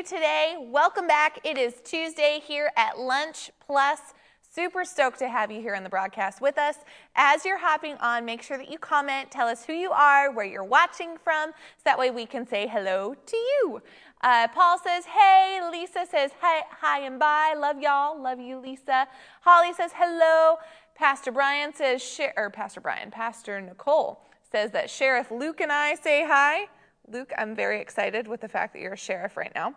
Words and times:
today? 0.07 0.55
Welcome 0.61 1.09
back. 1.09 1.41
It 1.43 1.59
is 1.59 1.75
Tuesday 1.83 2.41
here 2.47 2.71
at 2.77 2.97
Lunch 2.97 3.51
Plus. 3.59 3.99
Super 4.41 4.85
stoked 4.85 5.19
to 5.19 5.29
have 5.29 5.51
you 5.51 5.61
here 5.61 5.75
on 5.75 5.83
the 5.83 5.89
broadcast 5.89 6.41
with 6.41 6.59
us. 6.59 6.77
As 7.17 7.45
you're 7.45 7.59
hopping 7.59 7.97
on, 7.97 8.25
make 8.25 8.41
sure 8.41 8.57
that 8.57 8.71
you 8.71 8.79
comment, 8.79 9.33
tell 9.33 9.49
us 9.49 9.65
who 9.65 9.73
you 9.73 9.91
are, 9.91 10.31
where 10.31 10.47
you're 10.47 10.63
watching 10.63 11.17
from, 11.25 11.51
so 11.51 11.83
that 11.85 11.99
way 11.99 12.13
we 12.13 12.25
can 12.25 12.47
say 12.47 12.69
hello 12.69 13.17
to 13.27 13.37
you. 13.37 13.83
Uh, 14.21 14.47
Paul 14.47 14.79
says, 14.79 15.07
hey. 15.07 15.61
Lisa 15.73 16.07
says, 16.09 16.31
hi, 16.41 16.63
hi 16.71 17.01
and 17.01 17.19
bye. 17.19 17.57
Love 17.59 17.81
y'all. 17.81 18.23
Love 18.23 18.39
you, 18.39 18.59
Lisa. 18.61 19.09
Holly 19.41 19.73
says, 19.73 19.91
hello. 19.97 20.59
Pastor 20.95 21.33
Brian 21.33 21.75
says, 21.75 22.01
Sher- 22.01 22.33
or 22.37 22.49
Pastor 22.49 22.81
Brian, 22.81 23.11
Pastor 23.11 23.61
Nicole 23.61 24.23
says 24.53 24.71
that 24.71 24.89
Sheriff 24.89 25.33
Luke 25.33 25.61
and 25.61 25.73
I 25.73 25.97
say 25.97 26.25
hi. 26.25 26.69
Luke, 27.09 27.33
I'm 27.37 27.57
very 27.57 27.81
excited 27.81 28.29
with 28.29 28.41
the 28.41 28.49
fact 28.49 28.73
that 28.75 28.81
you're 28.81 28.93
a 28.93 28.97
sheriff 28.97 29.37
right 29.37 29.53
now. 29.53 29.75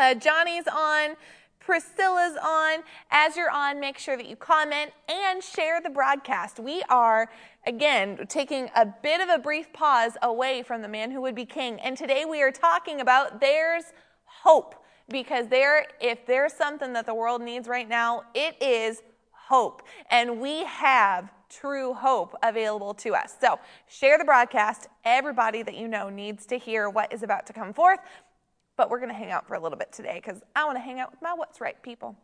Uh, 0.00 0.14
Johnny's 0.14 0.64
on. 0.66 1.14
Priscilla's 1.58 2.38
on. 2.42 2.82
As 3.10 3.36
you're 3.36 3.50
on, 3.50 3.78
make 3.78 3.98
sure 3.98 4.16
that 4.16 4.26
you 4.26 4.34
comment 4.34 4.92
and 5.10 5.44
share 5.44 5.82
the 5.82 5.90
broadcast. 5.90 6.58
We 6.58 6.82
are, 6.88 7.30
again, 7.66 8.26
taking 8.26 8.70
a 8.74 8.86
bit 8.86 9.20
of 9.20 9.28
a 9.28 9.38
brief 9.38 9.70
pause 9.74 10.16
away 10.22 10.62
from 10.62 10.80
the 10.80 10.88
man 10.88 11.10
who 11.10 11.20
would 11.20 11.34
be 11.34 11.44
king. 11.44 11.78
And 11.80 11.98
today 11.98 12.24
we 12.24 12.40
are 12.40 12.50
talking 12.50 13.02
about 13.02 13.42
there's 13.42 13.84
hope. 14.24 14.74
Because 15.10 15.48
there, 15.48 15.84
if 16.00 16.24
there's 16.24 16.54
something 16.54 16.94
that 16.94 17.04
the 17.04 17.14
world 17.14 17.42
needs 17.42 17.68
right 17.68 17.88
now, 17.88 18.22
it 18.34 18.56
is 18.62 19.02
hope. 19.32 19.82
And 20.10 20.40
we 20.40 20.64
have 20.64 21.30
true 21.50 21.92
hope 21.92 22.34
available 22.42 22.94
to 22.94 23.14
us. 23.14 23.34
So 23.38 23.58
share 23.86 24.16
the 24.16 24.24
broadcast. 24.24 24.86
Everybody 25.04 25.62
that 25.62 25.74
you 25.74 25.88
know 25.88 26.08
needs 26.08 26.46
to 26.46 26.56
hear 26.56 26.88
what 26.88 27.12
is 27.12 27.22
about 27.22 27.46
to 27.48 27.52
come 27.52 27.74
forth. 27.74 27.98
But 28.76 28.90
we're 28.90 28.98
going 28.98 29.10
to 29.10 29.14
hang 29.14 29.30
out 29.30 29.46
for 29.46 29.54
a 29.54 29.60
little 29.60 29.78
bit 29.78 29.92
today 29.92 30.20
because 30.24 30.42
I 30.56 30.64
want 30.64 30.76
to 30.76 30.82
hang 30.82 31.00
out 31.00 31.10
with 31.10 31.20
my 31.22 31.34
What's 31.34 31.60
Right 31.60 31.80
people. 31.82 32.16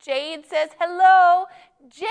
Jade 0.00 0.46
says, 0.46 0.70
Hello. 0.78 1.46
Jade, 1.88 2.08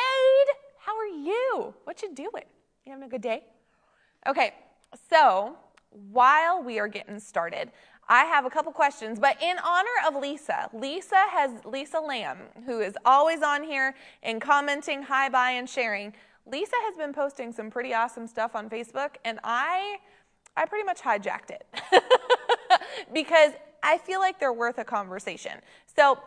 how 0.79 0.97
are 0.97 1.07
you? 1.07 1.73
What 1.83 2.01
you 2.01 2.13
doing? 2.13 2.43
You 2.85 2.91
having 2.91 3.05
a 3.05 3.09
good 3.09 3.21
day? 3.21 3.43
Okay, 4.27 4.53
so 5.09 5.55
while 6.11 6.61
we 6.61 6.79
are 6.79 6.87
getting 6.87 7.19
started, 7.19 7.71
I 8.07 8.25
have 8.25 8.45
a 8.45 8.49
couple 8.49 8.71
questions, 8.71 9.19
but 9.19 9.41
in 9.41 9.57
honor 9.63 9.89
of 10.07 10.15
Lisa, 10.21 10.69
Lisa 10.73 11.23
has 11.31 11.51
Lisa 11.65 11.99
Lamb, 11.99 12.37
who 12.65 12.79
is 12.79 12.95
always 13.03 13.41
on 13.41 13.63
here 13.63 13.95
and 14.21 14.39
commenting, 14.39 15.01
hi, 15.03 15.29
bye, 15.29 15.51
and 15.51 15.67
sharing. 15.67 16.13
Lisa 16.45 16.75
has 16.85 16.95
been 16.97 17.13
posting 17.13 17.51
some 17.51 17.71
pretty 17.71 17.93
awesome 17.93 18.27
stuff 18.27 18.55
on 18.55 18.69
Facebook, 18.69 19.15
and 19.25 19.39
I, 19.43 19.97
I 20.55 20.65
pretty 20.65 20.85
much 20.85 21.01
hijacked 21.01 21.49
it 21.49 21.65
because 23.13 23.51
I 23.83 23.97
feel 23.97 24.19
like 24.19 24.39
they're 24.39 24.53
worth 24.53 24.77
a 24.77 24.83
conversation. 24.83 25.53
So 25.95 26.19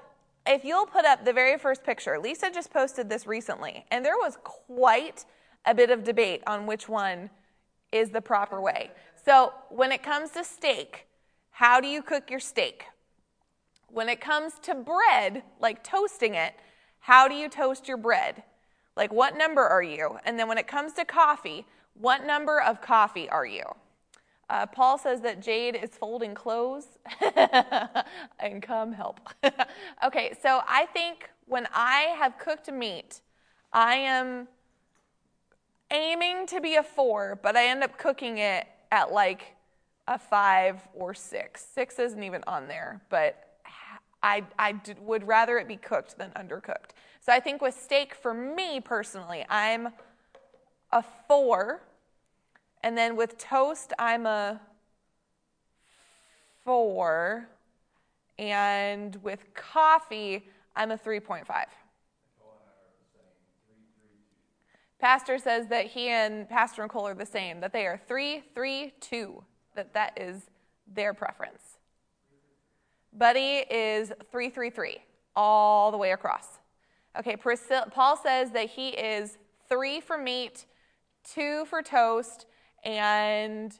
if 0.47 0.65
you'll 0.65 0.87
put 0.87 1.05
up 1.05 1.25
the 1.25 1.33
very 1.33 1.59
first 1.59 1.85
picture, 1.85 2.19
Lisa 2.19 2.51
just 2.51 2.73
posted 2.73 3.09
this 3.09 3.27
recently, 3.27 3.85
and 3.91 4.05
there 4.05 4.17
was 4.17 4.39
quite 4.43 5.25
a 5.67 5.75
bit 5.75 5.91
of 5.91 6.05
debate 6.05 6.43
on 6.47 6.67
which 6.67 6.89
one 6.89 7.31
is 7.93 8.11
the 8.11 8.21
proper 8.21 8.61
way. 8.61 8.91
So 9.25 9.53
when 9.69 9.93
it 9.93 10.03
comes 10.03 10.31
to 10.31 10.45
steak, 10.45 11.07
how 11.51 11.81
do 11.81 11.89
you 11.89 12.03
cook 12.03 12.31
your 12.31 12.41
steak? 12.41 12.85
When 13.89 14.09
it 14.09 14.21
comes 14.21 14.59
to 14.63 14.75
bread, 14.75 15.43
like 15.61 15.83
toasting 15.83 16.35
it, 16.35 16.55
how 17.01 17.29
do 17.29 17.35
you 17.35 17.49
toast 17.49 17.89
your 17.89 17.97
bread? 17.97 18.43
Like, 18.97 19.13
what 19.13 19.37
number 19.37 19.63
are 19.63 19.83
you? 19.83 20.19
And 20.25 20.39
then 20.39 20.49
when 20.49 20.59
it 20.59 20.67
comes 20.67 20.93
to 20.95 21.05
coffee, 21.05 21.67
what 21.95 22.27
number 22.27 22.61
of 22.61 22.81
coffee 22.81 23.29
are 23.29 23.47
you? 23.47 23.63
Uh, 24.51 24.65
Paul 24.67 24.97
says 24.97 25.21
that 25.23 25.41
Jade 25.41 25.77
is 25.77 25.91
folding 25.91 26.35
clothes 26.35 26.87
and 28.41 28.63
come 28.63 28.93
help. 28.93 29.21
okay, 30.05 30.33
so 30.41 30.63
I 30.67 30.87
think 30.87 31.29
when 31.47 31.69
I 31.73 32.15
have 32.19 32.39
cooked 32.39 32.71
meat, 32.73 33.21
I 33.73 33.97
am 33.97 34.49
aiming 35.91 36.47
to 36.47 36.61
be 36.61 36.77
a 36.77 36.83
four, 36.83 37.39
but 37.43 37.57
I 37.57 37.67
end 37.67 37.83
up 37.83 37.99
cooking 37.99 38.39
it 38.39 38.67
at 38.91 39.13
like 39.13 39.57
a 40.07 40.19
five 40.19 40.81
or 40.95 41.13
six. 41.15 41.65
Six 41.65 41.99
isn't 41.99 42.23
even 42.23 42.43
on 42.47 42.69
there, 42.69 43.03
but 43.11 43.45
I, 44.23 44.45
I 44.59 44.73
d- 44.73 44.95
would 45.01 45.27
rather 45.27 45.59
it 45.59 45.69
be 45.69 45.77
cooked 45.77 46.19
than 46.19 46.31
undercooked. 46.31 46.91
So 47.21 47.33
I 47.33 47.41
think 47.41 47.61
with 47.61 47.75
steak, 47.75 48.15
for 48.15 48.35
me 48.35 48.81
personally, 48.81 49.45
I'm 49.49 49.91
a 50.91 51.05
four. 51.29 51.83
And 52.83 52.97
then 52.97 53.17
with 53.17 53.39
toast, 53.39 53.93
I'm 53.99 54.27
a 54.27 54.61
four. 56.65 57.49
And 58.39 59.17
with 59.23 59.53
coffee, 59.55 60.47
I'm 60.77 60.93
a 60.93 60.99
3.5. 60.99 61.45
Pastor 65.01 65.39
says 65.39 65.69
that 65.69 65.87
he 65.87 66.09
and 66.09 66.49
Pastor 66.49 66.83
Nicole 66.83 67.07
are 67.07 67.15
the 67.15 67.27
same, 67.27 67.61
that 67.61 67.73
they 67.73 67.87
are 67.87 68.01
three, 68.07 68.43
three, 68.55 68.93
two 69.01 69.45
that 69.79 69.95
that 69.95 70.19
is 70.21 70.51
their 70.93 71.15
preference. 71.15 71.79
Buddy 73.13 73.65
is 73.71 74.09
333 74.31 74.99
all 75.37 75.93
the 75.93 75.97
way 75.97 76.11
across. 76.11 76.59
Okay, 77.19 77.37
Priscilla, 77.37 77.89
Paul 77.91 78.17
says 78.17 78.51
that 78.51 78.71
he 78.71 78.89
is 78.89 79.39
three 79.69 80.01
for 80.01 80.19
meat, 80.19 80.67
two 81.25 81.65
for 81.67 81.81
toast, 81.81 82.47
and 82.85 83.79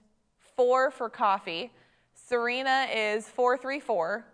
four 0.57 0.91
for 0.91 1.09
coffee. 1.09 1.73
Serena 2.15 2.87
is 2.95 3.29
434. 3.29 4.25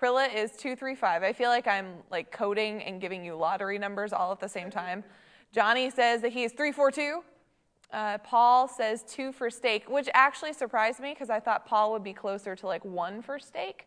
Prilla 0.00 0.34
is 0.34 0.52
235. 0.52 1.22
I 1.22 1.32
feel 1.32 1.48
like 1.50 1.66
I'm 1.66 1.94
like 2.10 2.30
coding 2.30 2.82
and 2.82 3.00
giving 3.00 3.24
you 3.24 3.34
lottery 3.36 3.78
numbers 3.78 4.12
all 4.12 4.32
at 4.32 4.40
the 4.40 4.48
same 4.48 4.70
time. 4.70 5.04
Johnny 5.52 5.90
says 5.90 6.22
that 6.22 6.32
he 6.32 6.44
is 6.44 6.52
342. 6.52 7.22
Uh, 7.90 8.18
Paul 8.18 8.68
says 8.68 9.02
two 9.08 9.32
for 9.32 9.50
steak, 9.50 9.88
which 9.88 10.08
actually 10.12 10.52
surprised 10.52 11.00
me 11.00 11.12
because 11.12 11.30
I 11.30 11.40
thought 11.40 11.66
Paul 11.66 11.92
would 11.92 12.04
be 12.04 12.12
closer 12.12 12.54
to 12.54 12.66
like 12.66 12.84
one 12.84 13.22
for 13.22 13.38
steak. 13.38 13.86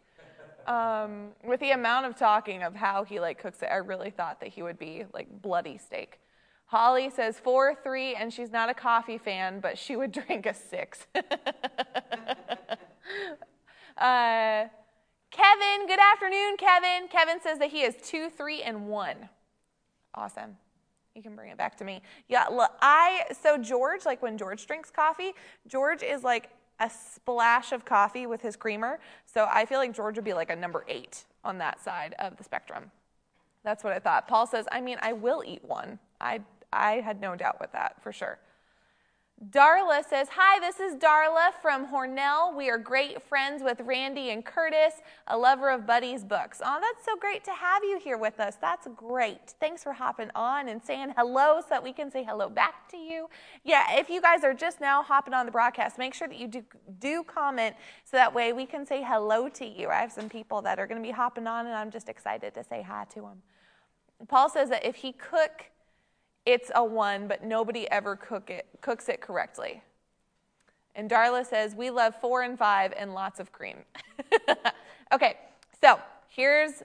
Um, 0.67 1.29
with 1.43 1.59
the 1.59 1.71
amount 1.71 2.05
of 2.05 2.15
talking 2.15 2.63
of 2.63 2.75
how 2.75 3.03
he 3.03 3.19
like 3.19 3.39
cooks 3.39 3.61
it, 3.61 3.69
I 3.71 3.77
really 3.77 4.11
thought 4.11 4.39
that 4.41 4.49
he 4.49 4.63
would 4.63 4.77
be 4.77 5.05
like 5.13 5.27
bloody 5.41 5.77
steak. 5.77 6.19
Holly 6.71 7.09
says 7.09 7.37
four, 7.37 7.75
three, 7.75 8.15
and 8.15 8.31
she's 8.31 8.49
not 8.49 8.69
a 8.69 8.73
coffee 8.73 9.17
fan, 9.17 9.59
but 9.59 9.77
she 9.77 9.97
would 9.97 10.11
drink 10.27 10.45
a 10.45 10.53
six. 10.53 11.05
uh, 11.17 11.19
Kevin, 13.97 15.85
good 15.85 15.99
afternoon, 15.99 16.55
Kevin. 16.57 17.09
Kevin 17.09 17.41
says 17.41 17.59
that 17.59 17.71
he 17.71 17.81
is 17.81 17.95
two, 18.01 18.29
three, 18.29 18.63
and 18.63 18.87
one. 18.87 19.17
Awesome. 20.15 20.55
You 21.13 21.21
can 21.21 21.35
bring 21.35 21.51
it 21.51 21.57
back 21.57 21.75
to 21.75 21.83
me. 21.83 22.01
Yeah, 22.29 22.45
look, 22.45 22.71
I 22.81 23.25
so 23.41 23.57
George, 23.57 24.05
like 24.05 24.21
when 24.21 24.37
George 24.37 24.65
drinks 24.65 24.89
coffee, 24.89 25.33
George 25.67 26.03
is 26.03 26.23
like 26.23 26.51
a 26.79 26.89
splash 26.89 27.73
of 27.73 27.83
coffee 27.83 28.27
with 28.27 28.41
his 28.41 28.55
creamer. 28.55 29.01
So 29.25 29.45
I 29.51 29.65
feel 29.65 29.79
like 29.79 29.93
George 29.93 30.15
would 30.15 30.23
be 30.23 30.33
like 30.33 30.49
a 30.49 30.55
number 30.55 30.85
eight 30.87 31.25
on 31.43 31.57
that 31.57 31.83
side 31.83 32.15
of 32.17 32.37
the 32.37 32.45
spectrum. 32.45 32.91
That's 33.65 33.83
what 33.83 33.91
I 33.91 33.99
thought. 33.99 34.29
Paul 34.29 34.47
says, 34.47 34.67
I 34.71 34.79
mean, 34.79 34.97
I 35.01 35.11
will 35.11 35.43
eat 35.45 35.65
one. 35.65 35.99
I 36.21 36.39
I 36.71 37.01
had 37.01 37.21
no 37.21 37.35
doubt 37.35 37.59
with 37.59 37.71
that 37.73 38.01
for 38.01 38.11
sure. 38.11 38.39
Darla 39.49 40.07
says, 40.07 40.27
Hi, 40.33 40.59
this 40.59 40.79
is 40.79 40.97
Darla 40.97 41.51
from 41.63 41.87
Hornell. 41.87 42.55
We 42.55 42.69
are 42.69 42.77
great 42.77 43.23
friends 43.23 43.63
with 43.63 43.81
Randy 43.81 44.29
and 44.29 44.45
Curtis, 44.45 45.01
a 45.25 45.35
lover 45.35 45.71
of 45.71 45.87
Buddy's 45.87 46.23
books. 46.23 46.61
Oh, 46.63 46.77
that's 46.79 47.03
so 47.03 47.15
great 47.15 47.43
to 47.45 47.51
have 47.51 47.83
you 47.83 47.97
here 47.97 48.19
with 48.19 48.39
us. 48.39 48.57
That's 48.61 48.87
great. 48.95 49.55
Thanks 49.59 49.81
for 49.81 49.93
hopping 49.93 50.29
on 50.35 50.69
and 50.69 50.79
saying 50.83 51.15
hello 51.17 51.59
so 51.59 51.65
that 51.71 51.83
we 51.83 51.91
can 51.91 52.11
say 52.11 52.23
hello 52.23 52.49
back 52.49 52.87
to 52.91 52.97
you. 52.97 53.29
Yeah, 53.63 53.97
if 53.97 54.11
you 54.11 54.21
guys 54.21 54.43
are 54.43 54.53
just 54.53 54.79
now 54.79 55.01
hopping 55.01 55.33
on 55.33 55.47
the 55.47 55.51
broadcast, 55.51 55.97
make 55.97 56.13
sure 56.13 56.27
that 56.27 56.37
you 56.37 56.47
do, 56.47 56.63
do 56.99 57.23
comment 57.23 57.75
so 58.05 58.17
that 58.17 58.31
way 58.31 58.53
we 58.53 58.67
can 58.67 58.85
say 58.85 59.01
hello 59.01 59.49
to 59.49 59.65
you. 59.65 59.87
I 59.87 60.01
have 60.01 60.11
some 60.11 60.29
people 60.29 60.61
that 60.61 60.77
are 60.77 60.85
going 60.85 61.01
to 61.01 61.07
be 61.07 61.13
hopping 61.13 61.47
on, 61.47 61.65
and 61.65 61.73
I'm 61.73 61.89
just 61.89 62.09
excited 62.09 62.53
to 62.53 62.63
say 62.63 62.83
hi 62.83 63.05
to 63.15 63.21
them. 63.21 63.41
Paul 64.27 64.49
says 64.49 64.69
that 64.69 64.85
if 64.85 64.97
he 64.97 65.13
cook 65.13 65.63
it's 66.45 66.71
a 66.73 66.83
one, 66.83 67.27
but 67.27 67.43
nobody 67.43 67.89
ever 67.91 68.15
cook 68.15 68.49
it, 68.49 68.67
cooks 68.81 69.09
it 69.09 69.21
correctly. 69.21 69.81
And 70.95 71.09
Darla 71.09 71.45
says, 71.45 71.75
We 71.75 71.89
love 71.89 72.15
four 72.19 72.41
and 72.41 72.57
five 72.57 72.93
and 72.97 73.13
lots 73.13 73.39
of 73.39 73.51
cream. 73.51 73.77
okay, 75.13 75.37
so 75.81 75.99
here's 76.27 76.83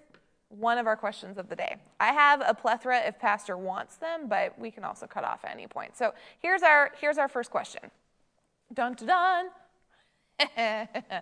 one 0.49 0.79
of 0.79 0.87
our 0.87 0.97
questions 0.97 1.38
of 1.38 1.49
the 1.49 1.56
day. 1.56 1.76
I 1.99 2.12
have 2.12 2.43
a 2.47 2.55
plethora 2.55 3.00
if 3.00 3.19
Pastor 3.19 3.56
wants 3.56 3.97
them, 3.97 4.29
but 4.29 4.58
we 4.58 4.70
can 4.70 4.85
also 4.85 5.06
cut 5.06 5.25
off 5.25 5.44
at 5.44 5.53
any 5.53 5.67
point. 5.67 5.97
So 5.97 6.14
here's 6.41 6.62
our, 6.62 6.93
here's 7.00 7.19
our 7.19 7.29
first 7.29 7.50
question. 7.50 7.91
Dun 8.73 8.94
dun 8.94 9.06
dun. 9.08 9.47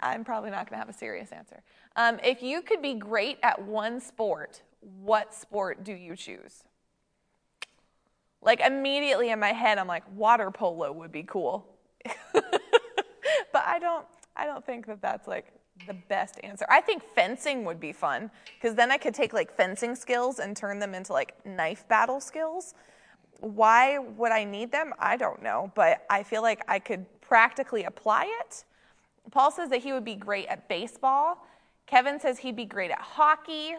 I'm 0.00 0.24
probably 0.24 0.50
not 0.50 0.68
going 0.68 0.78
to 0.80 0.84
have 0.84 0.88
a 0.88 0.98
serious 0.98 1.30
answer. 1.30 1.62
Um, 1.94 2.18
if 2.22 2.42
you 2.42 2.62
could 2.62 2.82
be 2.82 2.94
great 2.94 3.38
at 3.42 3.62
one 3.62 4.00
sport, 4.00 4.62
what 4.80 5.34
sport 5.34 5.84
do 5.84 5.92
you 5.92 6.16
choose? 6.16 6.64
Like 8.42 8.60
immediately 8.60 9.30
in 9.30 9.40
my 9.40 9.52
head, 9.52 9.78
I'm 9.78 9.86
like, 9.86 10.04
water 10.14 10.50
polo 10.50 10.92
would 10.92 11.12
be 11.12 11.22
cool. 11.24 11.66
but 12.32 12.54
I 13.54 13.78
don't, 13.78 14.06
I 14.36 14.46
don't 14.46 14.64
think 14.64 14.86
that 14.86 15.02
that's 15.02 15.26
like 15.26 15.52
the 15.86 15.94
best 15.94 16.40
answer. 16.42 16.66
I 16.68 16.80
think 16.80 17.02
fencing 17.14 17.64
would 17.64 17.80
be 17.80 17.92
fun 17.92 18.30
because 18.54 18.74
then 18.74 18.90
I 18.90 18.96
could 18.96 19.14
take 19.14 19.32
like 19.32 19.54
fencing 19.54 19.94
skills 19.94 20.38
and 20.38 20.56
turn 20.56 20.78
them 20.78 20.94
into 20.94 21.12
like 21.12 21.34
knife 21.44 21.86
battle 21.88 22.20
skills. 22.20 22.74
Why 23.40 23.98
would 23.98 24.32
I 24.32 24.44
need 24.44 24.72
them? 24.72 24.94
I 24.98 25.16
don't 25.16 25.42
know, 25.42 25.70
but 25.74 26.04
I 26.08 26.22
feel 26.22 26.42
like 26.42 26.62
I 26.68 26.78
could 26.78 27.04
practically 27.20 27.84
apply 27.84 28.26
it. 28.40 28.64
Paul 29.30 29.50
says 29.50 29.68
that 29.70 29.82
he 29.82 29.92
would 29.92 30.04
be 30.04 30.14
great 30.14 30.46
at 30.46 30.68
baseball. 30.68 31.46
Kevin 31.86 32.18
says 32.18 32.38
he'd 32.38 32.56
be 32.56 32.64
great 32.64 32.90
at 32.90 33.00
hockey. 33.00 33.74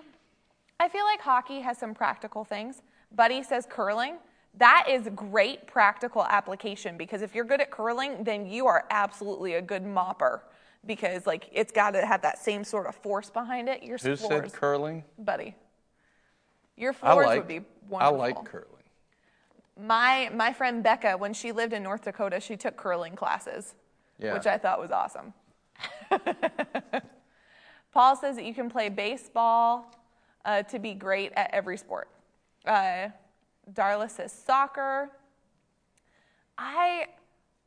I 0.79 0.89
feel 0.89 1.05
like 1.05 1.21
hockey 1.21 1.61
has 1.61 1.77
some 1.77 1.93
practical 1.93 2.43
things. 2.43 2.81
Buddy 3.15 3.41
says 3.41 3.65
curling. 3.69 4.17
That 4.57 4.87
is 4.89 5.07
great 5.15 5.67
practical 5.67 6.23
application 6.23 6.97
because 6.97 7.21
if 7.21 7.35
you're 7.35 7.45
good 7.45 7.61
at 7.61 7.69
curling, 7.69 8.23
then 8.23 8.45
you 8.47 8.65
are 8.67 8.85
absolutely 8.89 9.53
a 9.55 9.61
good 9.61 9.83
mopper 9.83 10.41
because 10.85 11.27
like 11.27 11.49
it's 11.51 11.71
got 11.71 11.91
to 11.91 12.05
have 12.05 12.21
that 12.23 12.39
same 12.39 12.63
sort 12.63 12.87
of 12.87 12.95
force 12.95 13.29
behind 13.29 13.69
it. 13.69 13.83
Your 13.83 13.97
Who 13.97 14.15
floors, 14.15 14.51
said 14.51 14.53
curling? 14.53 15.03
buddy. 15.19 15.55
Your 16.75 16.93
floors 16.93 17.25
like, 17.27 17.39
would 17.39 17.47
be 17.47 17.61
wonderful. 17.89 18.21
I 18.21 18.27
like 18.27 18.45
curling. 18.45 18.65
My 19.79 20.31
my 20.33 20.53
friend 20.53 20.81
Becca, 20.83 21.17
when 21.17 21.33
she 21.33 21.51
lived 21.51 21.73
in 21.73 21.83
North 21.83 22.03
Dakota, 22.03 22.39
she 22.39 22.57
took 22.57 22.77
curling 22.77 23.15
classes, 23.15 23.75
Yeah. 24.17 24.33
which 24.33 24.47
I 24.47 24.57
thought 24.57 24.79
was 24.79 24.91
awesome. 24.91 25.33
Paul 27.93 28.15
says 28.15 28.35
that 28.35 28.45
you 28.45 28.53
can 28.53 28.69
play 28.69 28.89
baseball 28.89 29.91
uh, 30.45 30.63
to 30.63 30.79
be 30.79 30.93
great 30.93 31.31
at 31.35 31.51
every 31.53 31.77
sport. 31.77 32.09
Uh, 32.65 33.09
Darla 33.73 34.09
says 34.09 34.31
soccer. 34.31 35.09
I 36.57 37.07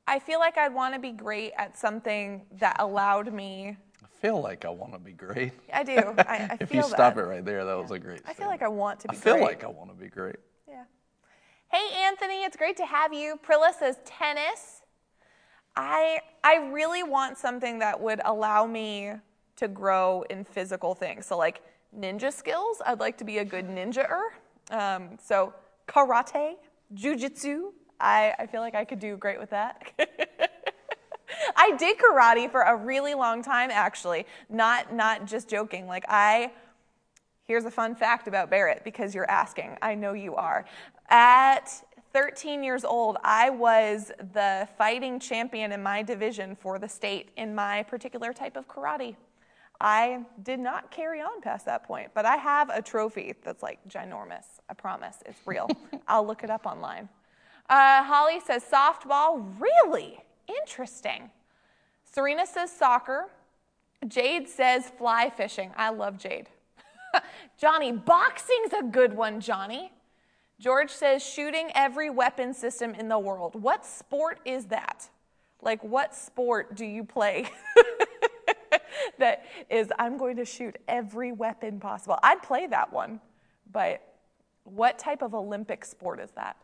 I 0.06 0.18
feel 0.18 0.40
like 0.40 0.58
I'd 0.58 0.74
want 0.74 0.94
to 0.94 1.00
be 1.00 1.12
great 1.12 1.52
at 1.56 1.78
something 1.78 2.42
that 2.58 2.76
allowed 2.78 3.32
me. 3.32 3.76
I 4.02 4.06
feel 4.20 4.40
like 4.42 4.64
I 4.64 4.70
want 4.70 4.92
to 4.92 4.98
be 4.98 5.12
great. 5.12 5.52
I 5.72 5.84
do. 5.84 5.92
I, 6.18 6.48
I 6.50 6.56
if 6.60 6.74
you 6.74 6.82
stop 6.82 7.14
that. 7.14 7.18
it 7.18 7.26
right 7.26 7.44
there, 7.44 7.64
that 7.64 7.74
was 7.78 7.90
a 7.90 7.98
great. 7.98 8.20
I 8.26 8.32
feel 8.32 8.48
like 8.48 8.62
I 8.62 8.68
want 8.68 9.00
to 9.00 9.10
I 9.10 9.12
be 9.12 9.18
feel 9.18 9.34
great. 9.34 9.44
like 9.44 9.64
I 9.64 9.68
want 9.68 9.90
to 9.90 9.96
be 9.96 10.08
great. 10.08 10.36
Yeah. 10.68 10.84
Hey, 11.68 11.88
Anthony, 12.04 12.42
it's 12.42 12.56
great 12.56 12.76
to 12.78 12.86
have 12.86 13.12
you. 13.12 13.38
Prilla 13.46 13.72
says 13.72 13.98
tennis. 14.04 14.82
I 15.76 16.20
I 16.42 16.56
really 16.72 17.02
want 17.02 17.38
something 17.38 17.78
that 17.78 18.00
would 18.00 18.20
allow 18.24 18.66
me 18.66 19.12
to 19.56 19.68
grow 19.68 20.22
in 20.30 20.44
physical 20.44 20.94
things. 20.94 21.26
So 21.26 21.36
like 21.38 21.62
ninja 21.96 22.32
skills, 22.32 22.82
I'd 22.84 22.98
like 22.98 23.16
to 23.18 23.24
be 23.24 23.38
a 23.38 23.44
good 23.44 23.68
ninja-er. 23.68 24.32
Um, 24.70 25.18
so 25.22 25.52
karate, 25.90 26.54
jujitsu, 26.94 27.72
I, 28.00 28.34
I 28.38 28.46
feel 28.46 28.60
like 28.60 28.74
I 28.74 28.84
could 28.84 29.00
do 29.00 29.16
great 29.16 29.38
with 29.38 29.50
that. 29.50 29.92
I 31.56 31.76
did 31.76 31.98
karate 31.98 32.50
for 32.50 32.62
a 32.62 32.76
really 32.76 33.14
long 33.14 33.42
time, 33.42 33.70
actually. 33.70 34.26
Not 34.48 34.94
not 34.94 35.26
just 35.26 35.48
joking. 35.48 35.86
Like 35.86 36.04
I 36.08 36.52
Here's 37.50 37.64
a 37.64 37.70
fun 37.72 37.96
fact 37.96 38.28
about 38.28 38.48
Barrett 38.48 38.84
because 38.84 39.12
you're 39.12 39.28
asking. 39.28 39.76
I 39.82 39.96
know 39.96 40.12
you 40.12 40.36
are. 40.36 40.64
At 41.08 41.82
13 42.12 42.62
years 42.62 42.84
old, 42.84 43.16
I 43.24 43.50
was 43.50 44.12
the 44.32 44.68
fighting 44.78 45.18
champion 45.18 45.72
in 45.72 45.82
my 45.82 46.00
division 46.04 46.54
for 46.54 46.78
the 46.78 46.88
state 46.88 47.30
in 47.36 47.52
my 47.52 47.82
particular 47.82 48.32
type 48.32 48.56
of 48.56 48.68
karate. 48.68 49.16
I 49.80 50.20
did 50.42 50.60
not 50.60 50.90
carry 50.90 51.20
on 51.20 51.40
past 51.40 51.64
that 51.66 51.84
point, 51.84 52.10
but 52.14 52.26
I 52.26 52.36
have 52.36 52.68
a 52.68 52.82
trophy 52.82 53.34
that's 53.42 53.62
like 53.62 53.78
ginormous. 53.88 54.44
I 54.68 54.74
promise. 54.74 55.16
It's 55.24 55.40
real. 55.46 55.70
I'll 56.08 56.26
look 56.26 56.44
it 56.44 56.50
up 56.50 56.66
online. 56.66 57.08
Uh, 57.68 58.02
Holly 58.04 58.40
says 58.40 58.62
softball. 58.64 59.44
Really? 59.58 60.18
Interesting. 60.48 61.30
Serena 62.04 62.46
says 62.46 62.70
soccer. 62.70 63.28
Jade 64.06 64.48
says 64.48 64.90
fly 64.98 65.30
fishing. 65.30 65.70
I 65.76 65.90
love 65.90 66.18
Jade. 66.18 66.48
Johnny, 67.58 67.92
boxing's 67.92 68.72
a 68.78 68.82
good 68.82 69.14
one, 69.14 69.40
Johnny. 69.40 69.92
George 70.58 70.90
says 70.90 71.24
shooting 71.24 71.70
every 71.74 72.10
weapon 72.10 72.52
system 72.52 72.94
in 72.94 73.08
the 73.08 73.18
world. 73.18 73.60
What 73.60 73.86
sport 73.86 74.40
is 74.44 74.66
that? 74.66 75.08
Like, 75.62 75.82
what 75.82 76.14
sport 76.14 76.74
do 76.74 76.84
you 76.84 77.04
play 77.04 77.48
that 79.18 79.44
is, 79.68 79.90
I'm 79.98 80.16
going 80.16 80.36
to 80.36 80.44
shoot 80.44 80.76
every 80.88 81.32
weapon 81.32 81.80
possible? 81.80 82.18
I'd 82.22 82.42
play 82.42 82.66
that 82.66 82.92
one, 82.92 83.20
but 83.70 84.02
what 84.64 84.98
type 84.98 85.22
of 85.22 85.34
Olympic 85.34 85.84
sport 85.84 86.20
is 86.20 86.30
that? 86.32 86.56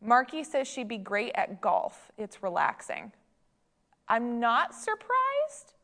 Marky 0.00 0.44
says 0.44 0.68
she'd 0.68 0.88
be 0.88 0.98
great 0.98 1.32
at 1.34 1.60
golf. 1.60 2.10
It's 2.16 2.42
relaxing. 2.42 3.12
I'm 4.08 4.40
not 4.40 4.74
surprised, 4.74 5.74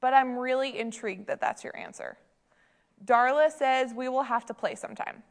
but 0.00 0.14
I'm 0.14 0.36
really 0.38 0.78
intrigued 0.78 1.26
that 1.26 1.40
that's 1.40 1.64
your 1.64 1.76
answer. 1.76 2.16
Darla 3.04 3.50
says 3.50 3.92
we 3.94 4.08
will 4.08 4.22
have 4.22 4.46
to 4.46 4.54
play 4.54 4.74
sometime. 4.74 5.22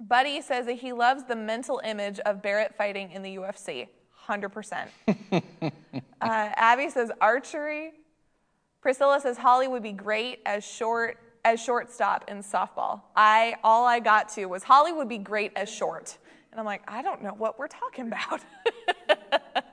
Buddy 0.00 0.40
says 0.40 0.66
that 0.66 0.74
he 0.74 0.92
loves 0.92 1.24
the 1.24 1.36
mental 1.36 1.80
image 1.84 2.18
of 2.20 2.42
Barrett 2.42 2.74
fighting 2.74 3.12
in 3.12 3.22
the 3.22 3.36
UFC. 3.36 3.88
100%. 4.26 4.88
uh, 5.62 5.70
Abby 6.20 6.88
says 6.88 7.10
archery. 7.20 7.92
Priscilla 8.80 9.20
says 9.20 9.36
Holly 9.36 9.68
would 9.68 9.82
be 9.82 9.92
great 9.92 10.40
as 10.46 10.64
short 10.64 11.18
as 11.44 11.60
shortstop 11.60 12.30
in 12.30 12.38
softball. 12.38 13.02
I 13.14 13.56
all 13.62 13.86
I 13.86 14.00
got 14.00 14.28
to 14.30 14.46
was 14.46 14.62
Holly 14.62 14.92
would 14.92 15.08
be 15.08 15.18
great 15.18 15.52
as 15.56 15.70
short. 15.70 16.18
And 16.50 16.58
I'm 16.58 16.66
like, 16.66 16.82
I 16.88 17.02
don't 17.02 17.22
know 17.22 17.30
what 17.30 17.58
we're 17.58 17.68
talking 17.68 18.06
about. 18.08 18.40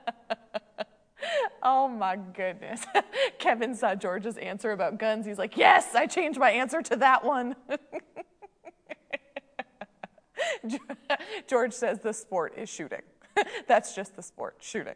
oh 1.62 1.88
my 1.88 2.16
goodness. 2.16 2.84
Kevin 3.38 3.74
saw 3.74 3.94
George's 3.94 4.36
answer 4.36 4.72
about 4.72 4.98
guns. 4.98 5.26
He's 5.26 5.38
like, 5.38 5.56
Yes, 5.56 5.94
I 5.94 6.06
changed 6.06 6.38
my 6.38 6.50
answer 6.50 6.82
to 6.82 6.96
that 6.96 7.24
one. 7.24 7.56
George 11.48 11.72
says 11.72 12.00
the 12.00 12.12
sport 12.12 12.54
is 12.56 12.68
shooting. 12.68 13.02
That's 13.66 13.94
just 13.94 14.16
the 14.16 14.22
sport, 14.22 14.56
shooting. 14.60 14.94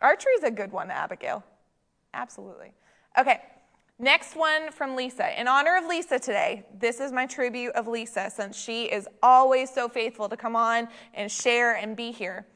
Archery 0.00 0.32
is 0.32 0.44
a 0.44 0.50
good 0.50 0.72
one, 0.72 0.90
Abigail. 0.90 1.44
Absolutely. 2.12 2.72
Okay, 3.18 3.40
Next 3.98 4.36
one 4.36 4.70
from 4.72 4.94
Lisa. 4.94 5.40
In 5.40 5.48
honor 5.48 5.74
of 5.78 5.86
Lisa 5.86 6.18
today, 6.18 6.66
this 6.78 7.00
is 7.00 7.12
my 7.12 7.24
tribute 7.24 7.74
of 7.74 7.88
Lisa 7.88 8.30
since 8.30 8.54
she 8.54 8.84
is 8.84 9.08
always 9.22 9.72
so 9.72 9.88
faithful 9.88 10.28
to 10.28 10.36
come 10.36 10.54
on 10.54 10.88
and 11.14 11.32
share 11.32 11.76
and 11.76 11.96
be 11.96 12.12
here. 12.12 12.46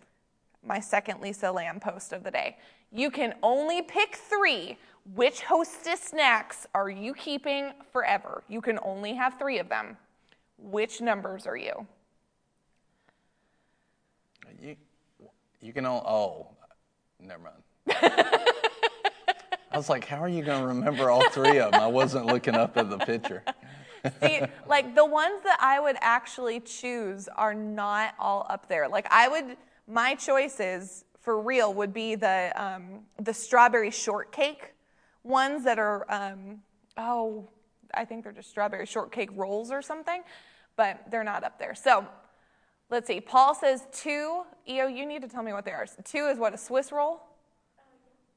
My 0.62 0.78
second 0.80 1.22
Lisa 1.22 1.50
Lamb 1.50 1.80
post 1.80 2.12
of 2.12 2.24
the 2.24 2.30
day. 2.30 2.58
You 2.92 3.10
can 3.10 3.34
only 3.42 3.80
pick 3.80 4.16
three. 4.16 4.76
Which 5.14 5.40
hostess 5.40 6.00
snacks 6.00 6.66
are 6.74 6.90
you 6.90 7.14
keeping 7.14 7.72
forever? 7.90 8.44
You 8.48 8.60
can 8.60 8.78
only 8.82 9.14
have 9.14 9.38
three 9.38 9.58
of 9.58 9.70
them. 9.70 9.96
Which 10.58 11.00
numbers 11.00 11.46
are 11.46 11.56
you? 11.56 11.86
You, 14.60 14.76
you 15.62 15.72
can 15.72 15.86
all, 15.86 16.04
oh, 16.06 17.26
never 17.26 17.42
mind. 17.42 18.42
I 19.72 19.76
was 19.76 19.88
like, 19.88 20.04
how 20.04 20.18
are 20.18 20.28
you 20.28 20.42
going 20.42 20.60
to 20.60 20.66
remember 20.66 21.10
all 21.10 21.28
three 21.30 21.58
of 21.58 21.72
them? 21.72 21.80
I 21.80 21.86
wasn't 21.86 22.26
looking 22.26 22.54
up 22.54 22.76
at 22.76 22.90
the 22.90 22.98
picture. 22.98 23.44
See, 24.22 24.40
like 24.66 24.94
the 24.94 25.04
ones 25.04 25.42
that 25.44 25.58
I 25.60 25.78
would 25.78 25.96
actually 26.00 26.60
choose 26.60 27.28
are 27.36 27.54
not 27.54 28.14
all 28.18 28.46
up 28.48 28.68
there. 28.68 28.88
Like 28.88 29.06
I 29.10 29.28
would, 29.28 29.56
my 29.86 30.14
choices 30.14 31.04
for 31.20 31.40
real 31.40 31.74
would 31.74 31.92
be 31.92 32.14
the 32.14 32.52
um, 32.56 33.00
the 33.20 33.34
strawberry 33.34 33.90
shortcake 33.90 34.74
ones 35.22 35.64
that 35.64 35.78
are 35.78 36.10
um, 36.10 36.62
oh, 36.96 37.48
I 37.94 38.04
think 38.04 38.24
they're 38.24 38.32
just 38.32 38.50
strawberry 38.50 38.86
shortcake 38.86 39.30
rolls 39.34 39.70
or 39.70 39.82
something, 39.82 40.22
but 40.76 41.04
they're 41.10 41.24
not 41.24 41.44
up 41.44 41.58
there. 41.58 41.74
So 41.74 42.06
let's 42.88 43.06
see. 43.06 43.20
Paul 43.20 43.54
says 43.54 43.86
two. 43.92 44.42
Eo, 44.68 44.86
you 44.86 45.04
need 45.06 45.22
to 45.22 45.28
tell 45.28 45.42
me 45.42 45.52
what 45.52 45.64
they 45.64 45.72
are. 45.72 45.86
Two 46.04 46.26
is 46.26 46.38
what 46.38 46.54
a 46.54 46.58
Swiss 46.58 46.90
roll. 46.90 47.20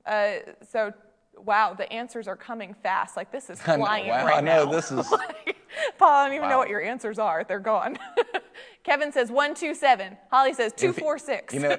Uh, 0.05 0.33
so 0.69 0.93
wow, 1.37 1.73
the 1.73 1.91
answers 1.91 2.27
are 2.27 2.35
coming 2.35 2.73
fast. 2.73 3.15
Like 3.17 3.31
this 3.31 3.49
is 3.49 3.61
flying 3.63 4.07
wow, 4.07 4.25
right 4.25 4.37
I 4.37 4.41
know 4.41 4.65
now. 4.65 4.71
this 4.71 4.91
is. 4.91 5.07
Paul, 5.97 6.09
I 6.09 6.27
don't 6.27 6.35
even 6.35 6.49
know 6.49 6.57
what 6.57 6.69
your 6.69 6.81
answers 6.81 7.17
are. 7.19 7.43
They're 7.43 7.59
gone. 7.59 7.97
Kevin 8.83 9.11
says 9.11 9.31
one 9.31 9.55
two 9.55 9.73
seven. 9.73 10.17
Holly 10.31 10.53
says 10.53 10.73
two 10.73 10.89
if- 10.89 10.97
four 10.97 11.17
six. 11.17 11.53
You 11.53 11.61
know, 11.61 11.77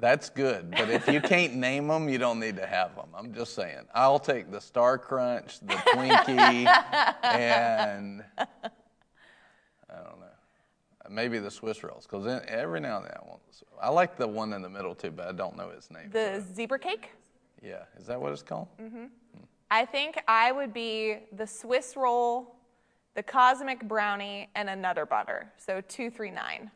that's 0.00 0.28
good, 0.30 0.70
but 0.70 0.90
if 0.90 1.06
you 1.06 1.20
can't 1.20 1.54
name 1.54 1.86
them, 1.88 2.08
you 2.08 2.18
don't 2.18 2.40
need 2.40 2.56
to 2.56 2.66
have 2.66 2.96
them. 2.96 3.08
I'm 3.16 3.32
just 3.32 3.54
saying. 3.54 3.82
I'll 3.94 4.18
take 4.18 4.50
the 4.50 4.60
Star 4.60 4.98
Crunch, 4.98 5.60
the 5.60 5.74
Twinkie, 5.74 6.66
and 7.22 8.24
I 8.38 8.46
don't 9.96 10.18
know, 10.20 10.26
maybe 11.10 11.38
the 11.38 11.50
Swiss 11.50 11.84
rolls. 11.84 12.06
Because 12.10 12.26
every 12.48 12.80
now 12.80 12.96
and 12.96 13.06
then 13.06 13.12
I 13.22 13.28
want. 13.28 13.40
I 13.80 13.88
like 13.90 14.16
the 14.16 14.26
one 14.26 14.52
in 14.52 14.62
the 14.62 14.68
middle 14.68 14.94
too, 14.94 15.10
but 15.10 15.28
I 15.28 15.32
don't 15.32 15.56
know 15.56 15.68
its 15.70 15.90
name. 15.90 16.10
the 16.10 16.42
zebra 16.54 16.78
cake. 16.78 17.10
Yeah, 17.64 17.84
is 17.98 18.06
that 18.06 18.20
what 18.20 18.32
it's 18.32 18.42
called? 18.42 18.68
mm-hmm 18.80 19.06
I 19.70 19.84
think 19.84 20.22
I 20.28 20.52
would 20.52 20.72
be 20.72 21.16
the 21.32 21.46
Swiss 21.46 21.96
roll, 21.96 22.54
the 23.14 23.22
cosmic 23.24 23.88
brownie, 23.88 24.48
and 24.54 24.70
a 24.70 24.76
nutter 24.76 25.04
butter. 25.04 25.50
So 25.56 25.80
two 25.80 26.10
three 26.10 26.30
nine. 26.30 26.70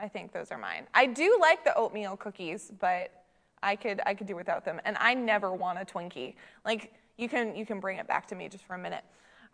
I 0.00 0.08
think 0.08 0.32
those 0.32 0.50
are 0.50 0.56
mine. 0.56 0.86
I 0.94 1.06
do 1.06 1.36
like 1.40 1.62
the 1.64 1.74
oatmeal 1.76 2.16
cookies, 2.16 2.72
but 2.80 3.24
I 3.62 3.76
could 3.76 4.00
I 4.06 4.14
could 4.14 4.26
do 4.26 4.34
without 4.36 4.64
them. 4.64 4.80
And 4.86 4.96
I 4.98 5.12
never 5.12 5.52
want 5.52 5.78
a 5.78 5.84
Twinkie. 5.84 6.36
Like 6.64 6.94
you 7.18 7.28
can 7.28 7.54
you 7.54 7.66
can 7.66 7.80
bring 7.80 7.98
it 7.98 8.06
back 8.06 8.26
to 8.28 8.34
me 8.34 8.48
just 8.48 8.64
for 8.64 8.76
a 8.76 8.78
minute. 8.78 9.04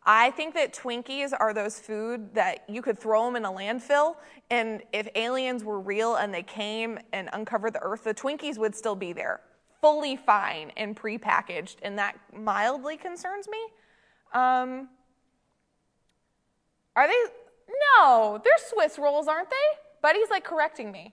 I 0.06 0.30
think 0.32 0.54
that 0.54 0.74
Twinkies 0.74 1.32
are 1.36 1.54
those 1.54 1.80
food 1.80 2.34
that 2.34 2.64
you 2.68 2.82
could 2.82 2.98
throw 2.98 3.24
them 3.24 3.36
in 3.36 3.44
a 3.46 3.50
landfill, 3.50 4.16
and 4.50 4.82
if 4.92 5.08
aliens 5.14 5.64
were 5.64 5.80
real 5.80 6.16
and 6.16 6.32
they 6.32 6.42
came 6.42 6.98
and 7.14 7.30
uncovered 7.32 7.72
the 7.72 7.80
Earth, 7.80 8.04
the 8.04 8.12
Twinkies 8.12 8.58
would 8.58 8.76
still 8.76 8.94
be 8.94 9.14
there, 9.14 9.40
fully 9.84 10.16
fine 10.16 10.72
and 10.78 10.96
prepackaged, 10.96 11.76
and 11.82 11.98
that 11.98 12.16
mildly 12.34 12.96
concerns 12.96 13.46
me. 13.46 13.58
Um, 14.32 14.88
are 16.96 17.06
they? 17.06 17.12
No, 17.98 18.40
they're 18.42 18.52
Swiss 18.70 18.98
rolls, 18.98 19.28
aren't 19.28 19.50
they? 19.50 19.56
Buddy's 20.00 20.30
like 20.30 20.42
correcting 20.42 20.90
me. 20.90 21.12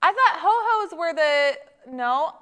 I 0.00 0.06
thought 0.06 0.40
ho 0.40 0.48
hos 0.50 0.98
were 0.98 1.12
the 1.12 1.58
no. 1.86 2.32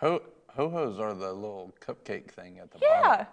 Ho 0.00 0.22
ho 0.50 0.70
hos 0.70 1.00
are 1.00 1.12
the 1.12 1.32
little 1.32 1.74
cupcake 1.84 2.30
thing 2.30 2.60
at 2.60 2.70
the 2.70 2.78
bottom. 2.78 3.26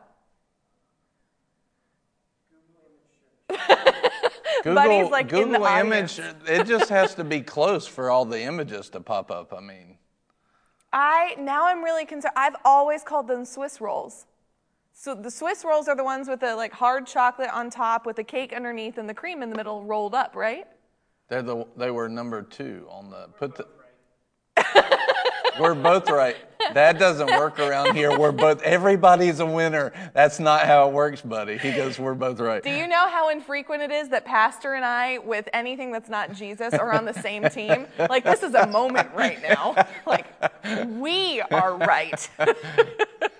Yeah. 3.51 3.57
bottom. 3.59 4.11
Google, 4.65 4.83
Buddy's, 4.83 5.11
like, 5.11 5.31
in 5.31 5.51
the 5.51 5.59
Google 5.59 5.77
image. 5.77 6.19
it 6.47 6.65
just 6.65 6.89
has 6.89 7.13
to 7.15 7.23
be 7.23 7.39
close 7.55 7.85
for 7.85 8.09
all 8.09 8.25
the 8.25 8.41
images 8.41 8.89
to 8.89 8.99
pop 8.99 9.29
up. 9.29 9.53
I 9.53 9.59
mean, 9.61 9.97
I 10.91 11.35
now 11.37 11.67
I'm 11.67 11.83
really 11.83 12.05
concerned. 12.05 12.33
I've 12.35 12.55
always 12.65 13.03
called 13.03 13.27
them 13.27 13.45
Swiss 13.45 13.79
rolls. 13.79 14.25
So 14.91 15.13
the 15.13 15.29
Swiss 15.29 15.63
rolls 15.63 15.87
are 15.87 15.95
the 15.95 16.03
ones 16.03 16.27
with 16.27 16.39
the 16.39 16.55
like 16.55 16.71
hard 16.73 17.05
chocolate 17.05 17.49
on 17.53 17.69
top 17.69 18.05
with 18.05 18.15
the 18.15 18.23
cake 18.23 18.53
underneath 18.53 18.97
and 18.97 19.07
the 19.07 19.13
cream 19.13 19.43
in 19.43 19.49
the 19.49 19.55
middle 19.55 19.83
rolled 19.83 20.15
up, 20.15 20.35
right? 20.35 20.65
they're 21.27 21.41
the 21.41 21.65
they 21.77 21.91
were 21.91 22.09
number 22.09 22.41
two 22.41 22.87
on 22.89 23.09
the 23.09 23.27
put 23.37 23.55
the. 23.55 23.67
We're 25.59 25.75
both 25.75 26.09
right. 26.09 26.35
That 26.73 26.97
doesn't 26.97 27.27
work 27.27 27.59
around 27.59 27.95
here. 27.95 28.17
We're 28.17 28.31
both. 28.31 28.61
Everybody's 28.63 29.39
a 29.39 29.45
winner. 29.45 29.93
That's 30.13 30.39
not 30.39 30.65
how 30.65 30.87
it 30.87 30.93
works, 30.93 31.21
buddy. 31.21 31.57
He 31.57 31.71
goes, 31.71 31.99
"We're 31.99 32.15
both 32.15 32.39
right." 32.39 32.63
Do 32.63 32.71
you 32.71 32.87
know 32.87 33.07
how 33.07 33.29
infrequent 33.29 33.83
it 33.83 33.91
is 33.91 34.09
that 34.09 34.25
Pastor 34.25 34.73
and 34.73 34.83
I, 34.83 35.19
with 35.19 35.47
anything 35.53 35.91
that's 35.91 36.09
not 36.09 36.33
Jesus, 36.33 36.73
are 36.73 36.91
on 36.91 37.05
the 37.05 37.13
same 37.13 37.43
team? 37.49 37.87
Like, 37.99 38.23
this 38.23 38.41
is 38.41 38.55
a 38.55 38.67
moment 38.67 39.09
right 39.15 39.41
now. 39.41 39.75
Like, 40.05 40.27
we 40.87 41.41
are 41.41 41.77
right. 41.77 42.29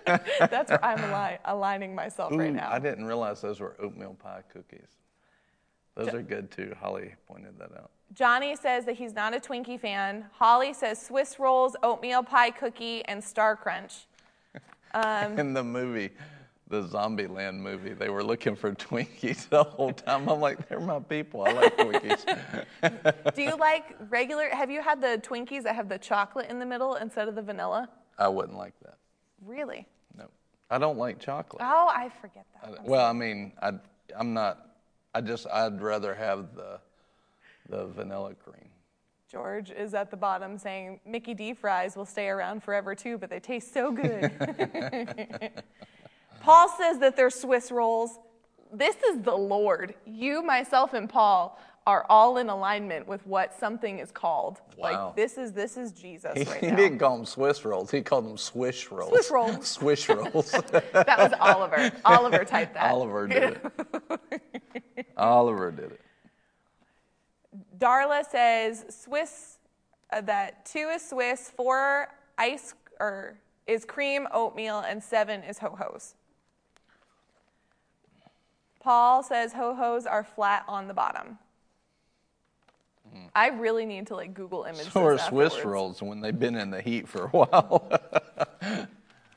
that's 0.05 0.69
where 0.72 0.84
I'm 0.84 1.13
ali- 1.13 1.38
aligning 1.45 1.93
myself 1.93 2.31
right 2.36 2.53
now. 2.53 2.69
I 2.72 2.79
didn't 2.79 3.05
realize 3.05 3.41
those 3.41 3.60
were 3.60 3.75
oatmeal 3.79 4.15
pie 4.15 4.41
cookies. 4.51 4.88
Those 5.95 6.13
are 6.13 6.22
good 6.22 6.51
too. 6.51 6.74
Holly 6.79 7.13
pointed 7.27 7.60
that 7.60 7.72
out. 7.77 7.91
Johnny 8.14 8.56
says 8.56 8.86
that 8.86 8.96
he's 8.96 9.14
not 9.14 9.36
a 9.36 9.40
Twinkie 9.40 9.80
fan. 9.80 10.26
Holly 10.34 10.74
says 10.74 11.02
Swiss 11.02 11.40
rolls, 11.40 11.76
oatmeal 11.84 12.24
pie 12.24 12.52
cookie, 12.52 13.04
and 13.06 13.24
Star 13.24 13.56
Crunch. 13.56 14.06
Um, 14.94 15.38
In 15.40 15.54
the 15.54 15.64
movie, 15.64 16.12
the 16.70 16.84
Zombieland 16.84 17.56
movie, 17.60 17.94
they 17.94 18.10
were 18.10 18.24
looking 18.24 18.56
for 18.56 18.72
Twinkies 18.74 19.50
the 19.50 19.64
whole 19.64 19.92
time. 19.92 20.30
I'm 20.30 20.40
like, 20.40 20.70
they're 20.70 20.80
my 20.80 21.00
people. 21.00 21.44
I 21.46 21.52
like 21.52 21.78
Twinkies. 21.78 23.36
Do 23.36 23.42
you 23.42 23.58
like 23.58 23.96
regular? 24.10 24.50
Have 24.50 24.72
you 24.72 24.82
had 24.82 25.02
the 25.02 25.20
Twinkies 25.22 25.64
that 25.64 25.76
have 25.76 25.90
the 25.90 25.98
chocolate 25.98 26.50
in 26.50 26.60
the 26.60 26.66
middle 26.66 26.96
instead 26.96 27.28
of 27.28 27.36
the 27.36 27.42
vanilla? 27.42 27.90
I 28.18 28.28
wouldn't 28.30 28.58
like 28.58 28.74
that. 28.84 28.98
Really? 29.46 29.86
No, 30.18 30.26
I 30.70 30.78
don't 30.78 30.98
like 30.98 31.20
chocolate. 31.20 31.62
Oh, 31.66 31.92
I 31.94 32.10
forget 32.22 32.46
that. 32.62 32.80
I- 32.80 32.84
well, 32.84 33.06
I 33.06 33.14
mean, 33.14 33.52
I, 33.62 33.74
I'm 34.18 34.34
not. 34.34 34.62
I 35.14 35.22
just 35.22 35.48
I'd 35.52 35.82
rather 35.82 36.14
have 36.16 36.56
the 36.56 36.80
the 37.69 37.88
vanilla 37.88 38.34
cream. 38.36 38.69
George 39.29 39.72
is 39.72 39.93
at 39.93 40.12
the 40.12 40.17
bottom 40.17 40.57
saying 40.57 41.00
Mickey 41.05 41.34
D 41.34 41.53
fries 41.53 41.95
will 41.95 42.05
stay 42.05 42.27
around 42.27 42.63
forever 42.63 42.93
too, 42.95 43.17
but 43.17 43.29
they 43.29 43.39
taste 43.39 43.74
so 43.74 43.91
good. 43.91 44.31
Paul 46.41 46.69
says 46.69 47.00
that 47.00 47.15
they're 47.15 47.31
Swiss 47.31 47.72
rolls. 47.72 48.19
This 48.72 48.95
is 48.98 49.22
the 49.24 49.36
Lord. 49.36 49.95
You, 50.05 50.43
myself, 50.43 50.93
and 50.93 51.10
Paul 51.10 51.60
are 51.88 52.05
all 52.10 52.38
in 52.38 52.50
alignment 52.50 53.07
with 53.07 53.25
what 53.27 53.53
something 53.53 54.00
is 54.00 54.12
called. 54.12 54.62
Wow. 54.77 55.07
Like 55.07 55.15
this 55.15 55.38
is 55.38 55.51
this 55.53 55.77
is 55.77 55.91
Jesus 55.91 56.34
He, 56.36 56.43
right 56.43 56.63
he 56.63 56.72
didn't 56.72 57.00
call 57.00 57.17
them 57.17 57.25
Swiss 57.25 57.63
rolls. 57.63 57.91
He 57.91 58.01
called 58.01 58.25
them 58.25 58.38
swish 58.38 58.89
rolls. 58.91 59.10
Swiss 59.10 59.31
rolls. 59.31 59.67
swish 59.77 60.10
rolls. 60.10 60.51
That 60.93 61.17
was 61.17 61.34
Oliver. 61.39 61.91
Oliver 62.03 62.43
typed 62.45 62.74
that. 62.74 62.91
Oliver 62.91 63.27
did 63.27 63.60
it. 64.98 65.07
Oliver 65.17 65.72
did 65.72 65.91
it. 65.91 66.01
Darla 67.77 68.25
says 68.29 68.86
Swiss 68.89 69.58
uh, 70.12 70.22
that 70.22 70.65
two 70.65 70.89
is 70.94 71.08
Swiss, 71.08 71.51
four 71.55 72.08
ice 72.38 72.74
or 73.00 73.38
is 73.67 73.86
cream 73.86 74.27
oatmeal, 74.32 74.79
and 74.79 75.03
seven 75.03 75.44
is 75.44 75.58
ho 75.58 75.75
hos. 75.77 76.15
Paul 78.79 79.24
says 79.24 79.53
ho 79.53 79.74
hos 79.74 80.05
are 80.05 80.24
flat 80.24 80.63
on 80.67 80.88
the 80.88 80.94
bottom. 80.94 81.39
I 83.34 83.48
really 83.48 83.86
need 83.86 84.08
to 84.08 84.15
like 84.15 84.34
Google 84.34 84.63
images. 84.63 84.91
So 84.91 85.05
are 85.05 85.17
Swiss 85.17 85.63
rolls 85.63 86.01
when 86.01 86.20
they've 86.20 86.38
been 86.38 86.55
in 86.55 86.70
the 86.70 86.82
heat 86.82 87.08
for 87.08 87.25
a 87.25 87.29
while. 87.29 87.89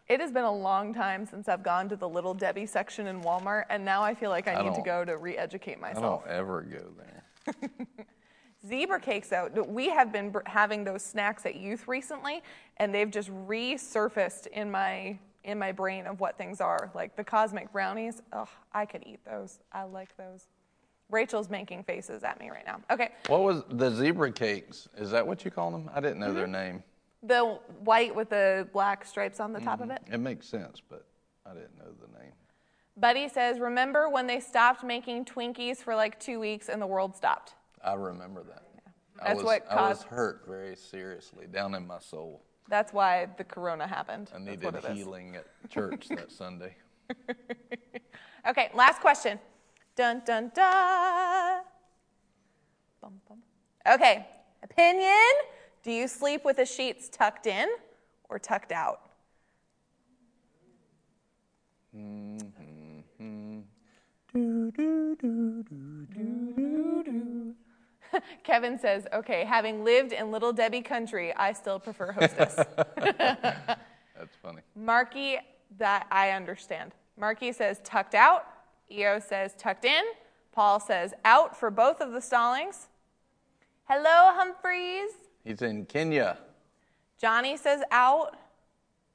It 0.08 0.20
has 0.20 0.32
been 0.32 0.44
a 0.44 0.50
long 0.50 0.94
time 0.94 1.26
since 1.26 1.50
I've 1.50 1.62
gone 1.62 1.90
to 1.90 1.96
the 1.96 2.08
Little 2.08 2.32
Debbie 2.32 2.64
section 2.64 3.08
in 3.08 3.20
Walmart, 3.20 3.64
and 3.68 3.84
now 3.84 4.02
I 4.02 4.14
feel 4.14 4.30
like 4.30 4.48
I, 4.48 4.54
I 4.54 4.64
need 4.64 4.74
to 4.74 4.82
go 4.82 5.04
to 5.04 5.18
re-educate 5.18 5.78
myself. 5.78 6.22
I 6.24 6.28
don't 6.28 6.38
ever 6.38 6.62
go 6.62 6.84
there. 6.96 7.86
Zebra 8.68 9.00
cakes 9.00 9.32
out. 9.32 9.68
We 9.68 9.88
have 9.88 10.12
been 10.12 10.34
having 10.46 10.84
those 10.84 11.02
snacks 11.02 11.46
at 11.46 11.56
youth 11.56 11.88
recently, 11.88 12.42
and 12.76 12.94
they've 12.94 13.10
just 13.10 13.30
resurfaced 13.46 14.46
in 14.48 14.70
my 14.70 15.18
in 15.44 15.58
my 15.58 15.72
brain 15.72 16.06
of 16.06 16.20
what 16.20 16.36
things 16.36 16.60
are. 16.60 16.90
Like 16.94 17.16
the 17.16 17.24
cosmic 17.24 17.72
brownies. 17.72 18.20
Oh, 18.32 18.48
I 18.74 18.84
could 18.84 19.02
eat 19.06 19.20
those. 19.24 19.60
I 19.72 19.84
like 19.84 20.14
those. 20.16 20.48
Rachel's 21.10 21.48
making 21.48 21.84
faces 21.84 22.22
at 22.22 22.38
me 22.38 22.50
right 22.50 22.66
now. 22.66 22.80
Okay. 22.90 23.10
What 23.28 23.40
was 23.42 23.62
the 23.70 23.90
zebra 23.90 24.30
cakes? 24.32 24.88
Is 24.98 25.10
that 25.12 25.26
what 25.26 25.42
you 25.44 25.50
call 25.50 25.70
them? 25.70 25.88
I 25.94 26.00
didn't 26.00 26.18
know 26.18 26.34
their 26.34 26.44
Mm-hmm. 26.44 26.52
name. 26.52 26.82
The 27.22 27.58
white 27.82 28.14
with 28.14 28.28
the 28.28 28.68
black 28.74 29.04
stripes 29.06 29.40
on 29.40 29.52
the 29.54 29.60
top 29.60 29.80
of 29.80 29.90
it. 29.90 30.02
It 30.12 30.18
makes 30.20 30.46
sense, 30.46 30.82
but 30.86 31.06
I 31.46 31.54
didn't 31.54 31.78
know 31.78 31.86
the 32.00 32.18
name. 32.18 32.32
Buddy 32.96 33.28
says, 33.28 33.58
Remember 33.58 34.08
when 34.10 34.26
they 34.26 34.38
stopped 34.40 34.84
making 34.84 35.24
Twinkies 35.24 35.78
for 35.78 35.96
like 35.96 36.20
two 36.20 36.38
weeks 36.38 36.68
and 36.68 36.80
the 36.82 36.86
world 36.86 37.16
stopped? 37.16 37.54
I 37.84 37.94
remember 37.94 38.42
that. 38.44 38.62
I 39.20 39.28
That's 39.28 39.36
was, 39.38 39.44
what 39.44 39.66
I 39.70 39.88
was 39.88 40.02
hurt 40.02 40.44
very 40.46 40.76
seriously 40.76 41.46
down 41.46 41.74
in 41.74 41.86
my 41.86 41.98
soul. 41.98 42.42
That's 42.68 42.92
why 42.92 43.28
the 43.36 43.44
corona 43.44 43.86
happened. 43.86 44.28
I 44.30 44.38
That's 44.38 44.44
needed 44.50 44.64
what 44.64 44.74
it 44.76 44.84
is. 44.84 44.96
healing 44.96 45.36
at 45.36 45.46
church 45.70 46.08
that 46.08 46.30
Sunday. 46.42 46.76
Okay, 48.48 48.70
last 48.72 49.00
question. 49.00 49.38
Dun 49.96 50.22
dun 50.24 50.50
dun. 50.54 51.62
Bum, 53.02 53.20
bum. 53.28 53.38
Okay, 53.86 54.26
opinion. 54.62 55.12
Do 55.82 55.90
you 55.92 56.08
sleep 56.08 56.44
with 56.44 56.56
the 56.56 56.64
sheets 56.64 57.08
tucked 57.08 57.46
in 57.46 57.68
or 58.28 58.38
tucked 58.38 58.72
out? 58.72 59.10
Mm-hmm. 61.94 62.68
Kevin 68.44 68.78
says, 68.78 69.06
okay, 69.12 69.44
having 69.44 69.84
lived 69.84 70.12
in 70.12 70.30
Little 70.30 70.52
Debbie 70.52 70.82
country, 70.82 71.34
I 71.34 71.52
still 71.52 71.78
prefer 71.78 72.12
hostess. 72.12 72.54
That's 72.96 74.36
funny. 74.42 74.62
Marky, 74.74 75.38
that 75.78 76.06
I 76.10 76.30
understand. 76.30 76.92
Marky 77.16 77.52
says 77.52 77.80
tucked 77.84 78.14
out. 78.14 78.46
EO 78.90 79.20
says 79.20 79.54
tucked 79.58 79.84
in. 79.84 80.02
Paul 80.52 80.80
says 80.80 81.14
out 81.24 81.56
for 81.58 81.70
both 81.70 82.00
of 82.00 82.12
the 82.12 82.20
stallings. 82.20 82.88
Hello, 83.84 84.32
Humphreys. 84.34 85.10
He's 85.44 85.62
in 85.62 85.86
Kenya. 85.86 86.38
Johnny 87.20 87.56
says 87.56 87.82
out. 87.90 88.36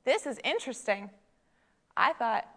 This 0.05 0.25
is 0.25 0.39
interesting. 0.43 1.09
I 1.95 2.13
thought 2.13 2.47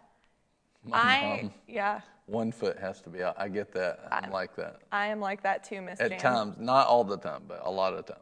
I 0.91 1.39
mom. 1.43 1.53
yeah, 1.67 2.01
One 2.27 2.51
foot 2.51 2.77
has 2.77 3.01
to 3.01 3.09
be 3.09 3.23
out. 3.23 3.35
I 3.37 3.47
get 3.47 3.71
that. 3.73 4.05
I'm 4.11 4.31
like 4.31 4.53
that. 4.57 4.81
I 4.91 5.07
am 5.07 5.21
like 5.21 5.41
that 5.43 5.63
too, 5.63 5.81
Miss 5.81 5.99
At 5.99 6.11
Jan. 6.11 6.19
times, 6.19 6.55
not 6.59 6.85
all 6.87 7.05
the 7.05 7.17
time, 7.17 7.43
but 7.47 7.61
a 7.63 7.71
lot 7.71 7.93
of 7.93 8.05
times. 8.05 8.19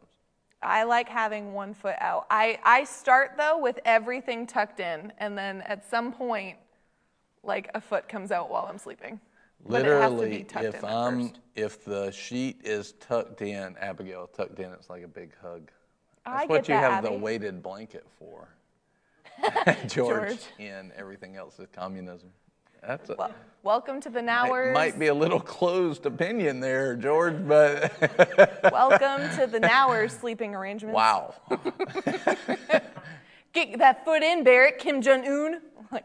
I 0.62 0.84
like 0.84 1.08
having 1.08 1.52
one 1.52 1.74
foot 1.74 1.96
out. 1.98 2.26
I, 2.30 2.58
I 2.64 2.84
start 2.84 3.32
though 3.36 3.58
with 3.58 3.80
everything 3.84 4.46
tucked 4.46 4.78
in, 4.78 5.12
and 5.18 5.36
then 5.36 5.62
at 5.62 5.84
some 5.84 6.12
point, 6.12 6.56
like 7.42 7.68
a 7.74 7.80
foot 7.80 8.08
comes 8.08 8.30
out 8.30 8.48
while 8.48 8.66
I'm 8.70 8.78
sleeping. 8.78 9.20
But 9.68 9.84
it 9.84 9.86
has 9.86 10.12
to 10.12 10.16
be 10.28 10.44
Literally, 10.44 10.66
if 10.66 10.84
I'm 10.84 11.28
first. 11.28 11.40
if 11.56 11.84
the 11.84 12.10
sheet 12.12 12.60
is 12.62 12.92
tucked 13.00 13.42
in, 13.42 13.76
Abigail 13.78 14.28
tucked 14.28 14.60
in, 14.60 14.70
it's 14.72 14.88
like 14.88 15.02
a 15.02 15.08
big 15.08 15.32
hug. 15.42 15.70
That's 16.24 16.42
I 16.42 16.46
what 16.46 16.68
you 16.68 16.74
that, 16.74 16.92
have 16.92 17.04
the 17.04 17.12
weighted 17.12 17.60
blanket 17.60 18.06
for. 18.18 18.48
George, 19.88 19.88
George. 19.88 20.38
in 20.58 20.92
everything 20.96 21.36
else 21.36 21.58
is 21.58 21.66
communism. 21.72 22.30
That's 22.82 23.10
a, 23.10 23.16
Well, 23.16 23.30
welcome 23.62 24.00
to 24.02 24.10
the 24.10 24.20
Nauers. 24.20 24.72
might 24.72 24.98
be 24.98 25.06
a 25.08 25.14
little 25.14 25.40
closed 25.40 26.06
opinion 26.06 26.60
there, 26.60 26.94
George, 26.96 27.36
but 27.46 27.92
welcome 28.72 29.28
to 29.36 29.46
the 29.46 29.58
Nauers 29.60 30.12
sleeping 30.18 30.54
arrangements. 30.54 30.94
wow. 30.94 31.34
Get 33.52 33.78
that 33.78 34.04
foot 34.04 34.22
in, 34.22 34.44
Barrett. 34.44 34.78
Kim 34.78 35.00
Jong 35.00 35.26
Un. 35.26 35.60
Like, 35.90 36.04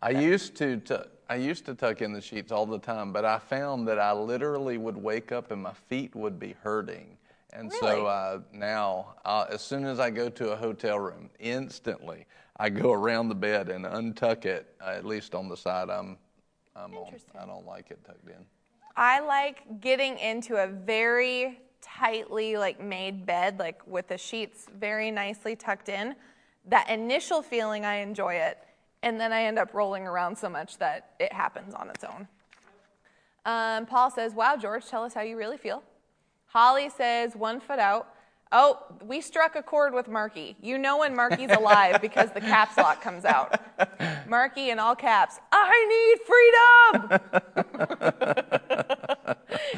I 0.00 0.10
used 0.10 0.54
to 0.56 0.76
tu- 0.78 1.04
I 1.28 1.34
used 1.36 1.64
to 1.66 1.74
tuck 1.74 2.00
in 2.02 2.12
the 2.12 2.20
sheets 2.20 2.52
all 2.52 2.66
the 2.66 2.78
time, 2.78 3.12
but 3.12 3.24
I 3.24 3.38
found 3.38 3.88
that 3.88 3.98
I 3.98 4.12
literally 4.12 4.76
would 4.78 4.96
wake 4.96 5.32
up 5.32 5.50
and 5.50 5.62
my 5.62 5.72
feet 5.72 6.14
would 6.14 6.38
be 6.38 6.54
hurting. 6.62 7.16
And 7.54 7.70
Really? 7.70 7.80
so 7.80 8.06
uh, 8.06 8.40
now, 8.52 9.14
uh, 9.24 9.46
as 9.50 9.62
soon 9.62 9.84
as 9.84 9.98
I 9.98 10.10
go 10.10 10.28
to 10.28 10.52
a 10.52 10.56
hotel 10.56 10.98
room, 10.98 11.28
instantly 11.40 12.26
I 12.62 12.70
go 12.70 12.92
around 12.92 13.28
the 13.28 13.34
bed 13.34 13.70
and 13.70 13.84
untuck 13.84 14.44
it, 14.44 14.72
uh, 14.80 14.90
at 14.90 15.04
least 15.04 15.34
on 15.34 15.48
the 15.48 15.56
side 15.56 15.90
I'm, 15.90 16.16
I'm 16.76 16.94
on. 16.94 17.12
I 17.36 17.44
don't 17.44 17.66
like 17.66 17.90
it 17.90 17.98
tucked 18.06 18.28
in. 18.28 18.46
I 18.96 19.18
like 19.18 19.80
getting 19.80 20.16
into 20.18 20.54
a 20.54 20.68
very 20.68 21.58
tightly 21.80 22.56
like 22.56 22.80
made 22.80 23.26
bed, 23.26 23.58
like 23.58 23.84
with 23.84 24.06
the 24.06 24.16
sheets 24.16 24.68
very 24.78 25.10
nicely 25.10 25.56
tucked 25.56 25.88
in. 25.88 26.14
That 26.66 26.88
initial 26.88 27.42
feeling, 27.42 27.84
I 27.84 27.96
enjoy 27.96 28.34
it, 28.34 28.58
and 29.02 29.18
then 29.18 29.32
I 29.32 29.42
end 29.42 29.58
up 29.58 29.74
rolling 29.74 30.06
around 30.06 30.38
so 30.38 30.48
much 30.48 30.78
that 30.78 31.14
it 31.18 31.32
happens 31.32 31.74
on 31.74 31.90
its 31.90 32.04
own. 32.04 32.28
Um, 33.44 33.86
Paul 33.86 34.08
says, 34.08 34.34
"Wow, 34.34 34.56
George, 34.56 34.86
tell 34.86 35.02
us 35.02 35.14
how 35.14 35.22
you 35.22 35.36
really 35.36 35.58
feel." 35.58 35.82
Holly 36.46 36.90
says, 36.90 37.34
"One 37.34 37.58
foot 37.58 37.80
out." 37.80 38.14
Oh, 38.54 38.80
we 39.02 39.22
struck 39.22 39.56
a 39.56 39.62
chord 39.62 39.94
with 39.94 40.08
Marky. 40.08 40.56
You 40.60 40.76
know 40.76 40.98
when 40.98 41.16
Marky's 41.16 41.50
alive 41.50 42.02
because 42.02 42.30
the 42.32 42.40
caps 42.40 42.76
lock 42.76 43.00
comes 43.00 43.24
out. 43.24 43.58
Marky 44.28 44.68
in 44.70 44.78
all 44.78 44.94
caps. 44.94 45.38
I 45.50 47.00
need 47.00 47.08
freedom. 47.08 47.20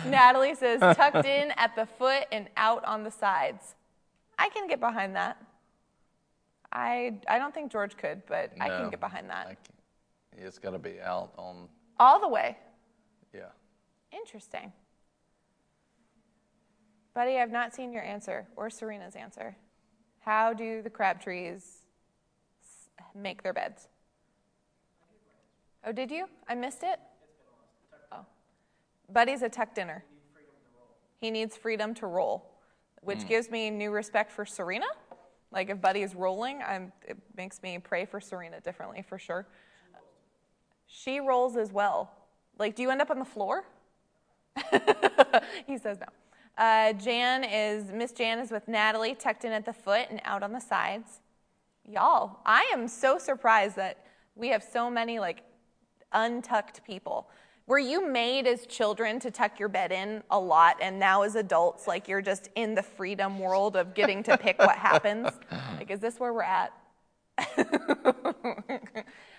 Natalie 0.10 0.54
says, 0.56 0.80
tucked 0.80 1.24
in 1.24 1.52
at 1.56 1.76
the 1.76 1.86
foot 1.86 2.24
and 2.32 2.48
out 2.56 2.84
on 2.84 3.04
the 3.04 3.10
sides. 3.10 3.76
I 4.38 4.48
can 4.48 4.66
get 4.66 4.80
behind 4.80 5.14
that. 5.14 5.36
I, 6.72 7.14
I 7.28 7.38
don't 7.38 7.54
think 7.54 7.70
George 7.70 7.96
could, 7.96 8.22
but 8.26 8.52
I 8.60 8.68
can 8.68 8.90
get 8.90 8.98
behind 9.00 9.30
that. 9.30 9.56
It's 10.36 10.58
got 10.58 10.70
to 10.72 10.80
be 10.80 11.00
out 11.00 11.32
on, 11.38 11.68
All 12.00 12.18
the 12.20 12.28
way. 12.28 12.58
yeah. 13.32 13.50
Interesting. 14.10 14.72
Buddy, 17.14 17.38
I've 17.38 17.52
not 17.52 17.72
seen 17.72 17.92
your 17.92 18.02
answer 18.02 18.46
or 18.56 18.68
Serena's 18.68 19.14
answer. 19.14 19.56
How 20.20 20.52
do 20.52 20.82
the 20.82 20.90
Crabtrees 20.90 21.84
make 23.14 23.42
their 23.42 23.52
beds? 23.52 23.88
Oh, 25.86 25.92
did 25.92 26.10
you? 26.10 26.26
I 26.48 26.54
missed 26.54 26.82
it? 26.82 26.98
Oh. 28.10 28.24
Buddy's 29.12 29.42
a 29.42 29.48
tuck 29.48 29.74
dinner. 29.74 30.04
He 31.20 31.30
needs 31.30 31.56
freedom 31.56 31.94
to 31.94 32.06
roll, 32.06 32.50
which 33.02 33.22
hmm. 33.22 33.28
gives 33.28 33.50
me 33.50 33.70
new 33.70 33.90
respect 33.90 34.32
for 34.32 34.44
Serena. 34.44 34.86
Like 35.52 35.70
if 35.70 35.80
Buddy 35.80 36.02
is 36.02 36.16
rolling, 36.16 36.62
I'm, 36.66 36.92
it 37.06 37.16
makes 37.36 37.62
me 37.62 37.78
pray 37.78 38.06
for 38.06 38.20
Serena 38.20 38.60
differently 38.60 39.04
for 39.06 39.18
sure. 39.18 39.46
She 40.86 41.20
rolls 41.20 41.56
as 41.56 41.70
well. 41.70 42.12
Like, 42.58 42.74
do 42.74 42.82
you 42.82 42.90
end 42.90 43.00
up 43.00 43.10
on 43.10 43.18
the 43.18 43.24
floor? 43.24 43.64
he 45.66 45.78
says 45.78 45.98
no. 46.00 46.06
Uh, 46.56 46.92
Jan 46.92 47.42
is 47.42 47.90
Miss 47.90 48.12
Jan 48.12 48.38
is 48.38 48.50
with 48.50 48.68
Natalie, 48.68 49.14
tucked 49.14 49.44
in 49.44 49.52
at 49.52 49.64
the 49.64 49.72
foot 49.72 50.06
and 50.10 50.20
out 50.24 50.42
on 50.42 50.52
the 50.52 50.60
sides. 50.60 51.20
Y'all, 51.84 52.38
I 52.46 52.70
am 52.72 52.86
so 52.86 53.18
surprised 53.18 53.76
that 53.76 53.98
we 54.36 54.48
have 54.48 54.62
so 54.62 54.88
many 54.88 55.18
like 55.18 55.42
untucked 56.12 56.84
people. 56.84 57.28
Were 57.66 57.78
you 57.78 58.06
made 58.06 58.46
as 58.46 58.66
children 58.66 59.18
to 59.20 59.30
tuck 59.30 59.58
your 59.58 59.68
bed 59.68 59.90
in 59.90 60.22
a 60.30 60.38
lot, 60.38 60.76
and 60.80 60.98
now 60.98 61.22
as 61.22 61.34
adults, 61.34 61.86
like 61.86 62.08
you're 62.08 62.22
just 62.22 62.50
in 62.54 62.74
the 62.74 62.82
freedom 62.82 63.38
world 63.38 63.74
of 63.74 63.94
getting 63.94 64.22
to 64.24 64.36
pick 64.36 64.58
what 64.58 64.76
happens? 64.76 65.28
Like, 65.76 65.90
is 65.90 65.98
this 65.98 66.20
where 66.20 66.32
we're 66.32 66.42
at? 66.42 66.72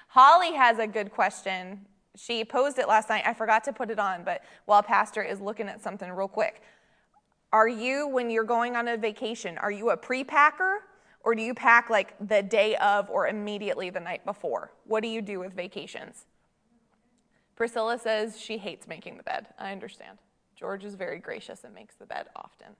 Holly 0.09 0.53
has 0.53 0.79
a 0.79 0.85
good 0.85 1.11
question. 1.11 1.85
She 2.15 2.43
posed 2.43 2.77
it 2.77 2.87
last 2.87 3.09
night. 3.09 3.23
I 3.25 3.33
forgot 3.33 3.63
to 3.65 3.73
put 3.73 3.89
it 3.89 3.99
on, 3.99 4.23
but 4.23 4.43
while 4.65 4.83
Pastor 4.83 5.23
is 5.23 5.39
looking 5.39 5.67
at 5.67 5.81
something 5.81 6.11
real 6.11 6.27
quick, 6.27 6.61
are 7.55 7.69
you, 7.69 8.05
when 8.05 8.29
you're 8.29 8.43
going 8.43 8.75
on 8.75 8.89
a 8.89 8.97
vacation, 8.97 9.57
are 9.59 9.71
you 9.71 9.91
a 9.91 9.95
pre-packer 9.95 10.81
or 11.23 11.33
do 11.33 11.41
you 11.41 11.53
pack 11.53 11.89
like 11.89 12.13
the 12.27 12.43
day 12.43 12.75
of 12.75 13.09
or 13.09 13.29
immediately 13.29 13.89
the 13.89 14.01
night 14.01 14.25
before? 14.25 14.73
What 14.83 15.01
do 15.01 15.07
you 15.07 15.21
do 15.21 15.39
with 15.39 15.53
vacations? 15.53 16.25
Priscilla 17.55 17.97
says 17.97 18.37
she 18.37 18.57
hates 18.57 18.89
making 18.89 19.15
the 19.15 19.23
bed. 19.23 19.47
I 19.57 19.71
understand. 19.71 20.17
George 20.57 20.83
is 20.83 20.95
very 20.95 21.17
gracious 21.17 21.63
and 21.63 21.73
makes 21.73 21.95
the 21.95 22.05
bed 22.05 22.27
often. 22.35 22.75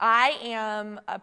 I 0.00 0.36
am 0.42 1.00
a 1.06 1.20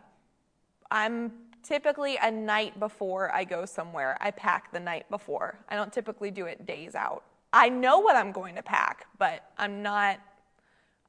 I'm 0.89 1.33
typically 1.61 2.17
a 2.21 2.31
night 2.31 2.79
before 2.79 3.35
I 3.35 3.43
go 3.43 3.65
somewhere. 3.65 4.17
I 4.21 4.31
pack 4.31 4.71
the 4.71 4.79
night 4.79 5.09
before. 5.09 5.59
I 5.67 5.75
don't 5.75 5.91
typically 5.91 6.31
do 6.31 6.45
it 6.45 6.65
days 6.65 6.95
out. 6.95 7.25
I 7.51 7.67
know 7.67 7.99
what 7.99 8.15
I'm 8.15 8.31
going 8.31 8.55
to 8.55 8.63
pack, 8.63 9.07
but 9.19 9.43
I'm 9.57 9.81
not 9.81 10.21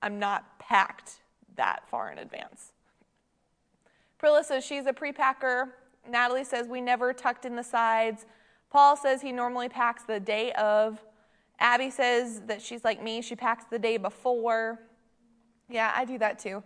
I'm 0.02 0.18
not 0.18 0.58
packed 0.58 1.20
that 1.56 1.88
far 1.88 2.10
in 2.10 2.18
advance. 2.18 2.72
Prilla 4.22 4.44
says 4.44 4.64
she's 4.64 4.86
a 4.86 4.92
pre-packer. 4.92 5.74
Natalie 6.08 6.44
says 6.44 6.66
we 6.66 6.80
never 6.80 7.12
tucked 7.12 7.44
in 7.44 7.56
the 7.56 7.62
sides. 7.62 8.26
Paul 8.70 8.96
says 8.96 9.22
he 9.22 9.32
normally 9.32 9.68
packs 9.68 10.02
the 10.04 10.20
day 10.20 10.52
of. 10.52 11.02
Abby 11.58 11.90
says 11.90 12.42
that 12.46 12.60
she's 12.60 12.84
like 12.84 13.02
me, 13.02 13.22
she 13.22 13.36
packs 13.36 13.64
the 13.70 13.78
day 13.78 13.96
before. 13.96 14.80
Yeah, 15.68 15.92
I 15.94 16.04
do 16.04 16.18
that 16.18 16.38
too. 16.38 16.62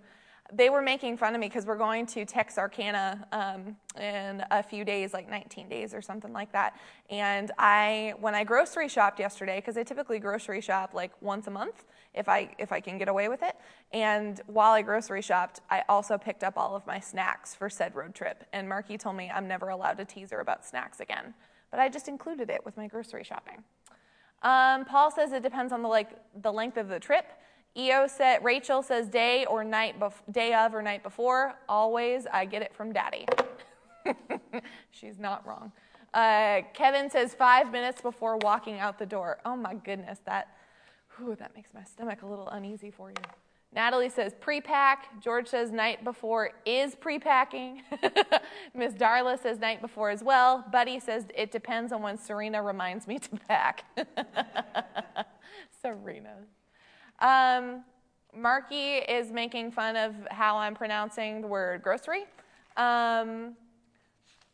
They 0.53 0.71
were 0.71 0.81
making 0.81 1.17
fun 1.17 1.35
of 1.35 1.41
me 1.41 1.49
because 1.49 1.67
we're 1.67 1.77
going 1.77 2.07
to 2.07 2.25
Texarkana 2.25 3.27
um, 3.33 3.77
in 4.01 4.45
a 4.51 4.63
few 4.63 4.85
days, 4.85 5.13
like 5.13 5.29
19 5.29 5.69
days 5.69 5.93
or 5.93 6.01
something 6.01 6.33
like 6.33 6.53
that. 6.53 6.79
And 7.11 7.51
I, 7.59 8.15
when 8.21 8.35
I 8.35 8.45
grocery 8.45 8.89
shopped 8.89 9.19
yesterday, 9.19 9.57
because 9.57 9.77
I 9.77 9.83
typically 9.83 10.21
grocery 10.21 10.61
shop 10.61 10.95
like 10.95 11.11
once 11.21 11.49
a 11.49 11.51
month, 11.51 11.85
if 12.17 12.29
I 12.29 12.55
if 12.59 12.73
I 12.73 12.81
can 12.81 12.99
get 12.99 13.09
away 13.09 13.29
with 13.29 13.43
it. 13.43 13.57
And 13.93 14.41
while 14.47 14.73
I 14.73 14.83
grocery 14.83 15.23
shopped, 15.23 15.61
I 15.71 15.83
also 15.89 16.19
picked 16.19 16.43
up 16.43 16.55
all 16.57 16.75
of 16.75 16.87
my 16.87 17.01
snacks 17.01 17.55
for 17.55 17.69
said 17.69 17.95
road 17.95 18.15
trip. 18.15 18.45
And 18.53 18.69
Marky 18.69 18.99
told 18.99 19.17
me 19.17 19.31
I'm 19.33 19.47
never 19.47 19.69
allowed 19.69 19.99
to 19.99 20.05
tease 20.05 20.31
her 20.31 20.41
about 20.41 20.65
snacks 20.65 21.01
again. 21.01 21.35
But 21.71 21.81
I 21.81 21.89
just 21.89 22.09
included 22.09 22.51
it 22.51 22.65
with 22.65 22.77
my 22.77 22.87
grocery 22.87 23.25
shopping. 23.25 23.63
Um, 24.43 24.85
Paul 24.85 25.11
says 25.11 25.33
it 25.33 25.43
depends 25.43 25.73
on 25.73 25.83
the 25.83 25.89
like 25.89 26.11
the 26.43 26.53
length 26.53 26.77
of 26.77 26.89
the 26.89 27.01
trip. 27.01 27.27
EO 27.77 28.07
said 28.07 28.43
Rachel 28.43 28.83
says 28.83 29.09
day 29.09 29.45
or 29.45 29.63
night 29.63 30.01
bef- 30.01 30.33
day 30.33 30.55
of 30.55 30.75
or 30.75 30.83
night 30.83 31.03
before. 31.03 31.55
Always, 31.69 32.27
I 32.33 32.47
get 32.47 32.63
it 32.63 32.75
from 32.75 32.93
Daddy. 32.93 33.27
She's 34.91 35.19
not 35.19 35.47
wrong. 35.47 35.73
Uh, 36.15 36.63
Kevin 36.73 37.11
says 37.11 37.35
five 37.35 37.71
minutes 37.71 38.01
before 38.01 38.39
walking 38.39 38.79
out 38.79 38.99
the 38.99 39.05
door. 39.05 39.39
Oh 39.45 39.57
my 39.57 39.75
goodness, 39.75 40.21
that 40.25 40.57
whew, 41.17 41.35
that 41.37 41.55
makes 41.55 41.73
my 41.75 41.85
stomach 41.85 42.23
a 42.23 42.27
little 42.27 42.49
uneasy 42.49 42.91
for 42.91 43.11
you. 43.11 43.17
Natalie 43.75 44.09
says 44.09 44.33
pre-pack. 44.41 45.21
George 45.21 45.49
says 45.49 45.71
night 45.71 46.03
before 46.05 46.51
is 46.65 46.95
pre-packing. 46.95 47.83
Miss 48.75 48.95
Darla 48.95 49.39
says 49.41 49.59
night 49.59 49.83
before 49.83 50.11
as 50.11 50.23
well. 50.23 50.65
Buddy 50.73 50.99
says 50.99 51.27
it 51.35 51.51
depends 51.51 51.93
on 51.93 52.01
when 52.01 52.17
Serena 52.17 52.63
reminds 52.63 53.07
me 53.07 53.19
to 53.19 53.31
pack. 53.49 53.85
Serena. 55.83 56.37
Um, 57.21 57.85
Marky 58.35 58.97
is 58.97 59.31
making 59.31 59.73
fun 59.73 59.97
of 59.97 60.15
how 60.31 60.57
I'm 60.57 60.75
pronouncing 60.75 61.41
the 61.41 61.47
word 61.47 61.83
grocery. 61.83 62.25
Um, 62.77 63.57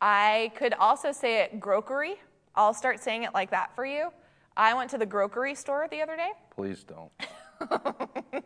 I 0.01 0.51
could 0.55 0.73
also 0.73 1.11
say 1.11 1.43
it 1.43 1.59
grocery. 1.59 2.15
I'll 2.55 2.73
start 2.73 2.99
saying 2.99 3.23
it 3.23 3.33
like 3.33 3.51
that 3.51 3.73
for 3.75 3.85
you. 3.85 4.09
I 4.55 4.73
went 4.73 4.89
to 4.91 4.97
the 4.97 5.05
grocery 5.05 5.55
store 5.55 5.87
the 5.89 6.01
other 6.01 6.15
day. 6.15 6.31
Please 6.55 6.83
don't. 6.83 7.11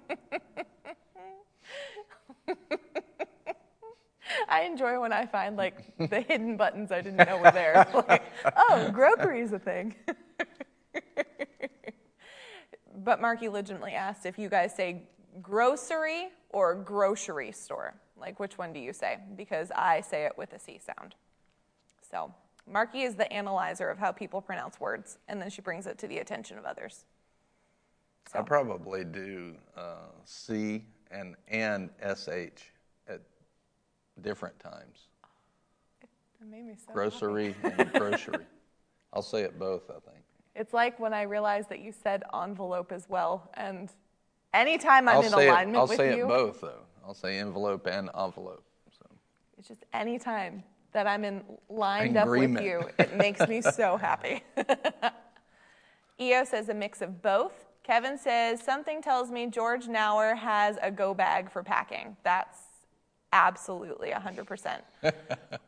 I 4.49 4.61
enjoy 4.61 4.99
when 4.99 5.11
I 5.11 5.25
find 5.25 5.57
like 5.57 5.97
the 5.97 6.21
hidden 6.21 6.57
buttons 6.57 6.91
I 6.91 7.01
didn't 7.01 7.27
know 7.27 7.37
were 7.37 7.51
there. 7.51 7.87
like, 8.07 8.23
oh, 8.55 8.89
grocery 8.91 9.41
is 9.41 9.51
a 9.51 9.59
thing. 9.59 9.95
but 12.95 13.19
Marky 13.21 13.49
legitimately 13.49 13.93
asked 13.93 14.25
if 14.25 14.37
you 14.37 14.49
guys 14.49 14.75
say 14.75 15.03
grocery 15.41 16.29
or 16.49 16.75
grocery 16.75 17.51
store. 17.51 17.95
Like, 18.19 18.39
which 18.39 18.57
one 18.57 18.73
do 18.73 18.79
you 18.79 18.93
say? 18.93 19.19
Because 19.35 19.71
I 19.75 20.01
say 20.01 20.25
it 20.25 20.37
with 20.37 20.53
a 20.53 20.59
C 20.59 20.79
sound. 20.79 21.15
So, 22.09 22.33
Marky 22.69 23.03
is 23.03 23.15
the 23.15 23.31
analyzer 23.31 23.89
of 23.89 23.97
how 23.97 24.11
people 24.11 24.41
pronounce 24.41 24.79
words, 24.79 25.17
and 25.27 25.41
then 25.41 25.49
she 25.49 25.61
brings 25.61 25.87
it 25.87 25.97
to 25.99 26.07
the 26.07 26.19
attention 26.19 26.57
of 26.57 26.65
others. 26.65 27.05
I 28.33 28.41
probably 28.41 29.05
do 29.05 29.55
uh, 29.77 30.09
C 30.25 30.83
and 31.11 31.35
and 31.47 31.89
SH 32.01 32.61
at 33.07 33.21
different 34.21 34.59
times. 34.59 35.07
It 36.01 36.47
made 36.47 36.65
me 36.65 36.73
so 36.75 36.93
Grocery 36.93 37.55
and 37.63 37.91
grocery. 37.93 38.45
I'll 39.13 39.21
say 39.21 39.41
it 39.43 39.57
both, 39.57 39.89
I 39.89 39.99
think. 40.11 40.23
It's 40.55 40.73
like 40.73 40.99
when 40.99 41.13
I 41.13 41.21
realized 41.21 41.69
that 41.69 41.79
you 41.79 41.93
said 41.93 42.23
envelope 42.33 42.91
as 42.91 43.07
well, 43.07 43.49
and 43.53 43.89
anytime 44.53 45.07
I'm 45.07 45.17
I'll 45.17 45.21
in 45.21 45.29
say 45.29 45.47
alignment 45.47 45.75
it, 45.75 45.79
I'll 45.79 45.87
with 45.87 45.97
say 45.97 46.17
you, 46.17 46.25
it 46.25 46.27
both 46.27 46.61
though. 46.61 46.81
I'll 47.05 47.13
say 47.13 47.39
envelope 47.39 47.87
and 47.87 48.09
envelope. 48.17 48.63
So 48.91 49.05
it's 49.57 49.69
just 49.69 49.85
anytime 49.93 50.63
that 50.97 51.05
I'm 51.05 51.23
in 51.23 51.43
lined 51.69 52.17
up 52.17 52.27
with 52.27 52.59
you, 52.59 52.89
it 52.97 53.15
makes 53.15 53.47
me 53.47 53.61
so 53.61 53.97
happy. 53.97 54.41
EO 56.19 56.43
says 56.43 56.69
a 56.69 56.73
mix 56.73 57.03
of 57.03 57.21
both. 57.21 57.53
Kevin 57.83 58.17
says 58.17 58.63
something 58.63 58.99
tells 58.99 59.29
me 59.29 59.45
George 59.45 59.85
Nauer 59.85 60.35
has 60.35 60.79
a 60.81 60.89
go 60.89 61.13
bag 61.13 61.51
for 61.51 61.61
packing. 61.61 62.17
That's 62.23 62.57
absolutely 63.31 64.09
100%. 64.09 64.81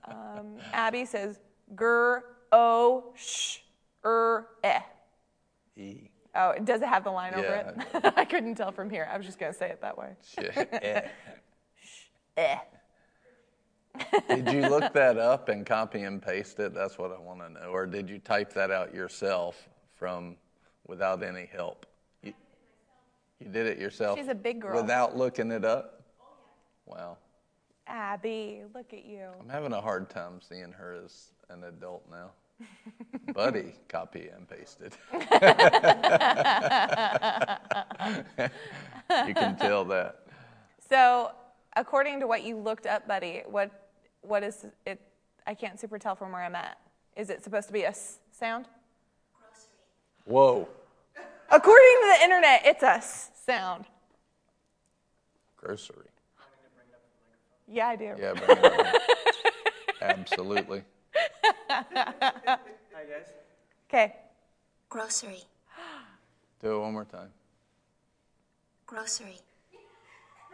um, 0.07 0.57
Abby 0.73 1.05
says 1.05 1.39
gur 1.75 2.23
o 2.51 3.13
sh 3.15 3.59
er 4.03 4.47
eh. 4.63 4.81
E. 5.77 6.09
Oh, 6.33 6.55
does 6.63 6.81
it 6.81 6.87
have 6.87 7.03
the 7.03 7.11
line 7.11 7.35
over 7.35 7.75
it? 7.93 8.13
I 8.17 8.25
couldn't 8.25 8.55
tell 8.55 8.71
from 8.71 8.89
here. 8.89 9.07
I 9.13 9.15
was 9.15 9.27
just 9.27 9.37
going 9.37 9.51
to 9.53 9.57
say 9.57 9.69
it 9.69 9.79
that 9.81 9.95
way. 9.95 10.09
Shit. 10.23 10.57
Eh. 10.57 11.01
Eh. 12.35 12.57
Did 14.29 14.51
you 14.51 14.61
look 14.61 14.93
that 14.93 15.17
up 15.17 15.49
and 15.49 15.65
copy 15.65 16.03
and 16.03 16.21
paste 16.21 16.59
it? 16.59 16.73
That's 16.73 16.97
what 16.97 17.11
I 17.11 17.19
want 17.19 17.39
to 17.39 17.49
know. 17.49 17.69
Or 17.69 17.85
did 17.85 18.09
you 18.09 18.19
type 18.19 18.53
that 18.53 18.71
out 18.71 18.93
yourself 18.93 19.67
from 19.95 20.35
without 20.87 21.23
any 21.23 21.45
help? 21.51 21.85
You, 22.23 22.33
you 23.39 23.47
did 23.47 23.67
it 23.67 23.77
yourself? 23.77 24.17
She's 24.17 24.27
a 24.27 24.35
big 24.35 24.61
girl. 24.61 24.81
Without 24.81 25.17
looking 25.17 25.51
it 25.51 25.65
up? 25.65 26.03
Oh, 26.21 26.25
wow. 26.85 27.17
Abby, 27.87 28.61
look 28.73 28.93
at 28.93 29.05
you. 29.05 29.27
I'm 29.39 29.49
having 29.49 29.73
a 29.73 29.81
hard 29.81 30.09
time 30.09 30.39
seeing 30.47 30.71
her 30.71 30.99
as 31.03 31.31
an 31.49 31.63
adult 31.63 32.05
now. 32.09 32.31
Buddy, 33.33 33.73
copy 33.87 34.29
and 34.35 34.47
pasted. 34.47 34.93
you 39.27 39.33
can 39.33 39.55
tell 39.57 39.85
that. 39.85 40.27
So, 40.89 41.31
according 41.75 42.19
to 42.19 42.27
what 42.27 42.43
you 42.43 42.57
looked 42.57 42.85
up, 42.85 43.07
buddy, 43.07 43.43
what 43.47 43.78
what 44.21 44.43
is 44.43 44.65
it? 44.85 44.99
I 45.45 45.53
can't 45.53 45.79
super 45.79 45.97
tell 45.97 46.15
from 46.15 46.31
where 46.31 46.43
I'm 46.43 46.55
at. 46.55 46.77
Is 47.15 47.29
it 47.29 47.43
supposed 47.43 47.67
to 47.67 47.73
be 47.73 47.83
a 47.83 47.89
s 47.89 48.19
sound? 48.31 48.65
Grocery. 49.33 49.69
Whoa. 50.25 50.69
According 51.51 51.97
to 52.01 52.15
the 52.17 52.23
internet, 52.23 52.61
it's 52.65 52.83
a 52.83 52.91
s 52.91 53.31
sound. 53.45 53.85
Grocery. 55.57 56.07
Yeah, 57.67 57.87
I 57.87 57.95
do. 57.95 58.15
Yeah, 58.17 58.33
bring 58.33 58.57
it 58.57 58.79
on. 58.79 58.85
Absolutely. 60.01 60.83
Hi 61.69 61.85
guys. 62.93 63.27
Okay. 63.87 64.15
Grocery. 64.89 65.43
Do 66.61 66.75
it 66.75 66.79
one 66.79 66.93
more 66.93 67.05
time. 67.05 67.29
Grocery. 68.85 69.39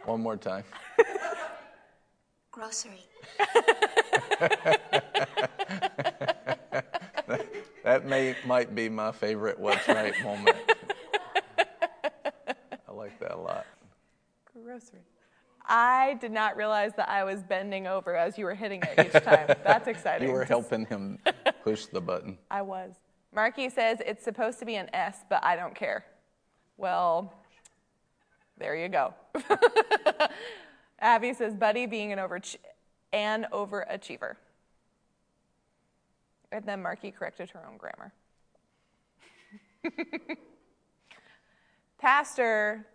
One 0.04 0.22
more 0.22 0.36
time. 0.36 0.64
Grocery. 2.56 3.04
That 7.84 8.04
may 8.04 8.34
might 8.44 8.74
be 8.74 8.88
my 8.88 9.12
favorite 9.12 9.60
what's 9.60 9.86
right 9.86 10.12
moment. 10.24 10.56
I 11.56 12.92
like 12.92 13.20
that 13.20 13.30
a 13.30 13.36
lot. 13.36 13.64
Grocery. 14.52 15.02
I 15.64 16.18
did 16.20 16.32
not 16.32 16.56
realize 16.56 16.94
that 16.96 17.08
I 17.08 17.22
was 17.22 17.44
bending 17.44 17.86
over 17.86 18.16
as 18.16 18.36
you 18.36 18.44
were 18.44 18.56
hitting 18.56 18.82
it 18.82 19.06
each 19.06 19.22
time. 19.22 19.54
That's 19.64 19.86
exciting. 19.86 20.26
You 20.28 20.34
were 20.34 20.44
helping 20.44 20.86
him 20.86 21.20
push 21.62 21.86
the 21.86 22.00
button. 22.00 22.38
I 22.50 22.62
was. 22.62 22.94
Marky 23.32 23.68
says 23.68 23.98
it's 24.04 24.24
supposed 24.24 24.58
to 24.58 24.64
be 24.64 24.74
an 24.74 24.90
S, 24.92 25.18
but 25.30 25.44
I 25.44 25.54
don't 25.54 25.76
care. 25.76 26.04
Well, 26.78 27.32
there 28.58 28.74
you 28.74 28.88
go. 28.88 29.14
Abby 30.98 31.34
says, 31.34 31.54
Buddy 31.54 31.86
being 31.86 32.12
an, 32.12 32.18
over- 32.18 32.40
an 33.12 33.46
overachiever. 33.52 34.36
And 36.52 36.64
then 36.64 36.82
Marky 36.82 37.10
corrected 37.10 37.50
her 37.50 37.60
own 37.68 37.76
grammar. 37.76 38.12
Pastor 41.98 42.86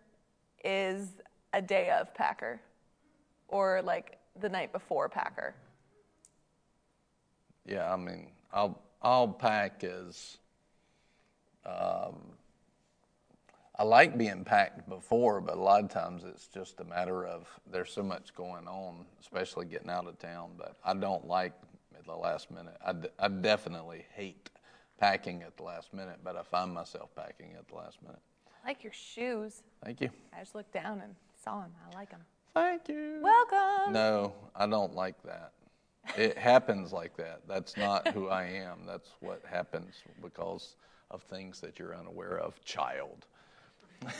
is 0.64 1.08
a 1.52 1.60
day 1.60 1.90
of 1.90 2.14
Packer, 2.14 2.60
or 3.48 3.82
like 3.82 4.18
the 4.40 4.48
night 4.48 4.72
before 4.72 5.08
Packer. 5.08 5.54
Yeah, 7.66 7.92
I 7.92 7.96
mean, 7.96 8.28
I'll 8.52 8.80
I'll 9.02 9.28
pack 9.28 9.84
as. 9.84 10.38
Um, 11.64 12.16
I 13.78 13.84
like 13.84 14.18
being 14.18 14.44
packed 14.44 14.88
before, 14.88 15.40
but 15.40 15.56
a 15.56 15.60
lot 15.60 15.82
of 15.82 15.90
times 15.90 16.24
it's 16.24 16.46
just 16.46 16.80
a 16.80 16.84
matter 16.84 17.26
of 17.26 17.48
there's 17.70 17.90
so 17.92 18.02
much 18.02 18.34
going 18.34 18.68
on, 18.68 19.06
especially 19.20 19.64
getting 19.66 19.88
out 19.90 20.06
of 20.06 20.18
town. 20.18 20.50
But 20.58 20.76
I 20.84 20.94
don't 20.94 21.26
like 21.26 21.52
at 21.98 22.04
the 22.04 22.14
last 22.14 22.50
minute. 22.50 22.76
I, 22.84 22.92
d- 22.92 23.08
I 23.18 23.28
definitely 23.28 24.04
hate 24.14 24.50
packing 24.98 25.42
at 25.42 25.56
the 25.56 25.62
last 25.62 25.94
minute, 25.94 26.18
but 26.22 26.36
I 26.36 26.42
find 26.42 26.72
myself 26.72 27.14
packing 27.16 27.54
at 27.58 27.66
the 27.68 27.74
last 27.76 28.02
minute. 28.02 28.20
I 28.62 28.68
like 28.68 28.84
your 28.84 28.92
shoes. 28.92 29.62
Thank 29.84 30.00
you. 30.02 30.10
I 30.36 30.40
just 30.40 30.54
looked 30.54 30.72
down 30.72 31.00
and 31.00 31.14
saw 31.42 31.60
them. 31.62 31.72
I 31.90 31.96
like 31.96 32.10
them. 32.10 32.20
Thank 32.54 32.88
you. 32.88 33.20
Welcome. 33.22 33.94
No, 33.94 34.34
I 34.54 34.66
don't 34.66 34.94
like 34.94 35.20
that. 35.22 35.52
It 36.18 36.36
happens 36.36 36.92
like 36.92 37.16
that. 37.16 37.40
That's 37.48 37.76
not 37.78 38.08
who 38.08 38.28
I 38.28 38.44
am. 38.44 38.80
That's 38.86 39.10
what 39.20 39.40
happens 39.50 39.94
because 40.20 40.76
of 41.10 41.22
things 41.22 41.60
that 41.62 41.78
you're 41.78 41.96
unaware 41.96 42.38
of, 42.38 42.62
child. 42.64 43.26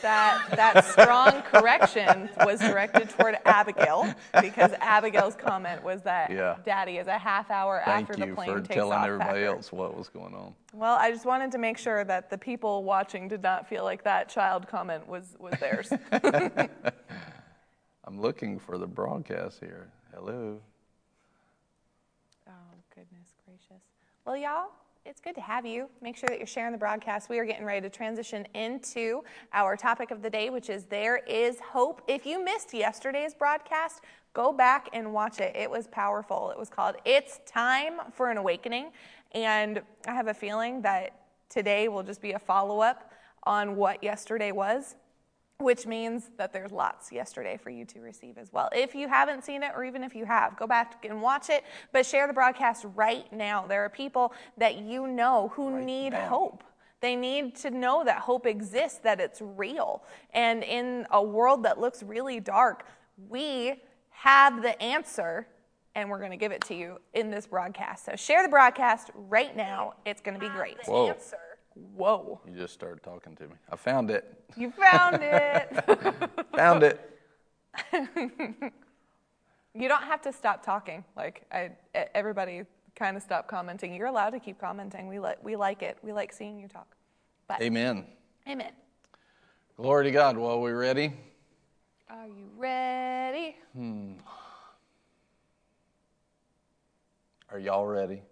That 0.01 0.45
that 0.57 0.85
strong 0.85 1.43
correction 1.43 2.29
was 2.45 2.61
directed 2.61 3.11
toward 3.11 3.37
Abigail 3.45 4.13
because 4.41 4.73
Abigail's 4.81 5.35
comment 5.35 5.83
was 5.83 6.03
that 6.03 6.31
Yeah. 6.31 6.57
Daddy 6.65 6.99
is 6.99 7.07
a 7.07 7.19
half 7.19 7.51
hour 7.51 7.83
Thank 7.85 8.11
after 8.11 8.27
the 8.27 8.33
plane 8.35 8.37
takes 8.37 8.41
off. 8.41 8.47
Thank 8.47 8.59
you 8.59 8.67
for 8.67 8.75
telling 8.75 9.05
everybody 9.05 9.41
Packer. 9.41 9.57
else 9.57 9.73
what 9.73 9.97
was 9.97 10.09
going 10.09 10.35
on. 10.35 10.55
Well, 10.73 10.97
I 10.97 11.11
just 11.11 11.27
wanted 11.27 11.53
to 11.53 11.59
make 11.59 11.79
sure 11.79 12.05
that 12.05 12.31
the 12.31 12.39
people 12.39 12.85
watching 12.85 13.29
did 13.29 13.43
not 13.43 13.69
feel 13.69 13.85
like 13.85 14.05
that 14.05 14.29
child 14.29 14.69
comment 14.69 15.07
was 15.07 15.37
was 15.39 15.55
theirs. 15.61 15.93
I'm 18.05 18.21
looking 18.21 18.59
for 18.59 18.79
the 18.79 18.87
broadcast 18.87 19.61
here. 19.61 19.89
Hello. 20.15 20.59
Oh, 22.49 22.53
goodness 22.95 23.35
gracious. 23.47 23.83
Well, 24.25 24.37
y'all, 24.37 24.71
it's 25.05 25.21
good 25.21 25.35
to 25.35 25.41
have 25.41 25.67
you. 25.67 25.89
Make 26.01 26.17
sure 26.17 26.29
that 26.29 26.39
you're 26.39 26.47
sharing 26.47 26.73
the 26.73 26.79
broadcast. 26.79 27.29
We 27.29 27.39
are 27.39 27.45
getting 27.45 27.65
ready 27.65 27.81
to 27.81 27.91
transition 27.91 28.47
into 28.55 29.23
our 29.53 29.77
topic 29.77 30.11
of 30.11 30.23
the 30.23 30.31
day, 30.31 30.49
which 30.49 30.71
is 30.71 30.85
There 30.85 31.19
is 31.27 31.59
Hope. 31.61 32.03
If 32.07 32.25
you 32.25 32.43
missed 32.43 32.73
yesterday's 32.73 33.35
broadcast, 33.35 34.03
go 34.33 34.53
back 34.53 34.89
and 34.93 35.13
watch 35.13 35.41
it. 35.41 35.55
It 35.57 35.71
was 35.71 35.89
powerful. 35.89 36.51
It 36.51 36.59
was 36.59 36.69
called 36.69 36.97
It's 37.05 37.41
Time 37.47 37.95
for 38.13 38.31
an 38.31 38.37
Awakening. 38.37 38.93
And 39.33 39.83
I 40.07 40.13
have 40.13 40.29
a 40.29 40.35
feeling 40.35 40.83
that 40.83 41.21
today 41.49 41.89
will 41.89 42.03
just 42.03 42.23
be 42.23 42.33
a 42.33 42.39
follow 42.39 42.81
up 42.81 43.13
on 43.43 43.77
what 43.77 44.03
yesterday 44.03 44.53
was 44.53 44.95
which 45.63 45.87
means 45.87 46.31
that 46.37 46.53
there's 46.53 46.73
lots 46.73 47.13
yesterday 47.13 47.57
for 47.57 47.71
you 47.71 47.85
to 47.87 48.01
receive 48.01 48.37
as 48.39 48.53
well. 48.53 48.69
If 48.73 48.95
you 48.95 49.09
haven't 49.09 49.45
seen 49.45 49.63
it, 49.63 49.73
or 49.75 49.85
even 49.85 50.03
if 50.03 50.15
you 50.15 50.25
have, 50.25 50.57
go 50.57 50.67
back 50.67 51.05
and 51.09 51.23
watch 51.23 51.49
it, 51.49 51.65
but 51.93 52.05
share 52.05 52.27
the 52.27 52.33
broadcast 52.33 52.85
right 52.95 53.31
now. 53.33 53.67
There 53.67 53.85
are 53.85 53.89
people 53.89 54.33
that 54.59 54.79
you 54.79 55.07
know 55.07 55.53
who 55.55 55.81
need 55.81 56.11
now. 56.11 56.29
hope. 56.29 56.65
They 57.01 57.17
need 57.17 57.57
to 57.57 57.71
know 57.71 58.05
that 58.05 58.19
hope 58.19 58.47
exists, 58.47 58.99
that 58.99 59.21
it's 59.21 59.41
real. 59.41 60.05
And 60.33 60.63
in 60.63 61.07
a 61.11 61.23
world 61.23 61.65
that 61.65 61.81
looks 61.81 62.03
really 62.03 62.39
dark, 62.39 62.87
we 63.29 63.83
have 64.11 64.63
the 64.63 64.81
answer, 64.81 65.49
and 65.97 66.09
we're 66.09 66.19
going 66.19 66.31
to 66.31 66.37
give 66.37 66.53
it 66.53 66.61
to 66.63 66.75
you 66.75 66.99
in 67.13 67.31
this 67.31 67.47
broadcast. 67.47 68.05
So 68.05 68.15
share 68.15 68.43
the 68.43 68.49
broadcast 68.49 69.11
right 69.15 69.57
now. 69.57 69.95
It's 70.07 70.21
going 70.21 70.39
to 70.39 70.41
be 70.41 70.49
great. 70.51 70.77
Whoa. 70.87 71.17
Whoa. 71.75 72.41
You 72.47 72.57
just 72.57 72.75
started 72.75 73.03
talking 73.03 73.35
to 73.37 73.45
me. 73.45 73.55
I 73.71 73.77
found 73.77 74.11
it. 74.11 74.45
You 74.57 74.71
found 74.71 75.21
it. 75.23 76.31
Found 76.55 76.83
it. 76.83 77.01
You 79.75 79.89
don't 79.89 80.03
have 80.03 80.21
to 80.23 80.33
stop 80.33 80.63
talking. 80.63 81.05
Like 81.17 81.47
I, 81.51 81.71
everybody 82.15 82.63
kind 82.95 83.17
of 83.17 83.23
stopped 83.23 83.49
commenting. 83.49 83.95
You're 83.95 84.07
allowed 84.07 84.31
to 84.31 84.41
keep 84.41 84.59
commenting. 84.59 85.09
We 85.09 85.19
like 85.19 85.43
we 85.43 85.57
like 85.57 85.83
it. 85.83 85.99
We 86.03 86.13
like 86.13 86.33
seeing 86.33 86.59
you 86.59 86.69
talk. 86.69 86.95
But 87.49 87.63
Amen. 87.63 88.07
amen. 88.47 88.73
Glory 89.77 90.05
to 90.05 90.11
God. 90.11 90.37
Well, 90.37 90.61
we 90.61 90.73
ready? 90.73 91.13
Are 92.11 92.27
you 92.27 92.51
ready? 92.57 93.57
Hmm. 93.75 94.13
Are 97.51 97.59
y'all 97.59 97.87
ready? 97.87 98.23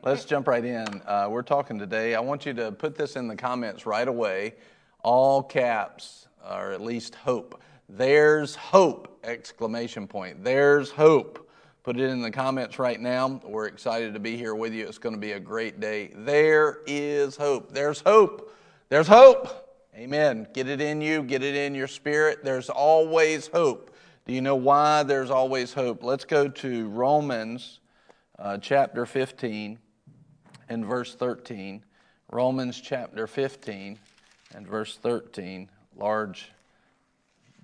Let's 0.02 0.24
jump 0.24 0.48
right 0.48 0.64
in. 0.64 1.02
Uh, 1.06 1.28
we're 1.30 1.42
talking 1.42 1.78
today. 1.78 2.16
I 2.16 2.20
want 2.20 2.44
you 2.46 2.52
to 2.54 2.72
put 2.72 2.96
this 2.96 3.14
in 3.14 3.28
the 3.28 3.36
comments 3.36 3.86
right 3.86 4.08
away, 4.08 4.54
all 5.04 5.40
caps, 5.40 6.26
or 6.50 6.72
at 6.72 6.80
least 6.80 7.14
hope. 7.14 7.62
There's 7.88 8.56
hope! 8.56 9.20
Exclamation 9.22 10.08
point. 10.08 10.42
There's 10.42 10.90
hope. 10.90 11.48
Put 11.84 11.96
it 11.98 12.10
in 12.10 12.20
the 12.20 12.30
comments 12.32 12.80
right 12.80 13.00
now. 13.00 13.40
We're 13.44 13.66
excited 13.66 14.12
to 14.14 14.20
be 14.20 14.36
here 14.36 14.56
with 14.56 14.74
you. 14.74 14.84
It's 14.86 14.98
going 14.98 15.14
to 15.14 15.20
be 15.20 15.32
a 15.32 15.40
great 15.40 15.78
day. 15.78 16.10
There 16.12 16.80
is 16.88 17.36
hope. 17.36 17.72
There's 17.72 18.00
hope. 18.00 18.52
There's 18.88 19.06
hope. 19.06 19.68
Amen. 19.94 20.48
Get 20.52 20.68
it 20.68 20.80
in 20.80 21.00
you, 21.00 21.22
get 21.22 21.44
it 21.44 21.54
in 21.54 21.74
your 21.74 21.86
spirit. 21.86 22.44
There's 22.44 22.68
always 22.68 23.46
hope. 23.46 23.94
Do 24.28 24.34
you 24.34 24.42
know 24.42 24.56
why 24.56 25.04
there's 25.04 25.30
always 25.30 25.72
hope? 25.72 26.02
Let's 26.02 26.26
go 26.26 26.48
to 26.48 26.88
Romans 26.90 27.80
uh, 28.38 28.58
chapter 28.58 29.06
15 29.06 29.78
and 30.68 30.84
verse 30.84 31.14
13. 31.14 31.82
Romans 32.30 32.78
chapter 32.78 33.26
15 33.26 33.98
and 34.54 34.68
verse 34.68 34.98
13. 34.98 35.70
Large 35.96 36.52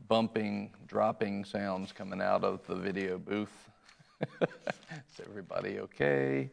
bumping, 0.09 0.71
dropping 0.87 1.45
sounds 1.45 1.93
coming 1.93 2.23
out 2.23 2.45
of 2.45 2.67
the 2.67 2.77
video 2.77 3.19
booth. 3.19 3.69
Is 4.41 5.21
everybody 5.21 5.81
okay? 5.81 6.49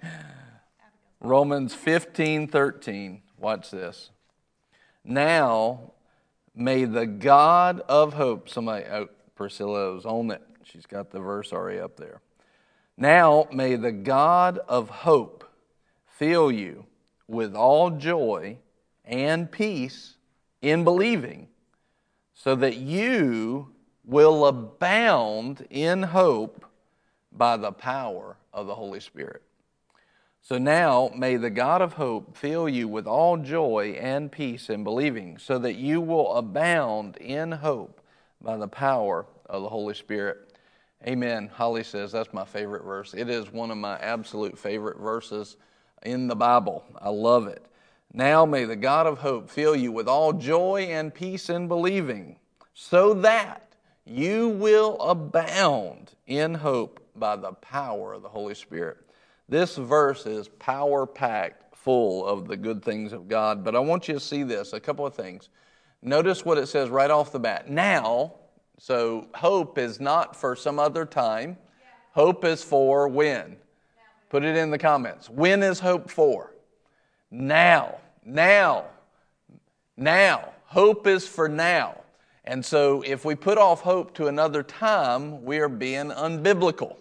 Romans 1.22 1.74
15 1.74 2.50
13. 2.50 3.22
Watch 3.40 3.72
this. 3.72 4.10
Now 5.06 5.94
may 6.54 6.84
the 6.84 7.08
God 7.08 7.80
of 7.88 8.16
hope, 8.16 8.50
somebody, 8.50 8.84
oh, 8.92 9.08
Priscilla 9.42 9.92
was 9.92 10.06
on 10.06 10.30
it. 10.30 10.44
She's 10.64 10.86
got 10.86 11.10
the 11.10 11.20
verse 11.20 11.52
already 11.52 11.80
up 11.80 11.98
there. 11.98 12.22
Now 12.96 13.48
may 13.52 13.76
the 13.76 13.92
God 13.92 14.60
of 14.68 14.88
hope 14.88 15.44
fill 16.06 16.52
you 16.52 16.86
with 17.28 17.56
all 17.56 17.90
joy 17.90 18.60
and 19.04 19.52
peace 19.52 20.16
in 20.62 20.84
believing, 20.84 21.48
so 22.36 22.54
that 22.56 22.78
you 22.78 23.70
will 24.06 24.46
abound 24.46 25.66
in 25.72 26.04
hope 26.04 26.64
by 27.32 27.58
the 27.58 27.72
power 27.72 28.38
of 28.54 28.68
the 28.68 28.76
Holy 28.76 29.00
Spirit. 29.00 29.42
So 30.44 30.60
now 30.60 31.10
may 31.16 31.38
the 31.38 31.50
God 31.50 31.82
of 31.82 31.94
hope 31.94 32.38
fill 32.38 32.70
you 32.70 32.88
with 32.88 33.08
all 33.08 33.38
joy 33.38 33.98
and 34.00 34.32
peace 34.32 34.70
in 34.70 34.84
believing, 34.84 35.40
so 35.40 35.58
that 35.58 35.78
you 35.78 36.00
will 36.00 36.36
abound 36.36 37.18
in 37.18 37.54
hope 37.54 38.01
by 38.44 38.58
the 38.58 38.68
power 38.68 39.26
of 39.46 39.64
the 39.64 39.70
Holy 39.70 39.94
Spirit. 39.94 40.54
Amen. 41.08 41.50
Holly 41.52 41.84
says 41.84 42.12
that's 42.12 42.34
my 42.34 42.46
favorite 42.46 42.84
verse. 42.84 43.14
It 43.14 43.30
is 43.30 43.52
one 43.52 43.72
of 43.72 43.78
my 43.78 43.98
absolute 43.98 44.58
favorite 44.58 45.00
verses 45.00 45.58
in 46.04 46.28
the 46.28 46.36
Bible. 46.36 46.84
I 47.00 47.10
love 47.10 47.48
it. 47.48 47.66
Now 48.14 48.46
may 48.46 48.66
the 48.66 48.76
God 48.76 49.08
of 49.08 49.20
hope 49.20 49.50
fill 49.50 49.76
you 49.76 49.92
with 49.92 50.08
all 50.08 50.34
joy 50.34 50.88
and 50.92 51.14
peace 51.14 51.50
in 51.50 51.68
believing, 51.68 52.38
so 52.74 53.14
that 53.16 53.74
you 54.06 54.50
will 54.50 55.00
abound 55.00 56.12
in 56.28 56.54
hope 56.54 57.00
by 57.16 57.36
the 57.36 57.54
power 57.54 58.14
of 58.14 58.22
the 58.22 58.30
Holy 58.30 58.56
Spirit. 58.56 58.98
This 59.48 59.76
verse 59.78 60.26
is 60.26 60.48
power 60.48 61.06
packed, 61.06 61.76
full 61.76 62.26
of 62.26 62.48
the 62.48 62.58
good 62.58 62.84
things 62.84 63.12
of 63.12 63.28
God. 63.28 63.64
But 63.64 63.76
I 63.76 63.80
want 63.80 64.08
you 64.08 64.14
to 64.14 64.20
see 64.20 64.44
this 64.44 64.74
a 64.74 64.80
couple 64.80 65.06
of 65.06 65.16
things. 65.16 65.50
Notice 66.02 66.44
what 66.44 66.58
it 66.58 66.68
says 66.68 66.90
right 66.90 67.12
off 67.12 67.32
the 67.32 67.40
bat. 67.40 67.70
Now, 67.70 68.34
so 68.80 69.28
hope 69.36 69.78
is 69.78 70.00
not 70.00 70.36
for 70.36 70.56
some 70.56 70.80
other 70.80 71.06
time, 71.06 71.58
hope 72.14 72.44
is 72.44 72.64
for 72.64 73.08
when? 73.08 73.58
Put 74.30 74.44
it 74.44 74.56
in 74.56 74.72
the 74.72 74.78
comments. 74.78 75.30
When 75.30 75.62
is 75.62 75.80
hope 75.80 76.10
for? 76.10 76.56
Now. 77.30 77.98
Now. 78.26 78.86
Now. 79.98 80.54
Hope 80.66 81.06
is 81.06 81.28
for 81.28 81.50
now. 81.50 82.02
And 82.46 82.66
so 82.66 83.04
if 83.06 83.26
we 83.26 83.36
put 83.36 83.58
off 83.58 83.82
hope 83.82 84.14
to 84.16 84.28
another 84.28 84.64
time, 84.64 85.44
we 85.44 85.60
are 85.60 85.70
being 85.70 86.10
unbiblical. 86.10 86.96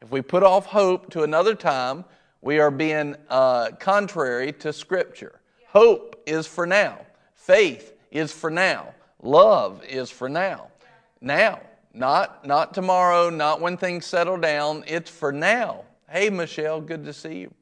If 0.00 0.10
we 0.10 0.22
put 0.22 0.42
off 0.42 0.66
hope 0.66 1.10
to 1.10 1.24
another 1.24 1.54
time, 1.54 2.04
we 2.40 2.58
are 2.60 2.70
being 2.70 3.16
uh, 3.28 3.72
contrary 3.78 4.52
to 4.52 4.72
Scripture. 4.72 5.40
Hope 5.66 6.22
is 6.24 6.46
for 6.46 6.66
now. 6.66 7.04
Faith 7.34 7.94
is 8.10 8.32
for 8.32 8.50
now. 8.50 8.94
Love 9.22 9.82
is 9.84 10.10
for 10.10 10.28
now. 10.28 10.68
Now, 11.20 11.60
not 11.92 12.46
not 12.46 12.72
tomorrow, 12.72 13.30
not 13.30 13.60
when 13.60 13.76
things 13.76 14.06
settle 14.06 14.36
down. 14.36 14.84
It's 14.86 15.10
for 15.10 15.32
now. 15.32 15.84
Hey, 16.08 16.30
Michelle, 16.30 16.80
good 16.80 17.04
to 17.04 17.12
see 17.12 17.38
you. 17.38 17.54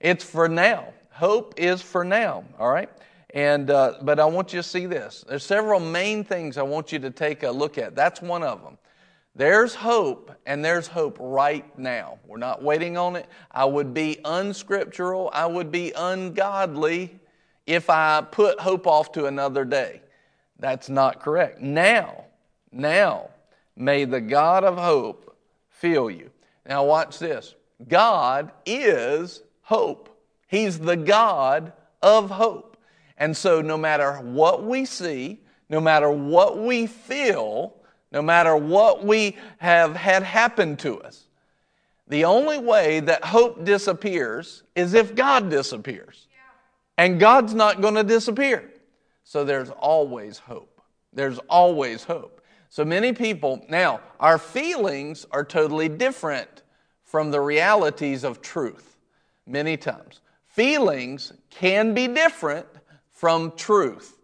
It's 0.00 0.24
for 0.24 0.48
now. 0.48 0.92
Hope 1.10 1.54
is 1.56 1.82
for 1.82 2.04
now. 2.04 2.44
All 2.58 2.70
right. 2.70 2.90
And 3.34 3.70
uh, 3.70 3.94
but 4.02 4.18
I 4.18 4.24
want 4.24 4.52
you 4.52 4.60
to 4.60 4.62
see 4.62 4.86
this. 4.86 5.24
There's 5.28 5.44
several 5.44 5.80
main 5.80 6.24
things 6.24 6.56
I 6.58 6.62
want 6.62 6.92
you 6.92 6.98
to 7.00 7.10
take 7.10 7.42
a 7.42 7.50
look 7.50 7.76
at. 7.78 7.94
That's 7.94 8.22
one 8.22 8.42
of 8.42 8.62
them. 8.62 8.78
There's 9.34 9.74
hope, 9.74 10.32
and 10.46 10.64
there's 10.64 10.86
hope 10.86 11.18
right 11.20 11.78
now. 11.78 12.18
We're 12.26 12.38
not 12.38 12.62
waiting 12.62 12.96
on 12.96 13.16
it. 13.16 13.26
I 13.50 13.66
would 13.66 13.92
be 13.92 14.18
unscriptural, 14.24 15.28
I 15.30 15.44
would 15.44 15.70
be 15.70 15.92
ungodly 15.94 17.20
if 17.66 17.90
I 17.90 18.24
put 18.30 18.60
hope 18.60 18.86
off 18.86 19.12
to 19.12 19.26
another 19.26 19.64
day. 19.64 20.00
That's 20.58 20.88
not 20.88 21.20
correct. 21.20 21.60
Now, 21.60 22.24
now, 22.72 23.30
may 23.76 24.04
the 24.04 24.20
God 24.20 24.64
of 24.64 24.78
hope 24.78 25.36
fill 25.68 26.10
you. 26.10 26.30
Now, 26.66 26.84
watch 26.84 27.18
this 27.18 27.54
God 27.88 28.50
is 28.64 29.42
hope, 29.62 30.16
He's 30.46 30.78
the 30.78 30.96
God 30.96 31.72
of 32.02 32.30
hope. 32.30 32.76
And 33.18 33.36
so, 33.36 33.60
no 33.60 33.76
matter 33.76 34.14
what 34.14 34.64
we 34.64 34.84
see, 34.84 35.40
no 35.68 35.80
matter 35.80 36.10
what 36.10 36.58
we 36.58 36.86
feel, 36.86 37.74
no 38.12 38.22
matter 38.22 38.56
what 38.56 39.04
we 39.04 39.36
have 39.58 39.96
had 39.96 40.22
happen 40.22 40.76
to 40.76 41.00
us, 41.00 41.24
the 42.08 42.24
only 42.24 42.58
way 42.58 43.00
that 43.00 43.24
hope 43.24 43.64
disappears 43.64 44.62
is 44.76 44.94
if 44.94 45.14
God 45.14 45.50
disappears. 45.50 46.25
And 46.98 47.20
God's 47.20 47.54
not 47.54 47.80
going 47.80 47.94
to 47.94 48.04
disappear. 48.04 48.70
So 49.24 49.44
there's 49.44 49.70
always 49.70 50.38
hope. 50.38 50.80
There's 51.12 51.38
always 51.48 52.04
hope. 52.04 52.40
So 52.68 52.84
many 52.84 53.12
people, 53.12 53.64
now, 53.68 54.00
our 54.20 54.38
feelings 54.38 55.26
are 55.30 55.44
totally 55.44 55.88
different 55.88 56.62
from 57.04 57.30
the 57.30 57.40
realities 57.40 58.24
of 58.24 58.42
truth 58.42 58.96
many 59.46 59.76
times. 59.76 60.20
Feelings 60.46 61.32
can 61.50 61.94
be 61.94 62.08
different 62.08 62.66
from 63.12 63.52
truth. 63.56 64.18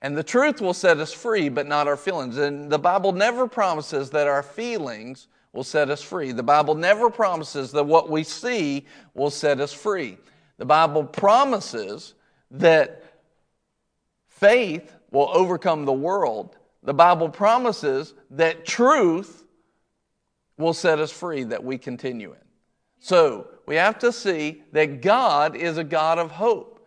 And 0.00 0.16
the 0.16 0.22
truth 0.22 0.60
will 0.60 0.74
set 0.74 0.98
us 0.98 1.12
free, 1.12 1.48
but 1.48 1.66
not 1.66 1.88
our 1.88 1.96
feelings. 1.96 2.36
And 2.36 2.70
the 2.70 2.78
Bible 2.78 3.12
never 3.12 3.48
promises 3.48 4.10
that 4.10 4.26
our 4.26 4.42
feelings 4.42 5.28
will 5.54 5.64
set 5.64 5.88
us 5.88 6.02
free. 6.02 6.32
The 6.32 6.42
Bible 6.42 6.74
never 6.74 7.08
promises 7.08 7.70
that 7.72 7.84
what 7.84 8.10
we 8.10 8.22
see 8.22 8.84
will 9.14 9.30
set 9.30 9.60
us 9.60 9.72
free. 9.72 10.18
The 10.58 10.64
Bible 10.64 11.04
promises 11.04 12.14
that 12.50 13.04
faith 14.28 14.94
will 15.10 15.30
overcome 15.32 15.84
the 15.84 15.92
world. 15.92 16.56
The 16.82 16.94
Bible 16.94 17.28
promises 17.28 18.14
that 18.30 18.64
truth 18.64 19.44
will 20.56 20.74
set 20.74 20.98
us 20.98 21.10
free, 21.10 21.44
that 21.44 21.64
we 21.64 21.78
continue 21.78 22.32
in. 22.32 22.38
So 23.00 23.48
we 23.66 23.76
have 23.76 23.98
to 24.00 24.12
see 24.12 24.62
that 24.72 25.00
God 25.00 25.56
is 25.56 25.78
a 25.78 25.84
God 25.84 26.18
of 26.18 26.30
hope. 26.30 26.86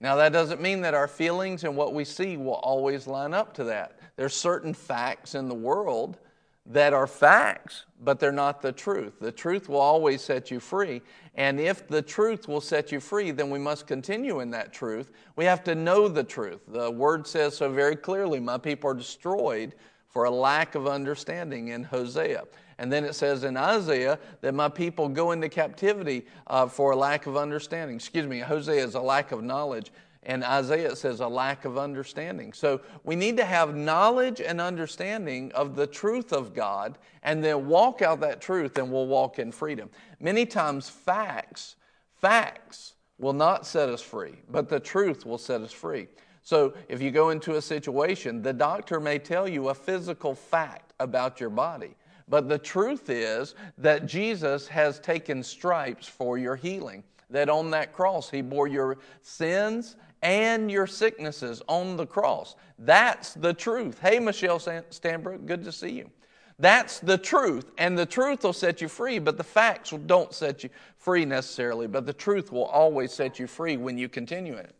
Now, 0.00 0.16
that 0.16 0.32
doesn't 0.32 0.60
mean 0.60 0.82
that 0.82 0.94
our 0.94 1.08
feelings 1.08 1.64
and 1.64 1.76
what 1.76 1.94
we 1.94 2.04
see 2.04 2.36
will 2.36 2.54
always 2.54 3.06
line 3.06 3.32
up 3.32 3.54
to 3.54 3.64
that. 3.64 3.98
There's 4.16 4.34
certain 4.34 4.74
facts 4.74 5.34
in 5.34 5.48
the 5.48 5.54
world 5.54 6.18
that 6.66 6.94
are 6.94 7.06
facts, 7.06 7.84
but 8.00 8.18
they're 8.18 8.32
not 8.32 8.62
the 8.62 8.72
truth. 8.72 9.20
The 9.20 9.32
truth 9.32 9.68
will 9.68 9.80
always 9.80 10.22
set 10.22 10.50
you 10.50 10.60
free. 10.60 11.02
And 11.34 11.60
if 11.60 11.86
the 11.88 12.00
truth 12.00 12.48
will 12.48 12.60
set 12.60 12.90
you 12.90 13.00
free, 13.00 13.32
then 13.32 13.50
we 13.50 13.58
must 13.58 13.86
continue 13.86 14.40
in 14.40 14.50
that 14.50 14.72
truth. 14.72 15.10
We 15.36 15.44
have 15.44 15.62
to 15.64 15.74
know 15.74 16.08
the 16.08 16.24
truth. 16.24 16.60
The 16.68 16.90
word 16.90 17.26
says 17.26 17.56
so 17.56 17.70
very 17.70 17.96
clearly 17.96 18.40
My 18.40 18.58
people 18.58 18.90
are 18.90 18.94
destroyed 18.94 19.74
for 20.08 20.24
a 20.24 20.30
lack 20.30 20.74
of 20.74 20.86
understanding 20.86 21.68
in 21.68 21.82
Hosea. 21.82 22.44
And 22.78 22.92
then 22.92 23.04
it 23.04 23.14
says 23.14 23.44
in 23.44 23.56
Isaiah 23.56 24.18
that 24.40 24.54
my 24.54 24.68
people 24.68 25.08
go 25.08 25.32
into 25.32 25.48
captivity 25.48 26.26
uh, 26.46 26.66
for 26.66 26.92
a 26.92 26.96
lack 26.96 27.26
of 27.26 27.36
understanding. 27.36 27.96
Excuse 27.96 28.26
me, 28.26 28.40
Hosea 28.40 28.84
is 28.84 28.94
a 28.94 29.00
lack 29.00 29.32
of 29.32 29.42
knowledge. 29.42 29.92
And 30.26 30.42
Isaiah 30.42 30.96
says 30.96 31.20
a 31.20 31.28
lack 31.28 31.64
of 31.64 31.76
understanding. 31.76 32.52
So 32.52 32.80
we 33.04 33.14
need 33.14 33.36
to 33.36 33.44
have 33.44 33.76
knowledge 33.76 34.40
and 34.40 34.60
understanding 34.60 35.52
of 35.52 35.76
the 35.76 35.86
truth 35.86 36.32
of 36.32 36.54
God 36.54 36.98
and 37.22 37.44
then 37.44 37.66
walk 37.66 38.02
out 38.02 38.20
that 38.20 38.40
truth 38.40 38.78
and 38.78 38.90
we'll 38.90 39.06
walk 39.06 39.38
in 39.38 39.52
freedom. 39.52 39.90
Many 40.20 40.46
times, 40.46 40.88
facts, 40.88 41.76
facts 42.16 42.94
will 43.18 43.32
not 43.32 43.66
set 43.66 43.88
us 43.88 44.00
free, 44.00 44.36
but 44.50 44.68
the 44.68 44.80
truth 44.80 45.26
will 45.26 45.38
set 45.38 45.60
us 45.60 45.72
free. 45.72 46.08
So 46.42 46.74
if 46.88 47.00
you 47.00 47.10
go 47.10 47.30
into 47.30 47.56
a 47.56 47.62
situation, 47.62 48.42
the 48.42 48.52
doctor 48.52 49.00
may 49.00 49.18
tell 49.18 49.48
you 49.48 49.68
a 49.68 49.74
physical 49.74 50.34
fact 50.34 50.92
about 51.00 51.40
your 51.40 51.50
body. 51.50 51.96
But 52.28 52.48
the 52.48 52.58
truth 52.58 53.10
is 53.10 53.54
that 53.78 54.06
Jesus 54.06 54.68
has 54.68 54.98
taken 54.98 55.42
stripes 55.42 56.06
for 56.06 56.38
your 56.38 56.56
healing. 56.56 57.04
That 57.30 57.48
on 57.48 57.70
that 57.70 57.92
cross, 57.92 58.30
He 58.30 58.42
bore 58.42 58.68
your 58.68 58.98
sins 59.22 59.96
and 60.24 60.70
your 60.70 60.88
sicknesses 60.88 61.62
on 61.68 61.96
the 61.96 62.06
cross. 62.06 62.56
That's 62.78 63.34
the 63.34 63.52
truth. 63.52 64.00
Hey, 64.00 64.18
Michelle 64.18 64.58
Stanbrook, 64.58 65.46
good 65.46 65.62
to 65.64 65.70
see 65.70 65.90
you. 65.90 66.10
That's 66.58 67.00
the 67.00 67.18
truth, 67.18 67.72
and 67.78 67.98
the 67.98 68.06
truth 68.06 68.44
will 68.44 68.52
set 68.52 68.80
you 68.80 68.88
free, 68.88 69.18
but 69.18 69.36
the 69.36 69.44
facts 69.44 69.92
don't 70.06 70.32
set 70.32 70.62
you 70.62 70.70
free 70.96 71.24
necessarily, 71.24 71.88
but 71.88 72.06
the 72.06 72.12
truth 72.12 72.52
will 72.52 72.66
always 72.66 73.12
set 73.12 73.38
you 73.38 73.46
free 73.46 73.76
when 73.76 73.98
you 73.98 74.08
continue 74.08 74.54
in 74.54 74.60
it. 74.60 74.74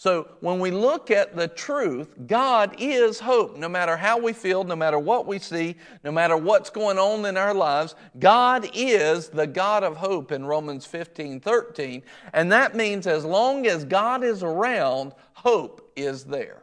So 0.00 0.28
when 0.40 0.60
we 0.60 0.70
look 0.70 1.10
at 1.10 1.36
the 1.36 1.46
truth, 1.46 2.14
God 2.26 2.74
is 2.78 3.20
hope. 3.20 3.58
No 3.58 3.68
matter 3.68 3.98
how 3.98 4.18
we 4.18 4.32
feel, 4.32 4.64
no 4.64 4.74
matter 4.74 4.98
what 4.98 5.26
we 5.26 5.38
see, 5.38 5.76
no 6.02 6.10
matter 6.10 6.38
what's 6.38 6.70
going 6.70 6.96
on 6.96 7.26
in 7.26 7.36
our 7.36 7.52
lives, 7.52 7.94
God 8.18 8.70
is 8.72 9.28
the 9.28 9.46
God 9.46 9.84
of 9.84 9.98
hope 9.98 10.32
in 10.32 10.46
Romans 10.46 10.86
15 10.86 11.40
13. 11.40 12.02
And 12.32 12.50
that 12.50 12.74
means 12.74 13.06
as 13.06 13.26
long 13.26 13.66
as 13.66 13.84
God 13.84 14.24
is 14.24 14.42
around, 14.42 15.12
hope 15.34 15.92
is 15.96 16.24
there. 16.24 16.62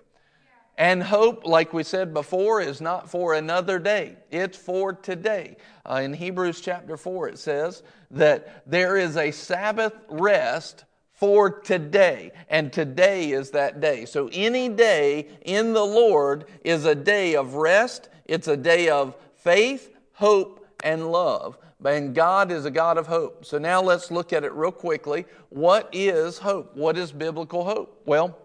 And 0.80 1.04
hope, 1.04 1.45
like 1.45 1.73
we 1.73 1.84
said 1.84 2.15
before, 2.15 2.60
is 2.60 2.82
not 2.82 3.08
for 3.08 3.36
another 3.36 3.78
day, 3.78 4.15
it's 4.32 4.58
for 4.58 4.93
today. 4.93 5.58
Uh, 5.88 6.02
in 6.04 6.12
Hebrews 6.12 6.60
chapter 6.60 6.97
4, 6.97 7.30
it 7.30 7.38
says 7.38 7.84
that 8.10 8.63
there 8.65 8.97
is 8.97 9.15
a 9.15 9.30
Sabbath 9.30 9.93
rest 10.10 10.86
for 11.17 11.49
today. 11.49 12.32
And 12.47 12.71
today 12.71 13.32
is 13.32 13.51
that 13.51 13.82
day. 13.82 14.06
So 14.06 14.30
any 14.32 14.69
day 14.69 15.27
in 15.41 15.73
the 15.73 15.84
Lord 15.84 16.45
is 16.63 16.86
a 16.86 16.95
day 16.95 17.36
of 17.36 17.56
rest, 17.56 18.10
it's 18.25 18.47
a 18.47 18.56
day 18.56 18.89
of 18.89 19.15
faith, 19.36 19.95
hope, 20.13 20.65
and 20.84 21.12
love. 21.12 21.58
And 21.84 22.13
God 22.13 22.51
is 22.51 22.65
a 22.65 22.71
God 22.71 22.97
of 22.97 23.08
hope. 23.08 23.45
So 23.45 23.58
now 23.58 23.82
let's 23.82 24.12
look 24.12 24.32
at 24.32 24.43
it 24.43 24.53
real 24.53 24.71
quickly. 24.71 25.25
What 25.49 25.89
is 25.91 26.38
hope? 26.38 26.75
What 26.75 26.97
is 26.97 27.12
biblical 27.12 27.63
hope? 27.63 28.01
Well, 28.06 28.38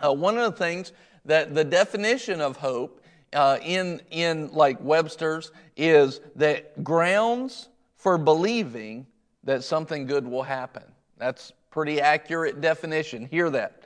uh, 0.00 0.12
one 0.12 0.38
of 0.38 0.52
the 0.52 0.58
things 0.58 0.92
that 1.24 1.54
the 1.54 1.64
definition 1.64 2.40
of 2.40 2.56
hope 2.56 3.02
uh, 3.32 3.58
in, 3.62 4.00
in 4.10 4.48
like 4.52 4.78
Webster's 4.80 5.52
is 5.76 6.20
that 6.36 6.82
grounds 6.82 7.68
for 7.96 8.16
believing 8.16 9.06
that 9.44 9.64
something 9.64 10.06
good 10.06 10.26
will 10.26 10.42
happen. 10.42 10.82
That's 11.18 11.52
Pretty 11.76 12.00
accurate 12.00 12.62
definition. 12.62 13.26
Hear 13.26 13.50
that. 13.50 13.82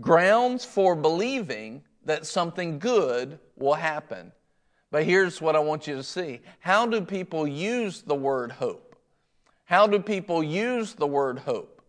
Grounds 0.00 0.64
for 0.64 0.96
believing 0.96 1.82
that 2.06 2.24
something 2.24 2.78
good 2.78 3.38
will 3.58 3.74
happen. 3.74 4.32
But 4.90 5.04
here's 5.04 5.42
what 5.42 5.54
I 5.54 5.58
want 5.58 5.86
you 5.86 5.94
to 5.94 6.02
see. 6.02 6.40
How 6.60 6.86
do 6.86 7.02
people 7.02 7.46
use 7.46 8.00
the 8.00 8.14
word 8.14 8.50
hope? 8.50 8.96
How 9.66 9.86
do 9.86 9.98
people 9.98 10.42
use 10.42 10.94
the 10.94 11.06
word 11.06 11.38
hope? 11.38 11.82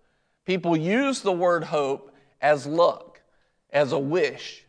People 0.46 0.76
use 0.76 1.22
the 1.22 1.32
word 1.32 1.64
hope 1.64 2.14
as 2.42 2.66
luck, 2.66 3.22
as 3.70 3.94
a 3.94 3.98
wish, 3.98 4.66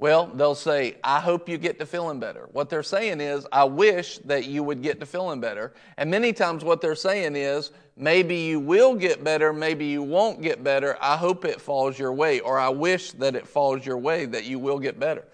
well, 0.00 0.26
they'll 0.26 0.54
say, 0.54 0.96
I 1.02 1.18
hope 1.18 1.48
you 1.48 1.58
get 1.58 1.80
to 1.80 1.86
feeling 1.86 2.20
better. 2.20 2.48
What 2.52 2.70
they're 2.70 2.84
saying 2.84 3.20
is, 3.20 3.46
I 3.50 3.64
wish 3.64 4.18
that 4.18 4.44
you 4.44 4.62
would 4.62 4.80
get 4.80 5.00
to 5.00 5.06
feeling 5.06 5.40
better. 5.40 5.74
And 5.96 6.08
many 6.08 6.32
times 6.32 6.62
what 6.62 6.80
they're 6.80 6.94
saying 6.94 7.34
is, 7.34 7.72
maybe 7.98 8.36
you 8.36 8.60
will 8.60 8.94
get 8.94 9.24
better, 9.24 9.52
maybe 9.52 9.86
you 9.86 10.02
won't 10.02 10.40
get 10.42 10.62
better. 10.62 10.96
I 11.00 11.16
hope 11.16 11.44
it 11.44 11.60
falls 11.60 11.98
your 11.98 12.12
way, 12.12 12.40
or 12.40 12.58
I 12.58 12.68
wish 12.68 13.12
that 13.12 13.34
it 13.34 13.46
falls 13.46 13.84
your 13.84 13.98
way, 13.98 14.24
that 14.26 14.44
you 14.44 14.58
will 14.58 14.78
get 14.78 14.98
better. 14.98 15.24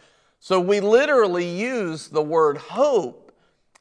So 0.40 0.60
we 0.60 0.80
literally 0.80 1.48
use 1.48 2.08
the 2.08 2.22
word 2.22 2.58
hope 2.58 3.32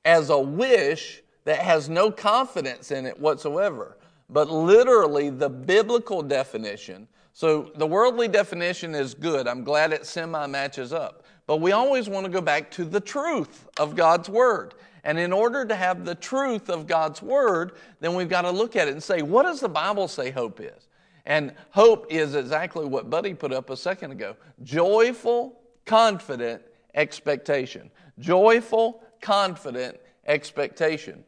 as 0.05 0.29
a 0.29 0.39
wish 0.39 1.21
that 1.45 1.59
has 1.59 1.89
no 1.89 2.11
confidence 2.11 2.91
in 2.91 3.05
it 3.05 3.19
whatsoever. 3.19 3.97
But 4.29 4.49
literally, 4.49 5.29
the 5.29 5.49
biblical 5.49 6.21
definition 6.21 7.07
so 7.33 7.71
the 7.75 7.87
worldly 7.87 8.27
definition 8.27 8.93
is 8.93 9.15
good. 9.15 9.47
I'm 9.47 9.63
glad 9.63 9.91
it 9.91 10.05
semi 10.05 10.45
matches 10.47 10.93
up. 10.93 11.23
But 11.47 11.57
we 11.57 11.71
always 11.71 12.07
want 12.07 12.25
to 12.25 12.31
go 12.31 12.41
back 12.41 12.69
to 12.71 12.85
the 12.85 12.99
truth 12.99 13.67
of 13.77 13.95
God's 13.95 14.29
Word. 14.29 14.75
And 15.03 15.19
in 15.19 15.33
order 15.33 15.65
to 15.65 15.75
have 15.75 16.05
the 16.05 16.15
truth 16.15 16.69
of 16.69 16.87
God's 16.87 17.21
Word, 17.21 17.73
then 17.99 18.15
we've 18.15 18.29
got 18.29 18.43
to 18.43 18.51
look 18.51 18.75
at 18.75 18.87
it 18.87 18.91
and 18.91 19.03
say, 19.03 19.21
what 19.21 19.43
does 19.43 19.59
the 19.59 19.69
Bible 19.69 20.07
say 20.07 20.31
hope 20.31 20.61
is? 20.61 20.87
And 21.25 21.53
hope 21.71 22.07
is 22.09 22.35
exactly 22.35 22.85
what 22.85 23.09
Buddy 23.09 23.33
put 23.33 23.53
up 23.53 23.69
a 23.69 23.77
second 23.77 24.11
ago 24.11 24.35
joyful, 24.63 25.59
confident 25.85 26.61
expectation. 26.93 27.91
Joyful, 28.19 29.01
confident 29.21 29.99
expectation. 30.25 31.23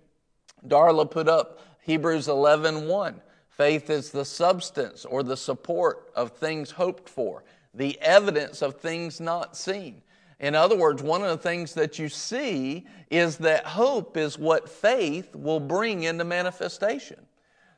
Darla 0.68 1.10
put 1.10 1.28
up 1.28 1.60
Hebrews 1.82 2.28
11 2.28 2.88
1. 2.88 3.22
Faith 3.50 3.90
is 3.90 4.12
the 4.12 4.26
substance 4.26 5.06
or 5.06 5.24
the 5.24 5.38
support 5.38 6.12
of 6.14 6.32
things 6.32 6.72
hoped 6.72 7.08
for, 7.08 7.44
the 7.74 8.00
evidence 8.02 8.62
of 8.62 8.76
things 8.76 9.22
not 9.22 9.56
seen. 9.56 10.02
In 10.40 10.54
other 10.56 10.76
words, 10.76 11.02
one 11.02 11.22
of 11.22 11.30
the 11.30 11.38
things 11.38 11.74
that 11.76 11.98
you 11.98 12.10
see 12.10 12.86
is 13.10 13.38
that 13.38 13.66
hope 13.66 14.18
is 14.18 14.38
what 14.38 14.70
faith 14.70 15.36
will 15.36 15.60
bring 15.60 16.04
into 16.04 16.26
manifestation. 16.26 17.26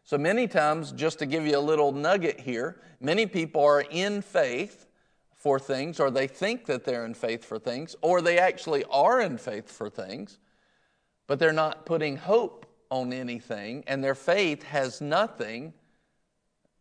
So 0.03 0.17
many 0.17 0.47
times, 0.47 0.91
just 0.93 1.19
to 1.19 1.25
give 1.25 1.45
you 1.45 1.57
a 1.57 1.59
little 1.59 1.91
nugget 1.91 2.39
here, 2.39 2.81
many 2.99 3.25
people 3.25 3.63
are 3.63 3.81
in 3.81 4.21
faith 4.21 4.87
for 5.35 5.59
things, 5.59 5.99
or 5.99 6.09
they 6.09 6.27
think 6.27 6.65
that 6.65 6.83
they're 6.83 7.05
in 7.05 7.13
faith 7.13 7.45
for 7.45 7.59
things, 7.59 7.95
or 8.01 8.21
they 8.21 8.39
actually 8.39 8.83
are 8.85 9.21
in 9.21 9.37
faith 9.37 9.69
for 9.69 9.89
things, 9.89 10.39
but 11.27 11.39
they're 11.39 11.53
not 11.53 11.85
putting 11.85 12.17
hope 12.17 12.65
on 12.89 13.13
anything, 13.13 13.83
and 13.85 14.03
their 14.03 14.15
faith 14.15 14.63
has 14.63 15.01
nothing, 15.01 15.73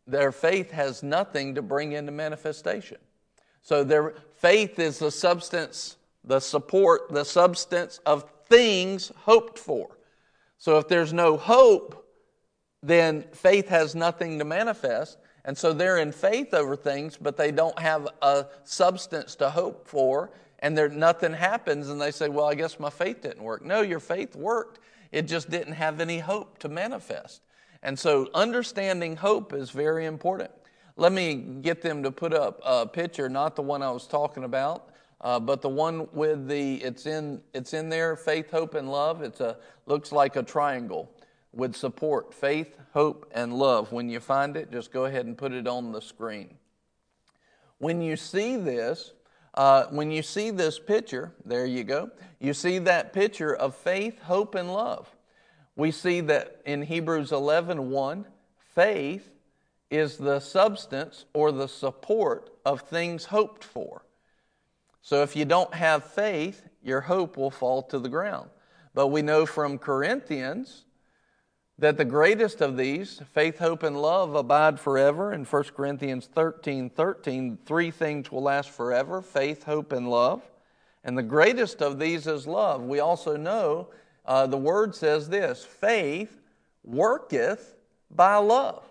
their 0.06 0.32
faith 0.32 0.70
has 0.70 1.02
nothing 1.02 1.54
to 1.56 1.62
bring 1.62 1.92
into 1.92 2.12
manifestation. 2.12 2.98
So 3.66 3.82
their 3.82 4.14
faith 4.36 4.78
is 4.78 5.00
the 5.00 5.10
substance, 5.10 5.96
the 6.22 6.38
support, 6.38 7.08
the 7.10 7.24
substance 7.24 7.98
of 8.06 8.30
things 8.48 9.10
hoped 9.24 9.58
for. 9.58 9.98
So 10.56 10.78
if 10.78 10.86
there's 10.86 11.12
no 11.12 11.36
hope, 11.36 12.06
then 12.80 13.24
faith 13.32 13.66
has 13.66 13.96
nothing 13.96 14.38
to 14.38 14.44
manifest. 14.44 15.18
And 15.44 15.58
so 15.58 15.72
they're 15.72 15.98
in 15.98 16.12
faith 16.12 16.54
over 16.54 16.76
things, 16.76 17.18
but 17.20 17.36
they 17.36 17.50
don't 17.50 17.76
have 17.80 18.06
a 18.22 18.46
substance 18.62 19.34
to 19.34 19.50
hope 19.50 19.88
for, 19.88 20.30
and 20.60 20.78
there 20.78 20.88
nothing 20.88 21.32
happens, 21.32 21.88
and 21.88 22.00
they 22.00 22.12
say, 22.12 22.28
Well, 22.28 22.46
I 22.46 22.54
guess 22.54 22.78
my 22.78 22.90
faith 22.90 23.22
didn't 23.22 23.42
work. 23.42 23.64
No, 23.64 23.80
your 23.80 23.98
faith 23.98 24.36
worked. 24.36 24.78
It 25.10 25.22
just 25.22 25.50
didn't 25.50 25.72
have 25.72 26.00
any 26.00 26.20
hope 26.20 26.58
to 26.58 26.68
manifest. 26.68 27.42
And 27.82 27.98
so 27.98 28.28
understanding 28.32 29.16
hope 29.16 29.52
is 29.52 29.70
very 29.70 30.06
important. 30.06 30.52
Let 30.98 31.12
me 31.12 31.34
get 31.60 31.82
them 31.82 32.02
to 32.04 32.10
put 32.10 32.32
up 32.32 32.60
a 32.64 32.86
picture, 32.86 33.28
not 33.28 33.54
the 33.54 33.62
one 33.62 33.82
I 33.82 33.90
was 33.90 34.06
talking 34.06 34.44
about, 34.44 34.88
uh, 35.20 35.38
but 35.38 35.60
the 35.60 35.68
one 35.68 36.08
with 36.12 36.48
the 36.48 36.76
it's 36.76 37.04
in 37.04 37.42
it's 37.52 37.74
in 37.74 37.90
there, 37.90 38.16
faith, 38.16 38.50
hope, 38.50 38.74
and 38.74 38.90
love. 38.90 39.22
It's 39.22 39.40
a 39.40 39.58
looks 39.84 40.10
like 40.10 40.36
a 40.36 40.42
triangle 40.42 41.10
with 41.52 41.76
support, 41.76 42.32
faith, 42.32 42.78
hope, 42.92 43.30
and 43.34 43.52
love. 43.52 43.92
When 43.92 44.08
you 44.08 44.20
find 44.20 44.56
it, 44.56 44.70
just 44.72 44.90
go 44.90 45.04
ahead 45.04 45.26
and 45.26 45.36
put 45.36 45.52
it 45.52 45.66
on 45.66 45.92
the 45.92 46.00
screen. 46.00 46.56
When 47.78 48.00
you 48.00 48.16
see 48.16 48.56
this, 48.56 49.12
uh, 49.52 49.86
when 49.90 50.10
you 50.10 50.22
see 50.22 50.50
this 50.50 50.78
picture, 50.78 51.32
there 51.44 51.66
you 51.66 51.84
go. 51.84 52.10
You 52.40 52.54
see 52.54 52.78
that 52.80 53.12
picture 53.12 53.54
of 53.54 53.74
faith, 53.74 54.20
hope, 54.22 54.54
and 54.54 54.72
love. 54.72 55.14
We 55.76 55.90
see 55.90 56.22
that 56.22 56.62
in 56.64 56.82
Hebrews 56.82 57.32
11 57.32 57.90
1, 57.90 58.26
faith 58.74 59.30
is 59.90 60.16
the 60.16 60.40
substance 60.40 61.24
or 61.32 61.52
the 61.52 61.68
support 61.68 62.50
of 62.64 62.82
things 62.82 63.26
hoped 63.26 63.62
for. 63.62 64.02
So 65.02 65.22
if 65.22 65.36
you 65.36 65.44
don't 65.44 65.72
have 65.74 66.04
faith, 66.04 66.68
your 66.82 67.02
hope 67.02 67.36
will 67.36 67.50
fall 67.50 67.82
to 67.84 67.98
the 67.98 68.08
ground. 68.08 68.50
But 68.94 69.08
we 69.08 69.22
know 69.22 69.46
from 69.46 69.78
Corinthians 69.78 70.84
that 71.78 71.96
the 71.96 72.04
greatest 72.04 72.60
of 72.60 72.76
these, 72.76 73.20
faith, 73.32 73.58
hope, 73.58 73.82
and 73.82 74.00
love, 74.00 74.34
abide 74.34 74.80
forever. 74.80 75.32
In 75.32 75.44
1 75.44 75.64
Corinthians 75.76 76.28
13 76.34 76.90
13, 76.90 77.58
three 77.64 77.90
things 77.90 78.32
will 78.32 78.42
last 78.42 78.70
forever 78.70 79.20
faith, 79.20 79.64
hope, 79.64 79.92
and 79.92 80.10
love. 80.10 80.42
And 81.04 81.16
the 81.16 81.22
greatest 81.22 81.82
of 81.82 81.98
these 81.98 82.26
is 82.26 82.46
love. 82.46 82.82
We 82.82 82.98
also 82.98 83.36
know 83.36 83.90
uh, 84.24 84.46
the 84.46 84.56
word 84.56 84.94
says 84.94 85.28
this 85.28 85.64
faith 85.64 86.40
worketh 86.82 87.76
by 88.10 88.36
love. 88.36 88.82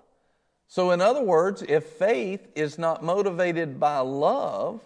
So, 0.67 0.91
in 0.91 1.01
other 1.01 1.21
words, 1.21 1.63
if 1.67 1.83
faith 1.83 2.47
is 2.55 2.77
not 2.77 3.03
motivated 3.03 3.79
by 3.79 3.99
love, 3.99 4.81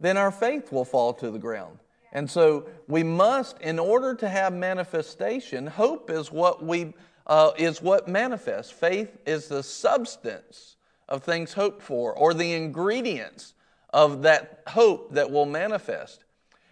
then 0.00 0.16
our 0.16 0.30
faith 0.30 0.70
will 0.72 0.84
fall 0.84 1.12
to 1.14 1.30
the 1.30 1.38
ground. 1.38 1.78
And 2.12 2.30
so 2.30 2.66
we 2.86 3.02
must, 3.02 3.60
in 3.60 3.78
order 3.78 4.14
to 4.14 4.28
have 4.28 4.52
manifestation, 4.52 5.66
hope 5.66 6.10
is 6.10 6.32
what 6.32 6.64
we 6.64 6.94
uh, 7.26 7.50
is 7.58 7.82
what 7.82 8.08
manifests. 8.08 8.72
Faith 8.72 9.18
is 9.26 9.48
the 9.48 9.62
substance 9.62 10.76
of 11.08 11.22
things 11.22 11.52
hoped 11.52 11.82
for, 11.82 12.14
or 12.14 12.32
the 12.32 12.54
ingredients 12.54 13.52
of 13.92 14.22
that 14.22 14.62
hope 14.68 15.12
that 15.12 15.30
will 15.30 15.46
manifest. 15.46 16.24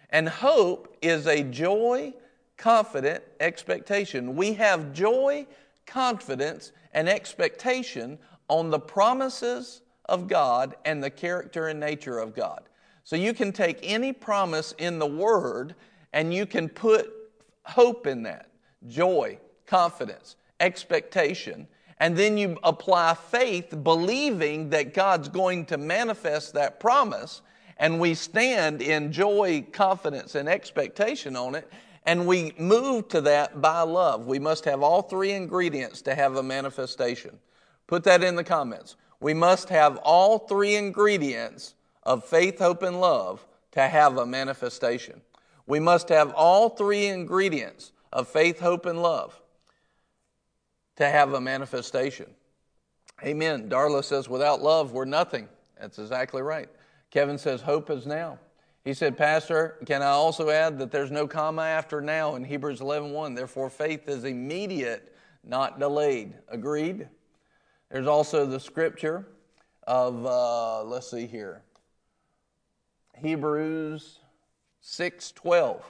And 0.09 0.27
hope 0.27 0.97
is 1.01 1.27
a 1.27 1.43
joy, 1.43 2.13
confident 2.55 3.23
expectation. 3.39 4.35
We 4.35 4.53
have 4.53 4.93
joy, 4.93 5.45
confidence, 5.85 6.71
and 6.93 7.07
expectation 7.07 8.17
on 8.47 8.69
the 8.69 8.79
promises 8.79 9.81
of 10.05 10.27
God 10.27 10.75
and 10.85 11.03
the 11.03 11.09
character 11.09 11.67
and 11.67 11.79
nature 11.79 12.19
of 12.19 12.35
God. 12.35 12.63
So 13.03 13.15
you 13.15 13.33
can 13.33 13.51
take 13.51 13.79
any 13.81 14.13
promise 14.13 14.73
in 14.77 14.99
the 14.99 15.05
Word 15.05 15.75
and 16.13 16.33
you 16.33 16.45
can 16.45 16.69
put 16.69 17.11
hope 17.63 18.07
in 18.07 18.23
that 18.23 18.49
joy, 18.87 19.37
confidence, 19.65 20.35
expectation, 20.59 21.67
and 21.99 22.15
then 22.15 22.37
you 22.37 22.57
apply 22.63 23.15
faith, 23.15 23.83
believing 23.83 24.69
that 24.69 24.93
God's 24.93 25.29
going 25.29 25.65
to 25.65 25.77
manifest 25.77 26.53
that 26.53 26.79
promise, 26.79 27.41
and 27.77 27.99
we 27.99 28.13
stand 28.13 28.81
in 28.81 29.11
joy, 29.11 29.65
confidence, 29.71 30.35
and 30.35 30.47
expectation 30.47 31.35
on 31.35 31.55
it, 31.55 31.71
and 32.05 32.25
we 32.25 32.53
move 32.57 33.07
to 33.09 33.21
that 33.21 33.61
by 33.61 33.81
love. 33.81 34.27
We 34.27 34.39
must 34.39 34.63
have 34.65 34.81
all 34.81 35.01
three 35.01 35.31
ingredients 35.31 36.01
to 36.03 36.15
have 36.15 36.35
a 36.35 36.43
manifestation. 36.43 37.37
Put 37.87 38.03
that 38.03 38.23
in 38.23 38.35
the 38.35 38.43
comments. 38.43 38.95
We 39.19 39.33
must 39.33 39.69
have 39.69 39.97
all 39.97 40.39
three 40.39 40.75
ingredients 40.75 41.73
of 42.03 42.23
faith, 42.23 42.59
hope, 42.59 42.83
and 42.83 43.01
love 43.01 43.45
to 43.71 43.81
have 43.81 44.17
a 44.17 44.25
manifestation. 44.25 45.21
We 45.65 45.79
must 45.79 46.09
have 46.09 46.33
all 46.33 46.69
three 46.69 47.07
ingredients 47.07 47.91
of 48.13 48.27
faith, 48.27 48.59
hope, 48.59 48.85
and 48.85 49.01
love 49.01 49.39
to 50.97 51.09
have 51.09 51.33
a 51.33 51.41
manifestation. 51.41 52.29
Amen. 53.23 53.69
Darla 53.69 54.03
says, 54.03 54.29
without 54.29 54.61
love, 54.61 54.91
we're 54.91 55.05
nothing. 55.05 55.47
That's 55.79 55.99
exactly 55.99 56.41
right. 56.41 56.69
Kevin 57.09 57.37
says, 57.37 57.61
hope 57.61 57.89
is 57.89 58.05
now. 58.05 58.39
He 58.83 58.93
said, 58.93 59.17
Pastor, 59.17 59.75
can 59.85 60.01
I 60.01 60.11
also 60.11 60.49
add 60.49 60.79
that 60.79 60.91
there's 60.91 61.11
no 61.11 61.27
comma 61.27 61.63
after 61.63 61.99
now 61.99 62.35
in 62.35 62.43
Hebrews 62.43 62.79
11.1? 62.79 63.35
Therefore, 63.35 63.69
faith 63.69 64.07
is 64.07 64.23
immediate, 64.23 65.13
not 65.43 65.79
delayed. 65.79 66.33
Agreed? 66.47 67.07
There's 67.89 68.07
also 68.07 68.45
the 68.45 68.59
scripture 68.59 69.27
of, 69.85 70.25
uh, 70.25 70.83
let's 70.83 71.09
see 71.09 71.25
here, 71.25 71.61
Hebrews 73.15 74.19
6.12. 74.83 75.81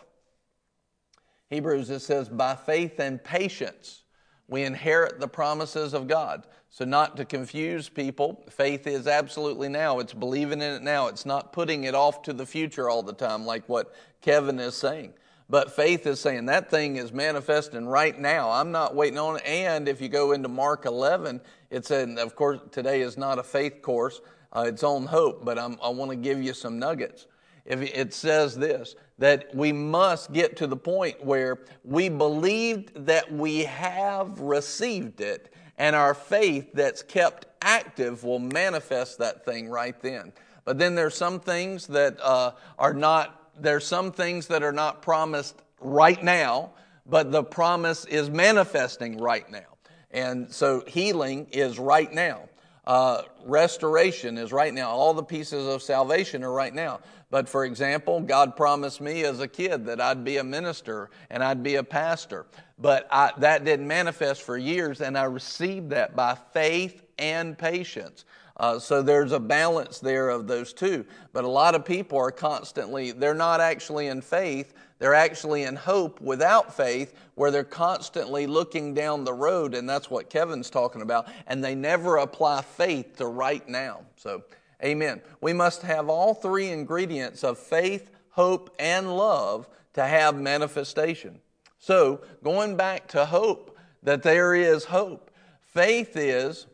Hebrews, 1.50 1.90
it 1.90 2.00
says, 2.00 2.30
by 2.30 2.56
faith 2.56 3.00
and 3.00 3.24
patience 3.24 4.04
we 4.48 4.64
inherit 4.64 5.20
the 5.20 5.28
promises 5.28 5.94
of 5.94 6.08
God. 6.08 6.48
So, 6.70 6.86
not 6.86 7.18
to 7.18 7.26
confuse 7.26 7.90
people, 7.90 8.46
faith 8.50 8.88
is 8.88 9.08
absolutely 9.08 9.68
now. 9.70 10.00
It's 10.00 10.14
believing 10.14 10.62
in 10.62 10.74
it 10.74 10.84
now. 10.84 11.08
It's 11.08 11.26
not 11.26 11.52
putting 11.54 11.86
it 11.86 11.96
off 11.96 12.22
to 12.24 12.34
the 12.34 12.46
future 12.46 12.90
all 12.90 13.04
the 13.04 13.14
time, 13.14 13.46
like 13.46 13.68
what 13.68 13.94
Kevin 14.22 14.60
is 14.60 14.76
saying. 14.76 15.14
But 15.50 15.74
faith 15.74 16.06
is 16.06 16.20
saying 16.20 16.48
that 16.48 16.70
thing 16.70 16.98
is 16.98 17.14
manifesting 17.14 17.88
right 17.88 18.18
now. 18.20 18.52
I'm 18.52 18.72
not 18.72 18.96
waiting 18.96 19.18
on 19.18 19.38
it. 19.38 19.44
And 19.46 19.88
if 19.88 20.02
you 20.02 20.10
go 20.10 20.34
into 20.34 20.50
Mark 20.50 20.86
11, 20.86 21.40
it 21.70 21.86
said, 21.86 22.18
of 22.20 22.36
course, 22.36 22.60
today 22.72 23.02
is 23.02 23.18
not 23.18 23.40
a 23.40 23.44
faith 23.44 23.82
course, 23.82 24.20
uh, 24.54 24.66
it's 24.68 24.84
on 24.84 25.06
hope, 25.06 25.46
but 25.46 25.58
I'm, 25.58 25.78
I 25.82 25.90
want 25.90 26.12
to 26.12 26.18
give 26.18 26.42
you 26.42 26.54
some 26.54 26.80
nuggets. 26.80 27.28
If 27.66 27.82
it 27.82 28.14
says 28.14 28.56
this 28.56 28.96
that 29.20 29.54
we 29.54 29.72
must 29.72 30.32
get 30.32 30.56
to 30.58 30.68
the 30.68 30.78
point 30.78 31.24
where 31.26 31.60
we 31.84 32.08
believed 32.08 33.06
that 33.08 33.32
we 33.32 33.64
have 33.66 34.40
received 34.40 35.22
it, 35.22 35.54
and 35.78 35.96
our 35.96 36.14
faith 36.14 36.72
that's 36.74 37.02
kept 37.02 37.46
active 37.62 38.24
will 38.24 38.40
manifest 38.40 39.18
that 39.20 39.44
thing 39.44 39.70
right 39.70 40.00
then. 40.02 40.32
But 40.66 40.78
then 40.78 40.96
there's 40.96 41.16
some 41.16 41.40
things 41.40 41.88
that 41.88 42.20
uh, 42.22 42.52
are 42.78 42.94
not, 42.94 43.47
there's 43.60 43.86
some 43.86 44.12
things 44.12 44.48
that 44.48 44.64
are 44.64 44.72
not 44.72 45.02
promised 45.02 45.62
right 45.80 46.22
now, 46.24 46.72
but 47.06 47.32
the 47.32 47.44
promise 47.44 48.06
is 48.06 48.30
manifesting 48.30 49.18
right 49.18 49.50
now. 49.52 49.78
And 50.12 50.52
so 50.52 50.84
healing 50.88 51.48
is 51.52 51.80
right 51.80 52.12
now. 52.12 52.50
Uh, 52.86 53.24
restoration 53.44 54.38
is 54.38 54.54
right 54.54 54.74
now. 54.74 54.90
All 54.90 55.14
the 55.14 55.24
pieces 55.24 55.68
of 55.68 55.82
salvation 55.82 56.44
are 56.44 56.54
right 56.54 56.74
now. 56.74 57.02
But 57.30 57.50
for 57.50 57.66
example, 57.66 58.22
God 58.22 58.56
promised 58.56 59.02
me 59.02 59.26
as 59.26 59.42
a 59.42 59.48
kid 59.48 59.86
that 59.88 60.00
I'd 60.00 60.24
be 60.24 60.38
a 60.38 60.44
minister 60.44 61.10
and 61.30 61.44
I'd 61.44 61.62
be 61.62 61.76
a 61.76 61.84
pastor. 61.84 62.46
But 62.80 63.08
I, 63.12 63.32
that 63.40 63.66
didn't 63.66 63.88
manifest 63.88 64.44
for 64.44 64.58
years, 64.58 65.02
and 65.02 65.18
I 65.18 65.24
received 65.24 65.90
that 65.90 66.16
by 66.16 66.38
faith 66.54 67.04
and 67.18 67.58
patience. 67.58 68.24
Uh, 68.58 68.80
so 68.80 69.02
there's 69.02 69.32
a 69.32 69.40
balance 69.40 70.00
there 70.00 70.30
of 70.30 70.48
those 70.48 70.74
two. 70.74 71.06
But 71.32 71.44
a 71.44 71.50
lot 71.50 71.76
of 71.76 71.86
people 71.86 72.18
are 72.18 72.32
constantly, 72.32 73.12
they're 73.12 73.34
not 73.34 73.62
actually 73.62 74.08
in 74.08 74.22
faith, 74.22 74.74
they're 75.00 75.14
actually 75.14 75.64
in 75.64 75.76
hope 75.76 76.20
without 76.20 76.76
faith, 76.76 77.14
where 77.36 77.52
they're 77.52 77.64
constantly 77.64 78.48
looking 78.48 78.96
down 78.96 79.24
the 79.24 79.34
road, 79.34 79.76
and 79.76 79.88
that's 79.88 80.10
what 80.10 80.30
Kevin's 80.30 80.72
talking 80.72 81.04
about, 81.04 81.28
and 81.46 81.64
they 81.64 81.76
never 81.76 82.18
apply 82.18 82.64
faith 82.64 83.18
to 83.18 83.28
right 83.28 83.68
now. 83.70 84.02
So, 84.16 84.44
amen. 84.84 85.22
We 85.40 85.54
must 85.54 85.84
have 85.84 86.10
all 86.10 86.34
three 86.34 86.70
ingredients 86.70 87.44
of 87.44 87.60
faith, 87.60 88.10
hope, 88.32 88.76
and 88.80 89.16
love 89.16 89.70
to 89.94 90.04
have 90.04 90.36
manifestation. 90.36 91.42
So, 91.78 92.22
going 92.44 92.76
back 92.76 93.08
to 93.10 93.28
hope, 93.28 93.78
that 94.04 94.24
there 94.24 94.56
is 94.56 94.86
hope. 94.86 95.32
Faith 95.60 96.16
is 96.16 96.66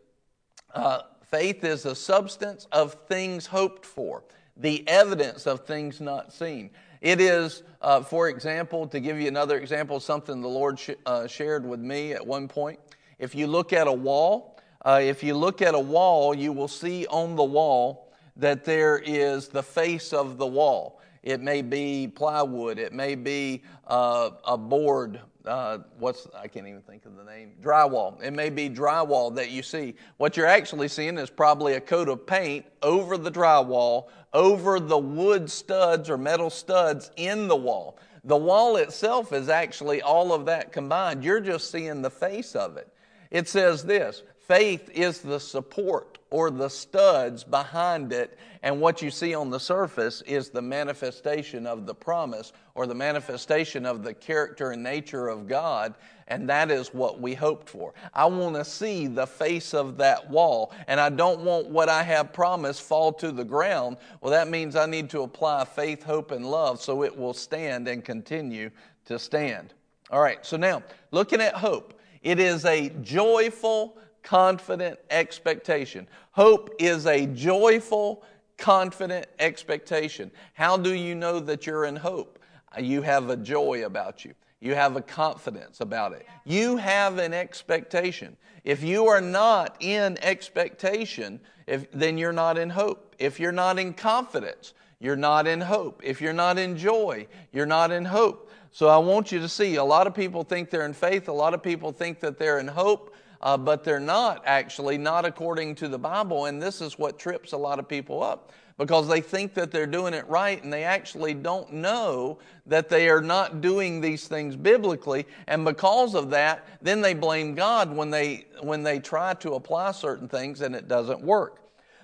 uh, 0.73 1.01
faith 1.33 1.63
is 1.63 1.81
the 1.81 1.95
substance 1.95 2.67
of 2.71 2.93
things 3.07 3.47
hoped 3.47 3.87
for, 3.87 4.23
the 4.55 4.87
evidence 4.87 5.47
of 5.47 5.65
things 5.65 5.99
not 5.99 6.31
seen. 6.31 6.69
It 7.01 7.19
is, 7.19 7.63
uh, 7.81 8.01
for 8.03 8.29
example, 8.29 8.85
to 8.89 8.99
give 8.99 9.19
you 9.19 9.27
another 9.29 9.57
example, 9.57 9.99
something 9.99 10.41
the 10.41 10.47
Lord 10.47 10.79
sh- 10.79 10.91
uh, 11.07 11.25
shared 11.25 11.67
with 11.67 11.79
me 11.79 12.13
at 12.13 12.23
one 12.23 12.47
point. 12.47 12.79
If 13.17 13.33
you 13.33 13.47
look 13.47 13.73
at 13.73 13.87
a 13.87 13.91
wall, 13.91 14.59
uh, 14.85 14.99
if 15.01 15.23
you 15.23 15.33
look 15.33 15.63
at 15.63 15.73
a 15.73 15.79
wall, 15.79 16.35
you 16.35 16.53
will 16.53 16.67
see 16.67 17.07
on 17.07 17.35
the 17.35 17.43
wall 17.43 18.13
that 18.37 18.63
there 18.63 18.99
is 19.03 19.47
the 19.47 19.63
face 19.63 20.13
of 20.13 20.37
the 20.37 20.45
wall. 20.45 21.01
It 21.23 21.41
may 21.41 21.63
be 21.63 22.07
plywood. 22.13 22.77
It 22.77 22.93
may 22.93 23.15
be 23.15 23.63
uh, 23.87 24.29
a 24.45 24.55
board. 24.55 25.19
Uh, 25.45 25.79
what's 25.99 26.27
I 26.33 26.47
can't 26.47 26.67
even 26.67 26.81
think 26.81 27.05
of 27.05 27.17
the 27.17 27.23
name. 27.23 27.51
Drywall. 27.61 28.21
It 28.23 28.31
may 28.31 28.49
be 28.49 28.69
drywall 28.69 29.35
that 29.35 29.51
you 29.51 29.61
see. 29.61 29.95
What 30.17 30.37
you're 30.37 30.47
actually 30.47 30.87
seeing 30.87 31.17
is 31.17 31.29
probably 31.29 31.73
a 31.73 31.81
coat 31.81 32.07
of 32.07 32.25
paint 32.25 32.65
over 32.81 33.17
the 33.17 33.31
drywall, 33.31 34.07
over 34.33 34.79
the 34.79 34.97
wood 34.97 35.51
studs 35.51 36.09
or 36.09 36.17
metal 36.17 36.49
studs 36.49 37.11
in 37.17 37.47
the 37.47 37.55
wall. 37.55 37.97
The 38.23 38.37
wall 38.37 38.77
itself 38.77 39.33
is 39.33 39.49
actually 39.49 40.01
all 40.01 40.33
of 40.33 40.45
that 40.45 40.71
combined. 40.71 41.25
You're 41.25 41.41
just 41.41 41.71
seeing 41.71 42.01
the 42.01 42.09
face 42.09 42.55
of 42.55 42.77
it. 42.77 42.87
It 43.29 43.49
says 43.49 43.83
this 43.83 44.23
faith 44.47 44.89
is 44.93 45.19
the 45.19 45.39
support 45.39 46.19
or 46.29 46.51
the 46.51 46.69
studs 46.69 47.43
behind 47.43 48.13
it, 48.13 48.37
and 48.63 48.79
what 48.79 49.01
you 49.01 49.11
see 49.11 49.35
on 49.35 49.49
the 49.49 49.59
surface 49.59 50.21
is 50.21 50.49
the 50.49 50.61
manifestation 50.61 51.67
of 51.67 51.85
the 51.85 51.93
promise 51.93 52.53
or 52.75 52.87
the 52.87 52.95
manifestation 52.95 53.85
of 53.85 54.03
the 54.03 54.13
character 54.13 54.71
and 54.71 54.81
nature 54.81 55.27
of 55.27 55.49
God, 55.49 55.95
and 56.29 56.47
that 56.49 56.71
is 56.71 56.93
what 56.93 57.19
we 57.19 57.33
hoped 57.33 57.69
for. 57.69 57.93
I 58.13 58.25
want 58.25 58.55
to 58.55 58.63
see 58.63 59.07
the 59.07 59.27
face 59.27 59.73
of 59.73 59.97
that 59.97 60.29
wall, 60.29 60.71
and 60.87 60.97
I 60.97 61.09
don't 61.09 61.41
want 61.41 61.67
what 61.67 61.89
I 61.89 62.03
have 62.03 62.31
promised 62.31 62.81
fall 62.83 63.11
to 63.13 63.33
the 63.33 63.43
ground. 63.43 63.97
Well, 64.21 64.31
that 64.31 64.47
means 64.47 64.77
I 64.77 64.85
need 64.85 65.09
to 65.09 65.23
apply 65.23 65.65
faith, 65.65 66.01
hope, 66.01 66.31
and 66.31 66.49
love 66.49 66.81
so 66.81 67.03
it 67.03 67.15
will 67.15 67.33
stand 67.33 67.89
and 67.89 68.03
continue 68.03 68.71
to 69.05 69.19
stand. 69.19 69.73
All 70.09 70.21
right, 70.21 70.45
so 70.45 70.55
now 70.55 70.83
looking 71.11 71.41
at 71.41 71.53
hope, 71.53 71.99
it 72.21 72.39
is 72.39 72.63
a 72.63 72.89
joyful, 73.01 73.97
confident 74.21 74.99
expectation. 75.09 76.07
Hope 76.31 76.69
is 76.79 77.05
a 77.05 77.25
joyful, 77.25 78.23
confident 78.57 79.27
expectation. 79.39 80.31
How 80.53 80.77
do 80.77 80.93
you 80.93 81.15
know 81.15 81.39
that 81.39 81.65
you're 81.65 81.85
in 81.85 81.95
hope? 81.95 82.39
You 82.79 83.01
have 83.01 83.29
a 83.29 83.37
joy 83.37 83.85
about 83.85 84.25
you. 84.25 84.33
You 84.59 84.75
have 84.75 84.95
a 84.95 85.01
confidence 85.01 85.81
about 85.81 86.13
it. 86.13 86.25
You 86.45 86.77
have 86.77 87.17
an 87.17 87.33
expectation. 87.33 88.37
If 88.63 88.81
you 88.81 89.07
are 89.07 89.19
not 89.19 89.75
in 89.81 90.17
expectation, 90.21 91.41
if, 91.67 91.91
then 91.91 92.17
you're 92.17 92.31
not 92.31 92.57
in 92.57 92.69
hope. 92.69 93.15
If 93.19 93.39
you're 93.39 93.51
not 93.51 93.77
in 93.77 93.93
confidence, 93.93 94.73
you're 94.99 95.17
not 95.17 95.47
in 95.47 95.59
hope. 95.59 96.01
If 96.03 96.21
you're 96.21 96.31
not 96.31 96.57
in 96.57 96.77
joy, 96.77 97.27
you're 97.51 97.65
not 97.65 97.91
in 97.91 98.05
hope. 98.05 98.49
So 98.71 98.87
I 98.87 98.97
want 98.97 99.31
you 99.31 99.39
to 99.39 99.49
see 99.49 99.75
a 99.75 99.83
lot 99.83 100.07
of 100.07 100.15
people 100.15 100.43
think 100.43 100.69
they're 100.69 100.85
in 100.85 100.93
faith, 100.93 101.27
a 101.27 101.33
lot 101.33 101.53
of 101.53 101.61
people 101.61 101.91
think 101.91 102.21
that 102.21 102.39
they're 102.39 102.59
in 102.59 102.67
hope, 102.67 103.13
uh, 103.43 103.57
but 103.57 103.83
they're 103.83 103.99
not 103.99 104.41
actually, 104.45 104.97
not 104.97 105.25
according 105.25 105.75
to 105.75 105.89
the 105.89 105.99
Bible. 105.99 106.45
And 106.45 106.61
this 106.61 106.79
is 106.79 106.97
what 106.97 107.19
trips 107.19 107.51
a 107.51 107.57
lot 107.57 107.77
of 107.77 107.87
people 107.87 108.23
up 108.23 108.53
because 108.77 109.07
they 109.07 109.19
think 109.19 109.53
that 109.53 109.69
they're 109.69 109.85
doing 109.85 110.13
it 110.13 110.25
right 110.29 110.63
and 110.63 110.71
they 110.71 110.85
actually 110.85 111.33
don't 111.33 111.71
know 111.73 112.39
that 112.65 112.87
they 112.87 113.09
are 113.09 113.21
not 113.21 113.59
doing 113.59 113.99
these 113.99 114.29
things 114.29 114.55
biblically. 114.55 115.27
And 115.47 115.65
because 115.65 116.15
of 116.15 116.29
that, 116.29 116.65
then 116.81 117.01
they 117.01 117.13
blame 117.13 117.53
God 117.53 117.93
when 117.93 118.09
they, 118.09 118.45
when 118.61 118.81
they 118.81 118.99
try 118.99 119.33
to 119.35 119.55
apply 119.55 119.91
certain 119.91 120.29
things 120.29 120.61
and 120.61 120.73
it 120.73 120.87
doesn't 120.87 121.21
work. 121.21 121.59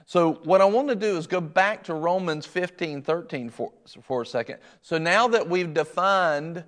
So, 0.06 0.34
what 0.44 0.60
I 0.60 0.66
want 0.66 0.90
to 0.90 0.96
do 0.96 1.18
is 1.18 1.28
go 1.28 1.40
back 1.40 1.84
to 1.84 1.94
Romans 1.94 2.48
15 2.48 3.04
13 3.04 3.50
for, 3.52 3.72
for 4.02 4.24
a 4.24 4.26
second. 4.26 4.58
So, 4.82 4.98
now 4.98 5.28
that 5.28 5.48
we've 5.48 5.72
defined 5.72 6.64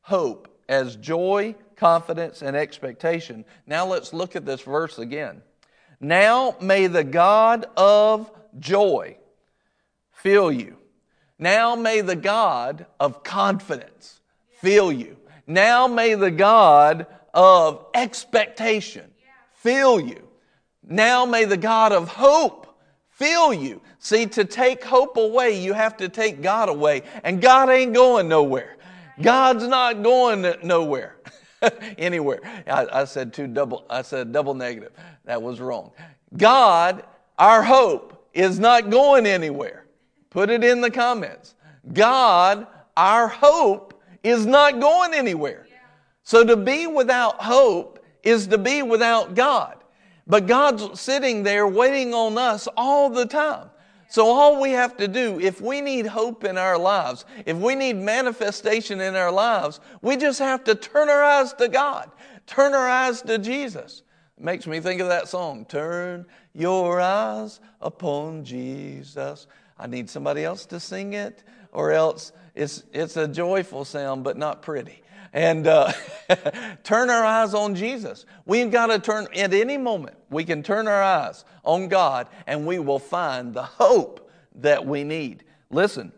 hope 0.00 0.48
as 0.70 0.96
joy, 0.96 1.54
confidence, 1.78 2.42
and 2.42 2.56
expectation, 2.56 3.44
now 3.66 3.86
let's 3.86 4.12
look 4.12 4.36
at 4.36 4.44
this 4.44 4.60
verse 4.62 4.98
again. 4.98 5.42
Now 6.00 6.56
may 6.60 6.86
the 6.86 7.04
God 7.04 7.66
of 7.76 8.30
joy 8.58 9.16
fill 10.12 10.52
you. 10.52 10.76
Now 11.38 11.76
may 11.76 12.00
the 12.00 12.16
God 12.16 12.86
of 12.98 13.22
confidence 13.22 14.20
fill 14.60 14.92
you. 14.92 15.16
Now 15.46 15.86
may 15.86 16.14
the 16.14 16.30
God 16.30 17.06
of 17.32 17.86
expectation 17.94 19.10
fill 19.54 20.00
you. 20.00 20.28
Now 20.82 21.24
may 21.24 21.44
the 21.44 21.56
God 21.56 21.92
of 21.92 22.08
hope 22.08 22.78
fill 23.10 23.52
you. 23.52 23.80
See, 23.98 24.26
to 24.26 24.44
take 24.44 24.84
hope 24.84 25.16
away, 25.16 25.60
you 25.60 25.72
have 25.72 25.96
to 25.98 26.08
take 26.08 26.42
God 26.42 26.68
away. 26.68 27.02
And 27.24 27.40
God 27.40 27.68
ain't 27.68 27.92
going 27.92 28.28
nowhere. 28.28 28.76
God's 29.20 29.66
not 29.66 30.02
going 30.02 30.54
nowhere. 30.62 31.16
Anywhere. 31.98 32.40
I, 32.66 32.86
I, 32.92 33.04
said 33.04 33.32
two 33.32 33.46
double, 33.46 33.84
I 33.90 34.02
said 34.02 34.32
double 34.32 34.54
negative. 34.54 34.92
That 35.24 35.42
was 35.42 35.60
wrong. 35.60 35.92
God, 36.36 37.04
our 37.38 37.62
hope, 37.62 38.14
is 38.34 38.58
not 38.58 38.90
going 38.90 39.26
anywhere. 39.26 39.86
Put 40.30 40.50
it 40.50 40.62
in 40.62 40.80
the 40.80 40.90
comments. 40.90 41.54
God, 41.92 42.66
our 42.96 43.26
hope, 43.26 44.00
is 44.22 44.46
not 44.46 44.80
going 44.80 45.14
anywhere. 45.14 45.66
So 46.22 46.44
to 46.44 46.56
be 46.56 46.86
without 46.86 47.42
hope 47.42 48.04
is 48.22 48.46
to 48.48 48.58
be 48.58 48.82
without 48.82 49.34
God. 49.34 49.76
But 50.26 50.46
God's 50.46 51.00
sitting 51.00 51.42
there 51.42 51.66
waiting 51.66 52.12
on 52.12 52.36
us 52.36 52.68
all 52.76 53.08
the 53.08 53.24
time. 53.24 53.70
So, 54.10 54.26
all 54.26 54.60
we 54.60 54.70
have 54.70 54.96
to 54.96 55.06
do, 55.06 55.38
if 55.38 55.60
we 55.60 55.82
need 55.82 56.06
hope 56.06 56.42
in 56.44 56.56
our 56.56 56.78
lives, 56.78 57.26
if 57.44 57.58
we 57.58 57.74
need 57.74 57.96
manifestation 57.96 59.02
in 59.02 59.14
our 59.14 59.30
lives, 59.30 59.80
we 60.00 60.16
just 60.16 60.38
have 60.38 60.64
to 60.64 60.74
turn 60.74 61.10
our 61.10 61.22
eyes 61.22 61.52
to 61.54 61.68
God, 61.68 62.10
turn 62.46 62.72
our 62.72 62.88
eyes 62.88 63.20
to 63.22 63.36
Jesus. 63.36 64.02
It 64.38 64.44
makes 64.44 64.66
me 64.66 64.80
think 64.80 65.02
of 65.02 65.08
that 65.08 65.28
song, 65.28 65.66
Turn 65.66 66.24
Your 66.54 67.02
Eyes 67.02 67.60
Upon 67.82 68.44
Jesus. 68.44 69.46
I 69.78 69.86
need 69.86 70.08
somebody 70.08 70.42
else 70.42 70.64
to 70.66 70.80
sing 70.80 71.12
it, 71.12 71.44
or 71.72 71.92
else 71.92 72.32
it's, 72.54 72.84
it's 72.94 73.18
a 73.18 73.28
joyful 73.28 73.84
sound, 73.84 74.24
but 74.24 74.38
not 74.38 74.62
pretty 74.62 75.02
and 75.32 75.66
uh, 75.66 75.92
turn 76.82 77.10
our 77.10 77.24
eyes 77.24 77.54
on 77.54 77.74
Jesus. 77.74 78.26
We've 78.46 78.70
got 78.70 78.86
to 78.86 78.98
turn, 78.98 79.26
at 79.36 79.52
any 79.52 79.76
moment, 79.76 80.16
we 80.30 80.44
can 80.44 80.62
turn 80.62 80.88
our 80.88 81.02
eyes 81.02 81.44
on 81.64 81.88
God 81.88 82.28
and 82.46 82.66
we 82.66 82.78
will 82.78 82.98
find 82.98 83.54
the 83.54 83.62
hope 83.62 84.30
that 84.56 84.86
we 84.86 85.04
need. 85.04 85.44
Listen, 85.70 86.12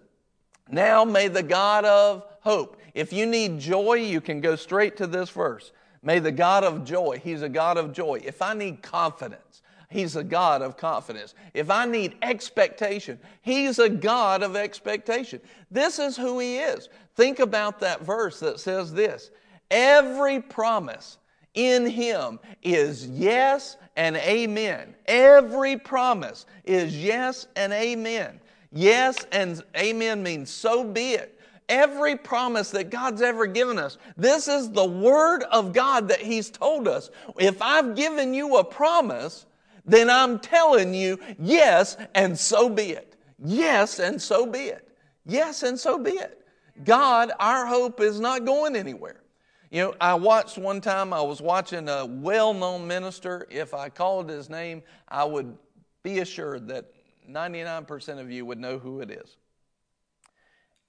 now 0.71 1.05
may 1.05 1.29
the 1.29 1.43
God 1.43 1.85
of 1.85 2.25
hope, 2.41 2.81
if 2.95 3.13
you 3.13 3.27
need 3.27 3.59
joy, 3.59 3.95
you 3.95 4.21
can 4.21 4.41
go 4.41 4.57
straight 4.57 4.97
to 4.97 5.07
this 5.07 5.31
verse. 5.31 5.73
May 6.03 6.19
the 6.19 6.33
God 6.33 6.65
of 6.65 6.85
joy, 6.85 7.21
He's 7.23 7.43
a 7.43 7.49
God 7.49 7.77
of 7.77 7.93
joy. 7.93 8.23
If 8.25 8.41
I 8.41 8.55
need 8.55 8.83
confidence, 8.83 9.63
He's 9.91 10.17
a 10.17 10.25
God 10.25 10.63
of 10.63 10.77
confidence. 10.77 11.35
If 11.53 11.69
I 11.69 11.85
need 11.85 12.17
expectation, 12.23 13.19
He's 13.43 13.79
a 13.79 13.89
God 13.89 14.43
of 14.43 14.57
expectation. 14.57 15.41
This 15.71 15.99
is 15.99 16.17
who 16.17 16.39
He 16.39 16.59
is. 16.59 16.89
Think 17.21 17.39
about 17.39 17.81
that 17.81 18.01
verse 18.01 18.41
that 18.41 18.61
says 18.61 18.95
this 18.95 19.31
Every 19.71 20.41
promise 20.41 21.19
in 21.53 21.85
Him 21.85 22.41
is 22.63 23.07
yes 23.09 23.77
and 23.95 24.17
amen. 24.17 24.95
Every 25.05 25.77
promise 25.77 26.47
is 26.65 26.97
yes 26.97 27.47
and 27.57 27.75
amen. 27.75 28.41
Yes 28.73 29.27
and 29.33 29.63
amen 29.77 30.23
means 30.23 30.49
so 30.49 30.83
be 30.83 31.11
it 31.11 31.39
every 31.69 32.17
promise 32.17 32.71
that 32.71 32.89
God's 32.89 33.21
ever 33.21 33.47
given 33.47 33.79
us. 33.79 33.99
This 34.17 34.49
is 34.49 34.71
the 34.71 34.87
Word 34.87 35.43
of 35.53 35.75
God 35.75 36.09
that 36.09 36.23
He's 36.23 36.49
told 36.49 36.89
us. 36.89 37.11
If 37.39 37.61
I've 37.61 37.95
given 37.95 38.33
you 38.33 38.57
a 38.57 38.65
promise, 38.65 39.45
then 39.85 40.09
I'm 40.09 40.39
telling 40.39 40.95
you, 40.95 41.19
yes, 41.39 41.99
and 42.15 42.37
so 42.37 42.71
be 42.71 42.93
it. 42.93 43.15
Yes, 43.45 43.99
and 43.99 44.21
so 44.21 44.47
be 44.47 44.61
it. 44.61 44.89
Yes, 45.27 45.63
and 45.63 45.79
so 45.79 45.99
be 45.99 46.13
it. 46.13 46.40
God, 46.85 47.33
our 47.39 47.67
hope 47.67 48.01
is 48.01 48.21
not 48.21 48.45
going 48.45 48.77
anywhere. 48.77 49.23
You 49.71 49.83
know, 49.83 49.95
I 50.01 50.15
watched 50.15 50.59
one 50.59 50.81
time, 50.81 51.13
I 51.13 51.21
was 51.21 51.41
watching 51.41 51.89
a 51.89 52.05
well 52.05 52.53
known 52.53 52.87
minister. 52.89 53.47
If 53.51 53.73
I 53.73 53.89
called 53.89 54.29
his 54.29 54.51
name, 54.51 54.83
I 55.09 55.25
would 55.25 55.57
be 56.03 56.19
assured 56.19 56.67
that 56.69 56.93
99% 57.29 58.19
of 58.19 58.31
you 58.31 58.45
would 58.47 58.59
know 58.59 58.79
who 58.79 59.01
it 59.01 59.11
is. 59.11 59.37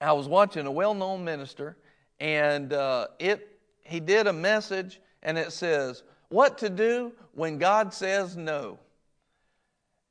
I 0.00 0.12
was 0.12 0.26
watching 0.26 0.66
a 0.66 0.70
well 0.70 0.94
known 0.94 1.24
minister, 1.24 1.76
and 2.18 2.72
uh, 2.72 3.08
it, 3.20 3.60
he 3.84 4.00
did 4.00 4.26
a 4.26 4.32
message, 4.32 5.00
and 5.22 5.38
it 5.38 5.52
says, 5.52 6.02
What 6.28 6.58
to 6.58 6.68
do 6.68 7.12
when 7.34 7.58
God 7.58 7.94
says 7.94 8.36
no. 8.36 8.80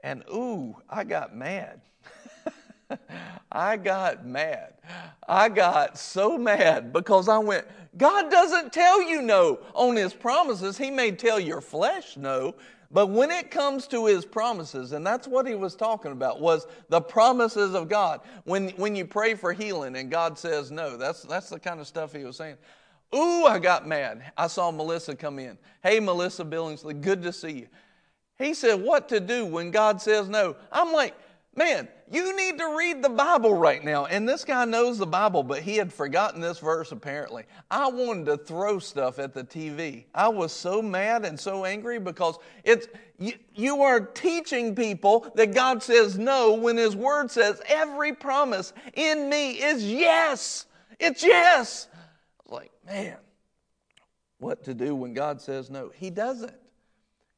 And 0.01 0.23
ooh, 0.33 0.75
I 0.89 1.03
got 1.03 1.35
mad. 1.35 1.81
I 3.51 3.77
got 3.77 4.25
mad. 4.25 4.73
I 5.27 5.49
got 5.49 5.97
so 5.97 6.37
mad 6.37 6.93
because 6.93 7.29
I 7.29 7.37
went, 7.37 7.65
God 7.97 8.31
doesn't 8.31 8.71
tell 8.73 9.01
you 9.01 9.21
no 9.21 9.59
on 9.73 9.95
His 9.95 10.13
promises. 10.13 10.77
He 10.77 10.91
may 10.91 11.11
tell 11.11 11.39
your 11.39 11.61
flesh 11.61 12.17
no, 12.17 12.55
but 12.89 13.07
when 13.07 13.31
it 13.31 13.51
comes 13.51 13.87
to 13.87 14.05
His 14.05 14.25
promises, 14.25 14.91
and 14.91 15.05
that's 15.05 15.27
what 15.27 15.47
He 15.47 15.55
was 15.55 15.75
talking 15.75 16.11
about, 16.11 16.41
was 16.41 16.67
the 16.89 17.01
promises 17.01 17.73
of 17.73 17.89
God. 17.89 18.21
When, 18.45 18.69
when 18.71 18.95
you 18.95 19.05
pray 19.05 19.35
for 19.35 19.53
healing 19.53 19.95
and 19.95 20.09
God 20.09 20.37
says 20.37 20.71
no, 20.71 20.97
that's, 20.97 21.23
that's 21.23 21.49
the 21.49 21.59
kind 21.59 21.79
of 21.79 21.87
stuff 21.87 22.13
He 22.13 22.23
was 22.23 22.37
saying. 22.37 22.57
Ooh, 23.13 23.45
I 23.45 23.59
got 23.59 23.87
mad. 23.87 24.31
I 24.37 24.47
saw 24.47 24.71
Melissa 24.71 25.15
come 25.15 25.37
in. 25.37 25.57
Hey, 25.83 25.99
Melissa 25.99 26.45
Billingsley, 26.45 26.99
good 27.01 27.21
to 27.23 27.33
see 27.33 27.51
you. 27.51 27.67
He 28.37 28.53
said, 28.53 28.75
What 28.75 29.09
to 29.09 29.19
do 29.19 29.45
when 29.45 29.71
God 29.71 30.01
says 30.01 30.29
no? 30.29 30.55
I'm 30.71 30.93
like, 30.93 31.13
Man, 31.53 31.89
you 32.09 32.35
need 32.35 32.57
to 32.59 32.75
read 32.77 33.03
the 33.03 33.09
Bible 33.09 33.53
right 33.53 33.83
now. 33.83 34.05
And 34.05 34.27
this 34.27 34.45
guy 34.45 34.63
knows 34.63 34.97
the 34.97 35.05
Bible, 35.05 35.43
but 35.43 35.61
he 35.61 35.75
had 35.75 35.91
forgotten 35.91 36.39
this 36.39 36.59
verse 36.59 36.93
apparently. 36.93 37.43
I 37.69 37.89
wanted 37.89 38.25
to 38.27 38.37
throw 38.37 38.79
stuff 38.79 39.19
at 39.19 39.33
the 39.33 39.43
TV. 39.43 40.05
I 40.15 40.29
was 40.29 40.53
so 40.53 40.81
mad 40.81 41.25
and 41.25 41.37
so 41.37 41.65
angry 41.65 41.99
because 41.99 42.37
it's 42.63 42.87
you, 43.19 43.33
you 43.53 43.81
are 43.81 43.99
teaching 43.99 44.75
people 44.75 45.29
that 45.35 45.53
God 45.53 45.83
says 45.83 46.17
no 46.17 46.53
when 46.53 46.77
his 46.77 46.95
word 46.95 47.29
says 47.29 47.61
every 47.67 48.13
promise 48.13 48.71
in 48.93 49.29
me 49.29 49.51
is 49.61 49.83
yes. 49.83 50.67
It's 51.01 51.21
yes. 51.21 51.89
Like, 52.45 52.71
man, 52.85 53.17
what 54.37 54.63
to 54.63 54.73
do 54.73 54.95
when 54.95 55.13
God 55.13 55.41
says 55.41 55.69
no? 55.69 55.91
He 55.93 56.09
doesn't. 56.09 56.53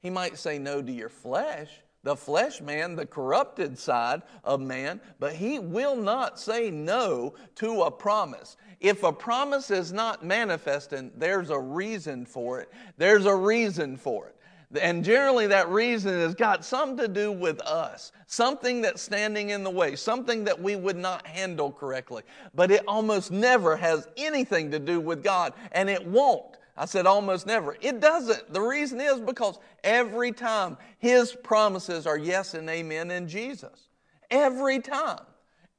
He 0.02 0.10
might 0.12 0.38
say 0.38 0.60
no 0.60 0.82
to 0.82 0.92
your 0.92 1.10
flesh, 1.10 1.70
the 2.04 2.16
flesh 2.16 2.62
man, 2.62 2.96
the 2.96 3.06
corrupted 3.06 3.78
side 3.78 4.22
of 4.44 4.60
man, 4.60 5.00
but 5.20 5.34
he 5.34 5.60
will 5.60 5.96
not 5.96 6.40
say 6.40 6.70
no 6.70 7.34
to 7.56 7.84
a 7.84 7.92
promise. 7.92 8.58
If 8.80 9.04
a 9.04 9.14
promise 9.14 9.72
is 9.72 9.94
not 9.94 10.26
manifesting, 10.26 11.12
there's 11.16 11.50
a 11.50 11.60
reason 11.60 12.26
for 12.26 12.60
it. 12.60 12.70
There's 12.98 13.26
a 13.26 13.36
reason 13.36 13.96
for 13.96 14.28
it. 14.28 14.36
And 14.82 15.04
generally, 15.04 15.48
that 15.48 15.70
reason 15.70 16.14
has 16.20 16.34
got 16.34 16.66
something 16.66 16.98
to 16.98 17.08
do 17.08 17.32
with 17.32 17.62
us, 17.62 18.12
something 18.26 18.82
that's 18.82 19.02
standing 19.02 19.52
in 19.52 19.64
the 19.64 19.70
way, 19.70 19.96
something 19.96 20.44
that 20.46 20.60
we 20.60 20.76
would 20.76 20.98
not 20.98 21.28
handle 21.28 21.72
correctly. 21.72 22.24
But 22.56 22.72
it 22.72 22.84
almost 22.88 23.32
never 23.32 23.78
has 23.78 24.08
anything 24.18 24.72
to 24.72 24.80
do 24.80 25.00
with 25.00 25.24
God, 25.24 25.54
and 25.74 25.90
it 25.90 26.06
won't. 26.06 26.58
I 26.76 26.86
said 26.86 27.06
almost 27.06 27.46
never. 27.46 27.78
It 27.82 28.00
doesn't. 28.00 28.52
The 28.52 28.62
reason 28.62 29.00
is 29.00 29.20
because 29.20 29.60
every 29.84 30.32
time 30.32 30.78
His 30.98 31.34
promises 31.34 32.08
are 32.08 32.18
yes 32.18 32.56
and 32.56 32.68
amen 32.70 33.12
in 33.12 33.28
Jesus. 33.28 33.90
Every 34.32 34.80
time. 34.80 35.22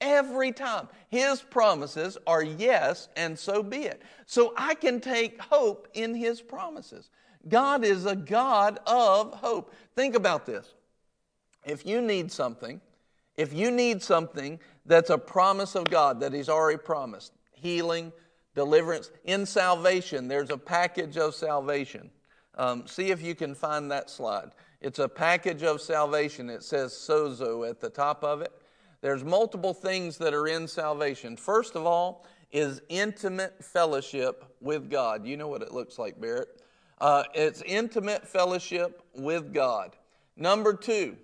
Every 0.00 0.52
time. 0.52 0.88
His 1.08 1.42
promises 1.42 2.16
are 2.26 2.42
yes 2.42 3.08
and 3.16 3.36
so 3.36 3.62
be 3.62 3.78
it. 3.78 4.02
So 4.26 4.54
I 4.56 4.74
can 4.74 5.00
take 5.00 5.40
hope 5.40 5.88
in 5.94 6.14
His 6.14 6.40
promises. 6.40 7.10
God 7.48 7.84
is 7.84 8.06
a 8.06 8.16
God 8.16 8.78
of 8.86 9.34
hope. 9.34 9.74
Think 9.96 10.14
about 10.14 10.46
this. 10.46 10.74
If 11.64 11.84
you 11.84 12.00
need 12.00 12.30
something, 12.30 12.80
if 13.36 13.52
you 13.52 13.70
need 13.70 14.02
something 14.02 14.60
that's 14.86 15.10
a 15.10 15.18
promise 15.18 15.74
of 15.74 15.84
God 15.84 16.20
that 16.20 16.32
He's 16.32 16.48
already 16.48 16.78
promised, 16.78 17.32
healing, 17.52 18.12
deliverance. 18.54 19.10
In 19.24 19.46
salvation, 19.46 20.28
there's 20.28 20.50
a 20.50 20.58
package 20.58 21.16
of 21.16 21.34
salvation. 21.34 22.10
Um, 22.56 22.86
see 22.86 23.10
if 23.10 23.20
you 23.20 23.34
can 23.34 23.54
find 23.54 23.90
that 23.90 24.10
slide. 24.10 24.50
It's 24.80 24.98
a 24.98 25.08
package 25.08 25.62
of 25.62 25.80
salvation. 25.80 26.50
It 26.50 26.62
says 26.62 26.92
sozo 26.92 27.68
at 27.68 27.80
the 27.80 27.90
top 27.90 28.22
of 28.22 28.42
it. 28.42 28.52
There's 29.00 29.24
multiple 29.24 29.74
things 29.74 30.16
that 30.18 30.32
are 30.32 30.46
in 30.46 30.68
salvation. 30.68 31.36
First 31.36 31.74
of 31.74 31.84
all, 31.86 32.26
is 32.52 32.80
intimate 32.88 33.62
fellowship 33.64 34.44
with 34.60 34.88
God. 34.88 35.26
You 35.26 35.36
know 35.36 35.48
what 35.48 35.60
it 35.62 35.72
looks 35.72 35.98
like, 35.98 36.20
Barrett. 36.20 36.62
Uh, 37.00 37.24
it's 37.34 37.60
intimate 37.62 38.26
fellowship 38.26 39.02
with 39.14 39.52
God. 39.52 39.96
Number 40.36 40.72
two, 40.72 41.16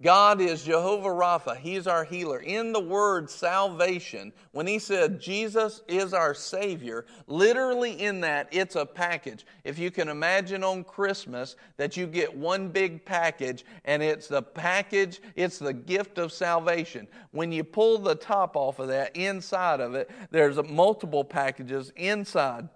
God 0.00 0.40
is 0.40 0.62
Jehovah 0.62 1.08
Rapha. 1.08 1.56
He's 1.56 1.88
our 1.88 2.04
healer. 2.04 2.38
In 2.38 2.72
the 2.72 2.78
word 2.78 3.28
salvation, 3.28 4.32
when 4.52 4.64
he 4.64 4.78
said 4.78 5.20
Jesus 5.20 5.82
is 5.88 6.14
our 6.14 6.34
Savior, 6.34 7.04
literally 7.26 8.00
in 8.00 8.20
that, 8.20 8.46
it's 8.52 8.76
a 8.76 8.86
package. 8.86 9.44
If 9.64 9.76
you 9.76 9.90
can 9.90 10.08
imagine 10.08 10.62
on 10.62 10.84
Christmas 10.84 11.56
that 11.78 11.96
you 11.96 12.06
get 12.06 12.32
one 12.32 12.68
big 12.68 13.04
package 13.04 13.64
and 13.84 14.00
it's 14.00 14.28
the 14.28 14.40
package, 14.42 15.20
it's 15.34 15.58
the 15.58 15.72
gift 15.72 16.18
of 16.18 16.32
salvation. 16.32 17.08
When 17.32 17.50
you 17.50 17.64
pull 17.64 17.98
the 17.98 18.14
top 18.14 18.54
off 18.54 18.78
of 18.78 18.86
that, 18.88 19.16
inside 19.16 19.80
of 19.80 19.96
it, 19.96 20.08
there's 20.30 20.62
multiple 20.62 21.24
packages 21.24 21.92
inside. 21.96 22.68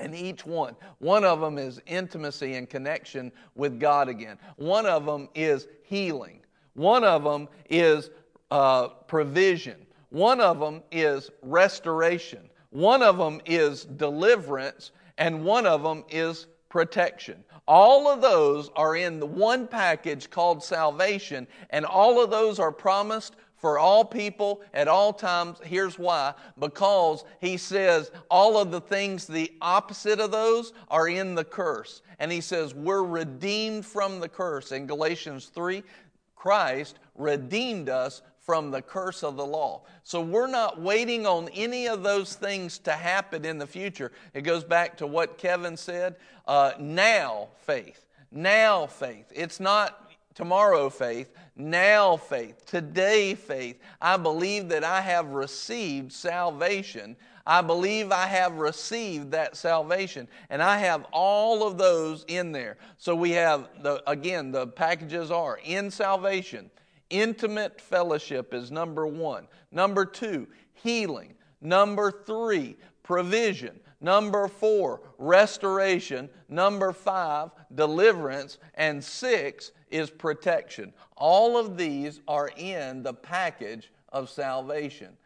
And 0.00 0.14
each 0.14 0.46
one, 0.46 0.74
one 1.00 1.22
of 1.22 1.42
them 1.42 1.58
is 1.58 1.82
intimacy 1.86 2.54
and 2.54 2.70
connection 2.70 3.30
with 3.54 3.78
God 3.78 4.08
again. 4.08 4.38
One 4.56 4.86
of 4.86 5.04
them 5.04 5.28
is 5.34 5.68
healing. 5.82 6.41
One 6.74 7.04
of 7.04 7.24
them 7.24 7.48
is 7.68 8.10
uh, 8.50 8.88
provision. 8.88 9.86
One 10.10 10.40
of 10.40 10.60
them 10.60 10.82
is 10.90 11.30
restoration. 11.42 12.50
One 12.70 13.02
of 13.02 13.18
them 13.18 13.40
is 13.46 13.84
deliverance. 13.84 14.92
And 15.18 15.44
one 15.44 15.66
of 15.66 15.82
them 15.82 16.04
is 16.10 16.46
protection. 16.68 17.44
All 17.68 18.08
of 18.08 18.20
those 18.20 18.70
are 18.74 18.96
in 18.96 19.20
the 19.20 19.26
one 19.26 19.68
package 19.68 20.30
called 20.30 20.64
salvation, 20.64 21.46
and 21.70 21.84
all 21.84 22.22
of 22.22 22.30
those 22.30 22.58
are 22.58 22.72
promised 22.72 23.36
for 23.56 23.78
all 23.78 24.04
people 24.04 24.62
at 24.74 24.88
all 24.88 25.12
times. 25.12 25.58
Here's 25.62 25.96
why 25.96 26.34
because 26.58 27.24
he 27.40 27.56
says 27.56 28.10
all 28.28 28.58
of 28.58 28.72
the 28.72 28.80
things, 28.80 29.26
the 29.26 29.52
opposite 29.60 30.18
of 30.18 30.32
those, 30.32 30.72
are 30.88 31.08
in 31.08 31.36
the 31.36 31.44
curse. 31.44 32.02
And 32.18 32.32
he 32.32 32.40
says 32.40 32.74
we're 32.74 33.04
redeemed 33.04 33.86
from 33.86 34.18
the 34.18 34.28
curse. 34.28 34.72
In 34.72 34.86
Galatians 34.86 35.46
3, 35.54 35.84
Christ 36.42 36.98
redeemed 37.14 37.88
us 37.88 38.20
from 38.40 38.72
the 38.72 38.82
curse 38.82 39.22
of 39.22 39.36
the 39.36 39.46
law. 39.46 39.82
So 40.02 40.20
we're 40.20 40.48
not 40.48 40.80
waiting 40.80 41.24
on 41.24 41.48
any 41.50 41.86
of 41.86 42.02
those 42.02 42.34
things 42.34 42.78
to 42.78 42.90
happen 42.90 43.44
in 43.44 43.58
the 43.58 43.66
future. 43.68 44.10
It 44.34 44.40
goes 44.40 44.64
back 44.64 44.96
to 44.96 45.06
what 45.06 45.38
Kevin 45.38 45.76
said 45.76 46.16
uh, 46.48 46.72
now 46.80 47.46
faith. 47.58 48.06
Now 48.32 48.88
faith. 48.88 49.30
It's 49.32 49.60
not 49.60 50.10
tomorrow 50.34 50.90
faith, 50.90 51.32
now 51.54 52.16
faith, 52.16 52.66
today 52.66 53.36
faith. 53.36 53.78
I 54.00 54.16
believe 54.16 54.68
that 54.70 54.82
I 54.82 55.00
have 55.00 55.28
received 55.28 56.12
salvation 56.12 57.14
I 57.46 57.60
believe 57.60 58.12
I 58.12 58.26
have 58.26 58.54
received 58.54 59.32
that 59.32 59.56
salvation. 59.56 60.28
And 60.50 60.62
I 60.62 60.78
have 60.78 61.06
all 61.12 61.66
of 61.66 61.78
those 61.78 62.24
in 62.28 62.52
there. 62.52 62.76
So 62.98 63.14
we 63.14 63.32
have, 63.32 63.68
the, 63.82 64.02
again, 64.08 64.52
the 64.52 64.68
packages 64.68 65.30
are 65.30 65.58
in 65.64 65.90
salvation. 65.90 66.70
Intimate 67.10 67.80
fellowship 67.80 68.54
is 68.54 68.70
number 68.70 69.06
one. 69.06 69.46
Number 69.70 70.04
two, 70.04 70.46
healing. 70.74 71.34
Number 71.60 72.10
three, 72.10 72.76
provision. 73.02 73.78
Number 74.00 74.48
four, 74.48 75.00
restoration. 75.18 76.28
Number 76.48 76.92
five, 76.92 77.50
deliverance. 77.74 78.58
And 78.74 79.02
six 79.02 79.72
is 79.90 80.10
protection. 80.10 80.92
All 81.16 81.56
of 81.56 81.76
these 81.76 82.20
are 82.26 82.50
in 82.56 83.02
the 83.02 83.14
package 83.14 83.92
of 84.10 84.30
salvation. 84.30 85.16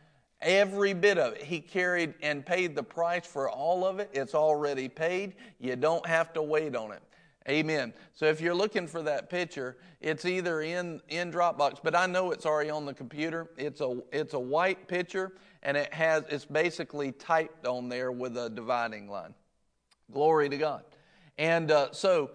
Every 0.46 0.94
bit 0.94 1.18
of 1.18 1.32
it. 1.32 1.42
He 1.42 1.58
carried 1.58 2.14
and 2.22 2.46
paid 2.46 2.76
the 2.76 2.82
price 2.82 3.26
for 3.26 3.50
all 3.50 3.84
of 3.84 3.98
it. 3.98 4.08
It's 4.12 4.32
already 4.32 4.88
paid. 4.88 5.34
You 5.58 5.74
don't 5.74 6.06
have 6.06 6.32
to 6.34 6.42
wait 6.42 6.76
on 6.76 6.92
it. 6.92 7.02
Amen. 7.48 7.92
So 8.14 8.26
if 8.26 8.40
you're 8.40 8.54
looking 8.54 8.86
for 8.86 9.02
that 9.02 9.28
picture, 9.28 9.76
it's 10.00 10.24
either 10.24 10.62
in, 10.62 11.00
in 11.08 11.32
Dropbox, 11.32 11.78
but 11.82 11.96
I 11.96 12.06
know 12.06 12.30
it's 12.30 12.46
already 12.46 12.70
on 12.70 12.86
the 12.86 12.94
computer. 12.94 13.48
It's 13.56 13.80
a, 13.80 13.98
it's 14.12 14.34
a 14.34 14.38
white 14.38 14.86
picture, 14.86 15.32
and 15.64 15.76
it 15.76 15.92
has, 15.92 16.22
it's 16.28 16.44
basically 16.44 17.10
typed 17.10 17.66
on 17.66 17.88
there 17.88 18.12
with 18.12 18.36
a 18.36 18.48
dividing 18.48 19.08
line. 19.08 19.34
Glory 20.12 20.48
to 20.48 20.56
God. 20.56 20.84
And 21.38 21.72
uh, 21.72 21.88
so, 21.90 22.30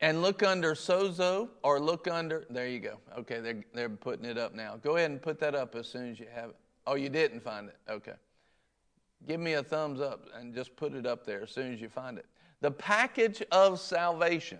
and 0.00 0.20
look 0.20 0.42
under 0.42 0.74
sozo 0.74 1.48
or 1.62 1.78
look 1.78 2.08
under, 2.08 2.44
there 2.50 2.66
you 2.66 2.80
go. 2.80 2.98
Okay, 3.18 3.38
they're, 3.38 3.64
they're 3.72 3.88
putting 3.88 4.24
it 4.24 4.36
up 4.36 4.52
now. 4.52 4.78
Go 4.82 4.96
ahead 4.96 5.12
and 5.12 5.22
put 5.22 5.38
that 5.38 5.54
up 5.54 5.76
as 5.76 5.86
soon 5.86 6.10
as 6.10 6.18
you 6.18 6.26
have 6.34 6.50
it. 6.50 6.56
Oh, 6.86 6.94
you 6.94 7.08
didn't 7.08 7.40
find 7.40 7.68
it? 7.68 7.76
Okay. 7.88 8.14
Give 9.26 9.40
me 9.40 9.54
a 9.54 9.62
thumbs 9.62 10.00
up 10.00 10.26
and 10.38 10.54
just 10.54 10.76
put 10.76 10.94
it 10.94 11.06
up 11.06 11.24
there 11.24 11.42
as 11.42 11.50
soon 11.50 11.72
as 11.72 11.80
you 11.80 11.88
find 11.88 12.18
it. 12.18 12.26
The 12.60 12.70
package 12.70 13.42
of 13.50 13.80
salvation. 13.80 14.58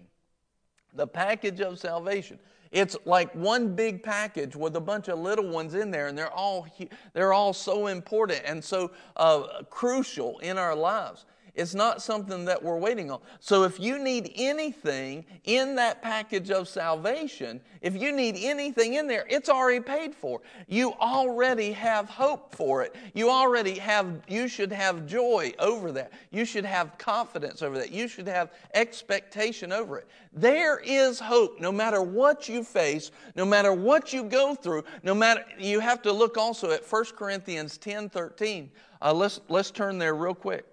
The 0.95 1.07
package 1.07 1.61
of 1.61 1.79
salvation. 1.79 2.39
It's 2.73 2.97
like 3.05 3.33
one 3.35 3.75
big 3.75 4.03
package 4.03 4.57
with 4.57 4.75
a 4.77 4.81
bunch 4.81 5.09
of 5.09 5.19
little 5.19 5.49
ones 5.49 5.75
in 5.75 5.91
there, 5.91 6.09
and 6.09 6.19
they're 6.19 6.33
all 6.33 6.67
they're 7.13 7.33
all 7.33 7.53
so 7.53 7.87
important 7.87 8.43
and 8.45 8.63
so 8.63 8.91
uh, 9.17 9.63
crucial 9.71 10.39
in 10.41 10.59
our 10.59 10.75
lives. 10.75 11.27
It's 11.57 11.75
not 11.75 12.03
something 12.03 12.45
that 12.45 12.63
we're 12.63 12.77
waiting 12.77 13.11
on. 13.11 13.21
So 13.41 13.65
if 13.65 13.81
you 13.81 13.99
need 13.99 14.31
anything 14.37 15.25
in 15.45 15.75
that 15.77 16.03
package 16.03 16.51
of 16.51 16.69
salvation, 16.69 17.63
if 17.81 17.97
you 17.97 18.13
need 18.13 18.37
anything 18.39 18.95
in 18.95 19.07
there, 19.07 19.25
it's 19.31 19.49
already 19.49 19.81
paid 19.81 20.15
for. 20.15 20.43
You 20.69 20.93
already 20.95 21.73
have 21.73 22.11
hope 22.11 22.55
for 22.55 22.83
it. 22.83 22.95
You 23.15 23.31
already 23.31 23.79
have, 23.79 24.21
you 24.29 24.49
should 24.49 24.71
have 24.71 25.07
joy 25.07 25.55
over 25.59 25.93
that. 25.93 26.13
You 26.31 26.45
should 26.45 26.67
have 26.67 26.99
confidence 26.99 27.63
over 27.63 27.79
that. 27.79 27.91
You 27.91 28.07
should 28.07 28.29
have 28.29 28.53
expectation 28.75 29.73
over 29.73 29.97
it. 29.97 30.09
There 30.35 30.79
is 30.81 31.19
hope 31.19 31.59
no 31.59 31.73
matter 31.73 32.03
what 32.03 32.51
you 32.51 32.65
face, 32.65 33.11
no 33.35 33.47
matter 33.47 33.73
what 33.73 34.13
you 34.13 34.25
go 34.25 34.55
through, 34.55 34.85
no 35.03 35.15
matter, 35.15 35.43
you 35.59 35.81
have 35.81 36.03
to 36.03 36.13
look 36.13 36.37
also 36.37 36.71
at 36.71 36.85
1 36.85 37.05
Corinthians 37.17 37.79
10 37.79 38.11
13. 38.11 38.71
Uh, 39.01 39.15
let's, 39.15 39.41
let's 39.49 39.71
turn 39.71 39.97
there 39.97 40.15
real 40.15 40.35
quick. 40.35 40.67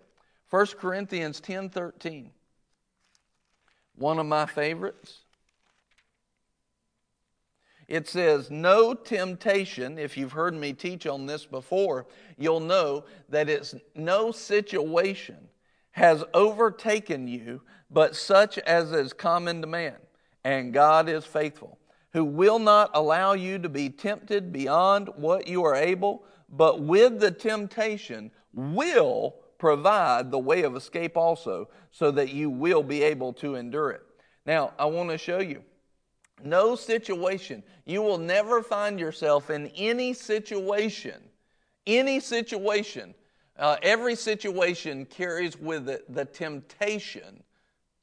1 0.54 0.68
Corinthians 0.80 1.40
10 1.40 1.72
13. 1.72 2.30
One 3.96 4.20
of 4.20 4.28
my 4.28 4.46
favorites. 4.46 5.22
It 7.88 8.08
says, 8.08 8.52
No 8.52 8.94
temptation, 8.94 9.98
if 9.98 10.16
you've 10.16 10.34
heard 10.34 10.54
me 10.54 10.74
teach 10.74 11.08
on 11.08 11.26
this 11.26 11.48
before, 11.48 12.06
you'll 12.38 12.60
know 12.60 13.06
that 13.30 13.50
it's 13.50 13.74
no 13.96 14.32
situation 14.32 15.38
has 15.94 16.24
overtaken 16.36 17.28
you 17.28 17.64
but 17.90 18.16
such 18.16 18.60
as 18.60 18.92
is 18.92 19.12
common 19.12 19.60
to 19.62 19.68
man. 19.68 19.96
And 20.44 20.72
God 20.72 21.10
is 21.10 21.26
faithful, 21.26 21.80
who 22.12 22.24
will 22.24 22.60
not 22.60 22.92
allow 22.94 23.34
you 23.34 23.58
to 23.58 23.70
be 23.70 23.90
tempted 23.90 24.54
beyond 24.54 25.10
what 25.16 25.48
you 25.48 25.64
are 25.64 25.74
able, 25.76 26.26
but 26.48 26.80
with 26.80 27.20
the 27.20 27.32
temptation 27.32 28.30
will 28.54 29.38
provide 29.64 30.30
the 30.30 30.38
way 30.38 30.64
of 30.64 30.76
escape 30.76 31.16
also, 31.16 31.70
so 31.90 32.12
that 32.12 32.34
you 32.34 32.50
will 32.50 32.84
be 32.84 33.02
able 33.02 33.32
to 33.32 33.56
endure 33.56 33.92
it. 33.92 34.02
Now, 34.46 34.74
I 34.78 34.84
want 34.84 35.10
to 35.12 35.18
show 35.18 35.40
you. 35.40 35.64
No 36.44 36.76
situation, 36.76 37.64
you 37.86 38.02
will 38.02 38.18
never 38.18 38.62
find 38.62 39.00
yourself 39.00 39.50
in 39.50 39.68
any 39.68 40.14
situation, 40.14 41.16
any 41.88 42.20
situation. 42.20 43.16
Uh, 43.58 43.78
every 43.82 44.16
situation 44.16 45.06
carries 45.06 45.58
with 45.58 45.88
it 45.88 46.14
the 46.14 46.26
temptation 46.26 47.42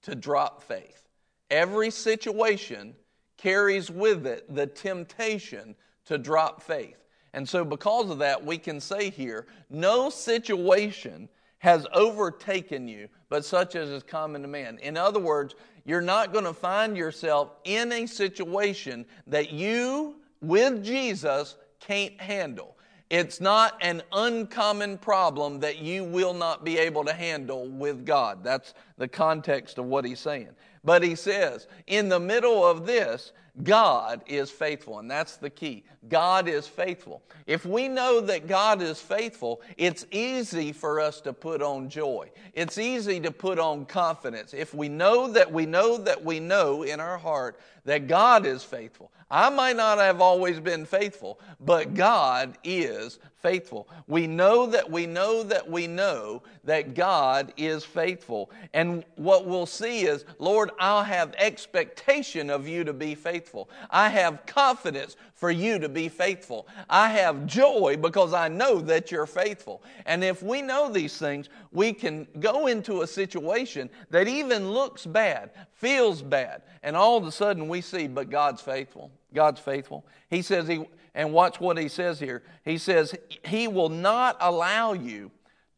to 0.00 0.14
drop 0.14 0.62
faith. 0.62 1.08
Every 1.50 1.90
situation 1.90 2.94
carries 3.36 3.90
with 3.90 4.26
it 4.26 4.54
the 4.54 4.66
temptation 4.66 5.74
to 6.06 6.16
drop 6.16 6.62
faith. 6.62 7.04
And 7.34 7.46
so, 7.46 7.66
because 7.66 8.08
of 8.08 8.20
that, 8.20 8.46
we 8.46 8.56
can 8.56 8.80
say 8.80 9.10
here 9.10 9.46
no 9.68 10.08
situation 10.08 11.28
has 11.60 11.86
overtaken 11.92 12.88
you, 12.88 13.08
but 13.28 13.44
such 13.44 13.76
as 13.76 13.88
is 13.90 14.02
common 14.02 14.42
to 14.42 14.48
man. 14.48 14.78
In 14.82 14.96
other 14.96 15.20
words, 15.20 15.54
you're 15.84 16.00
not 16.00 16.32
going 16.32 16.44
to 16.44 16.54
find 16.54 16.96
yourself 16.96 17.52
in 17.64 17.92
a 17.92 18.06
situation 18.06 19.06
that 19.26 19.52
you, 19.52 20.16
with 20.40 20.82
Jesus, 20.82 21.56
can't 21.78 22.18
handle. 22.20 22.76
It's 23.10 23.40
not 23.40 23.76
an 23.80 24.02
uncommon 24.12 24.96
problem 24.96 25.60
that 25.60 25.78
you 25.78 26.04
will 26.04 26.32
not 26.32 26.64
be 26.64 26.78
able 26.78 27.04
to 27.04 27.12
handle 27.12 27.68
with 27.68 28.06
God. 28.06 28.42
That's 28.44 28.72
the 28.98 29.08
context 29.08 29.78
of 29.78 29.84
what 29.84 30.04
he's 30.04 30.20
saying. 30.20 30.50
But 30.84 31.02
he 31.02 31.14
says, 31.14 31.66
in 31.88 32.08
the 32.08 32.20
middle 32.20 32.64
of 32.64 32.86
this, 32.86 33.32
God 33.62 34.22
is 34.26 34.50
faithful, 34.50 35.00
and 35.00 35.10
that's 35.10 35.36
the 35.36 35.50
key. 35.50 35.84
God 36.08 36.48
is 36.48 36.66
faithful. 36.66 37.22
If 37.46 37.66
we 37.66 37.86
know 37.86 38.20
that 38.22 38.46
God 38.46 38.80
is 38.80 39.00
faithful, 39.00 39.60
it's 39.76 40.06
easy 40.10 40.72
for 40.72 40.98
us 40.98 41.20
to 41.22 41.32
put 41.32 41.60
on 41.60 41.90
joy. 41.90 42.30
It's 42.54 42.78
easy 42.78 43.20
to 43.20 43.30
put 43.30 43.58
on 43.58 43.84
confidence. 43.84 44.54
If 44.54 44.72
we 44.72 44.88
know 44.88 45.30
that 45.32 45.52
we 45.52 45.66
know 45.66 45.98
that 45.98 46.24
we 46.24 46.40
know 46.40 46.84
in 46.84 47.00
our 47.00 47.18
heart 47.18 47.60
that 47.84 48.06
God 48.06 48.46
is 48.46 48.62
faithful. 48.62 49.10
I 49.30 49.48
might 49.48 49.76
not 49.76 49.98
have 49.98 50.20
always 50.20 50.58
been 50.58 50.84
faithful, 50.84 51.38
but 51.60 51.94
God 51.94 52.58
is 52.64 53.20
faithful. 53.36 53.88
We 54.08 54.26
know 54.26 54.66
that 54.66 54.90
we 54.90 55.06
know 55.06 55.44
that 55.44 55.70
we 55.70 55.86
know 55.86 56.42
that 56.64 56.94
God 56.94 57.52
is 57.56 57.84
faithful. 57.84 58.50
And 58.74 59.04
what 59.14 59.46
we'll 59.46 59.66
see 59.66 60.02
is, 60.02 60.24
Lord, 60.38 60.70
I'll 60.80 61.04
have 61.04 61.34
expectation 61.38 62.50
of 62.50 62.66
you 62.66 62.82
to 62.84 62.92
be 62.92 63.14
faithful. 63.14 63.70
I 63.88 64.08
have 64.08 64.44
confidence 64.46 65.16
for 65.34 65.50
you 65.50 65.78
to 65.78 65.88
be 65.90 66.08
faithful. 66.08 66.66
I 66.88 67.10
have 67.10 67.46
joy 67.46 67.96
because 68.00 68.32
I 68.32 68.48
know 68.48 68.80
that 68.80 69.10
you're 69.10 69.26
faithful. 69.26 69.82
And 70.06 70.24
if 70.24 70.42
we 70.42 70.62
know 70.62 70.90
these 70.90 71.18
things, 71.18 71.48
we 71.72 71.92
can 71.92 72.26
go 72.38 72.66
into 72.66 73.02
a 73.02 73.06
situation 73.06 73.90
that 74.10 74.28
even 74.28 74.70
looks 74.70 75.06
bad, 75.06 75.50
feels 75.72 76.22
bad, 76.22 76.62
and 76.82 76.96
all 76.96 77.16
of 77.16 77.26
a 77.26 77.32
sudden 77.32 77.68
we 77.68 77.80
see, 77.80 78.06
but 78.06 78.30
God's 78.30 78.62
faithful. 78.62 79.10
God's 79.34 79.60
faithful. 79.60 80.04
He 80.28 80.42
says, 80.42 80.66
he, 80.66 80.84
and 81.14 81.32
watch 81.32 81.60
what 81.60 81.78
he 81.78 81.88
says 81.88 82.18
here. 82.20 82.42
He 82.64 82.78
says, 82.78 83.14
He 83.44 83.68
will 83.68 83.88
not 83.88 84.36
allow 84.40 84.92
you 84.92 85.30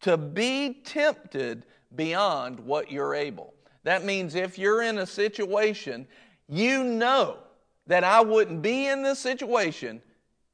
to 0.02 0.16
be 0.16 0.80
tempted 0.84 1.64
beyond 1.94 2.60
what 2.60 2.90
you're 2.90 3.14
able. 3.14 3.54
That 3.84 4.04
means 4.04 4.34
if 4.34 4.58
you're 4.58 4.82
in 4.82 4.98
a 4.98 5.06
situation, 5.06 6.06
you 6.48 6.84
know 6.84 7.38
that 7.86 8.04
I 8.04 8.20
wouldn't 8.20 8.62
be 8.62 8.86
in 8.86 9.02
this 9.02 9.18
situation 9.18 10.00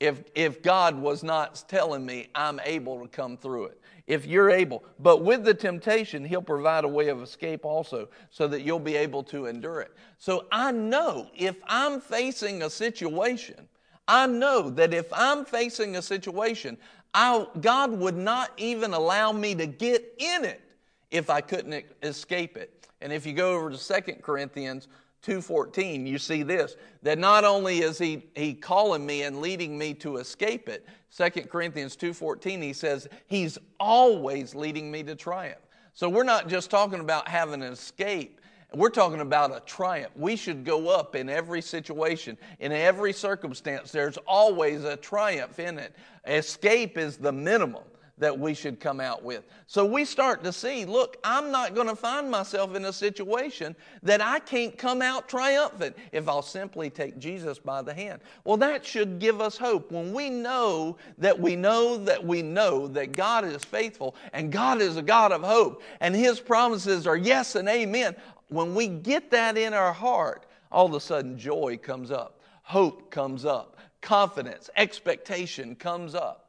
if, 0.00 0.22
if 0.34 0.62
God 0.62 0.96
was 0.98 1.22
not 1.22 1.64
telling 1.68 2.06
me 2.06 2.28
I'm 2.34 2.60
able 2.64 3.00
to 3.00 3.08
come 3.08 3.36
through 3.36 3.66
it. 3.66 3.80
If 4.06 4.26
you're 4.26 4.50
able. 4.50 4.84
But 5.00 5.22
with 5.22 5.44
the 5.44 5.52
temptation, 5.52 6.24
He'll 6.24 6.40
provide 6.40 6.84
a 6.84 6.88
way 6.88 7.08
of 7.08 7.22
escape 7.22 7.64
also 7.64 8.08
so 8.30 8.48
that 8.48 8.62
you'll 8.62 8.78
be 8.78 8.96
able 8.96 9.22
to 9.24 9.46
endure 9.46 9.80
it. 9.80 9.92
So 10.16 10.46
I 10.50 10.72
know 10.72 11.28
if 11.34 11.56
I'm 11.66 12.00
facing 12.00 12.62
a 12.62 12.70
situation, 12.70 13.68
I 14.06 14.26
know 14.26 14.70
that 14.70 14.94
if 14.94 15.12
I'm 15.12 15.44
facing 15.44 15.96
a 15.96 16.02
situation, 16.02 16.78
I, 17.12 17.46
God 17.60 17.92
would 17.92 18.16
not 18.16 18.52
even 18.56 18.94
allow 18.94 19.32
me 19.32 19.54
to 19.56 19.66
get 19.66 20.14
in 20.18 20.44
it 20.44 20.62
if 21.10 21.28
I 21.28 21.40
couldn't 21.40 21.84
escape 22.02 22.56
it. 22.56 22.86
And 23.00 23.12
if 23.12 23.26
you 23.26 23.32
go 23.32 23.54
over 23.54 23.70
to 23.70 24.02
2 24.02 24.14
Corinthians 24.22 24.88
2:14 25.22 26.06
you 26.06 26.18
see 26.18 26.42
this 26.42 26.76
that 27.02 27.18
not 27.18 27.44
only 27.44 27.80
is 27.80 27.98
he 27.98 28.22
he 28.34 28.54
calling 28.54 29.04
me 29.04 29.22
and 29.22 29.40
leading 29.40 29.76
me 29.76 29.92
to 29.94 30.18
escape 30.18 30.68
it 30.68 30.86
2 31.10 31.48
Corinthians 31.48 31.96
2:14 31.96 32.62
he 32.62 32.72
says 32.72 33.08
he's 33.26 33.58
always 33.80 34.54
leading 34.54 34.90
me 34.90 35.02
to 35.02 35.14
triumph. 35.14 35.60
So 35.94 36.08
we're 36.08 36.24
not 36.24 36.48
just 36.48 36.70
talking 36.70 37.00
about 37.00 37.26
having 37.26 37.62
an 37.62 37.72
escape. 37.72 38.40
We're 38.74 38.90
talking 38.90 39.20
about 39.20 39.56
a 39.56 39.60
triumph. 39.60 40.12
We 40.14 40.36
should 40.36 40.64
go 40.64 40.90
up 40.90 41.16
in 41.16 41.30
every 41.30 41.62
situation 41.62 42.36
in 42.60 42.70
every 42.70 43.14
circumstance. 43.14 43.90
There's 43.90 44.18
always 44.18 44.84
a 44.84 44.96
triumph 44.96 45.58
in 45.58 45.78
it. 45.78 45.96
Escape 46.26 46.98
is 46.98 47.16
the 47.16 47.32
minimum 47.32 47.84
that 48.18 48.38
we 48.38 48.54
should 48.54 48.80
come 48.80 49.00
out 49.00 49.22
with. 49.22 49.44
So 49.66 49.84
we 49.84 50.04
start 50.04 50.42
to 50.44 50.52
see 50.52 50.84
look, 50.84 51.16
I'm 51.24 51.50
not 51.50 51.74
going 51.74 51.88
to 51.88 51.96
find 51.96 52.30
myself 52.30 52.74
in 52.74 52.84
a 52.84 52.92
situation 52.92 53.76
that 54.02 54.20
I 54.20 54.38
can't 54.40 54.76
come 54.76 55.02
out 55.02 55.28
triumphant 55.28 55.96
if 56.12 56.28
I'll 56.28 56.42
simply 56.42 56.90
take 56.90 57.18
Jesus 57.18 57.58
by 57.58 57.82
the 57.82 57.94
hand. 57.94 58.20
Well, 58.44 58.56
that 58.58 58.84
should 58.84 59.18
give 59.18 59.40
us 59.40 59.56
hope. 59.56 59.92
When 59.92 60.12
we 60.12 60.30
know 60.30 60.96
that 61.18 61.38
we 61.38 61.56
know 61.56 61.96
that 61.98 62.24
we 62.24 62.42
know 62.42 62.88
that 62.88 63.12
God 63.12 63.44
is 63.44 63.64
faithful 63.64 64.14
and 64.32 64.52
God 64.52 64.80
is 64.80 64.96
a 64.96 65.02
God 65.02 65.32
of 65.32 65.42
hope 65.42 65.82
and 66.00 66.14
His 66.14 66.40
promises 66.40 67.06
are 67.06 67.16
yes 67.16 67.54
and 67.54 67.68
amen, 67.68 68.16
when 68.48 68.74
we 68.74 68.88
get 68.88 69.30
that 69.30 69.56
in 69.58 69.74
our 69.74 69.92
heart, 69.92 70.46
all 70.72 70.86
of 70.86 70.94
a 70.94 71.00
sudden 71.00 71.38
joy 71.38 71.78
comes 71.80 72.10
up, 72.10 72.40
hope 72.62 73.10
comes 73.10 73.44
up, 73.44 73.76
confidence, 74.00 74.70
expectation 74.76 75.74
comes 75.74 76.14
up. 76.14 76.47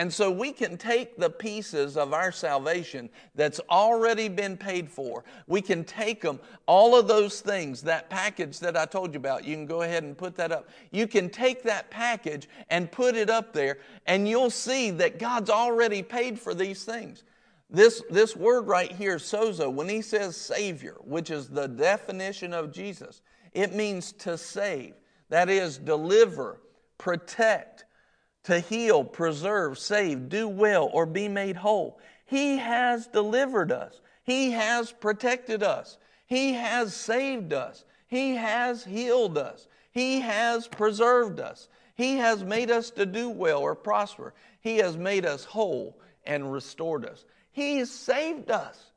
And 0.00 0.10
so 0.10 0.30
we 0.30 0.52
can 0.52 0.78
take 0.78 1.18
the 1.18 1.28
pieces 1.28 1.98
of 1.98 2.14
our 2.14 2.32
salvation 2.32 3.10
that's 3.34 3.60
already 3.68 4.30
been 4.30 4.56
paid 4.56 4.90
for. 4.90 5.24
We 5.46 5.60
can 5.60 5.84
take 5.84 6.22
them, 6.22 6.40
all 6.64 6.98
of 6.98 7.06
those 7.06 7.42
things, 7.42 7.82
that 7.82 8.08
package 8.08 8.60
that 8.60 8.78
I 8.78 8.86
told 8.86 9.12
you 9.12 9.18
about. 9.18 9.44
You 9.44 9.54
can 9.54 9.66
go 9.66 9.82
ahead 9.82 10.02
and 10.02 10.16
put 10.16 10.36
that 10.36 10.52
up. 10.52 10.70
You 10.90 11.06
can 11.06 11.28
take 11.28 11.62
that 11.64 11.90
package 11.90 12.48
and 12.70 12.90
put 12.90 13.14
it 13.14 13.28
up 13.28 13.52
there, 13.52 13.76
and 14.06 14.26
you'll 14.26 14.48
see 14.48 14.90
that 14.92 15.18
God's 15.18 15.50
already 15.50 16.02
paid 16.02 16.40
for 16.40 16.54
these 16.54 16.82
things. 16.82 17.24
This, 17.68 18.02
this 18.08 18.34
word 18.34 18.68
right 18.68 18.90
here, 18.90 19.18
sozo, 19.18 19.70
when 19.70 19.90
he 19.90 20.00
says 20.00 20.34
Savior, 20.34 20.96
which 21.04 21.30
is 21.30 21.50
the 21.50 21.68
definition 21.68 22.54
of 22.54 22.72
Jesus, 22.72 23.20
it 23.52 23.74
means 23.74 24.12
to 24.12 24.38
save. 24.38 24.94
That 25.28 25.50
is, 25.50 25.76
deliver, 25.76 26.62
protect, 26.96 27.84
to 28.44 28.60
heal, 28.60 29.04
preserve, 29.04 29.78
save, 29.78 30.28
do 30.28 30.48
well, 30.48 30.88
or 30.92 31.06
be 31.06 31.28
made 31.28 31.56
whole. 31.56 31.98
He 32.24 32.58
has 32.58 33.06
delivered 33.06 33.72
us. 33.72 34.00
He 34.22 34.52
has 34.52 34.92
protected 34.92 35.62
us. 35.62 35.98
He 36.26 36.54
has 36.54 36.94
saved 36.94 37.52
us. 37.52 37.84
He 38.06 38.36
has 38.36 38.84
healed 38.84 39.36
us. 39.36 39.66
He 39.92 40.20
has 40.20 40.68
preserved 40.68 41.40
us. 41.40 41.68
He 41.94 42.16
has 42.16 42.44
made 42.44 42.70
us 42.70 42.90
to 42.90 43.04
do 43.04 43.28
well 43.28 43.58
or 43.60 43.74
prosper. 43.74 44.32
He 44.60 44.78
has 44.78 44.96
made 44.96 45.26
us 45.26 45.44
whole 45.44 45.98
and 46.24 46.52
restored 46.52 47.04
us. 47.04 47.24
He 47.52 47.84
saved 47.84 48.50
us. 48.50 48.90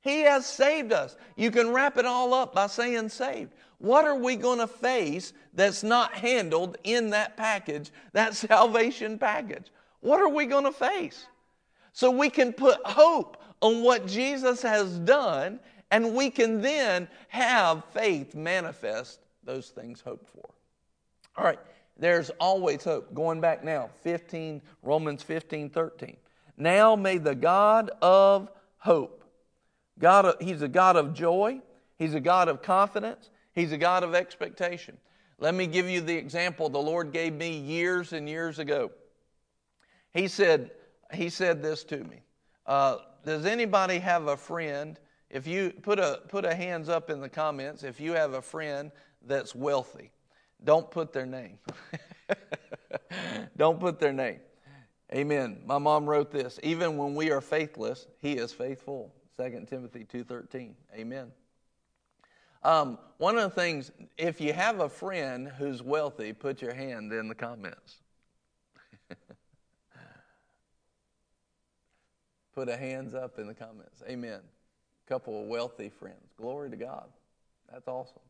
He 0.00 0.20
has 0.20 0.46
saved 0.46 0.92
us. 0.92 1.16
You 1.36 1.50
can 1.50 1.72
wrap 1.72 1.98
it 1.98 2.06
all 2.06 2.34
up 2.34 2.54
by 2.54 2.68
saying 2.68 3.08
saved. 3.08 3.52
What 3.78 4.04
are 4.04 4.16
we 4.16 4.36
going 4.36 4.58
to 4.58 4.66
face 4.66 5.32
that's 5.54 5.82
not 5.82 6.12
handled 6.12 6.76
in 6.84 7.10
that 7.10 7.36
package, 7.36 7.90
that 8.12 8.34
salvation 8.34 9.18
package? 9.18 9.70
What 10.00 10.20
are 10.20 10.28
we 10.28 10.46
going 10.46 10.64
to 10.64 10.72
face? 10.72 11.26
So 11.92 12.10
we 12.10 12.30
can 12.30 12.52
put 12.52 12.78
hope 12.84 13.42
on 13.60 13.82
what 13.82 14.06
Jesus 14.06 14.62
has 14.62 14.98
done, 15.00 15.58
and 15.90 16.14
we 16.14 16.30
can 16.30 16.60
then 16.60 17.08
have 17.28 17.84
faith 17.86 18.34
manifest 18.34 19.20
those 19.42 19.70
things 19.70 20.00
hoped 20.00 20.28
for. 20.28 20.48
All 21.36 21.44
right, 21.44 21.58
there's 21.98 22.30
always 22.40 22.84
hope. 22.84 23.14
Going 23.14 23.40
back 23.40 23.64
now, 23.64 23.90
15, 24.02 24.60
Romans 24.82 25.22
15, 25.22 25.70
13. 25.70 26.16
Now 26.56 26.96
may 26.96 27.18
the 27.18 27.34
God 27.34 27.90
of 28.02 28.50
hope, 28.78 29.24
God, 29.98 30.34
He's 30.40 30.62
a 30.62 30.68
God 30.68 30.96
of 30.96 31.14
joy, 31.14 31.60
He's 31.96 32.14
a 32.14 32.20
God 32.20 32.48
of 32.48 32.62
confidence, 32.62 33.30
He's 33.58 33.72
a 33.72 33.76
God 33.76 34.04
of 34.04 34.14
expectation. 34.14 34.96
Let 35.40 35.52
me 35.52 35.66
give 35.66 35.88
you 35.88 36.00
the 36.00 36.14
example 36.14 36.68
the 36.68 36.78
Lord 36.78 37.12
gave 37.12 37.32
me 37.32 37.58
years 37.58 38.12
and 38.12 38.28
years 38.28 38.60
ago. 38.60 38.92
He 40.14 40.28
said, 40.28 40.70
he 41.12 41.28
said 41.28 41.60
this 41.60 41.82
to 41.84 41.96
me. 42.04 42.22
Uh, 42.66 42.98
does 43.24 43.46
anybody 43.46 43.98
have 43.98 44.28
a 44.28 44.36
friend? 44.36 45.00
If 45.28 45.48
you 45.48 45.72
put 45.82 45.98
a 45.98 46.20
put 46.28 46.44
a 46.44 46.54
hands 46.54 46.88
up 46.88 47.10
in 47.10 47.20
the 47.20 47.28
comments, 47.28 47.82
if 47.82 47.98
you 47.98 48.12
have 48.12 48.34
a 48.34 48.42
friend 48.42 48.92
that's 49.26 49.56
wealthy, 49.56 50.12
don't 50.62 50.88
put 50.88 51.12
their 51.12 51.26
name. 51.26 51.58
don't 53.56 53.80
put 53.80 53.98
their 53.98 54.12
name. 54.12 54.38
Amen. 55.12 55.62
My 55.66 55.78
mom 55.78 56.08
wrote 56.08 56.30
this. 56.30 56.60
Even 56.62 56.96
when 56.96 57.16
we 57.16 57.32
are 57.32 57.40
faithless, 57.40 58.06
he 58.20 58.34
is 58.34 58.52
faithful. 58.52 59.12
2 59.36 59.66
Timothy 59.68 60.06
2.13. 60.12 60.74
Amen. 60.94 61.32
Um, 62.62 62.98
one 63.18 63.36
of 63.38 63.44
the 63.44 63.50
things, 63.60 63.92
if 64.16 64.40
you 64.40 64.52
have 64.52 64.80
a 64.80 64.88
friend 64.88 65.48
who's 65.58 65.82
wealthy, 65.82 66.32
put 66.32 66.62
your 66.62 66.74
hand 66.74 67.12
in 67.12 67.28
the 67.28 67.34
comments. 67.34 67.96
put 72.54 72.68
a 72.68 72.76
hands 72.76 73.14
up 73.14 73.38
in 73.38 73.46
the 73.46 73.54
comments. 73.54 74.02
Amen. 74.08 74.40
A 74.40 75.08
couple 75.08 75.42
of 75.42 75.48
wealthy 75.48 75.88
friends. 75.88 76.32
Glory 76.36 76.70
to 76.70 76.76
God. 76.76 77.08
That's 77.72 77.86
awesome. 77.88 78.20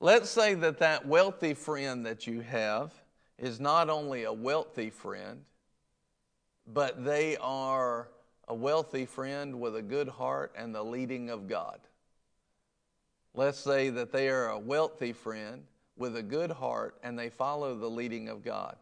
Let's 0.00 0.28
say 0.28 0.54
that 0.54 0.78
that 0.78 1.06
wealthy 1.06 1.54
friend 1.54 2.04
that 2.06 2.26
you 2.26 2.40
have 2.40 2.92
is 3.38 3.60
not 3.60 3.88
only 3.88 4.24
a 4.24 4.32
wealthy 4.32 4.90
friend, 4.90 5.42
but 6.66 7.04
they 7.04 7.36
are 7.38 8.08
a 8.48 8.54
wealthy 8.54 9.06
friend 9.06 9.60
with 9.60 9.76
a 9.76 9.82
good 9.82 10.08
heart 10.08 10.52
and 10.56 10.74
the 10.74 10.82
leading 10.82 11.30
of 11.30 11.48
God. 11.48 11.80
Let's 13.36 13.58
say 13.58 13.90
that 13.90 14.12
they 14.12 14.30
are 14.30 14.48
a 14.48 14.58
wealthy 14.58 15.12
friend 15.12 15.62
with 15.98 16.16
a 16.16 16.22
good 16.22 16.50
heart 16.50 16.96
and 17.02 17.18
they 17.18 17.28
follow 17.28 17.76
the 17.76 17.88
leading 17.88 18.30
of 18.30 18.42
God. 18.42 18.76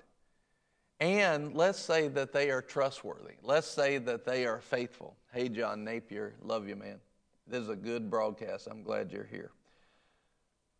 And 1.00 1.54
let's 1.54 1.80
say 1.80 2.06
that 2.08 2.32
they 2.32 2.50
are 2.50 2.62
trustworthy. 2.62 3.34
Let's 3.42 3.66
say 3.66 3.98
that 3.98 4.24
they 4.24 4.46
are 4.46 4.60
faithful. 4.60 5.16
Hey, 5.32 5.48
John 5.48 5.82
Napier, 5.82 6.34
love 6.40 6.68
you, 6.68 6.76
man. 6.76 7.00
This 7.48 7.62
is 7.62 7.68
a 7.68 7.74
good 7.74 8.08
broadcast. 8.08 8.68
I'm 8.70 8.84
glad 8.84 9.10
you're 9.10 9.28
here. 9.28 9.50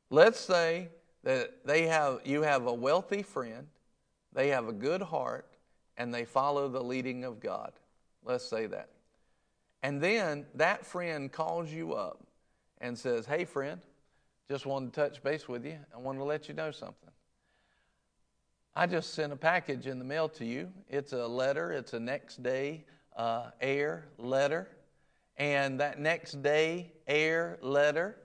Let's 0.09 0.39
say 0.39 0.89
that 1.25 1.67
they 1.67 1.89
have, 1.89 2.21
you 2.25 2.43
have 2.43 2.69
a 2.69 2.73
wealthy 2.73 3.25
friend, 3.25 3.67
they 4.33 4.49
have 4.49 4.69
a 4.69 4.73
good 4.73 5.03
heart, 5.03 5.49
and 5.97 6.15
they 6.15 6.25
follow 6.25 6.69
the 6.69 6.83
leading 6.83 7.25
of 7.25 7.41
God. 7.41 7.73
Let's 8.25 8.45
say 8.45 8.67
that. 8.67 8.91
And 9.83 10.01
then 10.01 10.47
that 10.55 10.87
friend 10.87 11.31
calls 11.31 11.73
you 11.73 11.95
up 11.95 12.24
and 12.85 12.99
says, 12.99 13.25
Hey, 13.25 13.47
friend, 13.47 13.81
just 14.47 14.67
wanted 14.67 14.93
to 14.93 15.01
touch 15.01 15.23
base 15.23 15.49
with 15.49 15.65
you. 15.65 15.79
I 15.93 15.99
wanted 15.99 16.19
to 16.19 16.25
let 16.25 16.49
you 16.49 16.55
know 16.55 16.71
something. 16.71 17.09
I 18.77 18.87
just 18.87 19.15
sent 19.15 19.33
a 19.33 19.37
package 19.37 19.87
in 19.87 19.99
the 19.99 20.05
mail 20.05 20.29
to 20.31 20.45
you. 20.45 20.71
It's 20.91 21.15
a 21.15 21.27
letter, 21.27 21.73
it's 21.73 21.95
a 21.95 22.01
next 22.01 22.43
day 22.43 22.85
uh, 23.17 23.51
air 23.61 24.09
letter. 24.19 24.69
And 25.39 25.81
that 25.81 25.99
next 25.99 26.43
day 26.43 26.93
air 27.07 27.59
letter, 27.63 28.19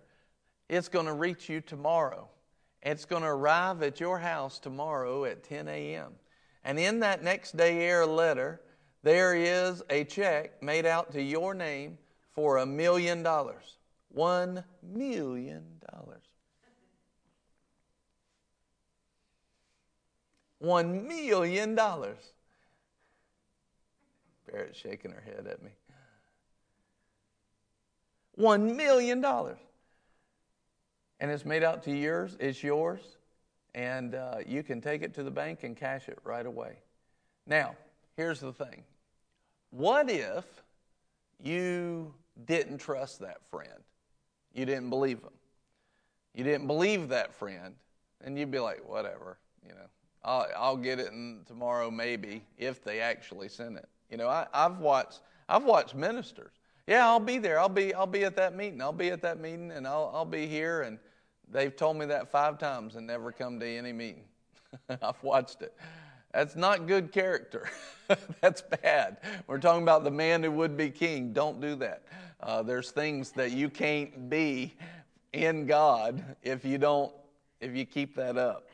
it's 0.68 0.90
going 0.90 1.06
to 1.06 1.14
reach 1.14 1.48
you 1.48 1.62
tomorrow. 1.62 2.28
It's 2.84 3.06
going 3.06 3.24
to 3.24 3.30
arrive 3.30 3.82
at 3.82 4.02
your 4.02 4.20
house 4.20 4.60
tomorrow 4.60 5.24
at 5.24 5.44
10 5.44 5.70
a.m. 5.70 6.12
And 6.66 6.78
in 6.78 7.00
that 7.00 7.24
next 7.24 7.56
day 7.56 7.80
air 7.80 8.06
letter, 8.06 8.62
there 9.04 9.36
is 9.36 9.82
a 9.90 10.04
check 10.04 10.62
made 10.62 10.86
out 10.86 11.14
to 11.14 11.22
your 11.22 11.54
name 11.54 11.98
for 12.34 12.58
a 12.58 12.66
million 12.66 13.24
dollars. 13.24 13.79
One 14.10 14.64
million 14.82 15.64
dollars. 15.92 16.24
One 20.60 21.08
million 21.08 21.76
dollars. 21.76 22.18
Barrett's 24.52 24.78
shaking 24.78 25.12
her 25.12 25.22
head 25.22 25.48
at 25.48 25.62
me. 25.64 25.72
One 28.36 28.76
million 28.76 29.22
dollars. 29.22 29.60
And 31.20 31.30
it's 31.30 31.46
made 31.46 31.64
out 31.64 31.84
to 31.84 31.92
yours, 31.92 32.38
it's 32.40 32.64
yours, 32.64 33.18
and 33.76 34.16
uh, 34.16 34.38
you 34.48 34.64
can 34.64 34.80
take 34.80 35.02
it 35.02 35.14
to 35.16 35.24
the 35.24 35.32
bank 35.32 35.64
and 35.64 35.76
cash 35.76 36.08
it 36.08 36.18
right 36.24 36.46
away. 36.46 36.78
Now, 37.46 37.76
here's 38.16 38.40
the 38.40 38.54
thing 38.54 38.84
what 39.72 40.10
if 40.10 40.46
you 41.42 42.14
didn't 42.46 42.78
trust 42.80 43.20
that 43.20 43.42
friend? 43.52 43.84
You 44.54 44.66
didn't 44.66 44.90
believe 44.90 45.20
him. 45.20 45.34
You 46.34 46.44
didn't 46.44 46.68
believe 46.68 47.10
that 47.10 47.34
friend, 47.34 47.76
and 48.24 48.38
you'd 48.38 48.52
be 48.52 48.60
like, 48.60 48.88
whatever, 48.88 49.38
you 49.64 49.74
know. 49.74 49.88
I'll, 50.24 50.48
I'll 50.58 50.78
get 50.78 51.00
it 51.00 51.12
in 51.12 51.42
tomorrow, 51.48 51.90
maybe, 51.90 52.44
if 52.58 52.84
they 52.84 53.00
actually 53.00 53.48
send 53.48 53.78
it. 53.78 53.88
You 54.10 54.18
know, 54.18 54.28
I, 54.28 54.48
I've 54.54 54.80
watched 54.80 55.22
I've 55.48 55.64
watched 55.64 55.96
ministers. 55.96 56.52
Yeah, 56.88 57.08
I'll 57.08 57.20
be 57.20 57.38
there. 57.38 57.60
I'll 57.60 57.70
be 57.70 57.94
I'll 57.94 58.08
be 58.08 58.24
at 58.24 58.36
that 58.36 58.56
meeting. 58.56 58.82
I'll 58.82 58.92
be 58.92 59.10
at 59.10 59.22
that 59.22 59.40
meeting, 59.40 59.72
and 59.72 59.88
I'll 59.88 60.12
I'll 60.14 60.26
be 60.26 60.48
here. 60.48 60.82
And 60.82 61.00
they've 61.50 61.76
told 61.76 61.98
me 61.98 62.06
that 62.08 62.30
five 62.30 62.58
times 62.58 62.96
and 62.96 63.08
never 63.08 63.32
come 63.32 63.60
to 63.60 63.68
any 63.68 63.94
meeting. 63.94 64.24
I've 65.02 65.22
watched 65.24 65.62
it. 65.62 65.74
That's 66.34 66.56
not 66.56 66.86
good 66.88 67.12
character. 67.12 67.70
That's 68.42 68.62
bad. 68.62 69.18
We're 69.48 69.58
talking 69.58 69.82
about 69.82 70.04
the 70.04 70.12
man 70.12 70.44
who 70.44 70.52
would 70.52 70.78
be 70.78 70.92
king. 70.92 71.34
Don't 71.34 71.60
do 71.60 71.76
that. 71.76 72.04
Uh, 72.42 72.64
there's 72.64 72.92
things 72.92 73.32
that 73.32 73.52
you 73.52 73.70
can't 73.70 74.30
be 74.30 74.74
in 75.34 75.66
God 75.66 76.24
if 76.42 76.64
you 76.64 76.78
don't 76.78 77.12
if 77.60 77.76
you 77.76 77.86
keep 77.86 78.16
that 78.16 78.38
up. 78.38 78.70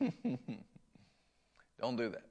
Don't 1.80 1.96
do 1.96 2.08
that. 2.08 2.24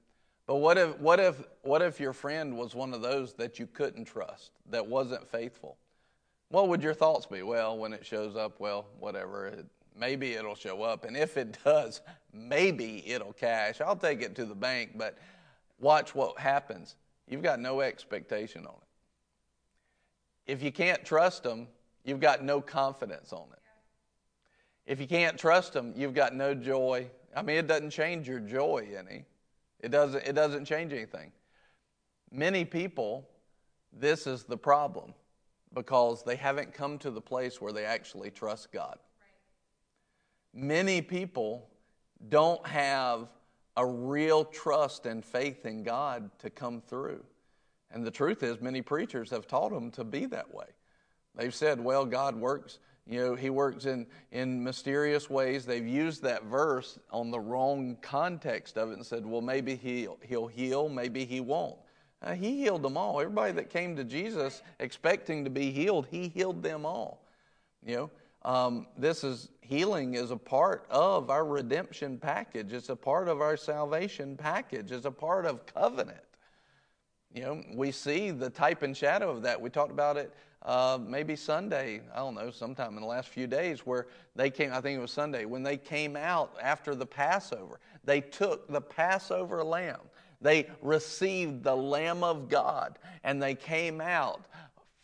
But 0.45 0.55
what 0.55 0.77
if, 0.77 0.97
what, 0.99 1.19
if, 1.19 1.41
what 1.61 1.81
if 1.81 1.99
your 1.99 2.13
friend 2.13 2.57
was 2.57 2.73
one 2.75 2.93
of 2.93 3.01
those 3.01 3.33
that 3.33 3.59
you 3.59 3.67
couldn't 3.67 4.05
trust, 4.05 4.51
that 4.69 4.85
wasn't 4.85 5.27
faithful? 5.29 5.77
What 6.49 6.69
would 6.69 6.81
your 6.81 6.93
thoughts 6.93 7.25
be? 7.25 7.41
Well, 7.41 7.77
when 7.77 7.91
it 7.93 8.05
shows 8.05 8.35
up, 8.37 8.59
well, 8.59 8.85
whatever. 8.99 9.47
It, 9.47 9.65
maybe 9.97 10.33
it'll 10.33 10.55
show 10.55 10.83
up. 10.83 11.03
And 11.03 11.17
if 11.17 11.35
it 11.35 11.57
does, 11.63 12.01
maybe 12.33 13.03
it'll 13.05 13.33
cash. 13.33 13.81
I'll 13.81 13.97
take 13.97 14.21
it 14.21 14.35
to 14.35 14.45
the 14.45 14.55
bank, 14.55 14.91
but 14.95 15.17
watch 15.79 16.15
what 16.15 16.39
happens. 16.39 16.95
You've 17.27 17.43
got 17.43 17.59
no 17.59 17.81
expectation 17.81 18.65
on 18.65 18.75
it. 18.75 20.51
If 20.51 20.63
you 20.63 20.71
can't 20.71 21.03
trust 21.03 21.43
them, 21.43 21.67
you've 22.03 22.21
got 22.21 22.43
no 22.43 22.61
confidence 22.61 23.33
on 23.33 23.47
it. 23.51 23.59
If 24.85 25.01
you 25.01 25.07
can't 25.07 25.37
trust 25.37 25.73
them, 25.73 25.93
you've 25.95 26.13
got 26.13 26.33
no 26.33 26.55
joy, 26.55 27.09
I 27.35 27.41
mean, 27.41 27.57
it 27.57 27.67
doesn't 27.67 27.89
change 27.89 28.27
your 28.27 28.39
joy 28.39 28.87
any. 28.97 29.25
It 29.81 29.89
doesn't, 29.91 30.25
it 30.25 30.33
doesn't 30.33 30.65
change 30.65 30.93
anything. 30.93 31.31
Many 32.31 32.65
people, 32.65 33.27
this 33.91 34.25
is 34.25 34.43
the 34.43 34.57
problem 34.57 35.13
because 35.73 36.23
they 36.23 36.35
haven't 36.35 36.73
come 36.73 36.97
to 36.99 37.11
the 37.11 37.21
place 37.21 37.61
where 37.61 37.73
they 37.73 37.85
actually 37.85 38.31
trust 38.31 38.71
God. 38.71 38.97
Right. 39.19 40.63
Many 40.63 41.01
people 41.01 41.69
don't 42.29 42.65
have 42.65 43.27
a 43.77 43.85
real 43.85 44.43
trust 44.43 45.05
and 45.05 45.23
faith 45.23 45.65
in 45.65 45.83
God 45.83 46.29
to 46.39 46.49
come 46.49 46.81
through. 46.81 47.23
And 47.91 48.05
the 48.05 48.11
truth 48.11 48.43
is, 48.43 48.59
many 48.59 48.81
preachers 48.81 49.29
have 49.29 49.47
taught 49.47 49.71
them 49.71 49.91
to 49.91 50.03
be 50.03 50.25
that 50.25 50.53
way. 50.53 50.65
They've 51.35 51.55
said, 51.55 51.79
well, 51.79 52.05
God 52.05 52.35
works 52.35 52.79
you 53.09 53.19
know, 53.19 53.35
he 53.35 53.49
works 53.49 53.85
in, 53.85 54.05
in 54.31 54.63
mysterious 54.63 55.29
ways. 55.29 55.65
They've 55.65 55.87
used 55.87 56.23
that 56.23 56.43
verse 56.43 56.99
on 57.09 57.31
the 57.31 57.39
wrong 57.39 57.97
context 58.01 58.77
of 58.77 58.91
it 58.91 58.95
and 58.95 59.05
said, 59.05 59.25
well, 59.25 59.41
maybe 59.41 59.75
he'll, 59.75 60.17
he'll 60.21 60.47
heal, 60.47 60.89
maybe 60.89 61.23
he 61.23 61.39
won't. 61.39 61.77
Uh, 62.21 62.33
he 62.33 62.57
healed 62.57 62.81
them 62.81 62.97
all. 62.97 63.21
Everybody 63.21 63.53
that 63.53 63.69
came 63.69 63.95
to 63.95 64.03
Jesus 64.03 64.61
expecting 64.79 65.45
to 65.45 65.49
be 65.49 65.71
healed, 65.71 66.07
he 66.11 66.27
healed 66.27 66.63
them 66.63 66.85
all. 66.85 67.23
You 67.85 67.95
know, 67.95 68.11
um, 68.47 68.87
this 68.97 69.25
is 69.25 69.49
healing 69.59 70.13
is 70.13 70.31
a 70.31 70.37
part 70.37 70.85
of 70.89 71.29
our 71.29 71.45
redemption 71.45 72.17
package. 72.17 72.71
It's 72.71 72.87
a 72.87 72.95
part 72.95 73.27
of 73.27 73.41
our 73.41 73.57
salvation 73.57 74.37
package. 74.37 74.93
It's 74.93 75.05
a 75.05 75.11
part 75.11 75.45
of 75.45 75.65
covenant. 75.65 76.23
You 77.33 77.41
know, 77.41 77.63
we 77.75 77.91
see 77.91 78.31
the 78.31 78.49
type 78.49 78.83
and 78.83 78.95
shadow 78.95 79.29
of 79.31 79.41
that. 79.41 79.59
We 79.59 79.69
talked 79.69 79.91
about 79.91 80.15
it 80.15 80.33
uh, 80.61 80.97
maybe 81.05 81.35
Sunday, 81.35 81.99
I 82.13 82.19
don't 82.19 82.35
know, 82.35 82.49
sometime 82.49 82.95
in 82.95 83.01
the 83.01 83.07
last 83.07 83.27
few 83.27 83.47
days, 83.47 83.85
where 83.85 84.07
they 84.33 84.49
came, 84.49 84.71
I 84.71 84.79
think 84.79 84.97
it 84.97 85.01
was 85.01 85.11
Sunday, 85.11 85.43
when 85.43 85.61
they 85.61 85.75
came 85.75 86.15
out 86.15 86.55
after 86.61 86.95
the 86.95 87.05
Passover. 87.05 87.81
They 88.05 88.21
took 88.21 88.71
the 88.71 88.81
Passover 88.81 89.61
lamb, 89.61 89.99
they 90.39 90.69
received 90.81 91.63
the 91.63 91.75
Lamb 91.75 92.23
of 92.23 92.47
God, 92.47 92.97
and 93.25 93.43
they 93.43 93.55
came 93.55 93.99
out 93.99 94.45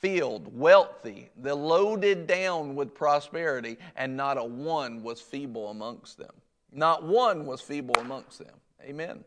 filled, 0.04 0.54
wealthy, 0.54 1.30
they 1.42 1.54
loaded 1.54 2.28
down 2.28 2.76
with 2.76 2.94
prosperity, 2.94 3.78
and 3.96 4.18
not 4.18 4.38
a 4.38 4.44
one 4.44 5.02
was 5.02 5.22
feeble 5.22 5.70
amongst 5.70 6.18
them. 6.18 6.34
Not 6.74 7.04
one 7.04 7.46
was 7.46 7.62
feeble 7.62 7.96
amongst 7.98 8.40
them. 8.40 8.54
Amen. 8.82 9.24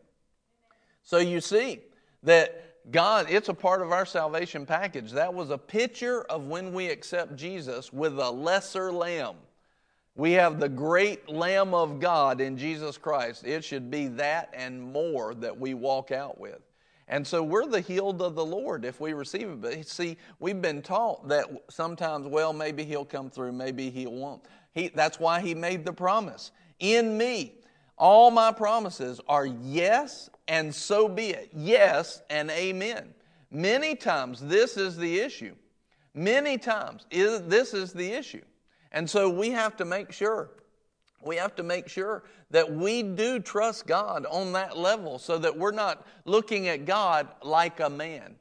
So 1.01 1.17
you 1.17 1.41
see 1.41 1.79
that 2.21 2.91
God, 2.91 3.25
it's 3.27 3.49
a 3.49 3.55
part 3.55 3.81
of 3.81 3.91
our 3.91 4.05
salvation 4.05 4.67
package. 4.67 5.11
That 5.13 5.33
was 5.33 5.49
a 5.49 5.57
picture 5.57 6.21
of 6.25 6.45
when 6.45 6.71
we 6.73 6.89
accept 6.89 7.35
Jesus 7.35 7.91
with 7.91 8.19
a 8.19 8.29
lesser 8.29 8.91
lamb. 8.91 9.35
We 10.15 10.33
have 10.33 10.59
the 10.59 10.69
great 10.69 11.27
Lamb 11.27 11.73
of 11.73 11.99
God 11.99 12.39
in 12.39 12.55
Jesus 12.55 12.99
Christ. 12.99 13.45
It 13.45 13.63
should 13.63 13.89
be 13.89 14.07
that 14.09 14.53
and 14.53 14.93
more 14.93 15.33
that 15.35 15.59
we 15.59 15.73
walk 15.73 16.11
out 16.11 16.39
with. 16.39 16.59
And 17.07 17.25
so 17.25 17.41
we're 17.41 17.65
the 17.65 17.79
healed 17.79 18.21
of 18.21 18.35
the 18.35 18.45
Lord 18.45 18.83
if 18.83 18.99
we 18.99 19.13
receive 19.13 19.47
it. 19.49 19.61
But 19.61 19.87
see, 19.87 20.17
we've 20.39 20.61
been 20.61 20.81
taught 20.81 21.27
that 21.29 21.45
sometimes, 21.69 22.27
well, 22.27 22.51
maybe 22.51 22.83
He'll 22.83 23.05
come 23.05 23.29
through, 23.29 23.53
maybe 23.53 23.89
He 23.89 24.05
won't. 24.07 24.43
He, 24.73 24.89
that's 24.89 25.19
why 25.19 25.39
He 25.39 25.55
made 25.55 25.85
the 25.85 25.93
promise. 25.93 26.51
In 26.79 27.17
me, 27.17 27.55
all 27.97 28.29
my 28.29 28.51
promises 28.51 29.21
are 29.27 29.45
yes 29.45 30.29
and 30.47 30.73
so 30.73 31.07
be 31.07 31.29
it. 31.29 31.49
Yes 31.53 32.21
and 32.29 32.51
amen. 32.51 33.13
Many 33.51 33.95
times, 33.95 34.41
this 34.41 34.77
is 34.77 34.97
the 34.97 35.19
issue. 35.19 35.55
Many 36.13 36.57
times, 36.57 37.05
this 37.09 37.73
is 37.73 37.93
the 37.93 38.11
issue. 38.11 38.43
And 38.91 39.09
so 39.09 39.29
we 39.29 39.51
have 39.51 39.77
to 39.77 39.85
make 39.85 40.11
sure, 40.11 40.51
we 41.27 41.35
have 41.35 41.55
to 41.55 41.63
make 41.63 41.87
sure 41.87 42.23
that 42.49 42.71
we 42.71 43.03
do 43.03 43.39
trust 43.39 43.85
God 43.85 44.25
on 44.25 44.53
that 44.53 44.77
level 44.77 45.19
so 45.19 45.37
that 45.37 45.57
we're 45.57 45.71
not 45.71 46.07
looking 46.25 46.67
at 46.67 46.85
God 46.85 47.27
like 47.43 47.79
a 47.79 47.89
man. 47.89 48.35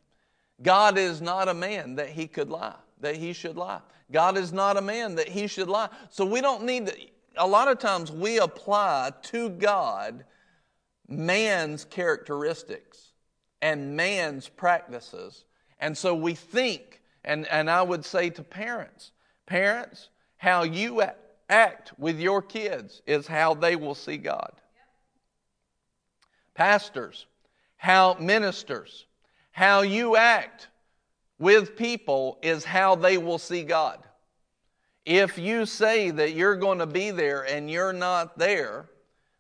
God 0.63 0.97
is 0.97 1.21
not 1.21 1.49
a 1.49 1.55
man 1.55 1.97
that 1.97 2.09
he 2.09 2.27
could 2.27 2.49
lie, 2.49 2.77
that 3.01 3.17
he 3.17 3.33
should 3.33 3.57
lie. 3.57 3.81
God 4.11 4.39
is 4.39 4.53
not 4.53 4.77
a 4.77 4.81
man 4.81 5.17
that 5.17 5.29
he 5.29 5.47
should 5.47 5.69
lie. 5.69 5.89
So 6.11 6.25
we 6.25 6.41
don't 6.41 6.65
need 6.65 6.87
to, 6.87 6.97
a 7.37 7.47
lot 7.47 7.69
of 7.69 7.79
times 7.79 8.11
we 8.11 8.39
apply 8.39 9.13
to 9.25 9.51
God 9.51 10.25
man's 11.09 11.85
characteristics 11.85 13.13
and 13.61 13.97
man's 13.97 14.49
practices. 14.49 15.45
And 15.79 15.97
so 15.97 16.15
we 16.15 16.35
think, 16.35 17.03
and, 17.25 17.47
and 17.49 17.69
I 17.69 17.83
would 17.83 18.05
say 18.05 18.31
to 18.31 18.43
parents, 18.43 19.13
parents, 19.47 20.09
how 20.37 20.63
you 20.63 21.03
act 21.03 21.19
with 21.99 22.19
your 22.19 22.43
kids 22.43 23.03
is 23.07 23.27
how 23.27 23.55
they 23.55 23.77
will 23.77 23.95
see 23.95 24.17
God. 24.17 24.53
Pastors, 26.55 27.27
how 27.77 28.15
ministers, 28.15 29.07
how 29.53 29.83
you 29.83 30.17
act 30.17 30.69
with 31.39 31.77
people 31.77 32.39
is 32.43 32.65
how 32.65 32.95
they 32.95 33.19
will 33.19 33.39
see 33.39 33.63
God. 33.63 34.03
If 35.05 35.39
you 35.39 35.67
say 35.67 36.11
that 36.11 36.33
you're 36.33 36.57
going 36.57 36.79
to 36.79 36.87
be 36.87 37.11
there 37.11 37.43
and 37.43 37.71
you're 37.71 37.93
not 37.93 38.39
there, 38.39 38.89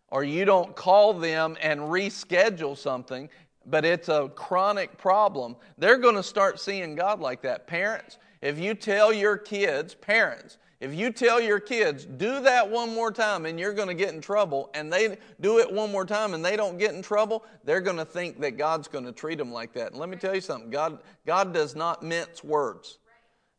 or 0.08 0.22
you 0.22 0.44
don't 0.44 0.76
call 0.76 1.12
them 1.12 1.56
and 1.60 1.80
reschedule 1.80 2.76
something, 2.76 3.28
but 3.66 3.84
it's 3.84 4.08
a 4.08 4.30
chronic 4.34 4.96
problem, 4.96 5.56
they're 5.76 5.98
going 5.98 6.14
to 6.14 6.22
start 6.22 6.60
seeing 6.60 6.94
God 6.94 7.20
like 7.20 7.42
that. 7.42 7.66
Parents, 7.66 8.18
if 8.40 8.58
you 8.58 8.74
tell 8.74 9.12
your 9.12 9.36
kids, 9.36 9.94
parents, 9.94 10.58
if 10.78 10.94
you 10.94 11.10
tell 11.10 11.40
your 11.40 11.58
kids, 11.58 12.04
do 12.04 12.42
that 12.42 12.70
one 12.70 12.94
more 12.94 13.10
time 13.10 13.46
and 13.46 13.58
you're 13.58 13.72
going 13.72 13.88
to 13.88 13.94
get 13.94 14.12
in 14.12 14.20
trouble, 14.20 14.70
and 14.74 14.92
they 14.92 15.16
do 15.40 15.58
it 15.58 15.72
one 15.72 15.90
more 15.90 16.04
time 16.04 16.34
and 16.34 16.44
they 16.44 16.56
don't 16.56 16.76
get 16.78 16.94
in 16.94 17.00
trouble, 17.00 17.44
they're 17.64 17.80
going 17.80 17.96
to 17.96 18.04
think 18.04 18.40
that 18.40 18.58
God's 18.58 18.86
going 18.86 19.06
to 19.06 19.12
treat 19.12 19.38
them 19.38 19.52
like 19.52 19.72
that. 19.72 19.92
And 19.92 20.00
let 20.00 20.10
me 20.10 20.16
tell 20.16 20.34
you 20.34 20.40
something 20.40 20.70
God, 20.70 20.98
God 21.26 21.54
does 21.54 21.74
not 21.74 22.02
mince 22.02 22.44
words. 22.44 22.98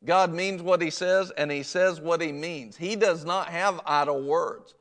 God 0.06 0.32
means 0.32 0.62
what 0.62 0.80
He 0.82 0.92
says 0.92 1.32
and 1.32 1.52
He 1.52 1.64
says 1.64 2.00
what 2.00 2.22
He 2.22 2.32
means. 2.32 2.78
He 2.78 2.96
does 2.96 3.26
not 3.26 3.48
have 3.48 3.82
idle 3.86 4.22
words. 4.22 4.76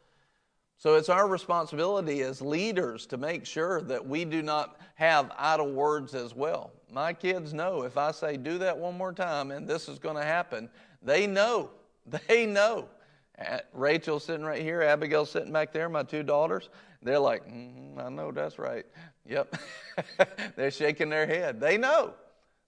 So 0.78 0.96
it's 0.96 1.08
our 1.08 1.26
responsibility 1.26 2.20
as 2.20 2.42
leaders 2.42 3.06
to 3.06 3.16
make 3.16 3.46
sure 3.46 3.80
that 3.82 4.06
we 4.06 4.26
do 4.26 4.42
not 4.42 4.78
have 4.96 5.32
idle 5.38 5.72
words 5.72 6.14
as 6.14 6.34
well. 6.34 6.70
My 6.92 7.14
kids 7.14 7.54
know 7.54 7.82
if 7.82 7.96
I 7.96 8.10
say, 8.10 8.36
do 8.36 8.58
that 8.58 8.76
one 8.76 8.96
more 8.96 9.12
time 9.12 9.52
and 9.52 9.66
this 9.66 9.88
is 9.88 9.98
going 9.98 10.16
to 10.16 10.22
happen, 10.22 10.68
they 11.02 11.26
know 11.26 11.70
they 12.28 12.46
know. 12.46 12.88
Rachel 13.74 14.18
sitting 14.18 14.46
right 14.46 14.62
here, 14.62 14.82
Abigail 14.82 15.26
sitting 15.26 15.52
back 15.52 15.72
there, 15.72 15.88
my 15.88 16.02
two 16.02 16.22
daughters. 16.22 16.70
They're 17.02 17.18
like, 17.18 17.46
mm, 17.46 18.02
I 18.02 18.08
know 18.08 18.32
that's 18.32 18.58
right. 18.58 18.86
Yep. 19.26 19.56
they're 20.56 20.70
shaking 20.70 21.10
their 21.10 21.26
head. 21.26 21.60
They 21.60 21.76
know. 21.76 22.14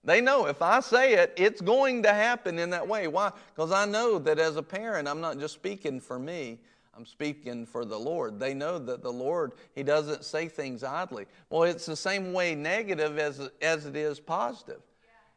They 0.03 0.21
know 0.21 0.45
if 0.45 0.61
I 0.61 0.79
say 0.79 1.13
it, 1.13 1.33
it's 1.35 1.59
going 1.59 2.03
to 2.03 2.13
happen 2.13 2.57
in 2.57 2.69
that 2.69 2.87
way. 2.87 3.07
Why? 3.07 3.31
Because 3.53 3.71
I 3.71 3.85
know 3.85 4.17
that 4.19 4.39
as 4.39 4.55
a 4.55 4.63
parent, 4.63 5.07
I'm 5.07 5.19
not 5.19 5.39
just 5.39 5.55
speaking 5.55 5.99
for 5.99 6.17
me, 6.17 6.59
I'm 6.95 7.05
speaking 7.05 7.65
for 7.65 7.83
the 7.83 7.97
Lord. 7.97 8.39
They 8.39 8.53
know 8.53 8.79
that 8.79 9.03
the 9.03 9.11
Lord, 9.11 9.53
He 9.75 9.83
doesn't 9.83 10.23
say 10.23 10.47
things 10.47 10.83
idly. 10.83 11.25
Well, 11.49 11.63
it's 11.63 11.85
the 11.85 11.95
same 11.95 12.31
way 12.31 12.55
negative 12.55 13.17
as, 13.17 13.49
as 13.61 13.85
it 13.85 13.95
is 13.95 14.19
positive. 14.19 14.81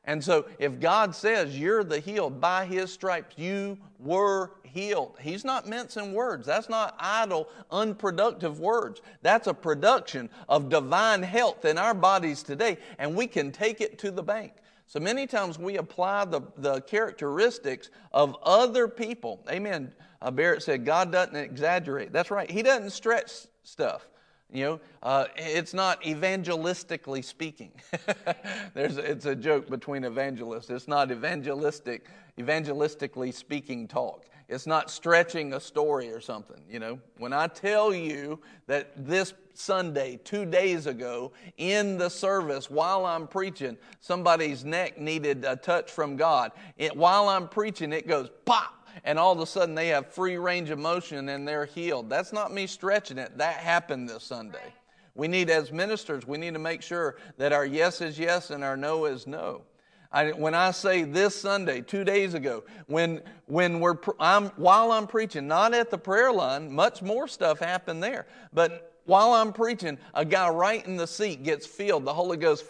And 0.04 0.22
so, 0.22 0.46
if 0.58 0.80
God 0.80 1.14
says 1.14 1.58
you're 1.58 1.84
the 1.84 2.00
healed 2.00 2.40
by 2.40 2.64
His 2.64 2.92
stripes, 2.92 3.38
you 3.38 3.78
were 4.00 4.50
healed. 4.64 5.16
He's 5.20 5.44
not 5.44 5.68
mincing 5.68 6.12
words. 6.12 6.46
That's 6.46 6.68
not 6.68 6.96
idle, 6.98 7.48
unproductive 7.70 8.58
words. 8.58 9.00
That's 9.22 9.46
a 9.46 9.54
production 9.54 10.28
of 10.48 10.68
divine 10.68 11.22
health 11.22 11.64
in 11.64 11.78
our 11.78 11.94
bodies 11.94 12.42
today, 12.42 12.78
and 12.98 13.14
we 13.14 13.28
can 13.28 13.52
take 13.52 13.80
it 13.80 13.98
to 14.00 14.10
the 14.10 14.22
bank. 14.22 14.54
So 14.86 14.98
many 14.98 15.26
times 15.26 15.58
we 15.58 15.76
apply 15.76 16.24
the, 16.24 16.42
the 16.56 16.80
characteristics 16.82 17.90
of 18.12 18.36
other 18.42 18.88
people. 18.88 19.44
Amen. 19.48 19.92
Uh, 20.20 20.30
Barrett 20.30 20.62
said, 20.62 20.84
God 20.84 21.12
doesn't 21.12 21.36
exaggerate. 21.36 22.12
That's 22.12 22.30
right. 22.30 22.50
He 22.50 22.62
doesn't 22.62 22.90
stretch 22.90 23.30
stuff. 23.62 24.08
You 24.52 24.64
know, 24.64 24.80
uh, 25.02 25.26
it's 25.34 25.72
not 25.72 26.02
evangelistically 26.02 27.24
speaking. 27.24 27.72
There's, 28.74 28.98
it's 28.98 29.24
a 29.24 29.34
joke 29.34 29.70
between 29.70 30.04
evangelists. 30.04 30.68
It's 30.68 30.86
not 30.86 31.10
evangelistic, 31.10 32.06
evangelistically 32.38 33.32
speaking 33.32 33.88
talk. 33.88 34.26
It's 34.50 34.66
not 34.66 34.90
stretching 34.90 35.54
a 35.54 35.60
story 35.60 36.10
or 36.10 36.20
something. 36.20 36.62
You 36.68 36.80
know, 36.80 36.98
when 37.16 37.32
I 37.32 37.46
tell 37.46 37.94
you 37.94 38.40
that 38.66 38.92
this 39.06 39.32
Sunday, 39.54 40.20
two 40.22 40.44
days 40.44 40.86
ago, 40.86 41.32
in 41.56 41.96
the 41.96 42.10
service, 42.10 42.70
while 42.70 43.06
I'm 43.06 43.26
preaching, 43.26 43.78
somebody's 44.00 44.66
neck 44.66 44.98
needed 44.98 45.46
a 45.46 45.56
touch 45.56 45.90
from 45.90 46.16
God. 46.16 46.52
It, 46.76 46.94
while 46.94 47.30
I'm 47.30 47.48
preaching, 47.48 47.92
it 47.92 48.06
goes 48.06 48.28
pop 48.44 48.81
and 49.04 49.18
all 49.18 49.32
of 49.32 49.40
a 49.40 49.46
sudden 49.46 49.74
they 49.74 49.88
have 49.88 50.12
free 50.12 50.36
range 50.36 50.70
of 50.70 50.78
motion 50.78 51.28
and 51.28 51.46
they're 51.46 51.66
healed. 51.66 52.08
That's 52.10 52.32
not 52.32 52.52
me 52.52 52.66
stretching 52.66 53.18
it. 53.18 53.38
That 53.38 53.56
happened 53.56 54.08
this 54.08 54.24
Sunday. 54.24 54.72
We 55.14 55.28
need, 55.28 55.50
as 55.50 55.72
ministers, 55.72 56.26
we 56.26 56.38
need 56.38 56.54
to 56.54 56.60
make 56.60 56.82
sure 56.82 57.16
that 57.36 57.52
our 57.52 57.66
yes 57.66 58.00
is 58.00 58.18
yes 58.18 58.50
and 58.50 58.64
our 58.64 58.76
no 58.76 59.04
is 59.04 59.26
no. 59.26 59.62
I, 60.10 60.30
when 60.32 60.54
I 60.54 60.72
say 60.72 61.04
this 61.04 61.40
Sunday, 61.40 61.80
two 61.80 62.04
days 62.04 62.34
ago, 62.34 62.64
when, 62.86 63.22
when 63.46 63.80
we're, 63.80 63.96
I'm, 64.20 64.48
while 64.56 64.92
I'm 64.92 65.06
preaching, 65.06 65.48
not 65.48 65.72
at 65.72 65.90
the 65.90 65.98
prayer 65.98 66.32
line, 66.32 66.70
much 66.70 67.00
more 67.00 67.26
stuff 67.26 67.58
happened 67.58 68.02
there. 68.02 68.26
But 68.52 68.98
while 69.04 69.32
I'm 69.32 69.52
preaching, 69.52 69.98
a 70.14 70.24
guy 70.24 70.48
right 70.50 70.84
in 70.86 70.96
the 70.96 71.06
seat 71.06 71.42
gets 71.42 71.66
filled. 71.66 72.04
The 72.04 72.12
Holy 72.12 72.36
Ghost 72.36 72.64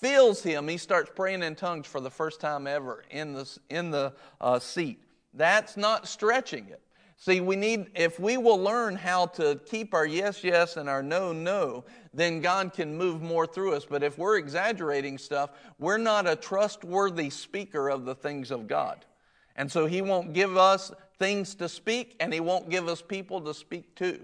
fills 0.00 0.42
him. 0.42 0.68
He 0.68 0.78
starts 0.78 1.10
praying 1.14 1.42
in 1.42 1.56
tongues 1.56 1.86
for 1.86 2.00
the 2.00 2.10
first 2.10 2.40
time 2.40 2.66
ever 2.66 3.04
in 3.10 3.32
the, 3.32 3.58
in 3.68 3.90
the 3.90 4.12
uh, 4.40 4.58
seat. 4.58 5.02
That's 5.34 5.76
not 5.76 6.08
stretching 6.08 6.68
it. 6.68 6.80
See, 7.16 7.40
we 7.40 7.54
need, 7.54 7.86
if 7.94 8.18
we 8.18 8.36
will 8.36 8.58
learn 8.58 8.96
how 8.96 9.26
to 9.26 9.60
keep 9.64 9.94
our 9.94 10.04
yes, 10.04 10.42
yes 10.42 10.76
and 10.76 10.88
our 10.88 11.04
no, 11.04 11.32
no, 11.32 11.84
then 12.12 12.40
God 12.40 12.72
can 12.72 12.96
move 12.96 13.22
more 13.22 13.46
through 13.46 13.74
us. 13.74 13.86
But 13.88 14.02
if 14.02 14.18
we're 14.18 14.38
exaggerating 14.38 15.18
stuff, 15.18 15.50
we're 15.78 15.98
not 15.98 16.26
a 16.26 16.34
trustworthy 16.34 17.30
speaker 17.30 17.90
of 17.90 18.04
the 18.04 18.14
things 18.16 18.50
of 18.50 18.66
God. 18.66 19.04
And 19.54 19.70
so 19.70 19.86
He 19.86 20.02
won't 20.02 20.32
give 20.32 20.56
us 20.56 20.90
things 21.20 21.54
to 21.56 21.68
speak, 21.68 22.16
and 22.18 22.34
He 22.34 22.40
won't 22.40 22.68
give 22.68 22.88
us 22.88 23.00
people 23.00 23.40
to 23.42 23.54
speak 23.54 23.94
to. 23.96 24.18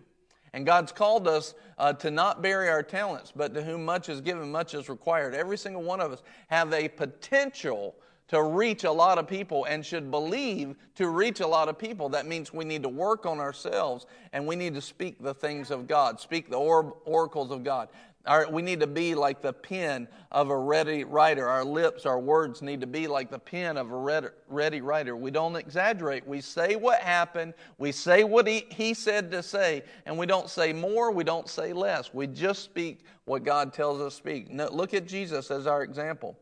And 0.53 0.67
God's 0.67 0.91
called 0.91 1.29
us 1.29 1.55
uh, 1.79 1.93
to 1.93 2.11
not 2.11 2.43
bury 2.43 2.69
our 2.69 2.83
talents, 2.83 3.33
but 3.35 3.55
to 3.55 3.63
whom 3.63 3.85
much 3.85 4.09
is 4.09 4.21
given, 4.21 4.51
much 4.51 4.75
is 4.75 4.89
required. 4.89 5.37
Every 5.37 5.57
single 5.57 5.83
one 5.83 6.01
of 6.01 6.11
us 6.11 6.23
have 6.49 6.73
a 6.73 6.89
potential 6.89 7.95
to 8.29 8.43
reach 8.43 8.85
a 8.85 8.93
lot 8.93 9.19
of 9.19 9.27
people 9.27 9.65
and 9.65 9.85
should 9.85 10.11
believe 10.11 10.77
to 10.95 11.09
reach 11.09 11.41
a 11.41 11.47
lot 11.47 11.69
of 11.69 11.79
people. 11.79 12.11
That 12.11 12.27
means 12.27 12.53
we 12.53 12.65
need 12.65 12.83
to 12.83 12.89
work 12.89 13.27
on 13.27 13.41
ourselves 13.41 14.07
and 14.33 14.47
we 14.47 14.55
need 14.55 14.75
to 14.75 14.83
speak 14.83 15.23
the 15.23 15.35
things 15.35 15.71
of 15.71 15.87
God, 15.87 16.21
speak 16.21 16.51
the 16.51 16.59
or- 16.59 16.97
oracles 17.05 17.51
of 17.51 17.65
God. 17.65 17.89
Our, 18.27 18.51
we 18.51 18.61
need 18.61 18.81
to 18.81 18.87
be 18.87 19.15
like 19.15 19.41
the 19.41 19.55
pen 19.55 20.07
of 20.31 20.51
a 20.51 20.57
ready 20.57 21.05
writer. 21.05 21.49
Our 21.49 21.65
lips, 21.65 22.05
our 22.05 22.19
words 22.19 22.61
need 22.61 22.83
to 22.83 22.87
be 22.87 23.07
like 23.07 23.31
the 23.31 23.39
pen 23.39 23.79
of 23.79 23.91
a 23.91 23.97
ready, 23.97 24.29
ready 24.49 24.81
writer. 24.83 25.17
We 25.17 25.31
don't 25.31 25.57
exaggerate. 25.57 26.27
We 26.27 26.43
say 26.43 26.77
what 26.77 27.01
happened, 27.01 27.55
we 27.79 27.91
say 27.91 28.25
what 28.25 28.47
he, 28.47 28.67
he 28.71 28.93
said 28.93 29.31
to 29.31 29.43
say, 29.43 29.83
and 30.05 30.19
we 30.19 30.27
don't 30.27 30.51
say 30.51 30.75
more, 30.75 31.11
we 31.11 31.25
don't 31.25 31.49
say 31.49 31.73
less. 31.73 32.13
We 32.13 32.27
just 32.27 32.65
speak 32.65 33.01
what 33.25 33.45
God 33.45 33.73
tells 33.73 34.01
us 34.01 34.13
to 34.13 34.19
speak. 34.19 34.51
Now, 34.51 34.69
look 34.69 34.93
at 34.93 35.07
Jesus 35.07 35.51
as 35.51 35.67
our 35.67 35.83
example. 35.83 36.37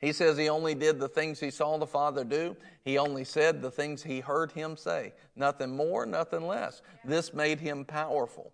He 0.00 0.12
says 0.12 0.38
he 0.38 0.48
only 0.48 0.74
did 0.74 0.98
the 0.98 1.08
things 1.08 1.40
he 1.40 1.50
saw 1.50 1.76
the 1.76 1.86
Father 1.86 2.24
do. 2.24 2.56
He 2.84 2.96
only 2.96 3.24
said 3.24 3.60
the 3.60 3.70
things 3.70 4.02
he 4.02 4.20
heard 4.20 4.50
him 4.52 4.76
say. 4.76 5.12
Nothing 5.36 5.76
more, 5.76 6.06
nothing 6.06 6.46
less. 6.46 6.80
This 7.04 7.34
made 7.34 7.60
him 7.60 7.84
powerful. 7.84 8.52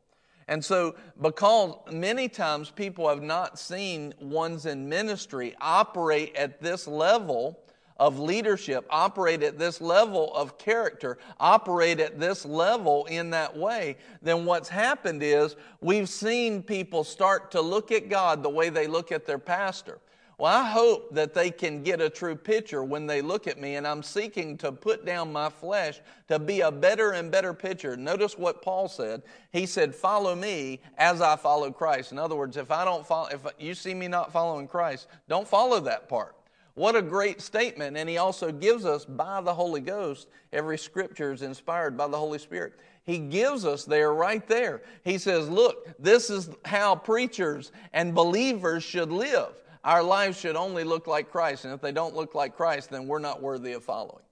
And 0.49 0.65
so, 0.65 0.95
because 1.21 1.75
many 1.91 2.29
times 2.29 2.71
people 2.71 3.09
have 3.09 3.23
not 3.23 3.59
seen 3.59 4.15
ones 4.21 4.67
in 4.67 4.89
ministry 4.89 5.55
operate 5.61 6.35
at 6.37 6.61
this 6.61 6.87
level 6.87 7.61
of 7.99 8.19
leadership, 8.19 8.85
operate 8.91 9.43
at 9.43 9.59
this 9.59 9.81
level 9.81 10.35
of 10.35 10.59
character, 10.59 11.19
operate 11.41 11.99
at 11.99 12.21
this 12.21 12.45
level 12.45 13.07
in 13.07 13.31
that 13.31 13.57
way, 13.57 13.97
then 14.21 14.45
what's 14.45 14.69
happened 14.69 15.23
is 15.23 15.57
we've 15.81 16.09
seen 16.09 16.63
people 16.63 17.03
start 17.03 17.51
to 17.53 17.61
look 17.61 17.91
at 17.91 18.09
God 18.09 18.43
the 18.43 18.51
way 18.51 18.69
they 18.69 18.87
look 18.87 19.13
at 19.13 19.27
their 19.27 19.39
pastor. 19.39 19.99
Well, 20.39 20.53
I 20.53 20.69
hope 20.69 21.15
that 21.15 21.33
they 21.33 21.51
can 21.51 21.83
get 21.83 22.03
a 22.03 22.11
true 22.11 22.37
picture 22.37 22.85
when 22.85 23.07
they 23.07 23.23
look 23.23 23.47
at 23.47 23.59
me, 23.59 23.77
and 23.77 23.87
I'm 23.87 24.03
seeking 24.03 24.59
to 24.59 24.71
put 24.71 25.07
down 25.07 25.33
my 25.33 25.49
flesh 25.49 26.01
to 26.29 26.39
be 26.39 26.61
a 26.61 26.71
better 26.71 27.13
and 27.13 27.31
better 27.31 27.55
picture. 27.55 27.97
Notice 27.97 28.37
what 28.37 28.61
Paul 28.61 28.87
said. 28.87 29.23
He 29.51 29.65
said, 29.65 29.95
Follow 29.95 30.35
me 30.35 30.81
as 30.99 31.23
I 31.23 31.37
follow 31.37 31.71
Christ. 31.71 32.13
In 32.13 32.19
other 32.19 32.37
words, 32.37 32.59
if 32.59 32.71
I 32.71 32.85
don't 32.85 33.07
follow, 33.07 33.29
if 33.29 33.47
you 33.59 33.75
see 33.75 33.95
me 33.95 34.09
not 34.09 34.31
following 34.31 34.69
Christ, 34.69 35.07
don't 35.27 35.49
follow 35.49 35.81
that 35.81 36.07
part. 36.07 36.37
What 36.75 36.97
a 36.97 37.01
great 37.01 37.41
statement. 37.41 37.97
And 37.97 38.07
he 38.07 38.19
also 38.19 38.53
gives 38.53 38.85
us 38.85 39.07
by 39.07 39.41
the 39.41 39.55
Holy 39.55 39.81
Ghost, 39.81 40.29
every 40.53 40.77
scripture 40.77 41.33
is 41.33 41.41
inspired 41.41 41.97
by 41.97 42.09
the 42.09 42.19
Holy 42.19 42.39
Spirit. 42.39 42.75
He 43.05 43.19
gives 43.19 43.65
us 43.65 43.85
there, 43.85 44.13
right 44.13 44.47
there. 44.47 44.83
He 45.03 45.17
says, 45.17 45.49
Look, 45.49 45.99
this 45.99 46.29
is 46.29 46.51
how 46.67 46.95
preachers 46.95 47.73
and 47.95 48.15
believers 48.15 48.85
should 48.85 49.11
live. 49.11 49.55
Our 49.87 50.03
lives 50.03 50.37
should 50.37 50.57
only 50.57 50.83
look 50.83 51.07
like 51.07 51.31
Christ, 51.31 51.65
and 51.65 51.73
if 51.73 51.81
they 51.81 51.93
don't 51.93 52.17
look 52.17 52.35
like 52.35 52.57
Christ, 52.57 52.91
then 52.91 53.07
we're 53.07 53.21
not 53.21 53.41
worthy 53.41 53.73
of 53.73 53.85
following. 53.85 54.25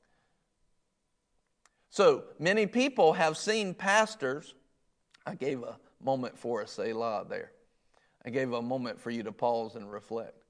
So 1.90 2.24
many 2.40 2.66
people 2.66 3.12
have 3.12 3.38
seen 3.38 3.72
pastors. 3.72 4.52
I 5.24 5.36
gave 5.36 5.62
a 5.62 5.78
moment 6.02 6.36
for 6.36 6.62
a 6.62 6.66
Selah 6.66 7.26
there. 7.28 7.52
I 8.24 8.30
gave 8.30 8.52
a 8.52 8.60
moment 8.60 9.00
for 9.00 9.10
you 9.10 9.22
to 9.22 9.30
pause 9.30 9.76
and 9.76 9.88
reflect. 9.88 10.43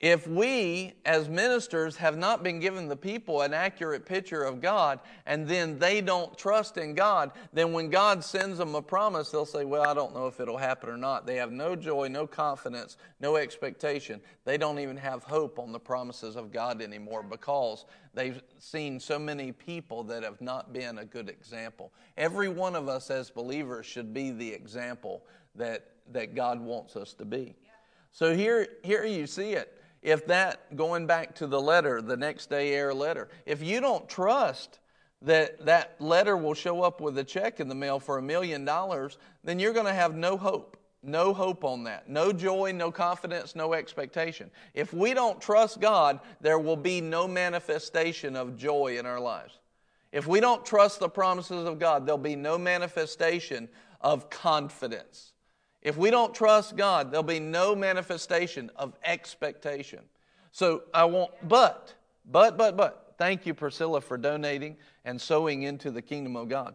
If 0.00 0.28
we, 0.28 0.92
as 1.04 1.28
ministers, 1.28 1.96
have 1.96 2.16
not 2.16 2.44
been 2.44 2.60
given 2.60 2.86
the 2.86 2.96
people 2.96 3.42
an 3.42 3.52
accurate 3.52 4.06
picture 4.06 4.44
of 4.44 4.60
God, 4.60 5.00
and 5.26 5.48
then 5.48 5.76
they 5.76 6.00
don't 6.00 6.38
trust 6.38 6.76
in 6.76 6.94
God, 6.94 7.32
then 7.52 7.72
when 7.72 7.90
God 7.90 8.22
sends 8.22 8.58
them 8.58 8.76
a 8.76 8.82
promise, 8.82 9.32
they'll 9.32 9.44
say, 9.44 9.64
Well, 9.64 9.82
I 9.82 9.94
don't 9.94 10.14
know 10.14 10.28
if 10.28 10.38
it'll 10.38 10.56
happen 10.56 10.88
or 10.88 10.96
not. 10.96 11.26
They 11.26 11.34
have 11.36 11.50
no 11.50 11.74
joy, 11.74 12.06
no 12.06 12.28
confidence, 12.28 12.96
no 13.18 13.34
expectation. 13.34 14.20
They 14.44 14.56
don't 14.56 14.78
even 14.78 14.96
have 14.96 15.24
hope 15.24 15.58
on 15.58 15.72
the 15.72 15.80
promises 15.80 16.36
of 16.36 16.52
God 16.52 16.80
anymore 16.80 17.24
because 17.24 17.84
they've 18.14 18.40
seen 18.60 19.00
so 19.00 19.18
many 19.18 19.50
people 19.50 20.04
that 20.04 20.22
have 20.22 20.40
not 20.40 20.72
been 20.72 20.98
a 20.98 21.04
good 21.04 21.28
example. 21.28 21.92
Every 22.16 22.48
one 22.48 22.76
of 22.76 22.88
us 22.88 23.10
as 23.10 23.30
believers 23.30 23.84
should 23.84 24.14
be 24.14 24.30
the 24.30 24.48
example 24.48 25.24
that, 25.56 25.88
that 26.12 26.36
God 26.36 26.60
wants 26.60 26.94
us 26.94 27.14
to 27.14 27.24
be. 27.24 27.56
So 28.12 28.34
here, 28.34 28.68
here 28.84 29.04
you 29.04 29.26
see 29.26 29.54
it 29.54 29.74
if 30.02 30.26
that, 30.26 30.76
going 30.76 31.06
back 31.06 31.34
to 31.36 31.46
the 31.46 31.60
letter, 31.60 32.00
the 32.00 32.16
next 32.16 32.50
day 32.50 32.74
air 32.74 32.94
letter, 32.94 33.28
if 33.46 33.62
you 33.62 33.80
don't 33.80 34.08
trust 34.08 34.78
that 35.22 35.64
that 35.66 36.00
letter 36.00 36.36
will 36.36 36.54
show 36.54 36.82
up 36.82 37.00
with 37.00 37.18
a 37.18 37.24
check 37.24 37.60
in 37.60 37.68
the 37.68 37.74
mail 37.74 37.98
for 37.98 38.18
a 38.18 38.22
million 38.22 38.64
dollars, 38.64 39.18
then 39.42 39.58
you're 39.58 39.72
going 39.72 39.86
to 39.86 39.92
have 39.92 40.14
no 40.14 40.36
hope. 40.36 40.76
No 41.02 41.32
hope 41.32 41.64
on 41.64 41.84
that. 41.84 42.08
No 42.08 42.32
joy, 42.32 42.72
no 42.72 42.90
confidence, 42.90 43.54
no 43.54 43.72
expectation. 43.72 44.50
If 44.74 44.92
we 44.92 45.14
don't 45.14 45.40
trust 45.40 45.80
God, 45.80 46.18
there 46.40 46.58
will 46.58 46.76
be 46.76 47.00
no 47.00 47.28
manifestation 47.28 48.34
of 48.34 48.56
joy 48.56 48.98
in 48.98 49.06
our 49.06 49.20
lives. 49.20 49.60
If 50.10 50.26
we 50.26 50.40
don't 50.40 50.64
trust 50.64 50.98
the 50.98 51.08
promises 51.08 51.66
of 51.66 51.78
God, 51.78 52.04
there'll 52.04 52.18
be 52.18 52.36
no 52.36 52.58
manifestation 52.58 53.68
of 54.00 54.28
confidence. 54.30 55.32
If 55.88 55.96
we 55.96 56.10
don't 56.10 56.34
trust 56.34 56.76
God, 56.76 57.10
there'll 57.10 57.22
be 57.22 57.40
no 57.40 57.74
manifestation 57.74 58.70
of 58.76 58.92
expectation. 59.02 60.00
So 60.52 60.82
I 60.92 61.06
want, 61.06 61.30
but, 61.48 61.94
but, 62.30 62.58
but, 62.58 62.76
but, 62.76 63.14
thank 63.16 63.46
you, 63.46 63.54
Priscilla, 63.54 64.02
for 64.02 64.18
donating 64.18 64.76
and 65.06 65.18
sowing 65.18 65.62
into 65.62 65.90
the 65.90 66.02
kingdom 66.02 66.36
of 66.36 66.50
God. 66.50 66.74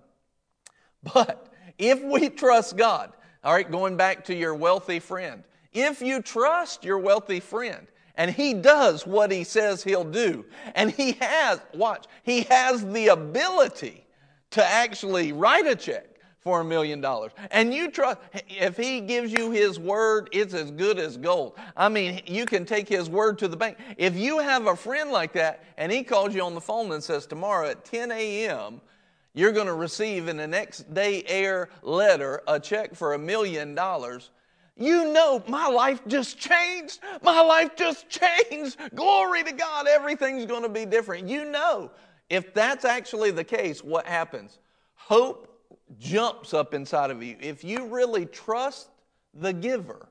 But 1.14 1.54
if 1.78 2.02
we 2.02 2.28
trust 2.28 2.76
God, 2.76 3.14
all 3.44 3.54
right, 3.54 3.70
going 3.70 3.98
back 3.98 4.26
to 4.26 4.34
your 4.34 4.56
wealthy 4.56 5.00
friend, 5.00 5.44
if 5.74 6.02
you 6.02 6.20
trust 6.20 6.84
your 6.84 6.98
wealthy 6.98 7.40
friend, 7.40 7.86
and 8.16 8.32
he 8.32 8.56
does 8.56 9.06
what 9.06 9.32
he 9.32 9.44
says 9.44 9.84
he'll 9.84 10.04
do, 10.04 10.44
and 10.74 10.90
he 10.90 11.12
has, 11.22 11.62
watch, 11.76 12.08
he 12.24 12.42
has 12.50 12.84
the 12.88 13.10
ability 13.10 14.08
to 14.50 14.66
actually 14.66 15.34
write 15.34 15.68
a 15.68 15.76
check 15.76 16.13
for 16.44 16.60
a 16.60 16.64
million 16.64 17.00
dollars. 17.00 17.32
And 17.52 17.74
you 17.74 17.90
trust, 17.90 18.20
if 18.48 18.76
he 18.76 19.00
gives 19.00 19.32
you 19.32 19.52
his 19.52 19.80
word, 19.80 20.30
it's 20.34 20.54
as 20.54 20.72
good 20.72 21.00
as 21.00 21.16
gold. 21.16 21.58
I 21.76 21.88
mean, 21.88 22.22
you 22.26 22.46
can 22.46 22.66
take 22.66 22.90
his 22.90 23.10
word 23.10 23.40
to 23.40 23.48
the 23.48 23.56
bank. 23.56 23.78
If 23.98 24.16
you 24.16 24.40
have 24.40 24.68
a 24.68 24.76
friend 24.76 25.10
like 25.10 25.34
that 25.34 25.64
and 25.78 25.92
he 25.92 26.04
calls 26.04 26.36
you 26.36 26.44
on 26.44 26.54
the 26.54 26.62
phone 26.62 26.92
and 26.92 27.02
says, 27.02 27.26
tomorrow 27.26 27.70
at 27.70 27.86
10 27.86 28.12
a.m., 28.12 28.82
you're 29.34 29.54
going 29.54 29.68
to 29.68 29.74
receive 29.74 30.28
in 30.28 30.38
the 30.38 30.46
next 30.46 30.94
day 30.94 31.24
air 31.26 31.70
letter 31.82 32.42
a 32.48 32.60
check 32.60 32.94
for 32.94 33.14
a 33.14 33.20
million 33.20 33.74
dollars. 33.74 34.30
You 34.76 35.12
know, 35.14 35.42
my 35.48 35.68
life 35.68 36.02
just 36.08 36.38
changed. 36.38 37.00
My 37.22 37.42
life 37.42 37.76
just 37.76 38.10
changed. 38.10 38.78
Glory 38.94 39.44
to 39.44 39.52
God. 39.54 39.88
Everything's 39.88 40.46
going 40.46 40.64
to 40.64 40.70
be 40.70 40.86
different. 40.86 41.28
You 41.28 41.46
know, 41.46 41.92
if 42.30 42.54
that's 42.54 42.84
actually 42.84 43.32
the 43.32 43.44
case, 43.44 43.84
what 43.84 44.06
happens? 44.06 44.60
Hope 44.96 45.53
jumps 46.00 46.54
up 46.54 46.74
inside 46.74 47.12
of 47.12 47.22
you. 47.24 47.36
If 47.40 47.64
you 47.64 47.86
really 47.88 48.26
trust 48.26 48.90
the 49.34 49.54
giver, 49.54 50.08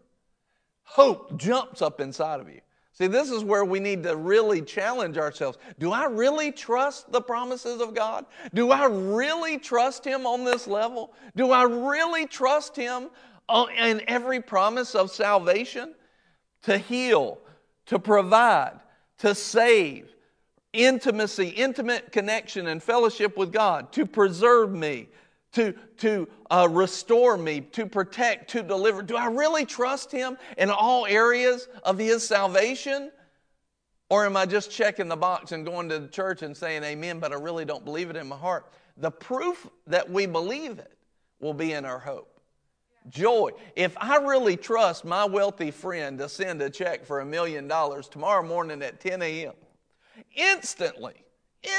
hope 0.82 1.36
jumps 1.36 1.82
up 1.82 2.00
inside 2.00 2.40
of 2.40 2.48
you. 2.48 2.60
See, 2.94 3.06
this 3.06 3.30
is 3.30 3.42
where 3.42 3.64
we 3.64 3.80
need 3.80 4.02
to 4.02 4.16
really 4.16 4.60
challenge 4.60 5.16
ourselves. 5.16 5.56
Do 5.78 5.92
I 5.92 6.04
really 6.04 6.52
trust 6.52 7.10
the 7.10 7.22
promises 7.22 7.80
of 7.80 7.94
God? 7.94 8.26
Do 8.52 8.70
I 8.70 8.84
really 8.84 9.58
trust 9.58 10.04
Him 10.04 10.26
on 10.26 10.44
this 10.44 10.66
level? 10.66 11.14
Do 11.34 11.52
I 11.52 11.62
really 11.62 12.26
trust 12.26 12.76
Him 12.76 13.08
in 13.78 14.02
every 14.06 14.42
promise 14.42 14.94
of 14.94 15.10
salvation? 15.10 15.94
To 16.64 16.76
heal, 16.76 17.38
to 17.86 17.98
provide, 17.98 18.78
to 19.18 19.34
save, 19.34 20.14
intimacy, 20.72 21.48
intimate 21.48 22.12
connection 22.12 22.66
and 22.66 22.82
fellowship 22.82 23.36
with 23.36 23.52
God, 23.52 23.90
to 23.92 24.06
preserve 24.06 24.72
me, 24.72 25.08
to, 25.52 25.74
to 25.98 26.28
uh, 26.50 26.68
restore 26.70 27.36
me, 27.36 27.60
to 27.72 27.86
protect, 27.86 28.50
to 28.50 28.62
deliver. 28.62 29.02
Do 29.02 29.16
I 29.16 29.26
really 29.26 29.64
trust 29.64 30.10
Him 30.10 30.36
in 30.56 30.70
all 30.70 31.06
areas 31.06 31.68
of 31.84 31.98
His 31.98 32.26
salvation? 32.26 33.10
Or 34.08 34.26
am 34.26 34.36
I 34.36 34.44
just 34.44 34.70
checking 34.70 35.08
the 35.08 35.16
box 35.16 35.52
and 35.52 35.64
going 35.64 35.88
to 35.88 35.98
the 35.98 36.08
church 36.08 36.42
and 36.42 36.56
saying 36.56 36.84
amen, 36.84 37.18
but 37.18 37.32
I 37.32 37.36
really 37.36 37.64
don't 37.64 37.84
believe 37.84 38.10
it 38.10 38.16
in 38.16 38.28
my 38.28 38.36
heart? 38.36 38.70
The 38.98 39.10
proof 39.10 39.66
that 39.86 40.10
we 40.10 40.26
believe 40.26 40.78
it 40.78 40.92
will 41.40 41.54
be 41.54 41.72
in 41.72 41.84
our 41.84 41.98
hope. 41.98 42.28
Joy. 43.08 43.50
If 43.74 43.96
I 43.98 44.16
really 44.18 44.56
trust 44.56 45.04
my 45.04 45.24
wealthy 45.24 45.70
friend 45.70 46.18
to 46.18 46.28
send 46.28 46.62
a 46.62 46.70
check 46.70 47.04
for 47.04 47.20
a 47.20 47.24
million 47.24 47.66
dollars 47.66 48.08
tomorrow 48.08 48.46
morning 48.46 48.82
at 48.82 49.00
10 49.00 49.22
a.m., 49.22 49.54
instantly, 50.34 51.14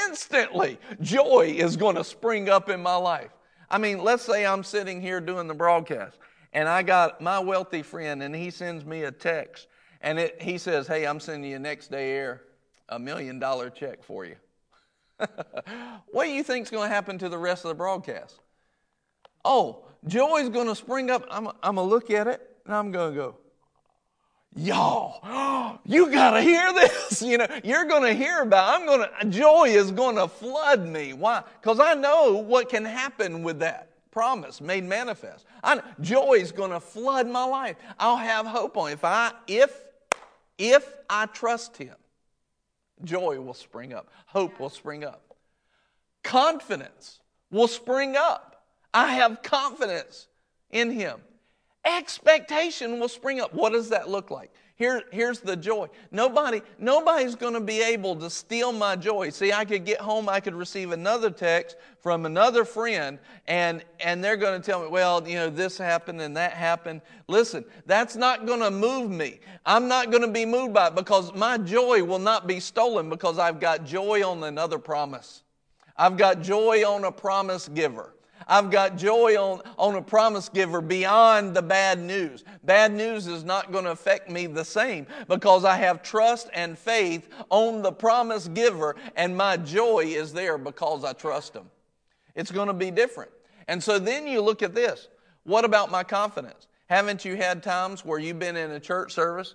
instantly, 0.06 0.78
joy 1.00 1.54
is 1.56 1.76
going 1.76 1.96
to 1.96 2.04
spring 2.04 2.48
up 2.48 2.68
in 2.68 2.82
my 2.82 2.96
life. 2.96 3.30
I 3.70 3.78
mean, 3.78 4.02
let's 4.02 4.22
say 4.22 4.46
I'm 4.46 4.64
sitting 4.64 5.00
here 5.00 5.20
doing 5.20 5.46
the 5.46 5.54
broadcast 5.54 6.18
and 6.52 6.68
I 6.68 6.82
got 6.82 7.20
my 7.20 7.38
wealthy 7.38 7.82
friend 7.82 8.22
and 8.22 8.34
he 8.34 8.50
sends 8.50 8.84
me 8.84 9.04
a 9.04 9.10
text 9.10 9.66
and 10.00 10.18
it, 10.18 10.40
he 10.40 10.58
says, 10.58 10.86
Hey, 10.86 11.06
I'm 11.06 11.20
sending 11.20 11.50
you 11.50 11.58
next 11.58 11.90
day 11.90 12.12
air 12.12 12.42
a 12.88 12.98
million 12.98 13.38
dollar 13.38 13.70
check 13.70 14.02
for 14.02 14.24
you. 14.24 14.36
what 16.10 16.24
do 16.24 16.30
you 16.30 16.42
think 16.42 16.66
is 16.66 16.70
going 16.70 16.88
to 16.88 16.94
happen 16.94 17.18
to 17.18 17.28
the 17.28 17.38
rest 17.38 17.64
of 17.64 17.68
the 17.70 17.74
broadcast? 17.74 18.38
Oh, 19.44 19.86
joy's 20.06 20.48
going 20.48 20.66
to 20.66 20.74
spring 20.74 21.10
up. 21.10 21.26
I'm, 21.30 21.48
I'm 21.62 21.76
going 21.76 21.88
to 21.88 21.94
look 21.94 22.10
at 22.10 22.26
it 22.26 22.40
and 22.66 22.74
I'm 22.74 22.92
going 22.92 23.14
to 23.14 23.20
go, 23.20 23.36
y'all 24.56 25.78
you 25.84 26.10
gotta 26.10 26.40
hear 26.40 26.72
this. 26.72 27.22
You 27.22 27.38
know 27.38 27.46
you're 27.62 27.86
gonna 27.86 28.12
hear 28.12 28.42
about 28.42 28.80
i'm 28.80 28.86
gonna 28.86 29.08
joy 29.30 29.64
is 29.68 29.90
gonna 29.90 30.28
flood 30.28 30.86
me. 30.86 31.12
Why? 31.12 31.42
Because 31.60 31.80
i 31.80 31.94
know 31.94 32.34
what 32.36 32.68
can 32.68 32.84
happen 32.84 33.42
with 33.42 33.60
that 33.60 33.90
promise 34.10 34.60
made 34.60 34.84
manifest. 34.84 35.44
I, 35.62 35.80
joy 36.00 36.34
is 36.34 36.52
gonna 36.52 36.80
flood 36.80 37.28
my 37.28 37.44
life. 37.44 37.76
I'll 37.98 38.16
have 38.16 38.46
hope 38.46 38.76
on 38.76 38.90
it. 38.90 38.94
if 38.94 39.04
i 39.04 39.32
if 39.48 39.82
if 40.58 40.94
i 41.08 41.26
trust 41.26 41.76
him 41.76 41.96
joy 43.02 43.40
will 43.40 43.54
spring 43.54 43.92
up. 43.92 44.10
Hope 44.26 44.60
will 44.60 44.70
spring 44.70 45.04
up. 45.04 45.34
Confidence 46.22 47.20
will 47.50 47.68
spring 47.68 48.16
up. 48.16 48.64
I 48.92 49.08
have 49.14 49.42
confidence 49.42 50.28
in 50.70 50.90
him 50.90 51.20
expectation 51.84 52.98
will 52.98 53.08
spring 53.08 53.40
up. 53.40 53.54
What 53.54 53.72
does 53.72 53.90
that 53.90 54.08
look 54.08 54.30
like? 54.30 54.50
Here, 54.76 55.04
here's 55.12 55.38
the 55.38 55.54
joy. 55.54 55.88
Nobody, 56.10 56.60
nobody's 56.80 57.36
going 57.36 57.54
to 57.54 57.60
be 57.60 57.80
able 57.80 58.16
to 58.16 58.28
steal 58.28 58.72
my 58.72 58.96
joy. 58.96 59.30
See, 59.30 59.52
I 59.52 59.64
could 59.64 59.84
get 59.84 60.00
home, 60.00 60.28
I 60.28 60.40
could 60.40 60.54
receive 60.54 60.90
another 60.90 61.30
text 61.30 61.76
from 62.00 62.26
another 62.26 62.64
friend, 62.64 63.20
and, 63.46 63.84
and 64.00 64.22
they're 64.22 64.36
going 64.36 64.60
to 64.60 64.66
tell 64.66 64.82
me, 64.82 64.88
well, 64.88 65.26
you 65.28 65.36
know, 65.36 65.48
this 65.48 65.78
happened 65.78 66.20
and 66.20 66.36
that 66.36 66.54
happened. 66.54 67.02
Listen, 67.28 67.64
that's 67.86 68.16
not 68.16 68.46
going 68.46 68.60
to 68.60 68.70
move 68.72 69.12
me. 69.12 69.38
I'm 69.64 69.86
not 69.86 70.10
going 70.10 70.22
to 70.22 70.32
be 70.32 70.44
moved 70.44 70.74
by 70.74 70.88
it 70.88 70.96
because 70.96 71.32
my 71.34 71.56
joy 71.56 72.02
will 72.02 72.18
not 72.18 72.48
be 72.48 72.58
stolen 72.58 73.08
because 73.08 73.38
I've 73.38 73.60
got 73.60 73.84
joy 73.84 74.28
on 74.28 74.42
another 74.42 74.80
promise. 74.80 75.44
I've 75.96 76.16
got 76.16 76.42
joy 76.42 76.82
on 76.84 77.04
a 77.04 77.12
promise 77.12 77.68
giver. 77.68 78.12
I've 78.46 78.70
got 78.70 78.96
joy 78.96 79.36
on, 79.36 79.60
on 79.78 79.94
a 79.94 80.02
promise 80.02 80.48
giver 80.48 80.80
beyond 80.80 81.54
the 81.54 81.62
bad 81.62 81.98
news. 81.98 82.44
Bad 82.64 82.92
news 82.92 83.26
is 83.26 83.44
not 83.44 83.72
going 83.72 83.84
to 83.84 83.90
affect 83.90 84.30
me 84.30 84.46
the 84.46 84.64
same 84.64 85.06
because 85.28 85.64
I 85.64 85.76
have 85.76 86.02
trust 86.02 86.48
and 86.54 86.78
faith 86.78 87.28
on 87.50 87.82
the 87.82 87.92
promise 87.92 88.48
giver, 88.48 88.96
and 89.16 89.36
my 89.36 89.56
joy 89.56 90.04
is 90.06 90.32
there 90.32 90.58
because 90.58 91.04
I 91.04 91.12
trust 91.12 91.54
him. 91.54 91.70
It's 92.34 92.50
going 92.50 92.68
to 92.68 92.74
be 92.74 92.90
different. 92.90 93.30
And 93.68 93.82
so 93.82 93.98
then 93.98 94.26
you 94.26 94.40
look 94.40 94.62
at 94.62 94.74
this. 94.74 95.08
What 95.44 95.64
about 95.64 95.90
my 95.90 96.04
confidence? 96.04 96.66
Haven't 96.86 97.24
you 97.24 97.36
had 97.36 97.62
times 97.62 98.04
where 98.04 98.18
you've 98.18 98.38
been 98.38 98.56
in 98.56 98.70
a 98.72 98.80
church 98.80 99.12
service 99.12 99.54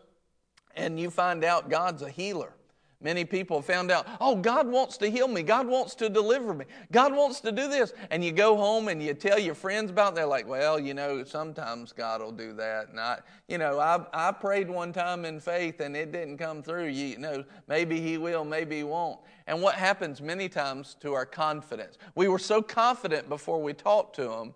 and 0.76 1.00
you 1.00 1.10
find 1.10 1.44
out 1.44 1.70
God's 1.70 2.02
a 2.02 2.10
healer? 2.10 2.54
Many 3.02 3.24
people 3.24 3.62
found 3.62 3.92
out, 3.92 4.06
oh, 4.20 4.36
God 4.36 4.68
wants 4.68 4.98
to 4.98 5.10
heal 5.10 5.30
me. 5.30 5.42
God 5.42 5.66
wants 5.68 5.96
to 5.96 6.10
deliver 6.10 6.54
me. 6.54 6.66
God 6.92 7.16
wants 7.16 7.40
to 7.42 7.52
do 7.52 7.70
this. 7.70 7.94
And 8.12 8.26
you 8.26 8.34
go 8.34 8.58
home 8.58 8.90
and 8.90 9.02
you 9.02 9.14
tell 9.14 9.40
your 9.40 9.56
friends 9.56 9.90
about 9.90 10.12
it. 10.12 10.16
They're 10.16 10.26
like, 10.26 10.46
well, 10.46 10.78
you 10.78 10.94
know, 10.94 11.24
sometimes 11.24 11.94
God 11.94 12.22
will 12.22 12.34
do 12.34 12.52
that. 12.54 12.90
And 12.90 13.00
I, 13.00 13.20
you 13.48 13.58
know, 13.58 13.80
I, 13.80 14.06
I 14.14 14.34
prayed 14.34 14.70
one 14.70 14.92
time 14.92 15.24
in 15.24 15.40
faith 15.40 15.80
and 15.80 15.96
it 15.96 16.12
didn't 16.12 16.40
come 16.40 16.62
through. 16.62 16.88
You 16.88 17.18
know, 17.20 17.46
maybe 17.70 18.02
He 18.02 18.18
will, 18.18 18.44
maybe 18.44 18.78
He 18.78 18.84
won't. 18.84 19.22
And 19.48 19.62
what 19.62 19.76
happens 19.76 20.22
many 20.22 20.50
times 20.50 20.98
to 21.00 21.14
our 21.14 21.26
confidence? 21.26 21.98
We 22.16 22.28
were 22.28 22.38
so 22.38 22.62
confident 22.62 23.30
before 23.30 23.62
we 23.62 23.72
talked 23.72 24.18
to 24.18 24.30
Him. 24.30 24.54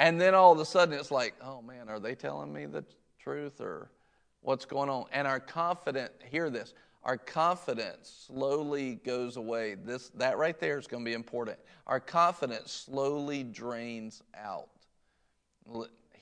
And 0.00 0.20
then 0.20 0.34
all 0.34 0.50
of 0.52 0.58
a 0.58 0.64
sudden 0.64 0.98
it's 0.98 1.12
like, 1.12 1.34
oh 1.40 1.62
man, 1.62 1.88
are 1.88 2.00
they 2.00 2.16
telling 2.16 2.52
me 2.52 2.66
the 2.66 2.84
truth 3.20 3.60
or 3.60 3.92
what's 4.40 4.64
going 4.64 4.90
on? 4.90 5.04
And 5.12 5.28
our 5.28 5.38
confidence, 5.38 6.10
hear 6.28 6.50
this, 6.50 6.74
our 7.04 7.18
confidence 7.18 8.26
slowly 8.26 8.94
goes 9.04 9.36
away. 9.36 9.74
This, 9.74 10.08
that 10.10 10.38
right 10.38 10.58
there 10.58 10.78
is 10.78 10.86
going 10.86 11.04
to 11.04 11.08
be 11.08 11.14
important. 11.14 11.58
Our 11.86 12.00
confidence 12.00 12.72
slowly 12.72 13.42
drains 13.42 14.22
out. 14.34 14.70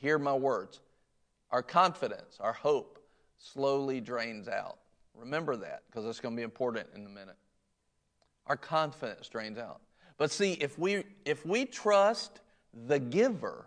Hear 0.01 0.19
my 0.19 0.35
words. 0.35 0.81
Our 1.53 1.63
confidence, 1.63 2.39
our 2.41 2.53
hope, 2.53 2.99
slowly 3.39 4.01
drains 4.01 4.49
out. 4.49 4.79
Remember 5.15 5.55
that 5.57 5.83
because 5.87 6.05
it's 6.05 6.19
going 6.19 6.35
to 6.35 6.37
be 6.37 6.43
important 6.43 6.89
in 6.97 7.07
a 7.07 7.09
minute. 7.09 7.37
Our 8.49 8.57
confidence 8.57 9.29
drains 9.29 9.59
out. 9.59 9.81
But 10.19 10.33
see, 10.33 10.55
if 10.55 10.79
we, 10.79 11.05
if 11.25 11.47
we 11.47 11.65
trust 11.65 12.41
the 12.87 12.99
giver 12.99 13.67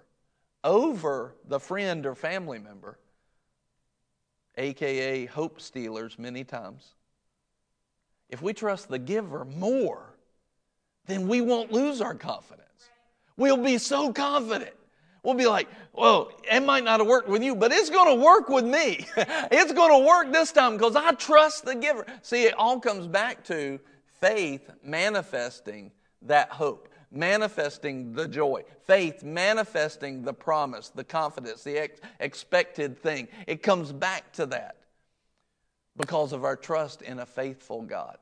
over 0.66 1.36
the 1.48 1.60
friend 1.60 2.06
or 2.06 2.16
family 2.16 2.60
member, 2.60 3.00
aka 4.58 5.26
hope 5.28 5.62
stealers, 5.62 6.18
many 6.20 6.44
times, 6.44 6.96
if 8.30 8.42
we 8.42 8.54
trust 8.54 8.90
the 8.90 9.00
giver 9.00 9.46
more, 9.46 10.16
then 11.08 11.28
we 11.28 11.42
won't 11.42 11.72
lose 11.72 12.02
our 12.02 12.16
confidence. 12.16 12.66
We'll 13.38 13.58
be 13.58 13.78
so 13.78 14.12
confident. 14.14 14.74
We'll 15.24 15.34
be 15.34 15.48
like, 15.48 15.68
whoa, 15.92 16.30
it 16.52 16.62
might 16.62 16.84
not 16.84 17.00
have 17.00 17.08
worked 17.08 17.28
with 17.28 17.44
you, 17.44 17.56
but 17.56 17.72
it's 17.72 17.90
going 17.90 18.16
to 18.16 18.24
work 18.24 18.48
with 18.48 18.64
me. 18.64 19.08
it's 19.18 19.74
going 19.74 20.02
to 20.02 20.08
work 20.08 20.32
this 20.32 20.52
time 20.52 20.74
because 20.74 20.96
I 20.96 21.12
trust 21.14 21.66
the 21.66 21.76
giver. 21.76 22.06
See, 22.22 22.44
it 22.44 22.54
all 22.54 22.80
comes 22.80 23.08
back 23.08 23.44
to 23.46 23.80
faith 24.22 24.70
manifesting 24.84 25.92
that 26.22 26.50
hope, 26.50 26.90
manifesting 27.12 28.14
the 28.14 28.28
joy, 28.28 28.64
faith 28.86 29.24
manifesting 29.24 30.22
the 30.22 30.34
promise, 30.34 30.90
the 30.90 31.04
confidence, 31.04 31.64
the 31.64 31.80
ex- 31.80 32.02
expected 32.20 33.02
thing. 33.02 33.28
It 33.48 33.64
comes 33.64 33.92
back 33.92 34.32
to 34.34 34.46
that 34.48 34.78
because 35.98 36.34
of 36.34 36.44
our 36.44 36.56
trust 36.56 37.02
in 37.02 37.20
a 37.20 37.26
faithful 37.26 37.82
God. 37.82 38.18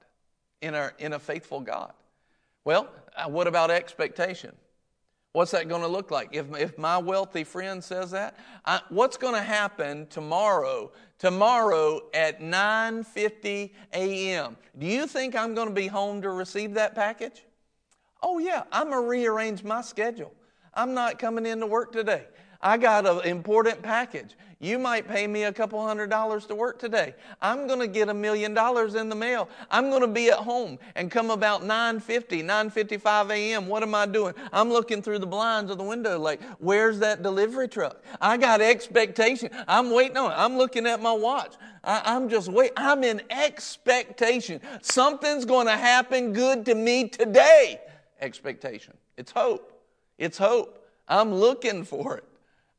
In, 0.61 0.75
our, 0.75 0.93
in 0.99 1.13
a 1.13 1.19
faithful 1.19 1.59
God. 1.59 1.91
Well, 2.63 2.87
uh, 3.15 3.29
what 3.29 3.47
about 3.47 3.69
expectation? 3.69 4.55
What's 5.33 5.51
that 5.51 5.67
going 5.67 5.81
to 5.81 5.87
look 5.87 6.11
like? 6.11 6.29
If, 6.31 6.55
if 6.55 6.77
my 6.77 6.99
wealthy 6.99 7.43
friend 7.43 7.83
says 7.83 8.11
that, 8.11 8.37
I, 8.65 8.81
what's 8.89 9.17
going 9.17 9.33
to 9.33 9.41
happen 9.41 10.05
tomorrow? 10.07 10.91
Tomorrow 11.17 12.03
at 12.13 12.39
9:50 12.39 13.71
a.m. 13.93 14.57
Do 14.77 14.85
you 14.85 15.07
think 15.07 15.35
I'm 15.35 15.55
going 15.55 15.69
to 15.69 15.73
be 15.73 15.87
home 15.87 16.21
to 16.21 16.29
receive 16.29 16.75
that 16.75 16.93
package? 16.93 17.43
Oh 18.21 18.37
yeah, 18.37 18.63
I'm 18.71 18.91
to 18.91 19.01
rearrange 19.01 19.63
my 19.63 19.81
schedule. 19.81 20.33
I'm 20.73 20.93
not 20.93 21.17
coming 21.17 21.45
into 21.45 21.65
work 21.65 21.91
today. 21.91 22.25
I 22.63 22.77
got 22.77 23.05
an 23.05 23.19
important 23.29 23.81
package. 23.81 24.35
You 24.61 24.79
might 24.79 25.05
pay 25.05 25.27
me 25.27 25.43
a 25.43 25.51
couple 25.51 25.85
hundred 25.85 26.09
dollars 26.09 26.45
to 26.45 26.55
work 26.55 26.79
today. 26.79 27.13
I'm 27.41 27.67
going 27.67 27.81
to 27.81 27.87
get 27.87 28.07
a 28.07 28.13
million 28.13 28.53
dollars 28.53 28.95
in 28.95 29.09
the 29.09 29.15
mail. 29.15 29.49
I'm 29.69 29.89
going 29.89 30.01
to 30.01 30.07
be 30.07 30.29
at 30.29 30.37
home 30.37 30.79
and 30.95 31.11
come 31.11 31.29
about 31.29 31.63
9:50, 31.63 32.45
9:55 32.45 33.31
a.m. 33.31 33.67
What 33.67 33.83
am 33.83 33.93
I 33.93 34.05
doing? 34.05 34.33
I'm 34.53 34.69
looking 34.69 35.01
through 35.01 35.19
the 35.19 35.27
blinds 35.27 35.69
of 35.69 35.77
the 35.77 35.83
window 35.83 36.17
like, 36.17 36.41
where's 36.59 36.99
that 36.99 37.21
delivery 37.21 37.67
truck? 37.67 38.01
I 38.21 38.37
got 38.37 38.61
expectation. 38.61 39.49
I'm 39.67 39.91
waiting 39.91 40.15
on 40.15 40.31
it. 40.31 40.35
I'm 40.35 40.55
looking 40.55 40.87
at 40.87 41.01
my 41.01 41.11
watch. 41.11 41.55
I, 41.83 42.15
am 42.15 42.29
just 42.29 42.47
wait. 42.47 42.71
I'm 42.77 43.03
in 43.03 43.21
expectation. 43.29 44.61
Something's 44.81 45.43
going 45.43 45.67
to 45.67 45.75
happen 45.75 46.31
good 46.31 46.65
to 46.67 46.75
me 46.75 47.09
today. 47.09 47.81
Expectation. 48.21 48.93
It's 49.17 49.33
hope. 49.33 49.73
It's 50.17 50.37
hope. 50.37 50.87
I'm 51.09 51.33
looking 51.33 51.83
for 51.83 52.15
it. 52.15 52.23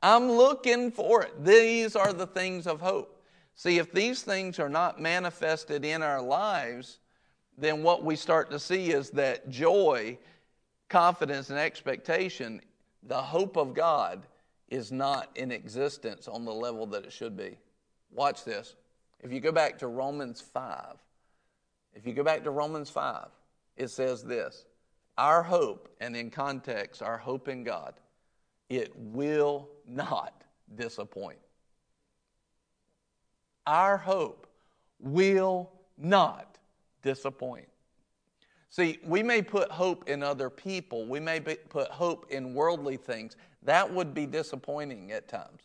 I'm 0.04 0.30
looking 0.30 0.90
for 0.90 1.22
it. 1.22 1.32
These 1.42 1.96
are 1.96 2.12
the 2.12 2.26
things 2.26 2.66
of 2.66 2.82
hope. 2.82 3.22
See, 3.54 3.78
if 3.78 3.90
these 3.90 4.22
things 4.22 4.58
are 4.58 4.68
not 4.68 5.00
manifested 5.00 5.82
in 5.82 6.02
our 6.02 6.20
lives, 6.20 6.98
then 7.56 7.82
what 7.82 8.04
we 8.04 8.14
start 8.14 8.50
to 8.50 8.58
see 8.58 8.90
is 8.90 9.08
that 9.10 9.48
joy, 9.48 10.18
confidence, 10.90 11.48
and 11.48 11.58
expectation, 11.58 12.60
the 13.04 13.16
hope 13.16 13.56
of 13.56 13.72
God, 13.72 14.26
is 14.68 14.92
not 14.92 15.30
in 15.36 15.50
existence 15.50 16.28
on 16.28 16.44
the 16.44 16.52
level 16.52 16.84
that 16.88 17.06
it 17.06 17.12
should 17.12 17.34
be. 17.34 17.56
Watch 18.12 18.44
this. 18.44 18.74
If 19.22 19.32
you 19.32 19.40
go 19.40 19.52
back 19.52 19.78
to 19.78 19.86
Romans 19.86 20.42
5, 20.42 20.98
if 21.94 22.06
you 22.06 22.12
go 22.12 22.22
back 22.22 22.44
to 22.44 22.50
Romans 22.50 22.90
5, 22.90 23.28
it 23.78 23.88
says 23.88 24.22
this 24.22 24.66
Our 25.16 25.42
hope, 25.42 25.88
and 25.98 26.14
in 26.14 26.30
context, 26.30 27.00
our 27.00 27.16
hope 27.16 27.48
in 27.48 27.64
God, 27.64 27.94
it 28.68 28.92
will 28.96 29.68
not 29.86 30.44
disappoint. 30.74 31.38
Our 33.66 33.96
hope 33.96 34.46
will 34.98 35.70
not 35.96 36.58
disappoint. 37.02 37.68
See, 38.70 38.98
we 39.04 39.22
may 39.22 39.40
put 39.40 39.70
hope 39.70 40.08
in 40.08 40.22
other 40.22 40.50
people, 40.50 41.06
we 41.06 41.20
may 41.20 41.40
put 41.40 41.88
hope 41.88 42.26
in 42.30 42.54
worldly 42.54 42.96
things. 42.96 43.36
That 43.62 43.92
would 43.92 44.12
be 44.12 44.26
disappointing 44.26 45.12
at 45.12 45.28
times. 45.28 45.62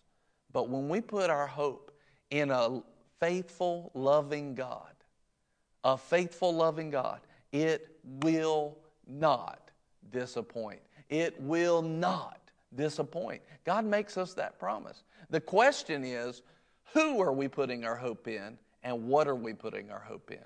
But 0.54 0.70
when 0.70 0.88
we 0.88 1.02
put 1.02 1.30
our 1.30 1.48
hope 1.48 1.92
in 2.30 2.52
a 2.52 2.82
faithful, 3.20 3.92
loving 3.94 4.56
God, 4.56 4.94
a 5.84 5.98
faithful, 5.98 6.54
loving 6.54 6.90
God, 6.90 7.22
it 7.52 7.98
will 8.04 8.78
not 9.08 9.72
disappoint. 10.12 10.82
It 11.10 11.40
will 11.42 11.82
not 11.82 12.39
disappoint. 12.76 13.42
God 13.66 13.86
makes 13.86 14.18
us 14.18 14.34
that 14.36 14.60
promise. 14.60 15.04
The 15.30 15.42
question 15.42 16.04
is, 16.04 16.42
who 16.94 17.22
are 17.22 17.34
we 17.34 17.48
putting 17.48 17.86
our 17.86 17.96
hope 17.96 18.28
in 18.28 18.58
and 18.84 19.08
what 19.08 19.28
are 19.28 19.36
we 19.36 19.54
putting 19.54 19.92
our 19.92 20.00
hope 20.00 20.32
in? 20.32 20.40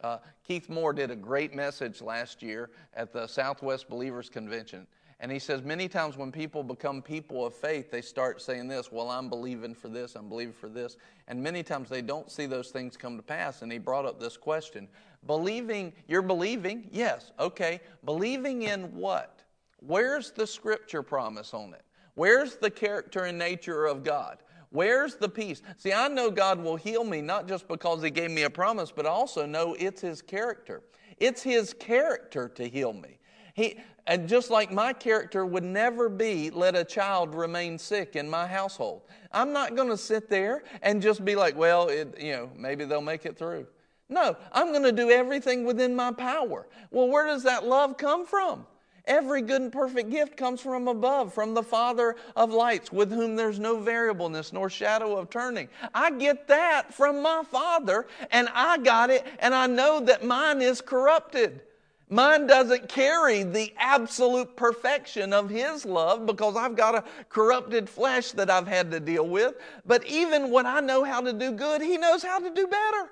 Uh, 0.00 0.18
Keith 0.46 0.68
Moore 0.68 0.92
did 0.92 1.10
a 1.10 1.16
great 1.16 1.54
message 1.54 2.00
last 2.00 2.42
year 2.42 2.70
at 2.94 3.12
the 3.12 3.26
Southwest 3.26 3.88
Believers 3.88 4.28
Convention. 4.28 4.86
And 5.20 5.32
he 5.32 5.40
says 5.40 5.62
many 5.62 5.88
times 5.88 6.16
when 6.16 6.30
people 6.30 6.62
become 6.62 7.02
people 7.02 7.44
of 7.44 7.52
faith, 7.52 7.90
they 7.90 8.02
start 8.02 8.40
saying 8.40 8.68
this, 8.68 8.92
well, 8.92 9.10
I'm 9.10 9.28
believing 9.28 9.74
for 9.74 9.88
this, 9.88 10.14
I'm 10.14 10.28
believing 10.28 10.54
for 10.54 10.68
this. 10.68 10.96
And 11.26 11.42
many 11.42 11.64
times 11.64 11.88
they 11.88 12.02
don't 12.02 12.30
see 12.30 12.46
those 12.46 12.70
things 12.70 12.96
come 12.96 13.16
to 13.16 13.22
pass. 13.22 13.62
And 13.62 13.72
he 13.72 13.78
brought 13.78 14.06
up 14.06 14.20
this 14.20 14.36
question 14.36 14.88
Believing, 15.26 15.92
you're 16.06 16.22
believing? 16.22 16.88
Yes, 16.92 17.32
okay. 17.40 17.80
Believing 18.04 18.62
in 18.62 18.94
what? 18.94 19.37
Where's 19.80 20.30
the 20.30 20.46
scripture 20.46 21.02
promise 21.02 21.54
on 21.54 21.74
it? 21.74 21.82
Where's 22.14 22.56
the 22.56 22.70
character 22.70 23.24
and 23.24 23.38
nature 23.38 23.86
of 23.86 24.02
God? 24.02 24.38
Where's 24.70 25.14
the 25.14 25.28
peace? 25.28 25.62
See, 25.76 25.92
I 25.92 26.08
know 26.08 26.30
God 26.30 26.62
will 26.62 26.76
heal 26.76 27.04
me 27.04 27.20
not 27.20 27.48
just 27.48 27.68
because 27.68 28.02
He 28.02 28.10
gave 28.10 28.30
me 28.30 28.42
a 28.42 28.50
promise, 28.50 28.92
but 28.94 29.06
also 29.06 29.46
know 29.46 29.76
it's 29.78 30.00
His 30.00 30.20
character. 30.20 30.82
It's 31.18 31.42
His 31.42 31.72
character 31.72 32.48
to 32.50 32.68
heal 32.68 32.92
me. 32.92 33.18
He, 33.54 33.78
and 34.06 34.28
just 34.28 34.50
like 34.50 34.70
my 34.72 34.92
character 34.92 35.44
would 35.44 35.64
never 35.64 36.08
be, 36.08 36.50
let 36.50 36.76
a 36.76 36.84
child 36.84 37.34
remain 37.34 37.78
sick 37.78 38.14
in 38.14 38.28
my 38.28 38.46
household. 38.46 39.02
I'm 39.32 39.52
not 39.52 39.74
going 39.74 39.88
to 39.88 39.96
sit 39.96 40.28
there 40.30 40.64
and 40.82 41.02
just 41.02 41.24
be 41.24 41.34
like, 41.34 41.56
well, 41.56 41.88
it, 41.88 42.16
you 42.20 42.32
know, 42.32 42.50
maybe 42.56 42.84
they'll 42.84 43.00
make 43.00 43.26
it 43.26 43.36
through. 43.36 43.66
No, 44.08 44.36
I'm 44.52 44.68
going 44.68 44.84
to 44.84 44.92
do 44.92 45.10
everything 45.10 45.64
within 45.64 45.94
my 45.94 46.12
power. 46.12 46.68
Well, 46.90 47.08
where 47.08 47.26
does 47.26 47.42
that 47.42 47.66
love 47.66 47.96
come 47.96 48.24
from? 48.24 48.66
Every 49.08 49.40
good 49.40 49.62
and 49.62 49.72
perfect 49.72 50.10
gift 50.10 50.36
comes 50.36 50.60
from 50.60 50.86
above, 50.86 51.32
from 51.32 51.54
the 51.54 51.62
Father 51.62 52.14
of 52.36 52.52
lights, 52.52 52.92
with 52.92 53.10
whom 53.10 53.36
there's 53.36 53.58
no 53.58 53.80
variableness 53.80 54.52
nor 54.52 54.68
shadow 54.68 55.16
of 55.16 55.30
turning. 55.30 55.70
I 55.94 56.10
get 56.10 56.46
that 56.48 56.92
from 56.92 57.22
my 57.22 57.42
Father, 57.50 58.06
and 58.30 58.50
I 58.52 58.76
got 58.76 59.08
it, 59.08 59.26
and 59.38 59.54
I 59.54 59.66
know 59.66 59.98
that 60.00 60.24
mine 60.24 60.60
is 60.60 60.82
corrupted. 60.82 61.62
Mine 62.10 62.46
doesn't 62.46 62.90
carry 62.90 63.44
the 63.44 63.72
absolute 63.78 64.54
perfection 64.56 65.32
of 65.32 65.48
His 65.48 65.86
love 65.86 66.26
because 66.26 66.54
I've 66.54 66.76
got 66.76 66.94
a 66.94 67.04
corrupted 67.30 67.88
flesh 67.88 68.32
that 68.32 68.50
I've 68.50 68.68
had 68.68 68.90
to 68.90 69.00
deal 69.00 69.26
with. 69.26 69.54
But 69.86 70.06
even 70.06 70.50
when 70.50 70.66
I 70.66 70.80
know 70.80 71.02
how 71.02 71.22
to 71.22 71.32
do 71.32 71.52
good, 71.52 71.80
He 71.80 71.96
knows 71.96 72.22
how 72.22 72.40
to 72.40 72.50
do 72.50 72.66
better. 72.66 73.10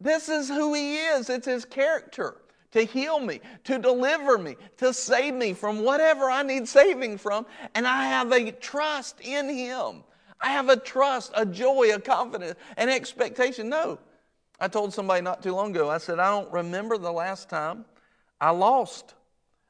This 0.00 0.28
is 0.28 0.46
who 0.48 0.72
He 0.72 0.98
is, 0.98 1.28
it's 1.30 1.46
His 1.48 1.64
character 1.64 2.36
to 2.72 2.82
heal 2.82 3.20
me, 3.20 3.40
to 3.64 3.78
deliver 3.78 4.38
me, 4.38 4.56
to 4.78 4.92
save 4.92 5.34
me 5.34 5.52
from 5.52 5.82
whatever 5.82 6.30
I 6.30 6.42
need 6.42 6.68
saving 6.68 7.18
from. 7.18 7.46
And 7.74 7.86
I 7.86 8.04
have 8.04 8.32
a 8.32 8.52
trust 8.52 9.20
in 9.20 9.48
Him. 9.48 10.02
I 10.40 10.48
have 10.48 10.68
a 10.68 10.76
trust, 10.76 11.32
a 11.34 11.46
joy, 11.46 11.94
a 11.94 12.00
confidence, 12.00 12.58
an 12.76 12.88
expectation. 12.88 13.68
No. 13.68 13.98
I 14.60 14.68
told 14.68 14.92
somebody 14.94 15.22
not 15.22 15.42
too 15.42 15.54
long 15.54 15.70
ago, 15.70 15.90
I 15.90 15.98
said, 15.98 16.18
I 16.18 16.30
don't 16.30 16.50
remember 16.50 16.96
the 16.98 17.12
last 17.12 17.48
time 17.48 17.84
I 18.40 18.50
lost. 18.50 19.14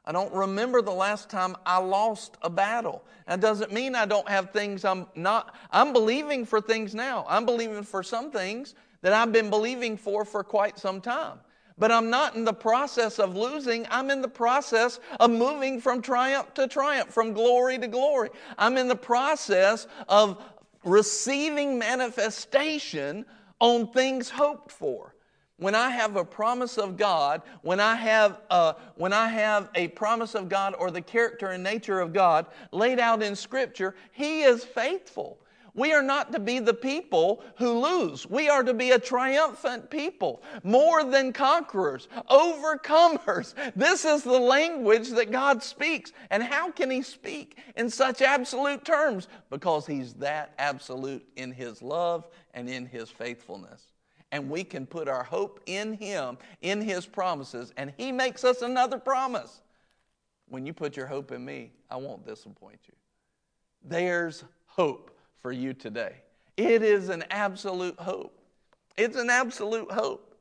I 0.04 0.12
don't 0.12 0.32
remember 0.32 0.82
the 0.82 0.92
last 0.92 1.28
time 1.28 1.56
I 1.66 1.78
lost 1.78 2.36
a 2.42 2.50
battle. 2.50 3.02
That 3.26 3.40
doesn't 3.40 3.72
mean 3.72 3.96
I 3.96 4.06
don't 4.06 4.28
have 4.28 4.52
things 4.52 4.84
I'm 4.84 5.06
not, 5.16 5.56
I'm 5.72 5.92
believing 5.92 6.44
for 6.44 6.60
things 6.60 6.94
now. 6.94 7.26
I'm 7.28 7.44
believing 7.44 7.82
for 7.82 8.04
some 8.04 8.30
things 8.30 8.76
that 9.02 9.12
I've 9.12 9.32
been 9.32 9.50
believing 9.50 9.96
for 9.96 10.24
for 10.24 10.44
quite 10.44 10.78
some 10.78 11.00
time. 11.00 11.40
But 11.78 11.92
I'm 11.92 12.08
not 12.08 12.34
in 12.34 12.44
the 12.44 12.54
process 12.54 13.18
of 13.18 13.36
losing. 13.36 13.86
I'm 13.90 14.10
in 14.10 14.22
the 14.22 14.28
process 14.28 14.98
of 15.20 15.30
moving 15.30 15.80
from 15.80 16.00
triumph 16.00 16.54
to 16.54 16.66
triumph, 16.66 17.12
from 17.12 17.34
glory 17.34 17.78
to 17.78 17.86
glory. 17.86 18.30
I'm 18.56 18.78
in 18.78 18.88
the 18.88 18.96
process 18.96 19.86
of 20.08 20.42
receiving 20.84 21.78
manifestation 21.78 23.26
on 23.60 23.92
things 23.92 24.30
hoped 24.30 24.72
for. 24.72 25.14
When 25.58 25.74
I 25.74 25.90
have 25.90 26.16
a 26.16 26.24
promise 26.24 26.76
of 26.76 26.96
God, 26.96 27.42
when 27.62 27.80
I 27.80 27.94
have 27.94 28.40
a, 28.50 28.74
when 28.96 29.12
I 29.12 29.28
have 29.28 29.70
a 29.74 29.88
promise 29.88 30.34
of 30.34 30.48
God 30.48 30.74
or 30.78 30.90
the 30.90 31.00
character 31.00 31.48
and 31.48 31.62
nature 31.62 32.00
of 32.00 32.12
God 32.12 32.46
laid 32.72 33.00
out 33.00 33.22
in 33.22 33.34
Scripture, 33.34 33.94
He 34.12 34.42
is 34.42 34.64
faithful. 34.64 35.38
We 35.76 35.92
are 35.92 36.02
not 36.02 36.32
to 36.32 36.40
be 36.40 36.58
the 36.58 36.74
people 36.74 37.44
who 37.58 37.78
lose. 37.78 38.28
We 38.28 38.48
are 38.48 38.62
to 38.62 38.72
be 38.72 38.92
a 38.92 38.98
triumphant 38.98 39.90
people, 39.90 40.42
more 40.64 41.04
than 41.04 41.34
conquerors, 41.34 42.08
overcomers. 42.30 43.54
This 43.76 44.06
is 44.06 44.22
the 44.22 44.40
language 44.40 45.10
that 45.10 45.30
God 45.30 45.62
speaks. 45.62 46.12
And 46.30 46.42
how 46.42 46.70
can 46.70 46.90
He 46.90 47.02
speak 47.02 47.58
in 47.76 47.90
such 47.90 48.22
absolute 48.22 48.86
terms? 48.86 49.28
Because 49.50 49.86
He's 49.86 50.14
that 50.14 50.54
absolute 50.58 51.24
in 51.36 51.52
His 51.52 51.82
love 51.82 52.26
and 52.54 52.70
in 52.70 52.86
His 52.86 53.10
faithfulness. 53.10 53.82
And 54.32 54.48
we 54.48 54.64
can 54.64 54.86
put 54.86 55.08
our 55.08 55.24
hope 55.24 55.60
in 55.66 55.92
Him, 55.92 56.38
in 56.62 56.80
His 56.80 57.04
promises, 57.04 57.74
and 57.76 57.92
He 57.98 58.12
makes 58.12 58.44
us 58.44 58.62
another 58.62 58.98
promise. 58.98 59.60
When 60.48 60.64
you 60.64 60.72
put 60.72 60.96
your 60.96 61.06
hope 61.06 61.32
in 61.32 61.44
me, 61.44 61.72
I 61.90 61.96
won't 61.96 62.26
disappoint 62.26 62.80
you. 62.86 62.94
There's 63.84 64.42
hope 64.64 65.10
for 65.40 65.52
you 65.52 65.74
today. 65.74 66.16
It 66.56 66.82
is 66.82 67.08
an 67.08 67.24
absolute 67.30 67.98
hope. 67.98 68.38
It's 68.96 69.16
an 69.16 69.30
absolute 69.30 69.90
hope. 69.90 70.34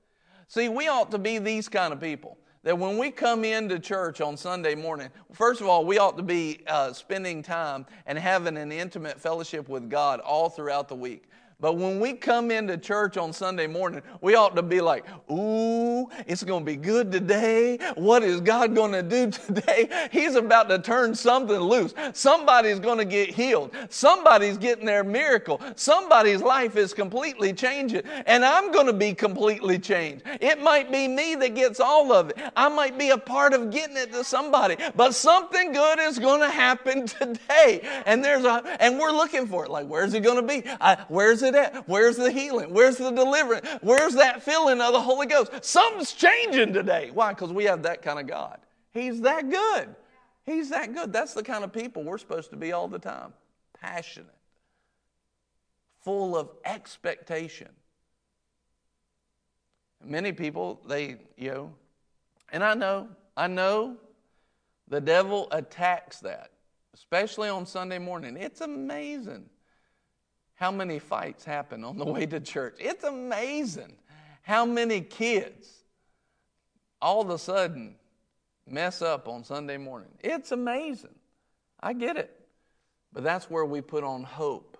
See, 0.48 0.70
we 0.70 0.88
ought 0.88 1.12
to 1.12 1.18
be 1.18 1.40
these 1.40 1.68
kind 1.68 1.92
of 1.92 2.00
people 2.00 2.38
that 2.64 2.78
when 2.78 2.98
we 2.98 3.12
come 3.12 3.46
into 3.46 3.78
church 3.80 4.22
on 4.22 4.36
Sunday 4.36 4.74
morning, 4.74 5.10
first 5.32 5.62
of 5.62 5.68
all, 5.68 5.86
we 5.86 6.00
ought 6.00 6.18
to 6.18 6.24
be 6.24 6.62
uh, 6.68 6.92
spending 6.94 7.44
time 7.44 7.86
and 8.08 8.18
having 8.18 8.58
an 8.58 8.72
intimate 8.72 9.22
fellowship 9.22 9.70
with 9.70 9.90
God 9.90 10.20
all 10.20 10.50
throughout 10.50 10.88
the 10.88 10.96
week. 10.96 11.30
But 11.62 11.78
when 11.78 12.02
we 12.02 12.14
come 12.14 12.52
into 12.52 12.78
church 12.78 13.16
on 13.16 13.32
Sunday 13.32 13.66
morning, 13.66 14.02
we 14.20 14.36
ought 14.36 14.58
to 14.58 14.62
be 14.62 14.82
like, 14.82 15.06
ooh, 15.32 16.10
it's 16.28 16.44
going 16.44 16.66
to 16.66 16.66
be 16.66 16.76
good 16.76 17.14
today. 17.14 17.78
What 17.96 18.24
is 18.24 18.42
God 18.42 18.76
going 18.76 18.92
to 18.92 19.02
do 19.02 19.32
today? 19.48 19.90
He's 20.12 20.36
about 20.36 20.68
to 20.70 20.80
turn 20.80 21.16
something 21.16 21.58
loose. 21.58 21.94
Somebody's 22.14 22.80
going 22.80 22.98
to 22.98 23.06
get 23.06 23.30
healed. 23.30 23.72
Somebody's 23.90 24.58
getting 24.58 24.86
their 24.86 25.06
miracle. 25.06 25.62
Somebody's 25.76 26.42
life 26.42 26.76
is 26.76 26.94
completely 26.94 27.54
changing. 27.54 28.02
And 28.26 28.44
I'm 28.44 28.72
going 28.74 28.88
to 28.88 28.94
be 28.94 29.14
completely 29.14 29.80
changed. 29.80 30.24
It 30.42 30.62
might 30.62 30.92
be 30.92 31.08
me 31.08 31.36
that 31.36 31.56
gets 31.56 31.80
all 31.80 32.12
of 32.12 32.32
it. 32.32 32.38
I 32.58 32.68
might 32.68 32.98
be 32.98 33.12
a 33.12 33.18
part 33.18 33.54
of 33.54 33.72
getting 33.72 33.96
it 33.96 34.12
to 34.12 34.26
somebody. 34.26 34.76
But 34.94 35.16
something 35.16 35.72
good 35.72 36.00
is 36.00 36.20
going 36.20 36.42
to 36.42 36.50
happen 36.50 37.08
today. 37.08 38.04
And 38.06 38.22
there's 38.22 38.44
a, 38.44 38.62
and 38.82 39.00
we're 39.00 39.12
looking 39.12 39.48
for 39.48 39.64
it. 39.64 39.72
Like, 39.72 39.88
where's 39.88 40.14
it 40.14 40.20
going 40.22 40.36
to 40.36 40.42
be? 40.48 40.70
I, 40.82 40.98
where's 41.08 41.44
it 41.44 41.45
at? 41.54 41.88
Where's 41.88 42.16
the 42.16 42.32
healing? 42.32 42.74
Where's 42.74 42.98
the 42.98 43.12
deliverance? 43.12 43.68
Where's 43.82 44.16
that 44.16 44.42
filling 44.42 44.82
of 44.82 44.94
the 44.94 45.02
Holy 45.02 45.28
Ghost? 45.28 45.52
Something's 45.62 46.14
changing 46.14 46.74
today. 46.74 47.12
Why? 47.14 47.34
Because 47.34 47.54
we 47.54 47.66
have 47.66 47.84
that 47.84 48.02
kind 48.02 48.20
of 48.20 48.26
God. 48.26 48.60
He's 48.92 49.22
that 49.22 49.50
good. 49.50 49.94
He's 50.46 50.70
that 50.70 50.94
good. 50.94 51.12
That's 51.12 51.34
the 51.34 51.44
kind 51.44 51.64
of 51.64 51.74
people 51.74 52.04
we're 52.04 52.18
supposed 52.18 52.50
to 52.52 52.56
be 52.56 52.72
all 52.72 52.88
the 52.88 53.00
time 53.00 53.34
passionate, 53.80 54.34
full 56.02 56.36
of 56.36 56.50
expectation. 56.64 57.70
Many 60.04 60.32
people, 60.32 60.82
they, 60.88 61.18
you 61.38 61.52
know, 61.52 61.74
and 62.52 62.64
I 62.64 62.74
know, 62.74 63.10
I 63.36 63.48
know 63.48 63.98
the 64.88 65.02
devil 65.02 65.48
attacks 65.52 66.20
that, 66.22 66.52
especially 66.94 67.50
on 67.50 67.66
Sunday 67.66 68.00
morning. 68.00 68.38
It's 68.38 68.62
amazing 68.62 69.46
how 70.56 70.72
many 70.72 71.00
fights 71.00 71.46
happen 71.46 71.84
on 71.84 71.98
the 71.98 72.06
way 72.14 72.26
to 72.26 72.40
church. 72.40 72.78
It's 72.80 73.04
amazing 73.04 73.94
how 74.42 74.66
many 74.66 75.02
kids 75.02 75.84
all 77.02 77.22
of 77.22 77.30
a 77.30 77.38
sudden 77.38 77.96
mess 78.68 79.02
up 79.02 79.28
on 79.28 79.44
Sunday 79.44 79.78
morning. 79.78 80.10
It's 80.22 80.52
amazing. 80.52 81.16
I 81.82 81.94
get 81.94 82.18
it. 82.18 82.32
But 83.14 83.24
that's 83.24 83.50
where 83.50 83.66
we 83.66 83.82
put 83.82 84.04
on 84.04 84.24
hope 84.24 84.78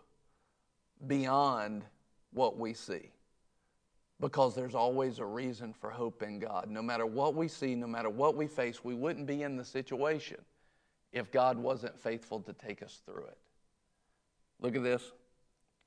beyond 1.08 1.84
what 2.32 2.58
we 2.58 2.74
see. 2.74 3.12
Because 4.20 4.56
there's 4.56 4.76
always 4.76 5.20
a 5.20 5.26
reason 5.26 5.74
for 5.74 5.90
hope 5.90 6.24
in 6.24 6.40
God. 6.40 6.70
No 6.70 6.82
matter 6.82 7.06
what 7.06 7.36
we 7.36 7.48
see, 7.48 7.76
no 7.76 7.88
matter 7.88 8.10
what 8.10 8.36
we 8.36 8.48
face, 8.48 8.84
we 8.84 8.94
wouldn't 8.94 9.28
be 9.28 9.44
in 9.44 9.58
the 9.58 9.66
situation 9.66 10.38
if 11.12 11.32
God 11.32 11.58
wasn't 11.58 12.00
faithful 12.00 12.40
to 12.42 12.54
take 12.54 12.82
us 12.82 13.02
through 13.06 13.26
it. 13.26 13.38
Look 14.62 14.76
at 14.76 14.84
this. 14.84 15.12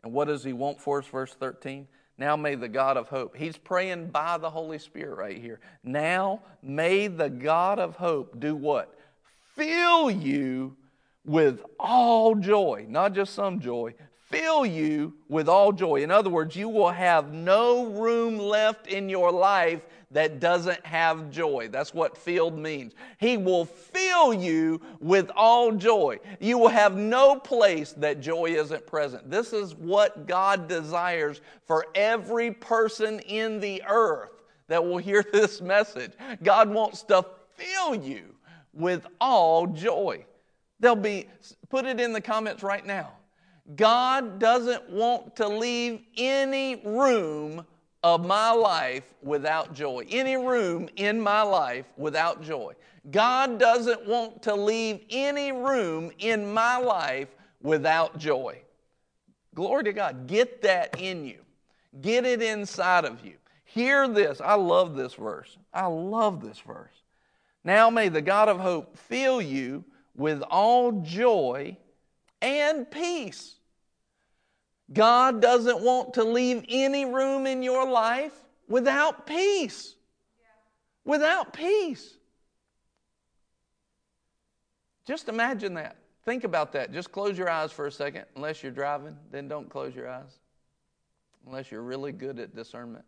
And 0.03 0.13
what 0.13 0.29
does 0.29 0.45
he 0.45 0.53
want 0.53 0.81
for 0.81 0.99
us? 0.99 1.07
Verse 1.07 1.35
13. 1.35 1.87
Now 2.19 2.37
may 2.37 2.57
the 2.57 2.69
God 2.69 2.97
of 2.97 3.09
hope. 3.09 3.37
He's 3.37 3.57
praying 3.57 4.09
by 4.09 4.39
the 4.39 4.51
Holy 4.51 4.79
Spirit 4.79 5.17
right 5.17 5.39
here. 5.39 5.61
Now 5.85 6.43
may 6.63 7.07
the 7.07 7.31
God 7.31 7.79
of 7.79 7.97
hope 7.97 8.41
do 8.41 8.57
what? 8.57 8.95
Fill 9.55 10.11
you 10.11 10.77
with 11.25 11.63
all 11.79 12.35
joy, 12.35 12.87
not 12.89 13.13
just 13.13 13.35
some 13.35 13.61
joy, 13.61 13.95
fill 14.29 14.67
you 14.67 15.15
with 15.29 15.49
all 15.49 15.73
joy. 15.73 16.03
In 16.03 16.11
other 16.11 16.31
words, 16.31 16.55
you 16.55 16.69
will 16.69 16.91
have 16.91 17.33
no 17.33 17.87
room 17.87 18.39
left 18.39 18.87
in 18.87 19.09
your 19.09 19.33
life 19.33 19.81
that 20.11 20.41
doesn't 20.41 20.85
have 20.87 21.31
joy. 21.31 21.69
That's 21.71 21.93
what 21.93 22.17
filled 22.17 22.59
means. 22.59 22.95
He 23.19 23.37
will 23.37 23.65
fill 23.65 24.33
you 24.33 24.81
with 25.01 25.31
all 25.37 25.73
joy. 25.73 26.19
You 26.41 26.59
will 26.59 26.69
have 26.69 26.97
no 26.97 27.37
place 27.37 27.93
that 27.93 28.21
joy 28.21 28.47
isn't 28.47 28.87
present. 28.87 29.31
This 29.31 29.53
is 29.53 29.75
what 29.75 30.27
God 30.27 30.69
desires 30.69 31.41
for 31.67 31.87
every 31.95 32.53
person 32.53 33.21
in 33.21 33.61
the 33.61 33.83
earth 33.87 34.43
that 34.69 34.83
will 34.83 34.99
hear 34.99 35.25
this 35.33 35.61
message. 35.61 36.13
God 36.43 36.71
wants 36.71 37.03
to 37.05 37.25
fill 37.55 37.95
you 37.95 38.35
with 38.73 39.07
all 39.21 39.67
joy. 39.67 40.25
They'll 40.81 40.95
be, 40.95 41.27
put 41.69 41.87
it 41.87 42.01
in 42.01 42.13
the 42.13 42.21
comments 42.21 42.63
right 42.63 42.87
now. 42.87 43.13
God 43.77 44.39
doesn't 44.39 44.89
want 44.89 45.37
to 45.37 45.49
leave 45.49 46.01
any 46.17 46.77
room 46.77 47.67
of 48.03 48.25
my 48.25 48.51
life 48.51 49.03
without 49.23 49.75
joy, 49.75 50.07
any 50.09 50.37
room 50.37 50.89
in 50.97 51.21
my 51.21 51.43
life 51.43 51.87
without 51.97 52.43
joy. 52.43 52.75
God 53.11 53.59
doesn't 53.59 54.07
want 54.07 54.43
to 54.43 54.55
leave 54.55 55.01
any 55.11 55.53
room 55.53 56.11
in 56.19 56.53
my 56.53 56.79
life 56.79 57.29
without 57.63 58.19
joy. 58.19 58.61
Glory 59.55 59.85
to 59.85 59.93
God. 59.93 60.27
Get 60.27 60.63
that 60.63 61.01
in 61.01 61.25
you, 61.25 61.41
get 62.01 62.25
it 62.25 62.43
inside 62.43 63.05
of 63.05 63.25
you. 63.25 63.35
Hear 63.65 64.09
this. 64.09 64.41
I 64.41 64.55
love 64.55 64.97
this 64.97 65.15
verse. 65.15 65.59
I 65.75 65.87
love 65.87 66.43
this 66.43 66.59
verse. 66.59 67.03
Now 67.65 67.91
may 67.91 68.09
the 68.09 68.23
God 68.23 68.49
of 68.49 68.61
hope 68.61 68.97
fill 68.97 69.43
you 69.43 69.85
with 70.17 70.41
all 70.43 70.93
joy 71.03 71.77
and 72.41 72.91
peace. 72.91 73.58
God 74.93 75.43
doesn't 75.43 75.81
want 75.81 76.15
to 76.15 76.25
leave 76.25 76.65
any 76.69 77.05
room 77.05 77.47
in 77.47 77.63
your 77.63 77.89
life 77.89 78.33
without 78.69 79.27
peace. 79.27 79.95
Without 81.05 81.53
peace. 81.53 82.17
Just 85.07 85.29
imagine 85.29 85.75
that. 85.75 85.97
Think 86.25 86.45
about 86.45 86.73
that. 86.73 86.93
Just 86.93 87.13
close 87.13 87.39
your 87.39 87.49
eyes 87.49 87.73
for 87.73 87.87
a 87.87 87.93
second, 87.93 88.25
unless 88.37 88.63
you're 88.63 88.73
driving, 88.73 89.17
then 89.31 89.49
don't 89.49 89.71
close 89.71 89.95
your 89.95 90.09
eyes. 90.09 90.39
Unless 91.47 91.71
you're 91.71 91.83
really 91.83 92.13
good 92.13 92.39
at 92.39 92.55
discernment. 92.55 93.05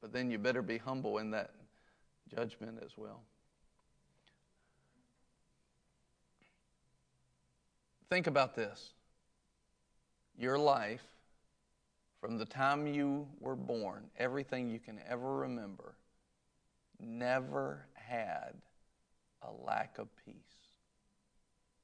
But 0.00 0.12
then 0.12 0.30
you 0.30 0.38
better 0.38 0.62
be 0.62 0.78
humble 0.78 1.18
in 1.18 1.30
that 1.32 1.50
judgment 2.34 2.78
as 2.84 2.92
well. 2.96 3.20
Think 8.12 8.26
about 8.26 8.54
this. 8.54 8.92
Your 10.36 10.58
life, 10.58 11.00
from 12.20 12.36
the 12.36 12.44
time 12.44 12.86
you 12.86 13.26
were 13.40 13.56
born, 13.56 14.02
everything 14.18 14.68
you 14.68 14.78
can 14.78 15.00
ever 15.08 15.34
remember, 15.38 15.94
never 17.00 17.86
had 17.94 18.52
a 19.40 19.50
lack 19.50 19.96
of 19.96 20.08
peace. 20.26 20.34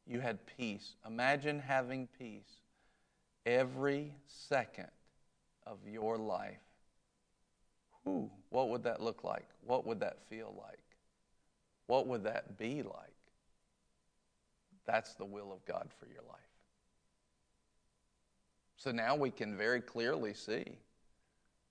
You 0.07 0.21
had 0.21 0.39
peace. 0.59 0.97
Imagine 1.07 1.61
having 1.61 2.07
peace 2.19 2.59
every 3.47 4.13
second 4.27 4.91
of 5.67 5.79
your 5.91 6.19
life. 6.19 6.61
Whew, 8.05 8.31
what 8.51 8.69
would 8.69 8.83
that 8.83 9.01
look 9.01 9.25
like? 9.25 9.49
What 9.65 9.87
would 9.87 10.01
that 10.01 10.19
feel 10.29 10.55
like? 10.59 10.85
What 11.87 12.07
would 12.07 12.25
that 12.25 12.59
be 12.59 12.83
like? 12.83 13.18
That's 14.89 15.13
the 15.13 15.25
will 15.27 15.53
of 15.53 15.63
God 15.67 15.91
for 16.01 16.07
your 16.07 16.23
life. 16.27 16.41
So 18.79 18.91
now 18.91 19.15
we 19.15 19.31
can 19.31 19.55
very 19.55 19.83
clearly 19.83 20.33
see, 20.33 20.65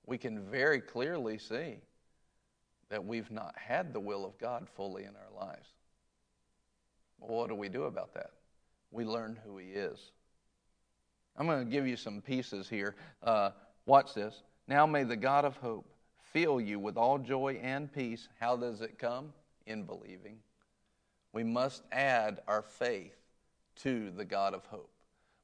we 0.05 0.19
can 0.19 0.39
very 0.51 0.79
clearly 0.79 1.39
see 1.39 1.77
that 2.89 3.03
we've 3.03 3.31
not 3.31 3.55
had 3.57 3.91
the 3.91 3.99
will 3.99 4.23
of 4.23 4.37
God 4.37 4.67
fully 4.75 5.03
in 5.03 5.09
our 5.09 5.47
lives. 5.47 5.67
Well, 7.19 7.39
what 7.39 7.49
do 7.49 7.55
we 7.55 7.69
do 7.69 7.85
about 7.85 8.13
that? 8.13 8.29
We 8.91 9.03
learn 9.03 9.39
who 9.43 9.57
He 9.57 9.69
is. 9.69 10.11
I'm 11.35 11.47
going 11.47 11.65
to 11.65 11.71
give 11.71 11.87
you 11.87 11.97
some 11.97 12.21
pieces 12.21 12.69
here. 12.69 12.95
Uh, 13.23 13.49
watch 13.87 14.13
this. 14.13 14.43
Now 14.67 14.85
may 14.85 15.03
the 15.03 15.17
God 15.17 15.43
of 15.43 15.57
hope 15.57 15.85
fill 16.33 16.61
you 16.61 16.77
with 16.77 16.97
all 16.97 17.17
joy 17.17 17.59
and 17.63 17.91
peace. 17.91 18.27
How 18.39 18.55
does 18.55 18.81
it 18.81 18.99
come? 18.99 19.33
In 19.65 19.83
believing. 19.83 20.37
We 21.33 21.43
must 21.43 21.83
add 21.91 22.41
our 22.47 22.61
faith 22.61 23.17
to 23.77 24.11
the 24.11 24.25
God 24.25 24.53
of 24.53 24.65
hope. 24.65 24.89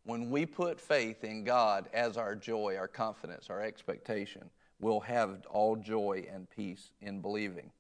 When 0.06 0.30
we 0.30 0.46
put 0.46 0.80
faith 0.80 1.24
in 1.24 1.44
God 1.44 1.88
as 1.94 2.18
our 2.18 2.36
joy, 2.36 2.76
our 2.78 2.88
confidence, 2.88 3.50
our 3.50 3.62
expectation, 3.62 4.50
we'll 4.80 5.00
have 5.02 5.46
all 5.50 5.76
joy 5.76 6.28
and 6.32 6.50
peace 6.50 6.92
in 7.02 7.22
believing. 7.22 7.72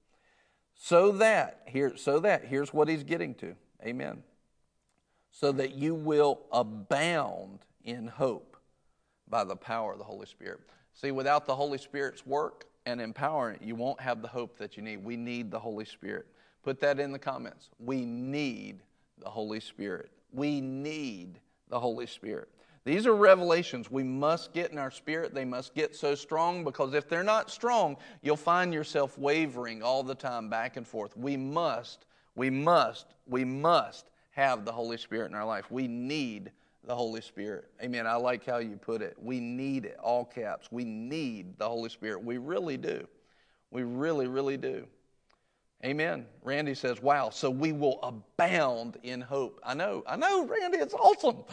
So 0.75 1.11
that 1.13 1.61
here 1.67 1.97
so 1.97 2.19
that 2.21 2.45
here's 2.45 2.73
what 2.73 2.87
he's 2.87 3.03
getting 3.03 3.35
to. 3.35 3.55
Amen. 3.85 4.23
So 5.31 5.51
that 5.53 5.75
you 5.75 5.95
will 5.95 6.41
abound 6.51 7.59
in 7.83 8.07
hope 8.07 8.57
by 9.27 9.43
the 9.43 9.55
power 9.55 9.93
of 9.93 9.97
the 9.97 10.03
Holy 10.03 10.25
Spirit. 10.25 10.61
See, 10.93 11.11
without 11.11 11.45
the 11.45 11.55
Holy 11.55 11.77
Spirit's 11.77 12.25
work 12.25 12.65
and 12.85 13.01
empowering, 13.01 13.59
you 13.61 13.75
won't 13.75 13.99
have 13.99 14.21
the 14.21 14.27
hope 14.27 14.57
that 14.59 14.77
you 14.77 14.83
need. 14.83 15.03
We 15.03 15.17
need 15.17 15.51
the 15.51 15.59
Holy 15.59 15.85
Spirit. 15.85 16.27
Put 16.63 16.79
that 16.79 16.99
in 16.99 17.11
the 17.11 17.19
comments. 17.19 17.69
We 17.79 18.05
need 18.05 18.81
the 19.19 19.29
Holy 19.29 19.59
Spirit. 19.59 20.09
We 20.31 20.61
need 20.61 21.39
the 21.69 21.79
Holy 21.79 22.07
Spirit. 22.07 22.49
These 22.85 23.05
are 23.05 23.15
revelations 23.15 23.89
we 23.89 24.03
must 24.03 24.51
get 24.53 24.71
in 24.71 24.77
our 24.77 24.91
spirit. 24.91 25.33
They 25.33 25.45
must 25.45 25.73
get 25.73 25.95
so 25.95 26.15
strong 26.15 26.63
because 26.65 26.93
if 26.93 27.07
they're 27.07 27.23
not 27.23 27.49
strong, 27.49 27.95
you'll 28.21 28.35
find 28.35 28.73
yourself 28.73 29.17
wavering 29.17 29.81
all 29.81 30.03
the 30.03 30.15
time 30.15 30.49
back 30.49 30.75
and 30.75 30.85
forth. 30.85 31.15
We 31.15 31.37
must, 31.37 32.05
we 32.35 32.49
must, 32.49 33.13
we 33.25 33.45
must 33.45 34.09
have 34.31 34.65
the 34.65 34.71
Holy 34.71 34.97
Spirit 34.97 35.29
in 35.31 35.35
our 35.35 35.45
life. 35.45 35.71
We 35.71 35.87
need 35.87 36.51
the 36.85 36.95
Holy 36.95 37.21
Spirit. 37.21 37.69
Amen. 37.81 38.05
I 38.05 38.15
like 38.15 38.45
how 38.45 38.57
you 38.57 38.75
put 38.75 39.01
it. 39.01 39.15
We 39.21 39.39
need 39.39 39.85
it, 39.85 39.97
all 40.03 40.25
caps. 40.25 40.67
We 40.69 40.83
need 40.83 41.57
the 41.57 41.69
Holy 41.69 41.89
Spirit. 41.89 42.21
We 42.21 42.37
really 42.37 42.75
do. 42.75 43.07
We 43.71 43.83
really, 43.83 44.27
really 44.27 44.57
do. 44.57 44.85
Amen. 45.83 46.25
Randy 46.43 46.75
says, 46.75 47.01
wow, 47.01 47.29
so 47.29 47.49
we 47.49 47.73
will 47.73 47.99
abound 48.03 48.97
in 49.03 49.19
hope. 49.19 49.59
I 49.63 49.73
know, 49.73 50.03
I 50.07 50.15
know, 50.15 50.45
Randy, 50.45 50.77
it's 50.77 50.93
awesome. 50.93 51.43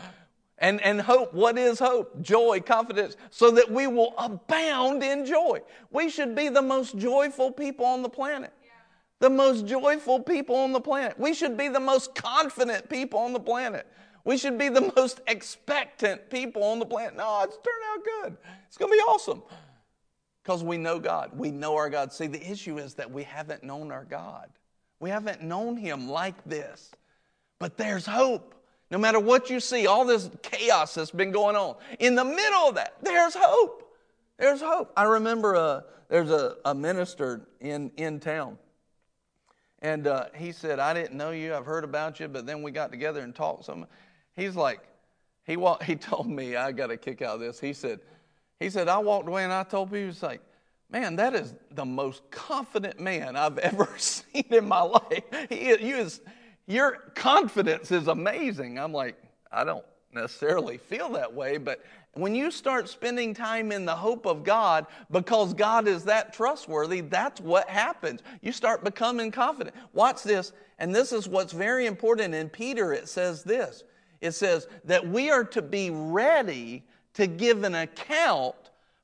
And, 0.59 0.81
and 0.82 1.01
hope, 1.01 1.35
what 1.35 1.59
is 1.59 1.78
hope? 1.78 2.20
Joy, 2.23 2.61
confidence, 2.61 3.16
so 3.31 3.51
that 3.52 3.70
we 3.70 3.86
will 3.86 4.15
abound 4.19 5.02
in 5.02 5.24
joy. 5.24 5.62
We 5.90 6.11
should 6.11 6.36
be 6.36 6.48
the 6.48 6.62
most 6.62 6.97
joyful 6.97 7.51
people 7.51 7.86
on 7.86 8.02
the 8.02 8.09
planet. 8.09 8.52
The 9.19 9.31
most 9.31 9.66
joyful 9.66 10.20
people 10.20 10.57
on 10.57 10.73
the 10.73 10.81
planet. 10.81 11.19
We 11.19 11.35
should 11.35 11.57
be 11.57 11.69
the 11.69 11.81
most 11.81 12.15
confident 12.15 12.89
people 12.89 13.20
on 13.20 13.32
the 13.32 13.40
planet. 13.40 13.86
We 14.24 14.36
should 14.36 14.59
be 14.59 14.69
the 14.69 14.93
most 14.97 15.20
expectant 15.27 16.31
people 16.31 16.62
on 16.62 16.78
the 16.78 16.86
planet. 16.86 17.16
No, 17.16 17.43
it's 17.43 17.57
turned 17.57 17.85
out 17.93 18.05
good. 18.05 18.36
It's 18.69 18.77
going 18.77 18.93
to 18.93 18.97
be 18.97 19.02
awesome. 19.02 19.43
Because 20.43 20.65
we 20.65 20.79
know 20.79 20.99
God. 20.99 21.33
We 21.35 21.51
know 21.51 21.77
our 21.77 21.91
God. 21.91 22.12
See, 22.12 22.27
the 22.27 22.51
issue 22.51 22.79
is 22.79 22.95
that 22.95 23.11
we 23.11 23.25
haven't 23.25 23.62
known 23.62 23.93
our 23.93 24.05
God. 24.05 24.49
We 24.99 25.11
haven't 25.11 25.43
known 25.43 25.77
Him 25.77 26.09
like 26.09 26.43
this. 26.45 26.91
But 27.59 27.77
there's 27.77 28.07
hope. 28.07 28.55
No 28.91 28.99
matter 28.99 29.21
what 29.21 29.51
you 29.51 29.61
see, 29.61 29.87
all 29.87 30.05
this 30.05 30.31
chaos 30.43 30.95
that's 30.95 31.11
been 31.11 31.31
going 31.31 31.55
on, 31.55 31.77
in 32.01 32.15
the 32.15 32.25
middle 32.25 32.69
of 32.69 32.75
that, 32.75 32.95
there's 33.03 33.35
hope. 33.39 33.97
There's 34.39 34.61
hope. 34.61 34.93
I 34.97 35.05
remember 35.05 35.55
uh, 35.55 35.83
there's 36.09 36.31
a, 36.31 36.57
a 36.65 36.75
minister 36.75 37.47
in, 37.61 37.93
in 37.97 38.19
town. 38.19 38.59
And 39.83 40.07
uh, 40.07 40.27
he 40.35 40.53
said, 40.53 40.79
I 40.79 40.93
didn't 40.93 41.17
know 41.17 41.31
you. 41.31 41.55
I've 41.55 41.67
heard 41.67 41.85
about 41.85 42.19
you. 42.19 42.29
But 42.29 42.47
then 42.47 42.62
we 42.62 42.71
got 42.71 42.91
together 42.91 43.21
and 43.21 43.35
talked 43.35 43.65
some. 43.65 43.87
He's 44.35 44.57
like, 44.57 44.81
he, 45.45 45.57
wa- 45.57 45.79
he 45.85 45.97
told 45.97 46.29
me, 46.29 46.57
I 46.57 46.73
got 46.73 46.91
a 46.91 46.97
kick 46.97 47.23
out 47.23 47.35
of 47.35 47.41
this. 47.41 47.61
He 47.61 47.73
said, 47.73 48.01
he 48.61 48.70
said, 48.70 48.89
I 48.89 48.99
walked 48.99 49.27
away 49.27 49.43
and 49.43 49.53
I 49.53 49.65
told 49.65 49.91
people, 49.91 50.07
he's 50.07 50.23
like, 50.23 50.43
man, 50.91 51.16
that 51.16 51.35
is 51.35 51.55
the 51.73 51.85
most 51.85 52.23
confident 52.31 53.01
man 53.01 53.35
I've 53.35 53.59
ever 53.59 53.89
seen 53.97 54.45
in 54.51 54.69
my 54.69 54.82
life. 54.82 55.24
He, 55.49 55.70
is, 55.70 56.20
your 56.66 56.99
confidence 57.15 57.91
is 57.91 58.07
amazing. 58.07 58.78
I'm 58.78 58.93
like, 58.93 59.20
I 59.51 59.65
don't 59.65 59.85
necessarily 60.12 60.77
feel 60.77 61.09
that 61.11 61.32
way, 61.32 61.57
but 61.57 61.85
when 62.15 62.35
you 62.35 62.51
start 62.51 62.89
spending 62.89 63.32
time 63.32 63.70
in 63.70 63.85
the 63.85 63.95
hope 63.95 64.27
of 64.27 64.43
God 64.43 64.87
because 65.11 65.55
God 65.55 65.87
is 65.87 66.05
that 66.05 66.32
trustworthy, 66.32 67.01
that's 67.03 67.41
what 67.41 67.69
happens. 67.69 68.20
You 68.43 68.53
start 68.53 68.82
becoming 68.82 69.31
confident. 69.31 69.77
Watch 69.93 70.24
this, 70.24 70.53
and 70.78 70.95
this 70.95 71.12
is 71.12 71.28
what's 71.28 71.53
very 71.53 71.87
important. 71.87 72.35
In 72.35 72.49
Peter, 72.49 72.93
it 72.93 73.09
says 73.09 73.45
this 73.45 73.85
it 74.20 74.32
says 74.32 74.66
that 74.85 75.07
we 75.07 75.31
are 75.31 75.45
to 75.45 75.62
be 75.62 75.91
ready 75.91 76.85
to 77.15 77.27
give 77.27 77.65
an 77.65 77.74
account 77.74 78.55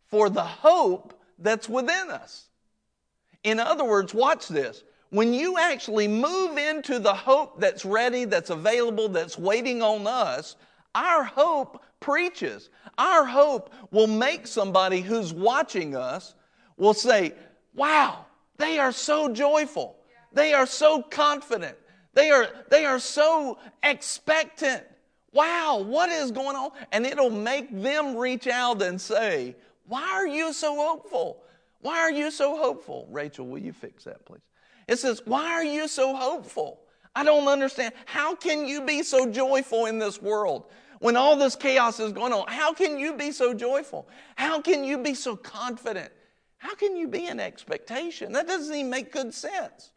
for 0.06 0.28
the 0.30 0.44
hope 0.44 1.18
that's 1.38 1.68
within 1.68 2.10
us. 2.10 2.48
In 3.44 3.60
other 3.60 3.84
words, 3.84 4.14
watch 4.14 4.48
this. 4.48 4.82
When 5.10 5.32
you 5.32 5.58
actually 5.58 6.08
move 6.08 6.58
into 6.58 6.98
the 6.98 7.14
hope 7.14 7.60
that's 7.60 7.84
ready, 7.84 8.24
that's 8.24 8.50
available, 8.50 9.08
that's 9.08 9.38
waiting 9.38 9.82
on 9.82 10.06
us, 10.06 10.56
our 10.94 11.22
hope 11.24 11.82
preaches. 12.00 12.70
Our 12.98 13.24
hope 13.24 13.72
will 13.90 14.06
make 14.06 14.46
somebody 14.46 15.00
who's 15.00 15.32
watching 15.32 15.94
us 15.94 16.34
will 16.76 16.94
say, 16.94 17.34
"Wow, 17.74 18.26
they 18.56 18.78
are 18.78 18.92
so 18.92 19.28
joyful. 19.28 19.96
They 20.32 20.52
are 20.52 20.66
so 20.66 21.02
confident. 21.02 21.76
They 22.14 22.30
are 22.30 22.48
they 22.70 22.84
are 22.84 22.98
so 22.98 23.58
expectant 23.82 24.84
wow, 25.32 25.82
what 25.84 26.10
is 26.10 26.30
going 26.30 26.56
on? 26.56 26.70
And 26.92 27.04
it'll 27.04 27.30
make 27.30 27.70
them 27.70 28.16
reach 28.16 28.46
out 28.46 28.82
and 28.82 29.00
say, 29.00 29.56
why 29.86 30.02
are 30.02 30.26
you 30.26 30.52
so 30.52 30.76
hopeful? 30.76 31.42
Why 31.80 31.98
are 31.98 32.10
you 32.10 32.30
so 32.30 32.56
hopeful? 32.56 33.06
Rachel, 33.10 33.46
will 33.46 33.58
you 33.58 33.72
fix 33.72 34.04
that, 34.04 34.24
please? 34.24 34.40
It 34.88 34.98
says, 34.98 35.22
why 35.24 35.52
are 35.52 35.64
you 35.64 35.88
so 35.88 36.14
hopeful? 36.14 36.80
I 37.14 37.24
don't 37.24 37.48
understand. 37.48 37.94
How 38.04 38.34
can 38.34 38.66
you 38.66 38.82
be 38.82 39.02
so 39.02 39.30
joyful 39.30 39.86
in 39.86 39.98
this 39.98 40.20
world? 40.20 40.66
When 41.00 41.16
all 41.16 41.36
this 41.36 41.56
chaos 41.56 42.00
is 42.00 42.12
going 42.12 42.32
on, 42.32 42.46
how 42.48 42.72
can 42.72 42.98
you 42.98 43.14
be 43.14 43.30
so 43.30 43.52
joyful? 43.52 44.08
How 44.36 44.60
can 44.60 44.84
you 44.84 44.98
be 44.98 45.14
so 45.14 45.36
confident? 45.36 46.10
How 46.58 46.74
can 46.74 46.96
you 46.96 47.06
be 47.06 47.26
in 47.26 47.38
expectation? 47.38 48.32
That 48.32 48.46
doesn't 48.46 48.74
even 48.74 48.90
make 48.90 49.12
good 49.12 49.34
sense. 49.34 49.92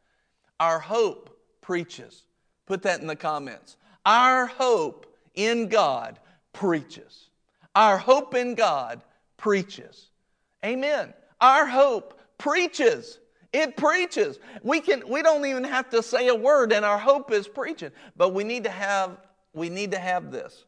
Our 0.60 0.80
hope 0.80 1.38
preaches. 1.62 2.24
Put 2.66 2.82
that 2.84 3.00
in 3.00 3.08
the 3.08 3.16
comments. 3.16 3.78
Our 4.06 4.46
hope 4.46 5.06
in 5.40 5.70
God 5.70 6.20
preaches. 6.54 7.30
Our 7.76 7.98
hope 7.98 8.36
in 8.36 8.56
God 8.56 9.02
preaches. 9.38 10.10
Amen. 10.66 11.14
Our 11.40 11.66
hope 11.66 12.20
preaches. 12.38 13.20
It 13.54 13.78
preaches. 13.78 14.40
We 14.64 14.82
can 14.82 15.08
we 15.08 15.22
don't 15.22 15.46
even 15.46 15.64
have 15.64 15.90
to 15.92 16.04
say 16.04 16.28
a 16.28 16.36
word 16.36 16.74
and 16.74 16.84
our 16.84 17.00
hope 17.00 17.32
is 17.32 17.48
preaching. 17.48 17.92
But 18.18 18.34
we 18.34 18.44
need 18.44 18.66
to 18.66 18.70
have 18.70 19.18
we 19.54 19.70
need 19.70 19.92
to 19.92 20.00
have 20.00 20.32
this. 20.32 20.66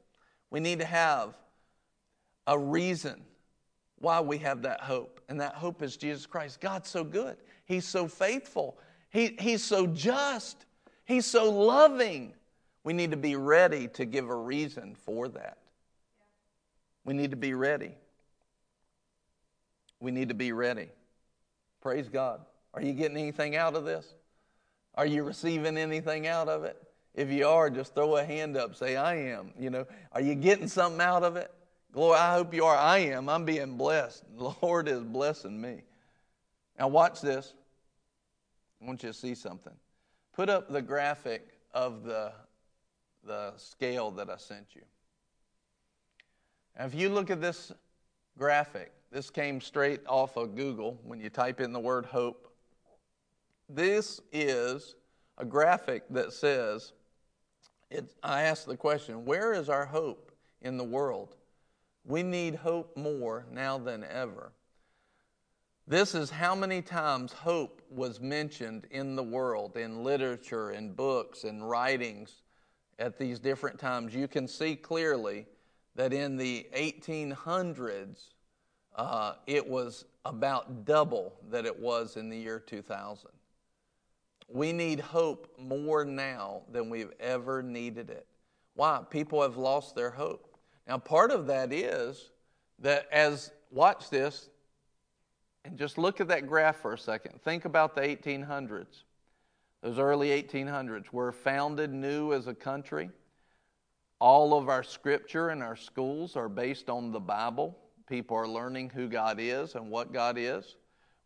We 0.50 0.60
need 0.60 0.80
to 0.80 0.86
have 0.86 1.36
a 2.48 2.58
reason 2.58 3.22
why 4.00 4.22
we 4.22 4.38
have 4.40 4.62
that 4.64 4.82
hope. 4.82 5.22
And 5.30 5.40
that 5.42 5.56
hope 5.56 5.82
is 5.82 5.98
Jesus 5.98 6.26
Christ. 6.26 6.60
God's 6.60 6.90
so 6.90 7.04
good. 7.04 7.38
He's 7.66 7.86
so 7.86 8.08
faithful. 8.08 8.78
He, 9.10 9.36
he's 9.40 9.64
so 9.64 9.88
just. 9.88 10.66
He's 11.06 11.26
so 11.26 11.50
loving. 11.50 12.34
We 12.84 12.94
need 12.94 13.12
to 13.12 13.18
be 13.18 13.36
ready 13.36 13.88
to 13.90 14.06
give 14.06 14.30
a 14.30 14.36
reason 14.36 14.96
for 14.96 15.28
that. 15.30 15.58
We 17.04 17.14
need 17.14 17.32
to 17.32 17.38
be 17.38 17.54
ready. 17.54 17.96
We 20.00 20.12
need 20.12 20.30
to 20.30 20.36
be 20.36 20.52
ready. 20.52 20.90
Praise 21.82 22.10
God. 22.10 22.42
Are 22.74 22.82
you 22.82 22.94
getting 22.94 23.18
anything 23.18 23.56
out 23.56 23.76
of 23.76 23.86
this? 23.86 24.14
Are 24.96 25.06
you 25.06 25.24
receiving 25.24 25.78
anything 25.78 26.28
out 26.28 26.48
of 26.48 26.64
it? 26.64 26.82
If 27.14 27.30
you 27.30 27.48
are, 27.48 27.70
just 27.70 27.94
throw 27.94 28.18
a 28.18 28.24
hand 28.24 28.56
up, 28.56 28.76
say, 28.76 28.96
I 28.96 29.16
am. 29.16 29.52
You 29.60 29.70
know, 29.70 29.86
are 30.14 30.22
you 30.22 30.36
getting 30.36 30.68
something 30.68 31.02
out 31.02 31.24
of 31.24 31.36
it? 31.36 31.52
Glory, 31.92 32.18
I 32.18 32.34
hope 32.34 32.54
you 32.54 32.64
are. 32.66 32.78
I 32.78 33.00
am. 33.00 33.28
I'm 33.28 33.44
being 33.44 33.76
blessed. 33.76 34.24
The 34.38 34.54
Lord 34.62 34.88
is 34.88 35.04
blessing 35.04 35.60
me. 35.60 35.82
Now, 36.80 36.88
watch 36.88 37.22
this. 37.22 37.54
I 38.82 38.86
want 38.86 39.04
you 39.04 39.10
to 39.10 39.14
see 39.14 39.36
something. 39.36 39.74
Put 40.34 40.50
up 40.50 40.72
the 40.72 40.82
graphic 40.82 41.50
of 41.74 42.04
the, 42.04 42.32
the 43.26 43.54
scale 43.58 44.12
that 44.12 44.30
I 44.30 44.38
sent 44.38 44.76
you. 44.76 44.82
If 46.80 46.96
you 46.96 47.10
look 47.10 47.30
at 47.30 47.42
this 47.42 47.72
graphic, 48.38 48.92
this 49.12 49.30
came 49.30 49.60
straight 49.60 50.02
off 50.08 50.38
of 50.38 50.56
Google 50.56 51.00
when 51.04 51.20
you 51.20 51.30
type 51.30 51.60
in 51.60 51.74
the 51.74 51.80
word 51.80 52.06
hope. 52.06 52.52
This 53.70 54.22
is 54.32 54.96
a 55.38 55.46
graphic 55.46 56.04
that 56.10 56.34
says, 56.34 56.94
it, 57.90 58.14
I 58.24 58.44
asked 58.44 58.68
the 58.68 58.78
question, 58.78 59.26
where 59.26 59.54
is 59.54 59.70
our 59.70 59.86
hope 59.86 60.32
in 60.62 60.78
the 60.78 60.84
world? 60.84 61.36
We 62.06 62.24
need 62.24 62.56
hope 62.56 62.96
more 62.98 63.46
now 63.52 63.78
than 63.78 64.04
ever. 64.04 64.54
This 65.88 66.16
is 66.16 66.30
how 66.30 66.56
many 66.56 66.82
times 66.82 67.34
hope 67.34 67.82
was 67.90 68.22
mentioned 68.22 68.88
in 68.92 69.16
the 69.16 69.24
world, 69.24 69.76
in 69.76 70.04
literature, 70.04 70.72
in 70.72 70.94
books, 70.94 71.44
in 71.44 71.62
writings 71.62 72.44
at 73.02 73.18
these 73.18 73.40
different 73.40 73.80
times. 73.80 74.14
You 74.14 74.28
can 74.28 74.48
see 74.48 74.76
clearly 74.76 75.48
that 75.96 76.14
in 76.14 76.38
the 76.38 76.68
1800s, 76.74 78.30
uh, 78.96 79.34
it 79.48 79.68
was 79.68 80.06
about 80.24 80.86
double 80.86 81.34
that 81.50 81.66
it 81.66 81.78
was 81.78 82.16
in 82.16 82.30
the 82.30 82.38
year 82.38 82.60
2000. 82.60 83.30
We 84.48 84.72
need 84.72 85.00
hope 85.00 85.54
more 85.58 86.06
now 86.06 86.62
than 86.72 86.90
we've 86.90 87.12
ever 87.20 87.64
needed 87.64 88.10
it. 88.10 88.28
Why? 88.76 89.02
People 89.10 89.42
have 89.42 89.58
lost 89.58 89.96
their 89.96 90.12
hope. 90.12 90.58
Now, 90.88 90.98
part 90.98 91.32
of 91.32 91.48
that 91.48 91.74
is 91.74 92.32
that 92.80 93.08
as, 93.12 93.52
watch 93.72 94.10
this, 94.10 94.50
and 95.64 95.78
just 95.78 95.98
look 95.98 96.20
at 96.20 96.28
that 96.28 96.48
graph 96.48 96.78
for 96.78 96.94
a 96.94 96.98
second. 96.98 97.42
Think 97.42 97.66
about 97.66 97.96
the 97.96 98.02
1800s. 98.02 99.04
Those 99.82 99.98
early 99.98 100.30
1800s 100.30 101.12
were 101.12 101.32
founded 101.32 101.92
new 101.92 102.34
as 102.34 102.48
a 102.48 102.54
country. 102.54 103.10
All 104.20 104.54
of 104.54 104.70
our 104.70 104.84
scripture 104.84 105.50
and 105.50 105.64
our 105.64 105.76
schools 105.76 106.36
are 106.36 106.50
based 106.50 106.90
on 106.90 107.12
the 107.12 107.20
Bible. 107.20 107.78
People 108.08 108.38
are 108.38 108.48
learning 108.48 108.92
who 108.92 109.08
God 109.08 109.38
is 109.40 109.74
and 109.74 109.90
what 109.90 110.14
God 110.14 110.38
is. 110.38 110.76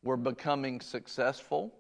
We're 0.04 0.16
becoming 0.16 0.80
successful. 0.80 1.74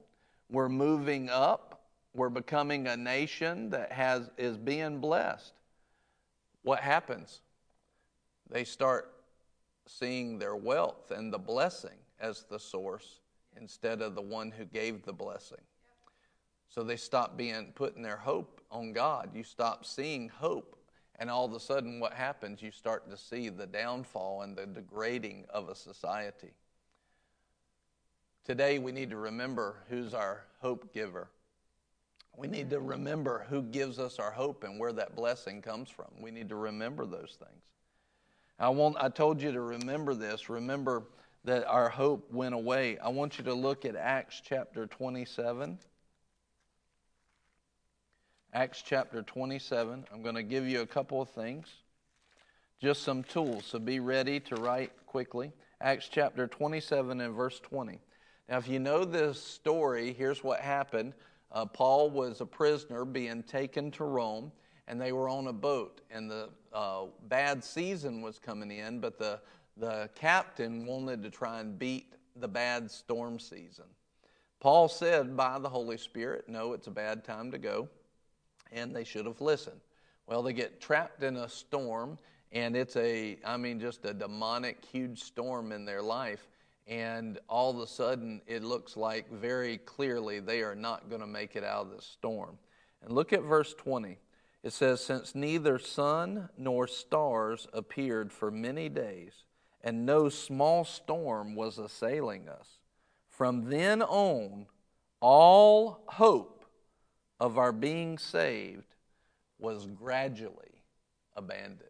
We're 0.49 0.67
moving 0.67 1.29
up. 1.29 1.85
We're 2.13 2.29
becoming 2.29 2.87
a 2.87 2.97
nation 2.97 3.69
that 3.69 3.91
has, 3.91 4.29
is 4.37 4.57
being 4.57 4.99
blessed. 4.99 5.53
What 6.63 6.79
happens? 6.79 7.41
They 8.49 8.63
start 8.63 9.13
seeing 9.85 10.39
their 10.39 10.55
wealth 10.55 11.11
and 11.11 11.31
the 11.31 11.37
blessing 11.37 11.97
as 12.19 12.43
the 12.49 12.59
source 12.59 13.19
instead 13.55 14.01
of 14.01 14.15
the 14.15 14.21
one 14.21 14.51
who 14.51 14.65
gave 14.65 15.03
the 15.03 15.13
blessing. 15.13 15.61
So 16.75 16.83
they 16.83 16.97
stop 16.97 17.37
being 17.37 17.71
putting 17.73 18.03
their 18.03 18.17
hope 18.17 18.59
on 18.69 18.91
God. 18.91 19.29
You 19.33 19.43
stop 19.43 19.85
seeing 19.85 20.27
hope, 20.27 20.75
and 21.17 21.29
all 21.29 21.45
of 21.45 21.53
a 21.53 21.59
sudden, 21.59 22.01
what 22.01 22.11
happens? 22.11 22.61
You 22.61 22.69
start 22.69 23.09
to 23.09 23.15
see 23.15 23.47
the 23.47 23.65
downfall 23.65 24.41
and 24.41 24.57
the 24.57 24.65
degrading 24.65 25.45
of 25.49 25.69
a 25.69 25.75
society. 25.75 26.51
Today, 28.43 28.77
we 28.77 28.91
need 28.91 29.09
to 29.11 29.15
remember 29.15 29.77
who's 29.89 30.13
our 30.13 30.43
hope 30.59 30.93
giver. 30.93 31.29
We 32.35 32.49
need 32.49 32.69
to 32.71 32.81
remember 32.81 33.45
who 33.49 33.61
gives 33.61 33.97
us 33.97 34.19
our 34.19 34.31
hope 34.31 34.65
and 34.65 34.77
where 34.77 34.91
that 34.91 35.15
blessing 35.15 35.61
comes 35.61 35.89
from. 35.89 36.09
We 36.19 36.29
need 36.29 36.49
to 36.49 36.57
remember 36.57 37.05
those 37.05 37.37
things. 37.39 37.63
I, 38.59 38.67
want, 38.67 38.97
I 38.99 39.07
told 39.07 39.41
you 39.41 39.53
to 39.53 39.61
remember 39.61 40.13
this. 40.13 40.49
Remember 40.49 41.03
that 41.45 41.65
our 41.67 41.87
hope 41.87 42.33
went 42.33 42.53
away. 42.53 42.97
I 42.97 43.07
want 43.07 43.37
you 43.37 43.45
to 43.45 43.53
look 43.53 43.85
at 43.85 43.95
Acts 43.95 44.41
chapter 44.43 44.87
27. 44.87 45.79
Acts 48.55 48.81
chapter 48.81 49.21
27. 49.21 50.05
I'm 50.13 50.21
going 50.21 50.35
to 50.35 50.41
give 50.41 50.65
you 50.65 50.79
a 50.79 50.87
couple 50.87 51.21
of 51.21 51.29
things, 51.29 51.67
just 52.81 53.03
some 53.03 53.21
tools, 53.21 53.65
so 53.65 53.79
be 53.79 53.99
ready 53.99 54.39
to 54.39 54.55
write 54.55 54.93
quickly. 55.07 55.51
Acts 55.81 56.07
chapter 56.09 56.47
27 56.47 57.19
and 57.19 57.35
verse 57.35 57.59
20. 57.59 57.99
Now, 58.47 58.57
if 58.57 58.69
you 58.69 58.79
know 58.79 59.03
this 59.03 59.43
story, 59.43 60.13
here's 60.13 60.41
what 60.41 60.61
happened. 60.61 61.15
Uh, 61.51 61.65
Paul 61.65 62.09
was 62.09 62.39
a 62.39 62.45
prisoner 62.45 63.03
being 63.03 63.43
taken 63.43 63.91
to 63.91 64.05
Rome, 64.05 64.53
and 64.87 65.01
they 65.01 65.11
were 65.11 65.27
on 65.27 65.47
a 65.47 65.53
boat, 65.53 65.99
and 66.09 66.31
the 66.31 66.47
uh, 66.71 67.07
bad 67.27 67.61
season 67.61 68.21
was 68.21 68.39
coming 68.39 68.71
in, 68.71 69.01
but 69.01 69.19
the, 69.19 69.41
the 69.75 70.09
captain 70.15 70.85
wanted 70.85 71.21
to 71.23 71.29
try 71.29 71.59
and 71.59 71.77
beat 71.77 72.13
the 72.37 72.47
bad 72.47 72.89
storm 72.89 73.37
season. 73.37 73.83
Paul 74.61 74.87
said 74.87 75.35
by 75.35 75.59
the 75.59 75.67
Holy 75.67 75.97
Spirit, 75.97 76.47
No, 76.47 76.71
it's 76.71 76.87
a 76.87 76.91
bad 76.91 77.25
time 77.25 77.51
to 77.51 77.57
go, 77.57 77.89
and 78.71 78.95
they 78.95 79.03
should 79.03 79.25
have 79.25 79.41
listened. 79.41 79.79
Well, 80.27 80.41
they 80.41 80.53
get 80.53 80.81
trapped 80.81 81.23
in 81.23 81.37
a 81.37 81.47
storm, 81.47 82.17
and 82.51 82.75
it's 82.75 82.95
a, 82.95 83.37
I 83.45 83.57
mean, 83.57 83.79
just 83.79 84.05
a 84.05 84.13
demonic, 84.13 84.83
huge 84.83 85.21
storm 85.21 85.71
in 85.71 85.85
their 85.85 86.01
life. 86.01 86.47
And 86.87 87.39
all 87.47 87.71
of 87.71 87.79
a 87.79 87.87
sudden, 87.87 88.41
it 88.47 88.63
looks 88.63 88.95
like 88.95 89.31
very 89.31 89.77
clearly 89.79 90.39
they 90.39 90.61
are 90.61 90.75
not 90.75 91.09
going 91.09 91.21
to 91.21 91.27
make 91.27 91.55
it 91.55 91.63
out 91.63 91.87
of 91.87 91.91
this 91.91 92.05
storm. 92.05 92.57
And 93.03 93.13
look 93.13 93.33
at 93.33 93.41
verse 93.41 93.73
20. 93.73 94.17
It 94.63 94.73
says, 94.73 95.01
Since 95.01 95.35
neither 95.35 95.77
sun 95.77 96.49
nor 96.57 96.87
stars 96.87 97.67
appeared 97.73 98.31
for 98.31 98.49
many 98.49 98.89
days, 98.89 99.43
and 99.83 100.05
no 100.05 100.29
small 100.29 100.83
storm 100.83 101.55
was 101.55 101.77
assailing 101.77 102.49
us, 102.49 102.79
from 103.29 103.69
then 103.69 104.01
on, 104.01 104.65
all 105.19 106.03
hope 106.07 106.54
of 107.39 107.57
our 107.57 107.71
being 107.71 108.17
saved 108.17 108.95
was 109.59 109.87
gradually 109.87 110.81
abandoned. 111.35 111.81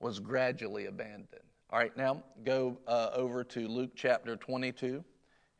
Was 0.00 0.20
gradually 0.20 0.86
abandoned. 0.86 1.42
All 1.70 1.78
right, 1.78 1.96
now 1.96 2.22
go 2.44 2.78
uh, 2.86 3.10
over 3.14 3.44
to 3.44 3.68
Luke 3.68 3.90
chapter 3.94 4.36
22 4.36 5.04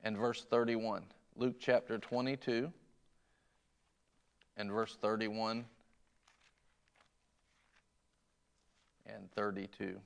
and 0.05 0.17
verse 0.17 0.47
31. 0.49 1.05
Luke 1.37 1.57
chapter 1.59 1.99
22 1.99 2.73
and 4.57 4.71
verse 4.71 4.97
31 5.01 5.65
and 9.07 9.31
32. 9.33 10.01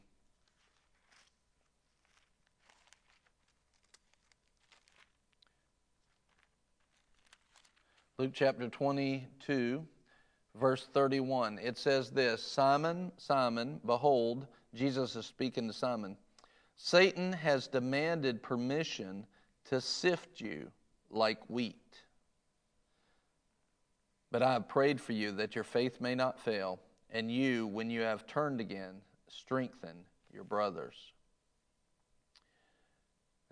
Luke 8.22 8.30
chapter 8.34 8.68
22, 8.68 9.84
verse 10.54 10.86
31. 10.94 11.58
It 11.58 11.76
says 11.76 12.08
this 12.08 12.40
Simon, 12.40 13.10
Simon, 13.16 13.80
behold, 13.84 14.46
Jesus 14.72 15.16
is 15.16 15.26
speaking 15.26 15.66
to 15.66 15.72
Simon. 15.72 16.16
Satan 16.76 17.32
has 17.32 17.66
demanded 17.66 18.40
permission 18.40 19.26
to 19.64 19.80
sift 19.80 20.40
you 20.40 20.70
like 21.10 21.40
wheat. 21.48 21.98
But 24.30 24.44
I 24.44 24.52
have 24.52 24.68
prayed 24.68 25.00
for 25.00 25.14
you 25.14 25.32
that 25.32 25.56
your 25.56 25.64
faith 25.64 26.00
may 26.00 26.14
not 26.14 26.38
fail 26.38 26.78
and 27.10 27.28
you, 27.28 27.66
when 27.66 27.90
you 27.90 28.02
have 28.02 28.24
turned 28.28 28.60
again, 28.60 29.00
strengthen 29.26 29.96
your 30.32 30.44
brothers. 30.44 30.94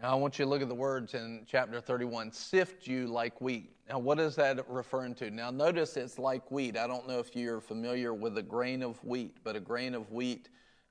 Now, 0.02 0.12
I 0.12 0.14
want 0.14 0.38
you 0.38 0.46
to 0.46 0.48
look 0.48 0.62
at 0.62 0.68
the 0.68 0.74
words 0.74 1.12
in 1.12 1.42
chapter 1.46 1.78
31 1.78 2.32
sift 2.32 2.86
you 2.86 3.06
like 3.06 3.38
wheat. 3.42 3.70
Now, 3.86 3.98
what 3.98 4.18
is 4.18 4.34
that 4.36 4.66
referring 4.66 5.14
to? 5.16 5.30
Now, 5.30 5.50
notice 5.50 5.98
it's 5.98 6.18
like 6.18 6.50
wheat. 6.50 6.78
I 6.78 6.86
don't 6.86 7.06
know 7.06 7.18
if 7.18 7.36
you're 7.36 7.60
familiar 7.60 8.14
with 8.14 8.38
a 8.38 8.42
grain 8.42 8.82
of 8.82 9.02
wheat, 9.04 9.36
but 9.44 9.56
a 9.56 9.60
grain 9.60 9.94
of 9.94 10.10
wheat 10.10 10.48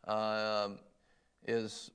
uh, 0.08 0.70
is 1.48 1.90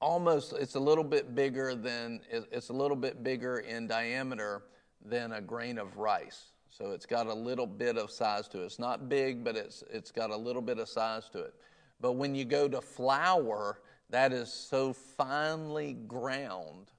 almost 0.00 0.52
it's 0.52 0.76
a 0.76 0.80
little 0.80 1.02
bit 1.02 1.34
bigger 1.34 1.74
than 1.74 2.20
it's 2.30 2.68
a 2.68 2.72
little 2.72 2.96
bit 2.96 3.24
bigger 3.24 3.58
in 3.58 3.88
diameter 3.88 4.62
than 5.04 5.32
a 5.32 5.40
grain 5.40 5.76
of 5.76 5.96
rice. 5.96 6.52
So 6.68 6.92
it's 6.92 7.06
got 7.06 7.26
a 7.26 7.34
little 7.34 7.66
bit 7.66 7.98
of 7.98 8.12
size 8.12 8.46
to 8.48 8.62
it. 8.62 8.66
It's 8.66 8.78
not 8.78 9.08
big, 9.08 9.42
but 9.42 9.56
it's 9.56 9.82
it's 9.90 10.12
got 10.12 10.30
a 10.30 10.36
little 10.36 10.62
bit 10.62 10.78
of 10.78 10.88
size 10.88 11.28
to 11.30 11.40
it. 11.40 11.54
But 12.00 12.12
when 12.12 12.36
you 12.36 12.44
go 12.44 12.68
to 12.68 12.80
flour, 12.80 13.80
that 14.10 14.32
is 14.32 14.52
so 14.52 14.92
finely 14.92 15.94
ground, 15.94 16.90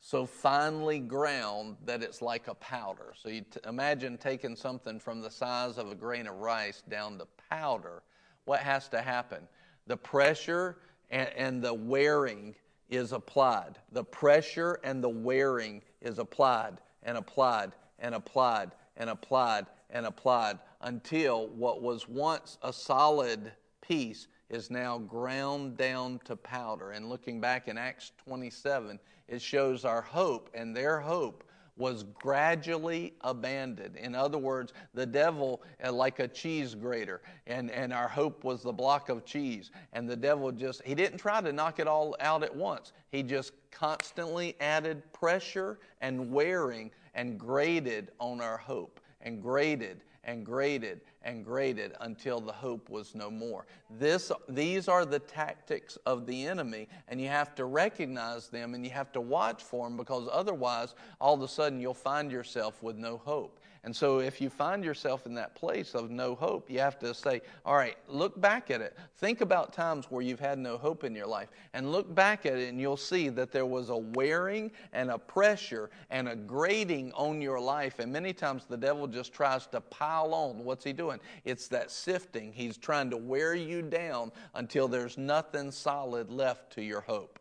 so 0.00 0.26
finely 0.26 0.98
ground 0.98 1.76
that 1.84 2.02
it's 2.02 2.22
like 2.22 2.48
a 2.48 2.54
powder. 2.54 3.12
So 3.16 3.28
you 3.30 3.40
t- 3.40 3.60
imagine 3.66 4.18
taking 4.18 4.54
something 4.54 5.00
from 5.00 5.20
the 5.20 5.30
size 5.30 5.78
of 5.78 5.90
a 5.90 5.94
grain 5.94 6.26
of 6.26 6.36
rice 6.36 6.82
down 6.88 7.18
to 7.18 7.26
powder. 7.50 8.02
What 8.44 8.60
has 8.60 8.88
to 8.90 9.00
happen? 9.00 9.48
The 9.86 9.96
pressure 9.96 10.78
and, 11.10 11.28
and 11.36 11.62
the 11.62 11.74
wearing 11.74 12.54
is 12.90 13.12
applied. 13.12 13.78
The 13.92 14.04
pressure 14.04 14.78
and 14.84 15.02
the 15.02 15.08
wearing 15.08 15.82
is 16.00 16.18
applied 16.18 16.78
and 17.02 17.16
applied 17.16 17.72
and 17.98 18.14
applied 18.14 18.72
and 18.96 19.10
applied 19.10 19.66
and 19.90 20.06
applied 20.06 20.58
until 20.82 21.48
what 21.48 21.82
was 21.82 22.08
once 22.08 22.58
a 22.62 22.72
solid 22.72 23.52
piece 23.80 24.28
is 24.50 24.70
now 24.70 24.98
ground 24.98 25.76
down 25.76 26.20
to 26.24 26.36
powder. 26.36 26.92
And 26.92 27.08
looking 27.08 27.40
back 27.40 27.68
in 27.68 27.76
Acts 27.76 28.12
27, 28.24 28.98
it 29.28 29.42
shows 29.42 29.84
our 29.84 30.00
hope, 30.00 30.50
and 30.54 30.74
their 30.74 31.00
hope 31.00 31.44
was 31.78 32.02
gradually 32.14 33.14
abandoned. 33.20 33.96
In 33.96 34.14
other 34.14 34.36
words, 34.36 34.72
the 34.94 35.06
devil, 35.06 35.62
uh, 35.84 35.92
like 35.92 36.18
a 36.18 36.26
cheese 36.26 36.74
grater, 36.74 37.22
and, 37.46 37.70
and 37.70 37.92
our 37.92 38.08
hope 38.08 38.42
was 38.42 38.62
the 38.62 38.72
block 38.72 39.08
of 39.08 39.24
cheese. 39.24 39.70
And 39.92 40.10
the 40.10 40.16
devil 40.16 40.50
just, 40.50 40.82
he 40.82 40.94
didn't 40.94 41.18
try 41.18 41.40
to 41.40 41.52
knock 41.52 41.78
it 41.78 41.86
all 41.86 42.16
out 42.20 42.42
at 42.42 42.54
once. 42.54 42.92
He 43.10 43.22
just 43.22 43.52
constantly 43.70 44.56
added 44.60 45.02
pressure 45.12 45.78
and 46.00 46.32
wearing 46.32 46.90
and 47.14 47.38
grated 47.38 48.10
on 48.18 48.40
our 48.40 48.56
hope 48.56 49.00
and 49.20 49.40
grated 49.40 50.02
and 50.24 50.44
grated 50.44 51.00
and 51.28 51.44
grated 51.44 51.92
until 52.00 52.40
the 52.40 52.52
hope 52.52 52.88
was 52.88 53.14
no 53.14 53.30
more. 53.30 53.66
This, 53.90 54.32
these 54.48 54.88
are 54.88 55.04
the 55.04 55.18
tactics 55.18 55.98
of 56.06 56.24
the 56.24 56.46
enemy, 56.46 56.88
and 57.06 57.20
you 57.20 57.28
have 57.28 57.54
to 57.56 57.66
recognize 57.66 58.48
them 58.48 58.74
and 58.74 58.82
you 58.82 58.90
have 58.90 59.12
to 59.12 59.20
watch 59.20 59.62
for 59.62 59.86
them 59.86 59.98
because 59.98 60.26
otherwise, 60.32 60.94
all 61.20 61.34
of 61.34 61.42
a 61.42 61.48
sudden, 61.48 61.80
you'll 61.80 61.92
find 61.92 62.32
yourself 62.32 62.82
with 62.82 62.96
no 62.96 63.18
hope. 63.18 63.60
And 63.84 63.94
so, 63.94 64.18
if 64.18 64.40
you 64.40 64.50
find 64.50 64.84
yourself 64.84 65.26
in 65.26 65.34
that 65.34 65.54
place 65.54 65.94
of 65.94 66.10
no 66.10 66.34
hope, 66.34 66.70
you 66.70 66.80
have 66.80 66.98
to 66.98 67.14
say, 67.14 67.40
All 67.64 67.76
right, 67.76 67.96
look 68.08 68.40
back 68.40 68.70
at 68.70 68.80
it. 68.80 68.96
Think 69.16 69.40
about 69.40 69.72
times 69.72 70.06
where 70.10 70.22
you've 70.22 70.40
had 70.40 70.58
no 70.58 70.76
hope 70.76 71.04
in 71.04 71.14
your 71.14 71.26
life, 71.26 71.48
and 71.74 71.92
look 71.92 72.12
back 72.14 72.46
at 72.46 72.54
it, 72.54 72.68
and 72.68 72.80
you'll 72.80 72.96
see 72.96 73.28
that 73.30 73.52
there 73.52 73.66
was 73.66 73.90
a 73.90 73.96
wearing 73.96 74.70
and 74.92 75.10
a 75.10 75.18
pressure 75.18 75.90
and 76.10 76.28
a 76.28 76.36
grating 76.36 77.12
on 77.12 77.40
your 77.40 77.60
life. 77.60 77.98
And 77.98 78.12
many 78.12 78.32
times 78.32 78.64
the 78.64 78.76
devil 78.76 79.06
just 79.06 79.32
tries 79.32 79.66
to 79.68 79.80
pile 79.80 80.34
on. 80.34 80.64
What's 80.64 80.84
he 80.84 80.92
doing? 80.92 81.20
It's 81.44 81.68
that 81.68 81.90
sifting. 81.90 82.52
He's 82.52 82.76
trying 82.76 83.10
to 83.10 83.16
wear 83.16 83.54
you 83.54 83.82
down 83.82 84.32
until 84.54 84.88
there's 84.88 85.16
nothing 85.16 85.70
solid 85.70 86.30
left 86.30 86.72
to 86.74 86.82
your 86.82 87.00
hope 87.00 87.37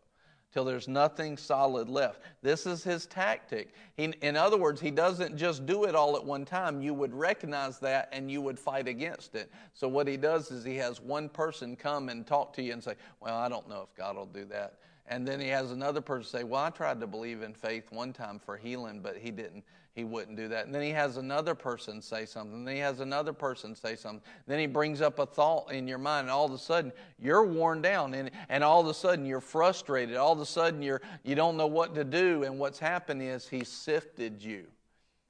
till 0.57 0.65
there's 0.65 0.87
nothing 0.87 1.37
solid 1.37 1.87
left. 1.87 2.19
This 2.41 2.65
is 2.65 2.83
his 2.83 3.05
tactic. 3.05 3.75
He, 3.95 4.05
in 4.23 4.35
other 4.35 4.57
words, 4.57 4.81
he 4.81 4.89
doesn't 4.89 5.37
just 5.37 5.67
do 5.67 5.83
it 5.83 5.93
all 5.93 6.15
at 6.15 6.25
one 6.25 6.45
time. 6.45 6.81
You 6.81 6.95
would 6.95 7.13
recognize 7.13 7.77
that 7.77 8.09
and 8.11 8.31
you 8.31 8.41
would 8.41 8.57
fight 8.57 8.87
against 8.87 9.35
it. 9.35 9.51
So, 9.75 9.87
what 9.87 10.07
he 10.07 10.17
does 10.17 10.49
is 10.49 10.63
he 10.63 10.75
has 10.77 10.99
one 10.99 11.29
person 11.29 11.75
come 11.75 12.09
and 12.09 12.25
talk 12.25 12.53
to 12.53 12.63
you 12.63 12.73
and 12.73 12.83
say, 12.83 12.95
Well, 13.19 13.37
I 13.37 13.49
don't 13.49 13.69
know 13.69 13.87
if 13.87 13.95
God 13.95 14.15
will 14.15 14.25
do 14.25 14.45
that. 14.45 14.79
And 15.09 15.25
then 15.25 15.39
he 15.39 15.47
has 15.47 15.71
another 15.71 16.01
person 16.01 16.39
say, 16.39 16.43
Well, 16.43 16.61
I 16.61 16.69
tried 16.69 16.99
to 16.99 17.07
believe 17.07 17.41
in 17.41 17.53
faith 17.53 17.91
one 17.91 18.11
time 18.11 18.39
for 18.39 18.57
healing, 18.57 18.99
but 19.01 19.17
he 19.17 19.31
didn't 19.31 19.63
he 19.97 20.03
wouldn't 20.03 20.37
do 20.37 20.47
that. 20.49 20.67
And 20.67 20.75
then 20.75 20.83
he 20.83 20.91
has 20.91 21.17
another 21.17 21.55
person 21.55 22.03
say 22.03 22.27
something. 22.27 22.63
Then 22.63 22.75
he 22.75 22.81
has 22.81 22.99
another 22.99 23.33
person 23.33 23.75
say 23.75 23.95
something. 23.95 24.21
Then 24.45 24.59
he 24.59 24.67
brings 24.67 25.01
up 25.01 25.17
a 25.17 25.25
thought 25.25 25.71
in 25.71 25.87
your 25.87 25.97
mind, 25.97 26.25
and 26.25 26.29
all 26.29 26.45
of 26.45 26.51
a 26.51 26.57
sudden 26.59 26.91
you're 27.17 27.43
worn 27.43 27.81
down, 27.81 28.13
and, 28.13 28.29
and 28.47 28.63
all 28.63 28.79
of 28.79 28.85
a 28.85 28.93
sudden 28.93 29.25
you're 29.25 29.41
frustrated. 29.41 30.15
All 30.15 30.33
of 30.33 30.39
a 30.39 30.45
sudden 30.45 30.83
you're 30.83 31.01
you 31.23 31.33
don't 31.33 31.57
know 31.57 31.65
what 31.65 31.95
to 31.95 32.03
do. 32.03 32.43
And 32.43 32.59
what's 32.59 32.77
happened 32.77 33.23
is 33.23 33.47
he 33.47 33.63
sifted 33.63 34.43
you. 34.43 34.67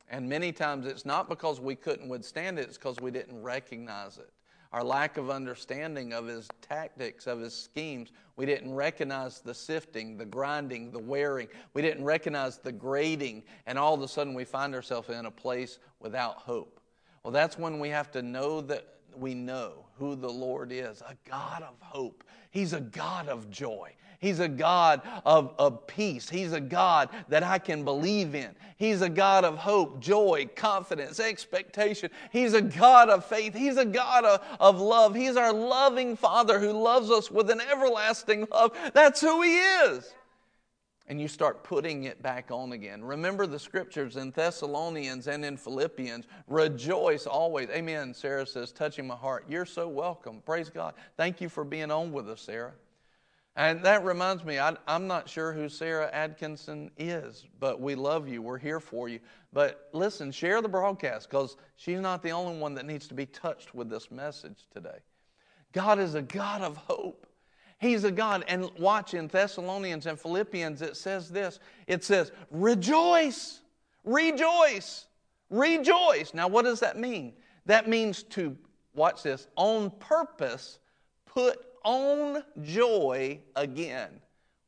And 0.10 0.28
many 0.28 0.52
times 0.52 0.86
it's 0.86 1.06
not 1.06 1.30
because 1.30 1.62
we 1.62 1.76
couldn't 1.76 2.10
withstand 2.10 2.60
it, 2.60 2.64
it's 2.64 2.78
because 2.78 2.98
we 3.00 3.10
didn't 3.10 3.42
recognize 3.42 4.18
it 4.18 4.32
our 4.74 4.84
lack 4.84 5.18
of 5.18 5.30
understanding 5.30 6.14
of 6.14 6.28
his 6.28 6.48
tactics, 6.62 7.28
of 7.28 7.40
his 7.40 7.54
schemes. 7.54 8.12
We 8.36 8.46
didn't 8.46 8.74
recognize 8.74 9.40
the 9.40 9.54
sifting, 9.54 10.18
the 10.18 10.26
grinding, 10.26 10.92
the 10.92 11.00
wearing. 11.00 11.48
We 11.74 11.82
didn't 11.82 12.04
recognize 12.04 12.58
the 12.58 12.72
grating, 12.72 13.44
and 13.66 13.78
all 13.78 13.94
of 13.94 14.02
a 14.02 14.08
sudden 14.08 14.34
we 14.34 14.46
find 14.46 14.76
ourselves 14.76 15.10
in 15.10 15.26
a 15.26 15.32
place 15.32 15.80
without 16.00 16.38
hope. 16.38 16.80
Well, 17.24 17.32
that's 17.32 17.58
when 17.58 17.80
we 17.80 17.90
have 17.90 18.12
to 18.12 18.22
know 18.22 18.62
that 18.62 18.98
we 19.16 19.34
know 19.34 19.86
who 19.98 20.16
the 20.16 20.30
Lord 20.30 20.72
is 20.72 21.02
a 21.02 21.16
God 21.28 21.64
of 21.64 21.76
hope. 21.82 22.24
He's 22.52 22.74
a 22.74 22.82
God 22.82 23.28
of 23.28 23.50
joy. 23.50 23.94
He's 24.20 24.40
a 24.40 24.48
God 24.48 25.02
of, 25.26 25.54
of 25.60 25.86
peace. 25.88 26.30
He's 26.30 26.54
a 26.54 26.60
God 26.60 27.10
that 27.30 27.44
I 27.44 27.60
can 27.60 27.84
believe 27.84 28.36
in. 28.36 28.56
He's 28.78 29.02
a 29.02 29.10
God 29.10 29.44
of 29.44 29.58
hope, 29.58 30.00
joy, 30.00 30.50
confidence, 30.56 31.20
expectation. 31.20 32.10
He's 32.32 32.54
a 32.54 32.62
God 32.62 33.10
of 33.10 33.26
faith. 33.26 33.54
He's 33.56 33.78
a 33.78 33.86
God 33.86 34.26
of, 34.26 34.44
of 34.60 34.80
love. 34.80 35.16
He's 35.16 35.36
our 35.36 35.54
loving 35.54 36.16
Father 36.16 36.60
who 36.60 36.72
loves 36.72 37.12
us 37.12 37.32
with 37.32 37.50
an 37.50 37.62
everlasting 37.62 38.48
love. 38.52 38.78
That's 38.94 39.22
who 39.22 39.42
He 39.42 39.58
is 39.58 40.14
and 41.08 41.22
you 41.22 41.28
start 41.28 41.64
putting 41.64 42.04
it 42.04 42.22
back 42.22 42.52
on 42.52 42.74
again. 42.74 43.04
Remember 43.04 43.48
the 43.48 43.60
scriptures 43.60 44.18
in 44.18 44.32
Thessalonians 44.32 45.28
and 45.28 45.46
in 45.46 45.56
Philippians. 45.56 46.26
Rejoice 46.48 47.26
always. 47.26 47.70
Amen. 47.70 48.14
Sarah 48.14 48.46
says, 48.46 48.72
touching 48.72 49.08
my 49.08 49.16
heart. 49.16 49.46
You're 49.48 49.66
so 49.66 49.88
welcome. 49.88 50.42
Praise 50.46 50.70
God. 50.70 50.96
Thank 51.16 51.40
you 51.40 51.48
for 51.48 51.64
being 51.64 51.92
on 51.92 52.12
with 52.12 52.30
us, 52.30 52.42
Sarah. 52.42 52.74
And 53.58 53.82
that 53.82 54.06
reminds 54.06 54.46
me, 54.46 54.60
I, 54.60 54.78
am 54.88 55.08
not 55.08 55.28
sure 55.28 55.52
who 55.52 55.68
Sarah 55.68 56.12
Atkinson 56.14 56.92
is, 56.96 57.48
but 57.60 57.82
we 57.82 57.96
love 57.96 58.28
you. 58.28 58.44
We're 58.44 58.60
here 58.60 58.80
for 58.80 59.10
you. 59.10 59.20
But 59.52 59.90
listen, 59.94 60.32
share 60.32 60.62
the 60.62 60.70
broadcast 60.70 61.28
because 61.28 61.58
she's 61.76 62.00
not 62.00 62.22
the 62.22 62.30
only 62.30 62.60
one 62.60 62.76
that 62.76 62.86
needs 62.86 63.08
to 63.08 63.16
be 63.16 63.26
touched 63.26 63.74
with 63.74 63.90
this 63.90 64.12
message 64.12 64.68
today. 64.72 65.00
God 65.74 65.98
is 65.98 66.14
a 66.14 66.22
God 66.22 66.62
of 66.62 66.78
hope. 66.78 67.26
He's 67.80 68.04
a 68.04 68.12
God. 68.12 68.46
And 68.48 68.70
watch 68.78 69.16
in 69.16 69.28
Thessalonians 69.28 70.06
and 70.06 70.20
Philippians, 70.20 70.84
it 70.84 70.96
says 70.96 71.28
this 71.28 71.60
it 71.88 72.04
says, 72.04 72.32
rejoice, 72.52 73.62
rejoice, 74.04 75.08
rejoice. 75.50 76.32
Now, 76.32 76.48
what 76.48 76.64
does 76.64 76.80
that 76.82 76.96
mean? 77.00 77.34
That 77.66 77.90
means 77.90 78.22
to, 78.24 78.56
watch 78.94 79.24
this, 79.24 79.48
on 79.56 79.90
purpose, 79.90 80.78
put 81.26 81.67
own 81.88 82.44
joy 82.62 83.40
again. 83.56 84.10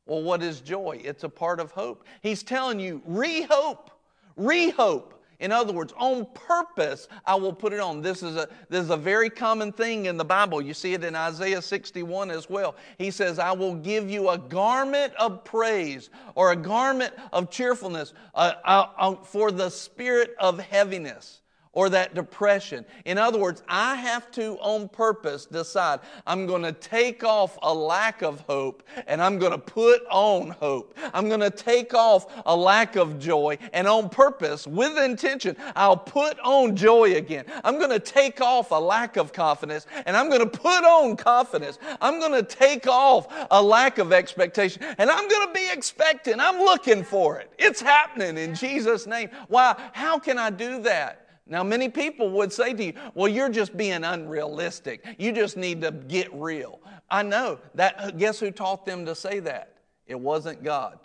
Well, 0.06 0.22
what 0.22 0.42
is 0.42 0.60
joy? 0.60 1.00
It's 1.04 1.22
a 1.22 1.28
part 1.28 1.60
of 1.60 1.70
hope. 1.70 2.04
He's 2.22 2.42
telling 2.42 2.80
you, 2.80 3.02
re-hope, 3.04 3.90
re-hope. 4.36 5.22
In 5.38 5.52
other 5.52 5.72
words, 5.72 5.94
on 5.96 6.26
purpose, 6.34 7.08
I 7.24 7.34
will 7.34 7.52
put 7.52 7.72
it 7.72 7.80
on. 7.80 8.02
This 8.02 8.22
is, 8.22 8.36
a, 8.36 8.48
this 8.68 8.84
is 8.84 8.90
a 8.90 8.96
very 8.96 9.30
common 9.30 9.72
thing 9.72 10.06
in 10.06 10.16
the 10.16 10.24
Bible. 10.24 10.60
You 10.60 10.74
see 10.74 10.94
it 10.94 11.04
in 11.04 11.14
Isaiah 11.14 11.62
61 11.62 12.30
as 12.30 12.50
well. 12.50 12.74
He 12.98 13.10
says, 13.10 13.38
I 13.38 13.52
will 13.52 13.74
give 13.74 14.10
you 14.10 14.30
a 14.30 14.38
garment 14.38 15.14
of 15.14 15.44
praise 15.44 16.10
or 16.34 16.52
a 16.52 16.56
garment 16.56 17.14
of 17.32 17.50
cheerfulness 17.50 18.12
uh, 18.34 18.52
uh, 18.64 18.86
uh, 18.98 19.14
for 19.16 19.50
the 19.50 19.70
spirit 19.70 20.34
of 20.38 20.58
heaviness 20.58 21.39
or 21.72 21.88
that 21.88 22.14
depression. 22.14 22.84
In 23.04 23.16
other 23.16 23.38
words, 23.38 23.62
I 23.68 23.94
have 23.94 24.30
to, 24.32 24.58
on 24.58 24.88
purpose, 24.88 25.46
decide 25.46 26.00
I'm 26.26 26.46
going 26.46 26.62
to 26.62 26.72
take 26.72 27.22
off 27.22 27.58
a 27.62 27.72
lack 27.72 28.22
of 28.22 28.40
hope 28.40 28.82
and 29.06 29.22
I'm 29.22 29.38
going 29.38 29.52
to 29.52 29.58
put 29.58 30.02
on 30.10 30.50
hope. 30.50 30.96
I'm 31.14 31.28
going 31.28 31.40
to 31.40 31.50
take 31.50 31.94
off 31.94 32.26
a 32.44 32.56
lack 32.56 32.96
of 32.96 33.20
joy 33.20 33.56
and 33.72 33.86
on 33.86 34.08
purpose, 34.08 34.66
with 34.66 34.98
intention, 34.98 35.56
I'll 35.76 35.96
put 35.96 36.38
on 36.40 36.74
joy 36.74 37.14
again. 37.14 37.44
I'm 37.62 37.78
going 37.78 37.90
to 37.90 38.00
take 38.00 38.40
off 38.40 38.72
a 38.72 38.74
lack 38.74 39.16
of 39.16 39.32
confidence 39.32 39.86
and 40.06 40.16
I'm 40.16 40.28
going 40.28 40.40
to 40.40 40.58
put 40.58 40.84
on 40.84 41.16
confidence. 41.16 41.78
I'm 42.00 42.18
going 42.18 42.32
to 42.32 42.42
take 42.42 42.88
off 42.88 43.28
a 43.50 43.62
lack 43.62 43.98
of 43.98 44.12
expectation 44.12 44.82
and 44.98 45.08
I'm 45.08 45.28
going 45.28 45.46
to 45.48 45.54
be 45.54 45.68
expecting. 45.72 46.40
I'm 46.40 46.58
looking 46.58 47.04
for 47.04 47.38
it. 47.38 47.52
It's 47.58 47.80
happening 47.80 48.38
in 48.38 48.56
Jesus' 48.56 49.06
name. 49.06 49.30
Why? 49.46 49.76
How 49.92 50.18
can 50.18 50.36
I 50.36 50.50
do 50.50 50.82
that? 50.82 51.19
Now, 51.50 51.64
many 51.64 51.88
people 51.88 52.30
would 52.30 52.52
say 52.52 52.72
to 52.72 52.84
you, 52.84 52.92
Well, 53.14 53.28
you're 53.28 53.48
just 53.48 53.76
being 53.76 54.04
unrealistic. 54.04 55.04
You 55.18 55.32
just 55.32 55.56
need 55.56 55.82
to 55.82 55.90
get 55.90 56.32
real. 56.32 56.80
I 57.10 57.24
know 57.24 57.58
that. 57.74 58.16
Guess 58.16 58.38
who 58.38 58.52
taught 58.52 58.86
them 58.86 59.04
to 59.06 59.16
say 59.16 59.40
that? 59.40 59.74
It 60.06 60.18
wasn't 60.18 60.62
God. 60.62 61.00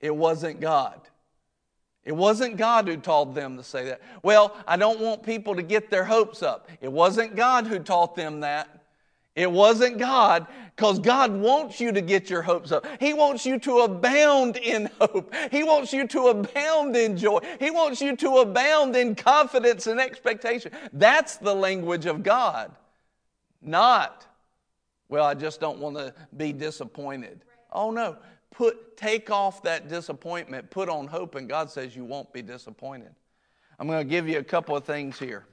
It 0.00 0.14
wasn't 0.14 0.60
God. 0.60 1.00
It 2.04 2.12
wasn't 2.12 2.56
God 2.56 2.88
who 2.88 2.96
taught 2.96 3.34
them 3.34 3.56
to 3.56 3.64
say 3.64 3.86
that. 3.86 4.00
Well, 4.22 4.56
I 4.66 4.76
don't 4.76 5.00
want 5.00 5.24
people 5.24 5.56
to 5.56 5.62
get 5.62 5.90
their 5.90 6.04
hopes 6.04 6.42
up. 6.42 6.68
It 6.80 6.90
wasn't 6.90 7.36
God 7.36 7.66
who 7.66 7.80
taught 7.80 8.14
them 8.16 8.40
that. 8.40 8.81
It 9.34 9.50
wasn't 9.50 9.96
God, 9.96 10.46
because 10.76 10.98
God 10.98 11.32
wants 11.32 11.80
you 11.80 11.90
to 11.92 12.02
get 12.02 12.28
your 12.28 12.42
hopes 12.42 12.70
up. 12.70 12.86
He 13.00 13.14
wants 13.14 13.46
you 13.46 13.58
to 13.60 13.78
abound 13.78 14.58
in 14.58 14.90
hope. 15.00 15.34
He 15.50 15.62
wants 15.64 15.92
you 15.92 16.06
to 16.08 16.28
abound 16.28 16.96
in 16.96 17.16
joy. 17.16 17.38
He 17.58 17.70
wants 17.70 18.02
you 18.02 18.14
to 18.16 18.38
abound 18.38 18.94
in 18.94 19.14
confidence 19.14 19.86
and 19.86 19.98
expectation. 19.98 20.70
That's 20.92 21.38
the 21.38 21.54
language 21.54 22.04
of 22.04 22.22
God, 22.22 22.72
not, 23.62 24.26
well, 25.08 25.24
I 25.24 25.32
just 25.32 25.60
don't 25.60 25.78
want 25.78 25.96
to 25.96 26.12
be 26.36 26.52
disappointed. 26.52 27.44
Oh 27.72 27.90
no, 27.90 28.18
put 28.50 28.98
take 28.98 29.30
off 29.30 29.62
that 29.62 29.88
disappointment, 29.88 30.68
put 30.68 30.90
on 30.90 31.06
hope, 31.06 31.36
and 31.36 31.48
God 31.48 31.70
says 31.70 31.96
you 31.96 32.04
won't 32.04 32.30
be 32.34 32.42
disappointed. 32.42 33.14
I'm 33.78 33.86
going 33.86 34.06
to 34.06 34.10
give 34.10 34.28
you 34.28 34.38
a 34.38 34.44
couple 34.44 34.76
of 34.76 34.84
things 34.84 35.18
here. 35.18 35.46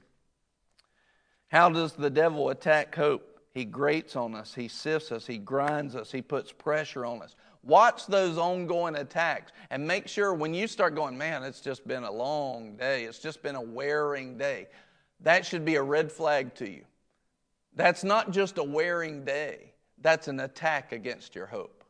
How 1.48 1.70
does 1.70 1.94
the 1.94 2.10
devil 2.10 2.50
attack 2.50 2.94
hope? 2.94 3.29
He 3.52 3.64
grates 3.64 4.14
on 4.14 4.34
us, 4.34 4.54
He 4.54 4.68
sifts 4.68 5.10
us, 5.10 5.26
He 5.26 5.38
grinds 5.38 5.96
us, 5.96 6.12
He 6.12 6.22
puts 6.22 6.52
pressure 6.52 7.04
on 7.04 7.22
us. 7.22 7.34
Watch 7.62 8.06
those 8.06 8.38
ongoing 8.38 8.96
attacks 8.96 9.52
and 9.70 9.86
make 9.86 10.08
sure 10.08 10.32
when 10.32 10.54
you 10.54 10.66
start 10.66 10.94
going, 10.94 11.18
man, 11.18 11.42
it's 11.42 11.60
just 11.60 11.86
been 11.86 12.04
a 12.04 12.10
long 12.10 12.76
day, 12.76 13.04
it's 13.04 13.18
just 13.18 13.42
been 13.42 13.56
a 13.56 13.60
wearing 13.60 14.38
day, 14.38 14.68
that 15.20 15.44
should 15.44 15.64
be 15.64 15.74
a 15.74 15.82
red 15.82 16.10
flag 16.10 16.54
to 16.54 16.70
you. 16.70 16.84
That's 17.74 18.02
not 18.02 18.30
just 18.30 18.58
a 18.58 18.64
wearing 18.64 19.24
day, 19.24 19.72
that's 20.00 20.28
an 20.28 20.40
attack 20.40 20.92
against 20.92 21.34
your 21.34 21.46
hope. 21.46 21.84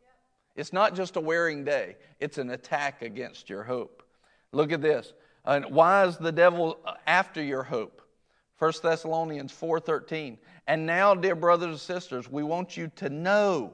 It's 0.57 0.73
not 0.73 0.95
just 0.97 1.16
a 1.16 1.20
wearing 1.20 1.65
day, 1.65 1.97
it's 2.19 2.39
an 2.39 2.51
attack 2.51 3.03
against 3.03 3.49
your 3.49 3.62
hope. 3.62 4.03
Look 4.53 4.73
at 4.73 4.82
this. 4.82 5.12
And 5.45 5.66
why 5.66 6.05
is 6.07 6.16
the 6.16 6.32
devil 6.32 6.78
after 7.07 7.43
your 7.43 7.62
hope? 7.62 8.03
1 8.61 8.73
Thessalonians 8.82 9.53
4:13. 9.53 10.37
And 10.66 10.85
now, 10.85 11.15
dear 11.15 11.35
brothers 11.35 11.70
and 11.70 11.81
sisters, 11.81 12.31
we 12.31 12.43
want 12.43 12.77
you 12.77 12.93
to 12.97 13.09
know 13.09 13.73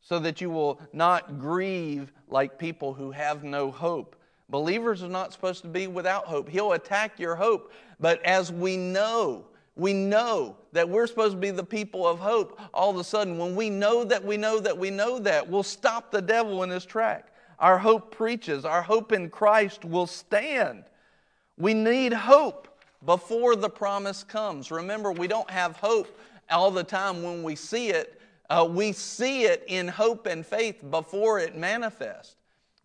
so 0.00 0.20
that 0.20 0.40
you 0.40 0.50
will 0.50 0.80
not 0.92 1.40
grieve 1.40 2.12
like 2.28 2.60
people 2.60 2.94
who 2.94 3.10
have 3.10 3.42
no 3.42 3.72
hope. 3.72 4.14
Believers 4.48 5.02
are 5.02 5.08
not 5.08 5.32
supposed 5.32 5.62
to 5.62 5.68
be 5.68 5.88
without 5.88 6.26
hope. 6.26 6.48
He'll 6.48 6.74
attack 6.74 7.18
your 7.18 7.34
hope, 7.34 7.72
but 7.98 8.24
as 8.24 8.52
we 8.52 8.76
know, 8.76 9.46
we 9.74 9.92
know 9.92 10.56
that 10.70 10.88
we're 10.88 11.08
supposed 11.08 11.32
to 11.32 11.40
be 11.40 11.50
the 11.50 11.64
people 11.64 12.06
of 12.06 12.20
hope. 12.20 12.60
All 12.72 12.90
of 12.90 12.98
a 12.98 13.04
sudden, 13.04 13.36
when 13.36 13.56
we 13.56 13.68
know 13.68 14.04
that 14.04 14.24
we 14.24 14.36
know 14.36 14.60
that 14.60 14.78
we 14.78 14.90
know 14.90 15.18
that, 15.18 15.50
we'll 15.50 15.64
stop 15.64 16.12
the 16.12 16.22
devil 16.22 16.62
in 16.62 16.70
his 16.70 16.84
track. 16.84 17.32
Our 17.58 17.78
hope 17.78 18.14
preaches, 18.14 18.64
our 18.64 18.82
hope 18.82 19.10
in 19.10 19.28
Christ 19.28 19.84
will 19.84 20.06
stand. 20.06 20.84
We 21.58 21.74
need 21.74 22.12
hope 22.12 22.65
before 23.04 23.56
the 23.56 23.68
promise 23.68 24.24
comes. 24.24 24.70
Remember, 24.70 25.12
we 25.12 25.28
don't 25.28 25.50
have 25.50 25.76
hope 25.76 26.18
all 26.50 26.70
the 26.70 26.84
time 26.84 27.22
when 27.22 27.42
we 27.42 27.56
see 27.56 27.88
it. 27.88 28.20
Uh, 28.48 28.66
we 28.70 28.92
see 28.92 29.44
it 29.44 29.64
in 29.66 29.88
hope 29.88 30.26
and 30.26 30.46
faith 30.46 30.88
before 30.90 31.38
it 31.38 31.56
manifests. 31.56 32.36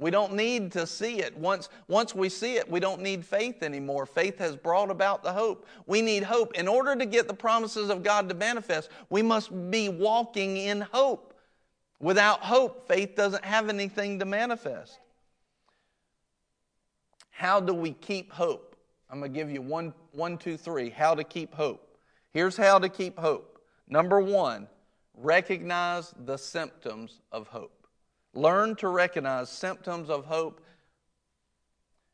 We 0.02 0.10
don't 0.10 0.34
need 0.34 0.72
to 0.72 0.88
see 0.88 1.20
it. 1.20 1.38
Once, 1.38 1.70
once 1.88 2.16
we 2.16 2.28
see 2.28 2.56
it, 2.56 2.68
we 2.70 2.80
don't 2.80 3.02
need 3.02 3.24
faith 3.24 3.62
anymore. 3.62 4.08
Faith 4.08 4.40
has 4.40 4.56
brought 4.56 4.90
about 4.90 5.22
the 5.22 5.32
hope. 5.32 5.68
We 5.86 6.02
need 6.02 6.24
hope. 6.24 6.56
In 6.56 6.68
order 6.68 6.96
to 6.96 7.06
get 7.06 7.28
the 7.28 7.36
promises 7.36 7.90
of 7.92 8.02
God 8.02 8.28
to 8.30 8.34
manifest, 8.34 8.90
we 9.12 9.22
must 9.22 9.52
be 9.70 9.90
walking 9.90 10.58
in 10.58 10.82
hope. 10.82 11.36
Without 12.00 12.40
hope, 12.40 12.88
faith 12.88 13.16
doesn't 13.16 13.46
have 13.46 13.70
anything 13.70 14.18
to 14.18 14.26
manifest. 14.26 14.98
How 17.30 17.60
do 17.60 17.76
we 17.76 17.92
keep 17.92 18.32
hope? 18.32 18.76
I'm 19.08 19.20
going 19.20 19.32
to 19.32 19.38
give 19.38 19.52
you 19.52 19.62
one, 19.62 19.94
one, 20.12 20.38
two, 20.38 20.58
three, 20.58 20.90
how 20.90 21.16
to 21.16 21.24
keep 21.24 21.54
hope. 21.54 21.98
Here's 22.32 22.58
how 22.58 22.80
to 22.80 22.90
keep 22.90 23.18
hope. 23.18 23.60
Number 23.88 24.22
one, 24.22 24.68
recognize 25.14 26.14
the 26.26 26.38
symptoms 26.38 27.22
of 27.32 27.48
hope. 27.48 27.88
Learn 28.34 28.76
to 28.78 28.88
recognize 28.88 29.50
symptoms 29.50 30.10
of 30.10 30.26
hope. 30.26 30.62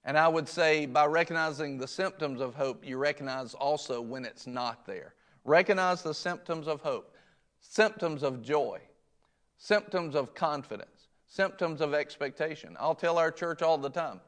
And 0.03 0.17
I 0.17 0.27
would 0.27 0.47
say 0.47 0.85
by 0.85 1.05
recognizing 1.05 1.77
the 1.77 1.87
symptoms 1.87 2.41
of 2.41 2.55
hope, 2.55 2.85
you 2.85 2.97
recognize 2.97 3.53
also 3.53 4.01
when 4.01 4.25
it's 4.25 4.47
not 4.47 4.85
there. 4.85 5.13
Recognize 5.43 6.01
the 6.01 6.13
symptoms 6.13 6.67
of 6.67 6.81
hope, 6.81 7.15
symptoms 7.59 8.23
of 8.23 8.41
joy, 8.41 8.79
symptoms 9.57 10.15
of 10.15 10.33
confidence, 10.33 11.07
symptoms 11.27 11.81
of 11.81 11.93
expectation. 11.93 12.75
I'll 12.79 12.95
tell 12.95 13.17
our 13.17 13.31
church 13.31 13.61
all 13.61 13.77
the 13.77 13.89
time. 13.89 14.19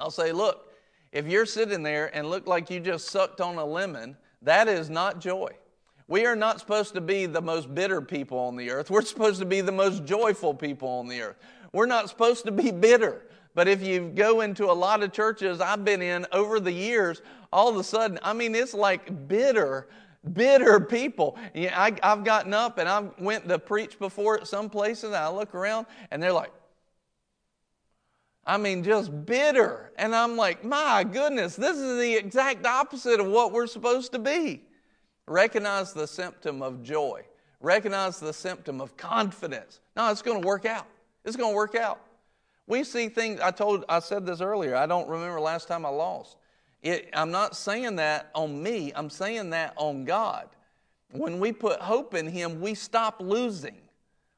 I'll 0.00 0.10
say, 0.10 0.32
look, 0.32 0.71
if 1.12 1.26
you're 1.26 1.46
sitting 1.46 1.82
there 1.82 2.14
and 2.16 2.28
look 2.28 2.46
like 2.46 2.70
you 2.70 2.80
just 2.80 3.08
sucked 3.08 3.40
on 3.40 3.56
a 3.56 3.64
lemon, 3.64 4.16
that 4.40 4.66
is 4.66 4.90
not 4.90 5.20
joy. 5.20 5.52
We 6.08 6.26
are 6.26 6.36
not 6.36 6.58
supposed 6.58 6.94
to 6.94 7.00
be 7.00 7.26
the 7.26 7.40
most 7.40 7.74
bitter 7.74 8.00
people 8.00 8.38
on 8.38 8.56
the 8.56 8.70
earth. 8.70 8.90
We're 8.90 9.02
supposed 9.02 9.38
to 9.40 9.46
be 9.46 9.60
the 9.60 9.72
most 9.72 10.04
joyful 10.04 10.54
people 10.54 10.88
on 10.88 11.08
the 11.08 11.20
earth. 11.20 11.36
We're 11.72 11.86
not 11.86 12.08
supposed 12.08 12.44
to 12.46 12.52
be 12.52 12.70
bitter. 12.70 13.22
But 13.54 13.68
if 13.68 13.82
you 13.82 14.10
go 14.14 14.40
into 14.40 14.70
a 14.70 14.72
lot 14.72 15.02
of 15.02 15.12
churches 15.12 15.60
I've 15.60 15.84
been 15.84 16.02
in 16.02 16.26
over 16.32 16.58
the 16.58 16.72
years, 16.72 17.20
all 17.52 17.68
of 17.68 17.76
a 17.76 17.84
sudden, 17.84 18.18
I 18.22 18.32
mean, 18.32 18.54
it's 18.54 18.74
like 18.74 19.28
bitter, 19.28 19.88
bitter 20.32 20.80
people. 20.80 21.36
I, 21.54 21.98
have 22.02 22.24
gotten 22.24 22.54
up 22.54 22.78
and 22.78 22.88
I 22.88 23.04
went 23.18 23.48
to 23.48 23.58
preach 23.58 23.98
before 23.98 24.40
at 24.40 24.46
some 24.46 24.70
places, 24.70 25.04
and 25.04 25.16
I 25.16 25.28
look 25.28 25.54
around 25.54 25.86
and 26.10 26.22
they're 26.22 26.32
like, 26.32 26.52
I 28.44 28.56
mean, 28.56 28.82
just 28.82 29.24
bitter. 29.24 29.92
And 29.96 30.14
I'm 30.14 30.36
like, 30.36 30.64
my 30.64 31.04
goodness, 31.04 31.54
this 31.56 31.76
is 31.76 31.98
the 31.98 32.14
exact 32.14 32.66
opposite 32.66 33.20
of 33.20 33.26
what 33.26 33.52
we're 33.52 33.66
supposed 33.66 34.12
to 34.12 34.18
be. 34.18 34.62
Recognize 35.26 35.92
the 35.92 36.06
symptom 36.06 36.62
of 36.62 36.82
joy. 36.82 37.22
Recognize 37.60 38.18
the 38.18 38.32
symptom 38.32 38.80
of 38.80 38.96
confidence. 38.96 39.80
No, 39.96 40.10
it's 40.10 40.22
going 40.22 40.42
to 40.42 40.46
work 40.46 40.66
out. 40.66 40.86
It's 41.24 41.36
going 41.36 41.52
to 41.52 41.56
work 41.56 41.76
out. 41.76 42.00
We 42.66 42.82
see 42.84 43.08
things, 43.08 43.40
I 43.40 43.50
told, 43.50 43.84
I 43.88 44.00
said 44.00 44.26
this 44.26 44.40
earlier, 44.40 44.74
I 44.74 44.86
don't 44.86 45.08
remember 45.08 45.40
last 45.40 45.68
time 45.68 45.86
I 45.86 45.90
lost. 45.90 46.36
It, 46.82 47.10
I'm 47.12 47.30
not 47.30 47.56
saying 47.56 47.96
that 47.96 48.30
on 48.34 48.60
me, 48.60 48.92
I'm 48.94 49.10
saying 49.10 49.50
that 49.50 49.74
on 49.76 50.04
God. 50.04 50.48
When 51.12 51.38
we 51.38 51.52
put 51.52 51.80
hope 51.80 52.14
in 52.14 52.26
Him, 52.26 52.60
we 52.60 52.74
stop 52.74 53.20
losing. 53.20 53.81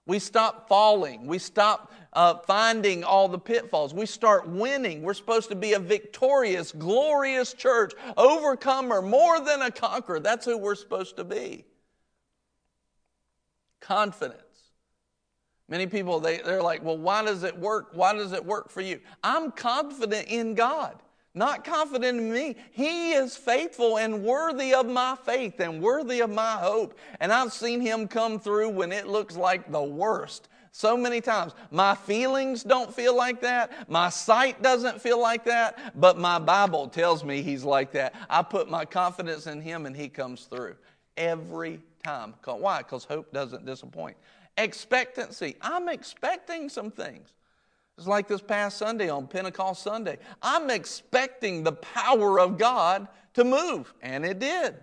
We 0.07 0.19
stop 0.19 0.69
falling. 0.69 1.27
We 1.27 1.39
stop 1.39 1.93
uh, 2.13 2.39
finding 2.47 3.05
all 3.05 3.29
the 3.29 3.39
pitfalls. 3.39 3.95
We 3.95 4.07
start 4.07 4.49
winning. 4.49 5.03
We're 5.03 5.15
supposed 5.15 5.49
to 5.49 5.55
be 5.55 5.73
a 5.73 5.79
victorious, 5.79 6.73
glorious 6.73 7.55
church, 7.55 7.93
overcomer, 8.17 9.01
more 9.01 9.41
than 9.41 9.63
a 9.63 9.71
conqueror. 9.71 10.21
That's 10.21 10.45
who 10.45 10.59
we're 10.59 10.75
supposed 10.75 11.17
to 11.17 11.25
be. 11.25 11.65
Confidence. 13.81 14.41
Many 15.69 15.87
people, 15.87 16.21
they, 16.21 16.39
they're 16.39 16.63
like, 16.63 16.85
well, 16.85 16.99
why 16.99 17.25
does 17.25 17.43
it 17.43 17.59
work? 17.59 17.89
Why 17.95 18.13
does 18.13 18.33
it 18.33 18.45
work 18.45 18.71
for 18.71 18.83
you? 18.83 19.01
I'm 19.23 19.51
confident 19.51 20.29
in 20.29 20.55
God 20.55 21.01
not 21.35 21.65
confident 21.65 22.19
in 22.19 22.33
me. 22.33 22.57
He 22.71 23.13
is 23.13 23.37
faithful 23.37 23.99
and 23.99 24.23
worthy 24.23 24.73
of 24.73 24.87
my 24.87 25.17
faith 25.25 25.59
and 25.59 25.83
worthy 25.83 26.21
of 26.21 26.31
my 26.31 26.53
hope. 26.53 26.97
And 27.19 27.33
I've 27.33 27.53
seen 27.53 27.81
him 27.81 28.07
come 28.07 28.39
through 28.39 28.71
when 28.71 28.93
it 28.93 29.09
looks 29.09 29.37
like 29.37 29.71
the 29.71 29.83
worst. 29.83 30.49
So 30.71 30.97
many 30.97 31.21
times. 31.21 31.53
My 31.71 31.95
feelings 31.95 32.63
don't 32.63 32.93
feel 32.93 33.17
like 33.17 33.41
that. 33.43 33.89
My 33.89 34.09
sight 34.09 34.63
doesn't 34.63 35.01
feel 35.01 35.21
like 35.21 35.45
that. 35.45 35.99
But 36.01 36.19
my 36.19 36.39
Bible 36.39 36.89
tells 36.89 37.25
me 37.25 37.43
he's 37.43 37.65
like 37.65 37.93
that. 37.93 38.15
I 38.29 38.43
put 38.43 38.71
my 38.71 38.85
confidence 38.85 39.47
in 39.47 39.61
him 39.61 39.87
and 39.87 39.97
he 39.97 40.09
comes 40.09 40.45
through 40.45 40.77
every 41.17 41.81
time. 42.05 42.35
Why? 42.45 42.79
Because 42.79 43.05
hope 43.05 43.33
doesn't 43.33 43.67
disappoint. 43.67 44.17
Expectancy. 44.57 45.57
I'm 45.61 45.89
expecting 45.89 46.69
some 46.69 46.91
things. 46.91 47.35
It's 47.97 48.07
like 48.07 48.27
this 48.27 48.43
past 48.43 48.77
Sunday 48.77 49.09
on 49.09 49.27
Pentecost 49.27 49.83
Sunday. 49.83 50.19
I'm 50.43 50.69
expecting 50.71 51.63
the 51.63 51.73
power 51.73 52.41
of 52.41 52.59
God 52.59 53.07
to 53.35 53.45
move, 53.45 53.95
and 54.03 54.25
it 54.25 54.39
did. 54.39 54.75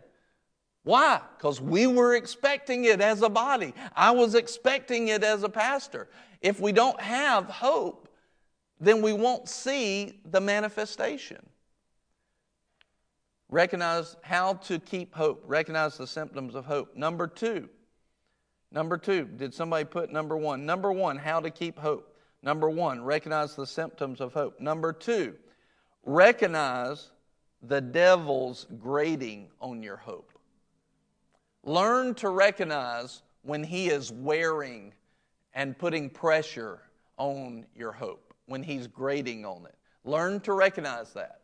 Why? 0.83 1.21
Because 1.38 1.61
we 1.61 1.88
were 1.88 2.15
expecting 2.15 2.85
it 2.85 3.01
as 3.01 3.21
a 3.21 3.29
body. 3.29 3.73
I 3.95 4.11
was 4.11 4.33
expecting 4.33 5.09
it 5.09 5.23
as 5.23 5.43
a 5.43 5.49
pastor. 5.49 6.07
If 6.41 6.59
we 6.59 6.71
don't 6.71 6.99
have 6.99 7.45
hope, 7.45 8.07
then 8.79 9.01
we 9.01 9.13
won't 9.13 9.47
see 9.47 10.21
the 10.25 10.41
manifestation. 10.41 11.45
Recognize 13.49 14.15
how 14.21 14.53
to 14.53 14.79
keep 14.79 15.13
hope. 15.13 15.43
Recognize 15.45 15.97
the 15.97 16.07
symptoms 16.07 16.55
of 16.55 16.65
hope. 16.65 16.95
Number 16.95 17.27
two. 17.27 17.69
Number 18.71 18.97
two. 18.97 19.25
Did 19.25 19.53
somebody 19.53 19.83
put 19.83 20.11
number 20.11 20.38
one? 20.38 20.65
Number 20.65 20.91
one, 20.91 21.17
how 21.17 21.41
to 21.41 21.51
keep 21.51 21.77
hope. 21.77 22.10
Number 22.43 22.69
one, 22.69 23.03
recognize 23.03 23.55
the 23.55 23.68
symptoms 23.68 24.19
of 24.19 24.34
hope. 24.34 24.59
Number 24.59 24.93
two, 24.93 25.35
recognize 26.03 27.11
the 27.61 27.81
devil's 27.81 28.65
grating 28.80 29.49
on 29.59 29.84
your 29.84 29.97
hope. 29.97 30.31
Learn 31.63 32.15
to 32.15 32.30
recognize 32.30 33.22
when 33.43 33.63
he 33.63 33.89
is 33.89 34.11
wearing 34.11 34.93
and 35.53 35.77
putting 35.77 36.09
pressure 36.09 36.80
on 37.18 37.65
your 37.76 37.91
hope, 37.91 38.34
when 38.47 38.63
he's 38.63 38.88
grating 38.88 39.45
on 39.45 39.65
it. 39.65 39.76
Learn 40.03 40.39
to 40.41 40.53
recognize 40.53 41.13
that. 41.13 41.41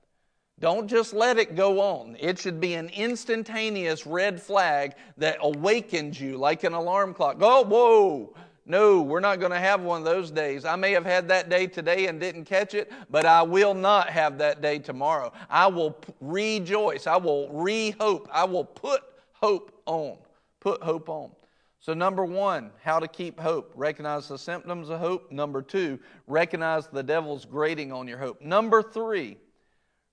Don't 0.59 0.87
just 0.87 1.13
let 1.13 1.37
it 1.37 1.55
go 1.55 1.79
on. 1.79 2.17
It 2.19 2.39
should 2.39 2.59
be 2.59 2.73
an 2.73 2.89
instantaneous 2.89 4.07
red 4.07 4.41
flag 4.41 4.95
that 5.17 5.37
awakens 5.39 6.19
you 6.19 6.37
like 6.37 6.63
an 6.63 6.73
alarm 6.73 7.13
clock. 7.13 7.37
Oh, 7.41 7.63
whoa. 7.63 8.33
No, 8.69 9.01
we're 9.01 9.21
not 9.21 9.39
going 9.39 9.53
to 9.53 9.59
have 9.59 9.79
one 9.79 9.99
of 9.99 10.05
those 10.05 10.29
days. 10.29 10.65
I 10.65 10.75
may 10.75 10.91
have 10.91 11.05
had 11.05 11.29
that 11.29 11.47
day 11.49 11.67
today 11.67 12.07
and 12.07 12.19
didn't 12.19 12.43
catch 12.43 12.73
it, 12.73 12.91
but 13.09 13.25
I 13.25 13.41
will 13.41 13.73
not 13.73 14.09
have 14.09 14.37
that 14.39 14.61
day 14.61 14.77
tomorrow. 14.77 15.31
I 15.49 15.67
will 15.67 15.91
p- 15.91 16.13
rejoice. 16.19 17.07
I 17.07 17.15
will 17.15 17.47
re 17.49 17.91
hope. 17.91 18.27
I 18.29 18.43
will 18.43 18.65
put 18.65 19.03
hope 19.31 19.71
on. 19.85 20.17
Put 20.59 20.83
hope 20.83 21.07
on. 21.07 21.31
So, 21.79 21.93
number 21.93 22.25
one, 22.25 22.71
how 22.83 22.99
to 22.99 23.07
keep 23.07 23.39
hope. 23.39 23.71
Recognize 23.73 24.27
the 24.27 24.37
symptoms 24.37 24.89
of 24.89 24.99
hope. 24.99 25.31
Number 25.31 25.61
two, 25.61 25.97
recognize 26.27 26.87
the 26.87 27.03
devil's 27.03 27.45
grating 27.45 27.93
on 27.93 28.05
your 28.05 28.17
hope. 28.17 28.41
Number 28.41 28.83
three, 28.83 29.37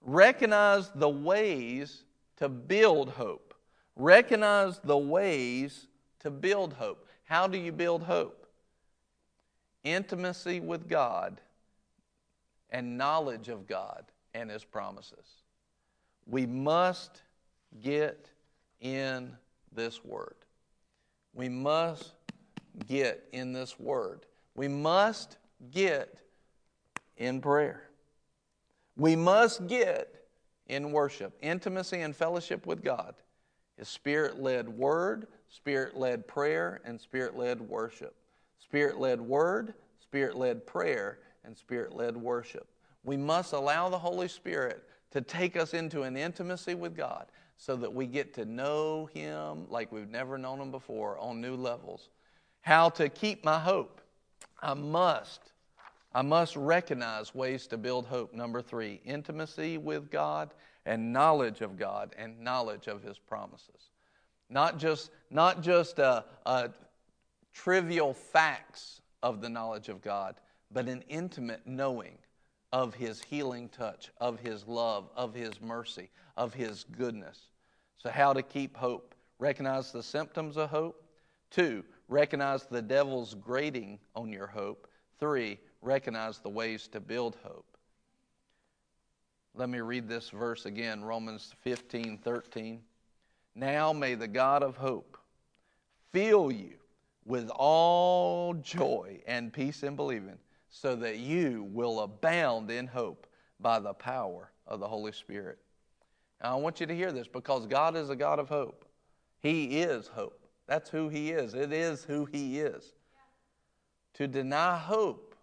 recognize 0.01 0.93
the 0.94 1.09
ways 1.09 2.05
to 2.36 2.48
build 2.48 3.09
hope. 3.09 3.55
Recognize 3.97 4.78
the 4.85 4.97
ways 4.97 5.89
to 6.20 6.31
build 6.31 6.74
hope. 6.74 7.09
How 7.24 7.48
do 7.48 7.59
you 7.59 7.72
build 7.72 8.05
hope? 8.05 8.44
Intimacy 9.85 10.61
with 10.61 10.89
God 10.89 11.40
and 12.70 12.98
knowledge 12.98 13.48
of 13.48 13.66
God 13.66 14.05
and 14.35 14.51
His 14.51 14.65
promises. 14.65 15.43
We 16.27 16.47
must 16.47 17.23
get 17.82 18.31
in 18.81 19.36
this 19.73 20.05
Word. 20.05 20.36
We 21.35 21.48
must 21.48 22.12
get 22.89 23.24
in 23.32 23.52
this 23.52 23.78
Word. 23.78 24.27
We 24.55 24.69
must 24.69 25.39
get 25.70 26.19
in 27.16 27.40
prayer. 27.40 27.89
We 28.97 29.16
must 29.16 29.66
get 29.66 30.15
in 30.66 30.93
worship. 30.93 31.36
Intimacy 31.43 32.01
and 32.01 32.15
fellowship 32.15 32.66
with 32.66 32.82
God 32.82 33.15
is 33.78 33.89
spirit 33.89 34.40
led 34.40 34.69
word, 34.69 35.27
spirit 35.48 35.97
led 35.97 36.27
prayer, 36.27 36.81
and 36.85 37.01
spirit 37.01 37.36
led 37.36 37.61
worship. 37.61 38.15
Spirit 38.75 38.99
led 38.99 39.21
word, 39.21 39.75
spirit 40.01 40.37
led 40.37 40.67
prayer, 40.67 41.21
and 41.45 41.57
spirit 41.57 41.95
led 41.95 42.17
worship. 42.17 42.67
We 43.05 43.17
must 43.17 43.53
allow 43.53 43.89
the 43.89 44.01
Holy 44.01 44.27
Spirit 44.27 44.83
to 45.13 45.21
take 45.21 45.57
us 45.57 45.75
into 45.75 46.03
an 46.03 46.17
intimacy 46.17 46.75
with 46.75 46.97
God 46.97 47.27
so 47.57 47.77
that 47.77 47.95
we 47.95 48.09
get 48.09 48.35
to 48.35 48.45
know 48.45 49.07
Him 49.15 49.71
like 49.71 49.93
we've 49.93 50.11
never 50.11 50.39
known 50.39 50.61
Him 50.61 50.73
before 50.73 51.17
on 51.21 51.41
new 51.41 51.55
levels. 51.55 52.09
How 52.63 52.89
to 52.89 53.09
keep 53.09 53.45
my 53.45 53.61
hope. 53.61 54.01
I 54.61 54.75
must, 54.75 55.53
I 56.13 56.23
must 56.23 56.57
recognize 56.57 57.33
ways 57.33 57.69
to 57.69 57.77
build 57.77 58.07
hope. 58.07 58.35
Number 58.35 58.61
three, 58.61 59.01
intimacy 59.05 59.79
with 59.79 60.11
God 60.11 60.53
and 60.85 61.13
knowledge 61.13 61.61
of 61.61 61.79
God 61.79 62.13
and 62.19 62.41
knowledge 62.41 62.89
of 62.89 63.05
His 63.05 63.21
promises. 63.21 63.91
Not 64.51 64.79
just, 64.81 65.13
not 65.31 65.63
just 65.63 66.01
a, 66.01 66.25
a 66.45 66.71
trivial 67.55 68.12
facts 68.12 69.01
of 69.22 69.40
the 69.40 69.48
knowledge 69.48 69.89
of 69.89 70.02
God, 70.02 70.35
but 70.70 70.89
an 70.89 71.02
intimate 71.09 71.66
knowing 71.66 72.18
of 72.72 72.94
His 72.94 73.22
healing 73.22 73.68
touch, 73.68 74.10
of 74.20 74.40
His 74.40 74.66
love, 74.66 75.09
of 75.16 75.32
His 75.32 75.60
mercy, 75.60 76.10
of 76.36 76.52
His 76.52 76.85
goodness. 76.98 77.39
So, 77.97 78.10
how 78.10 78.32
to 78.32 78.43
keep 78.43 78.76
hope? 78.76 79.14
Recognize 79.39 79.93
the 79.93 80.02
symptoms 80.02 80.56
of 80.56 80.68
hope. 80.68 81.02
Two, 81.51 81.85
recognize 82.09 82.64
the 82.64 82.82
devil's 82.82 83.35
grating 83.35 83.98
on 84.14 84.32
your 84.32 84.48
hope. 84.48 84.89
Three, 85.18 85.59
recognize 85.81 86.39
the 86.40 86.48
ways 86.51 86.89
to 86.89 87.01
build 87.01 87.36
hope. 87.44 87.76
Let 89.55 89.68
me 89.68 89.78
read 89.78 90.09
this 90.09 90.31
verse 90.31 90.66
again 90.66 91.05
Romans 91.05 91.55
15 91.62 92.18
13. 92.18 92.81
Now 93.55 93.93
may 93.93 94.16
the 94.16 94.26
God 94.26 94.64
of 94.64 94.76
hope 94.76 95.16
fill 96.12 96.51
you 96.51 96.74
with 97.25 97.51
all 97.51 98.55
joy 98.55 99.21
and 99.27 99.53
peace 99.53 99.83
in 99.83 99.97
believing, 99.97 100.39
so 100.69 100.95
that 100.97 101.19
you 101.19 101.69
will 101.73 102.01
abound 102.01 102.71
in 102.71 102.87
hope 102.87 103.27
by 103.61 103.79
the 103.79 103.95
power 103.95 104.51
of 104.67 104.81
the 104.81 104.89
Holy 104.89 105.13
Spirit. 105.13 105.59
Now, 106.43 106.57
I 106.57 106.61
want 106.61 106.81
you 106.81 106.87
to 106.87 106.95
hear 106.95 107.13
this 107.13 107.29
because 107.29 107.67
God 107.67 107.97
is 107.97 108.11
a 108.11 108.17
God 108.17 108.39
of 108.39 108.49
hope. 108.49 108.85
He 109.41 109.81
is 109.81 110.09
hope. 110.09 110.47
That's 110.67 110.91
who 110.91 111.09
He 111.09 111.31
is. 111.31 111.55
It 111.55 111.73
is 111.73 112.05
who 112.05 112.27
He 112.27 112.59
is. 112.61 112.93
To 114.15 114.27
deny 114.27 114.77
hope, 114.77 115.35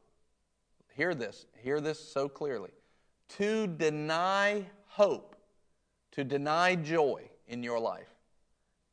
hear 0.95 1.13
this, 1.13 1.45
hear 1.61 1.81
this 1.81 1.99
so 1.99 2.29
clearly. 2.29 2.71
To 3.37 3.67
deny 3.67 4.65
hope, 4.87 5.35
to 6.11 6.23
deny 6.23 6.75
joy 6.75 7.23
in 7.47 7.63
your 7.63 7.79
life, 7.79 8.13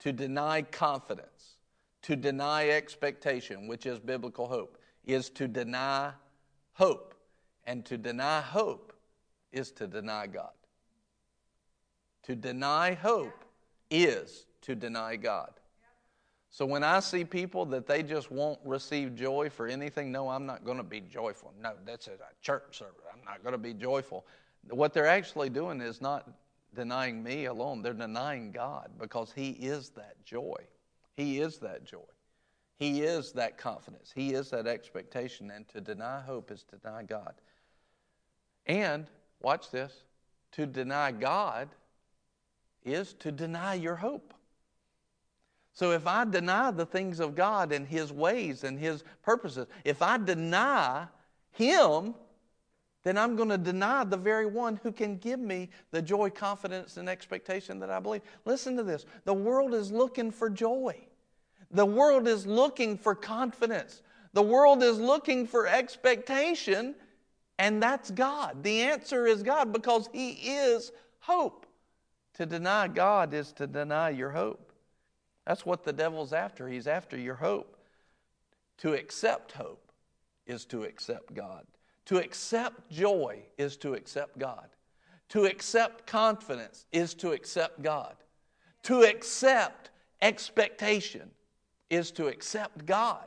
to 0.01 0.13
deny 0.13 0.63
confidence, 0.63 1.58
to 2.03 2.17
deny 2.17 2.71
expectation, 2.71 3.67
which 3.67 3.87
is 3.87 3.99
biblical 3.99 4.47
hope, 4.47 4.79
is 5.05 5.31
to 5.31 5.49
deny 5.49 6.13
hope. 6.73 7.15
And 7.65 7.85
to 7.87 7.99
deny 7.99 8.41
hope 8.41 8.93
is 9.53 9.71
to 9.73 9.87
deny 9.87 10.27
God. 10.27 10.53
To 12.25 12.35
deny 12.35 12.95
hope 12.95 13.45
is 13.91 14.47
to 14.63 14.75
deny 14.75 15.17
God. 15.17 15.51
So 16.51 16.65
when 16.65 16.83
I 16.83 17.01
see 17.01 17.25
people 17.25 17.67
that 17.67 17.87
they 17.87 18.03
just 18.03 18.31
won't 18.31 18.59
receive 18.65 19.15
joy 19.15 19.51
for 19.51 19.67
anything, 19.67 20.11
no, 20.11 20.29
I'm 20.29 20.47
not 20.47 20.65
going 20.65 20.79
to 20.79 20.83
be 20.83 21.01
joyful. 21.01 21.53
No, 21.61 21.73
that's 21.85 22.07
a 22.07 22.13
church 22.41 22.79
service. 22.79 22.95
I'm 23.13 23.25
not 23.25 23.43
going 23.43 23.53
to 23.53 23.59
be 23.59 23.75
joyful. 23.75 24.25
What 24.71 24.93
they're 24.95 25.07
actually 25.07 25.51
doing 25.51 25.81
is 25.81 26.01
not 26.01 26.29
denying 26.75 27.23
me 27.23 27.47
alone, 27.47 27.83
they're 27.83 27.93
denying 27.93 28.51
God 28.51 28.91
because 28.99 29.33
He 29.35 29.51
is 29.51 29.91
that 29.91 30.23
joy. 30.25 30.57
He 31.19 31.41
is 31.41 31.59
that 31.59 31.83
joy. 31.83 31.99
He 32.77 33.03
is 33.03 33.33
that 33.33 33.59
confidence. 33.59 34.13
He 34.15 34.35
is 34.35 34.51
that 34.51 34.69
expectation. 34.69 35.51
And 35.51 35.67
to 35.71 35.81
deny 35.81 36.21
hope 36.21 36.53
is 36.53 36.63
to 36.71 36.77
deny 36.77 37.03
God. 37.03 37.35
And, 38.67 39.09
watch 39.41 39.73
this, 39.73 40.05
to 40.53 40.65
deny 40.65 41.11
God 41.11 41.71
is 42.85 43.15
to 43.15 43.33
deny 43.33 43.75
your 43.75 43.97
hope. 43.97 44.33
So 45.73 45.91
if 45.91 46.07
I 46.07 46.25
deny 46.25 46.71
the 46.71 46.87
things 46.87 47.19
of 47.19 47.35
God 47.35 47.73
and 47.73 47.85
His 47.85 48.13
ways 48.13 48.63
and 48.63 48.79
His 48.79 49.03
purposes, 49.25 49.67
if 49.85 50.03
I 50.03 50.19
deny 50.19 51.09
Him, 51.51 52.15
then 53.03 53.17
I'm 53.17 53.37
going 53.37 53.49
to 53.49 53.59
deny 53.59 54.05
the 54.05 54.17
very 54.17 54.47
one 54.47 54.79
who 54.83 54.93
can 54.93 55.17
give 55.17 55.41
me 55.41 55.71
the 55.91 56.03
joy, 56.03 56.31
confidence, 56.31 56.97
and 56.97 57.09
expectation 57.09 57.79
that 57.81 57.91
I 57.91 58.01
believe. 58.01 58.23
Listen 58.45 58.77
to 58.77 58.83
this 58.83 59.07
the 59.25 59.35
world 59.35 59.75
is 59.75 59.91
looking 59.91 60.31
for 60.31 60.51
joy, 60.51 60.95
the 61.71 61.87
world 61.87 62.27
is 62.27 62.47
looking 62.47 62.97
for 62.97 63.15
confidence, 63.15 64.03
the 64.33 64.43
world 64.43 64.83
is 64.83 64.99
looking 64.99 65.47
for 65.47 65.67
expectation, 65.67 66.95
and 67.59 67.83
that's 67.83 68.11
God. 68.11 68.63
The 68.63 68.83
answer 68.83 69.27
is 69.27 69.43
God 69.43 69.73
because 69.73 70.09
He 70.13 70.31
is 70.31 70.93
hope. 71.21 71.67
To 72.35 72.47
deny 72.47 72.89
God 72.89 73.35
is 73.35 73.53
to 73.55 73.67
deny 73.67 74.11
your 74.11 74.31
hope. 74.31 74.73
That's 75.47 75.67
what 75.67 75.83
the 75.83 75.93
devil's 75.93 76.33
after. 76.33 76.69
He's 76.69 76.87
after 76.87 77.17
your 77.17 77.35
hope. 77.35 77.77
To 78.79 78.93
accept 78.93 79.53
hope 79.53 79.91
is 80.47 80.65
to 80.67 80.85
accept 80.85 81.35
God. 81.35 81.67
To 82.07 82.19
accept 82.19 82.91
joy 82.91 83.43
is 83.57 83.77
to 83.79 83.95
accept 83.95 84.39
God. 84.39 84.69
To 85.31 85.47
accept 85.47 86.07
confidence 86.07 86.87
is 86.93 87.13
to 87.15 87.33
accept 87.33 87.83
God. 87.83 88.15
To 88.85 89.03
accept 89.03 89.91
expectation 90.23 91.31
is 91.91 92.11
to 92.13 92.27
accept 92.27 92.87
God. 92.87 93.25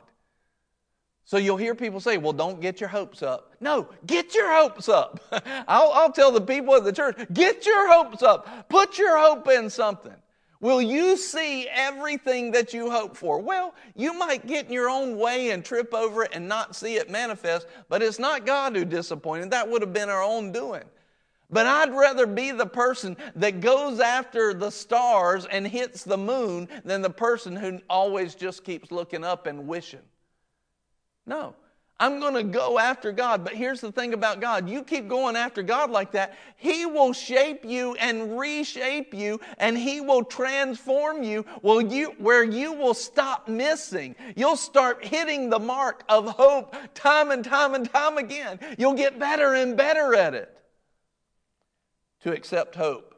So 1.24 1.36
you'll 1.36 1.56
hear 1.56 1.74
people 1.74 2.00
say, 2.00 2.18
well, 2.18 2.32
don't 2.32 2.60
get 2.60 2.80
your 2.80 2.88
hopes 2.88 3.22
up. 3.22 3.52
No, 3.60 3.88
get 4.06 4.34
your 4.34 4.52
hopes 4.52 4.88
up. 4.88 5.20
I'll, 5.68 5.92
I'll, 5.92 6.12
tell 6.12 6.32
the 6.32 6.40
people 6.40 6.74
of 6.74 6.84
the 6.84 6.92
church, 6.92 7.16
get 7.32 7.64
your 7.64 7.92
hopes 7.92 8.22
up. 8.22 8.68
Put 8.68 8.98
your 8.98 9.18
hope 9.18 9.48
in 9.48 9.70
something. 9.70 10.14
Will 10.60 10.82
you 10.82 11.16
see 11.16 11.68
everything 11.68 12.52
that 12.52 12.72
you 12.72 12.90
hope 12.90 13.16
for? 13.16 13.40
Well, 13.40 13.74
you 13.96 14.12
might 14.12 14.46
get 14.46 14.66
in 14.66 14.72
your 14.72 14.88
own 14.88 15.16
way 15.16 15.50
and 15.50 15.64
trip 15.64 15.92
over 15.92 16.22
it 16.22 16.30
and 16.34 16.48
not 16.48 16.76
see 16.76 16.96
it 16.96 17.10
manifest, 17.10 17.66
but 17.88 18.00
it's 18.00 18.20
not 18.20 18.46
God 18.46 18.76
who 18.76 18.84
disappointed. 18.84 19.50
That 19.50 19.68
would 19.68 19.82
have 19.82 19.92
been 19.92 20.08
our 20.08 20.22
own 20.22 20.52
doing. 20.52 20.84
But 21.52 21.66
I'd 21.66 21.92
rather 21.92 22.26
be 22.26 22.50
the 22.50 22.66
person 22.66 23.16
that 23.36 23.60
goes 23.60 24.00
after 24.00 24.54
the 24.54 24.70
stars 24.70 25.44
and 25.44 25.66
hits 25.66 26.02
the 26.02 26.16
moon 26.16 26.66
than 26.84 27.02
the 27.02 27.10
person 27.10 27.54
who 27.54 27.78
always 27.90 28.34
just 28.34 28.64
keeps 28.64 28.90
looking 28.90 29.22
up 29.22 29.46
and 29.46 29.68
wishing. 29.68 30.00
No. 31.26 31.54
I'm 32.00 32.18
going 32.18 32.34
to 32.34 32.42
go 32.42 32.80
after 32.80 33.12
God. 33.12 33.44
But 33.44 33.54
here's 33.54 33.80
the 33.80 33.92
thing 33.92 34.12
about 34.12 34.40
God 34.40 34.68
you 34.68 34.82
keep 34.82 35.08
going 35.08 35.36
after 35.36 35.62
God 35.62 35.90
like 35.90 36.10
that, 36.12 36.36
He 36.56 36.84
will 36.84 37.12
shape 37.12 37.64
you 37.64 37.94
and 37.94 38.36
reshape 38.36 39.14
you, 39.14 39.38
and 39.58 39.78
He 39.78 40.00
will 40.00 40.24
transform 40.24 41.22
you, 41.22 41.44
you 41.62 42.14
where 42.18 42.42
you 42.42 42.72
will 42.72 42.94
stop 42.94 43.46
missing. 43.46 44.16
You'll 44.34 44.56
start 44.56 45.04
hitting 45.04 45.48
the 45.48 45.60
mark 45.60 46.02
of 46.08 46.26
hope 46.30 46.74
time 46.94 47.30
and 47.30 47.44
time 47.44 47.74
and 47.74 47.88
time 47.88 48.18
again. 48.18 48.58
You'll 48.78 48.94
get 48.94 49.20
better 49.20 49.54
and 49.54 49.76
better 49.76 50.14
at 50.14 50.34
it. 50.34 50.61
To 52.22 52.32
accept 52.32 52.76
hope 52.76 53.14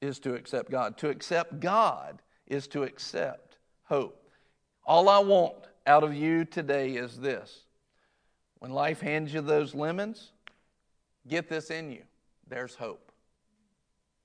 is 0.00 0.18
to 0.20 0.34
accept 0.34 0.70
God. 0.70 0.96
To 0.98 1.08
accept 1.08 1.60
God 1.60 2.22
is 2.46 2.66
to 2.68 2.82
accept 2.82 3.58
hope. 3.84 4.30
All 4.84 5.08
I 5.08 5.18
want 5.18 5.54
out 5.86 6.04
of 6.04 6.14
you 6.14 6.44
today 6.44 6.92
is 6.92 7.18
this 7.18 7.64
when 8.58 8.72
life 8.72 9.00
hands 9.00 9.32
you 9.32 9.40
those 9.40 9.74
lemons, 9.74 10.32
get 11.26 11.48
this 11.48 11.70
in 11.70 11.90
you 11.90 12.02
there's 12.48 12.74
hope. 12.74 13.12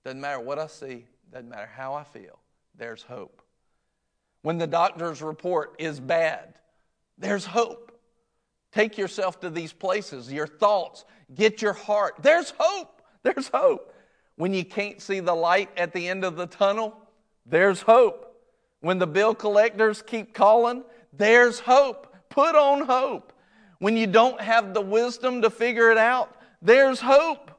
Doesn't 0.04 0.22
matter 0.22 0.40
what 0.40 0.60
I 0.60 0.68
see, 0.68 1.06
doesn't 1.32 1.50
matter 1.50 1.70
how 1.74 1.94
I 1.94 2.04
feel, 2.04 2.40
there's 2.76 3.04
hope. 3.04 3.42
When 4.42 4.58
the 4.58 4.68
doctor's 4.68 5.22
report 5.22 5.76
is 5.80 6.00
bad, 6.00 6.56
there's 7.18 7.46
hope. 7.46 7.92
Take 8.72 8.98
yourself 8.98 9.40
to 9.42 9.50
these 9.50 9.72
places, 9.72 10.32
your 10.34 10.48
thoughts, 10.48 11.06
get 11.36 11.62
your 11.62 11.74
heart. 11.74 12.16
There's 12.22 12.54
hope. 12.58 13.02
There's 13.24 13.48
hope. 13.48 13.94
When 14.36 14.54
you 14.54 14.66
can't 14.66 15.02
see 15.02 15.20
the 15.20 15.34
light 15.34 15.70
at 15.78 15.94
the 15.94 16.08
end 16.08 16.24
of 16.24 16.36
the 16.36 16.48
tunnel, 16.48 16.98
there's 17.46 17.82
hope. 17.82 18.36
When 18.82 19.00
the 19.00 19.08
bill 19.08 19.36
collectors 19.36 20.02
keep 20.02 20.34
calling, 20.34 20.84
there's 21.14 21.60
hope. 21.60 22.16
Put 22.30 22.56
on 22.56 22.86
hope. 22.86 23.34
When 23.80 23.96
you 23.96 24.08
don't 24.08 24.40
have 24.42 24.74
the 24.74 24.82
wisdom 24.82 25.42
to 25.42 25.50
figure 25.50 25.92
it 25.92 25.98
out, 25.98 26.36
there's 26.62 27.00
hope. 27.00 27.52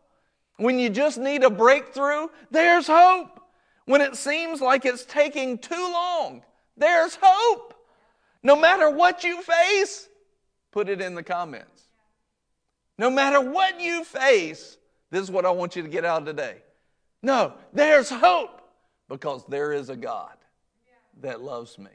When 0.56 0.78
you 0.78 0.88
just 0.88 1.18
need 1.18 1.42
a 1.44 1.50
breakthrough, 1.50 2.28
there's 2.50 2.86
hope. 2.86 3.40
When 3.86 4.00
it 4.00 4.16
seems 4.16 4.60
like 4.60 4.84
it's 4.86 5.04
taking 5.04 5.58
too 5.58 5.74
long, 5.74 6.42
there's 6.76 7.18
hope. 7.20 7.74
No 8.42 8.56
matter 8.56 8.90
what 8.90 9.24
you 9.24 9.42
face, 9.42 10.08
put 10.72 10.88
it 10.88 11.00
in 11.00 11.14
the 11.14 11.22
comments. 11.22 11.73
No 12.98 13.10
matter 13.10 13.40
what 13.40 13.80
you 13.80 14.04
face, 14.04 14.78
this 15.10 15.22
is 15.22 15.30
what 15.30 15.46
I 15.46 15.50
want 15.50 15.76
you 15.76 15.82
to 15.82 15.88
get 15.88 16.04
out 16.04 16.26
today. 16.26 16.58
No, 17.22 17.54
there's 17.72 18.10
hope 18.10 18.60
because 19.08 19.44
there 19.48 19.72
is 19.72 19.88
a 19.88 19.96
God 19.96 20.36
that 21.20 21.40
loves 21.40 21.78
me. 21.78 21.90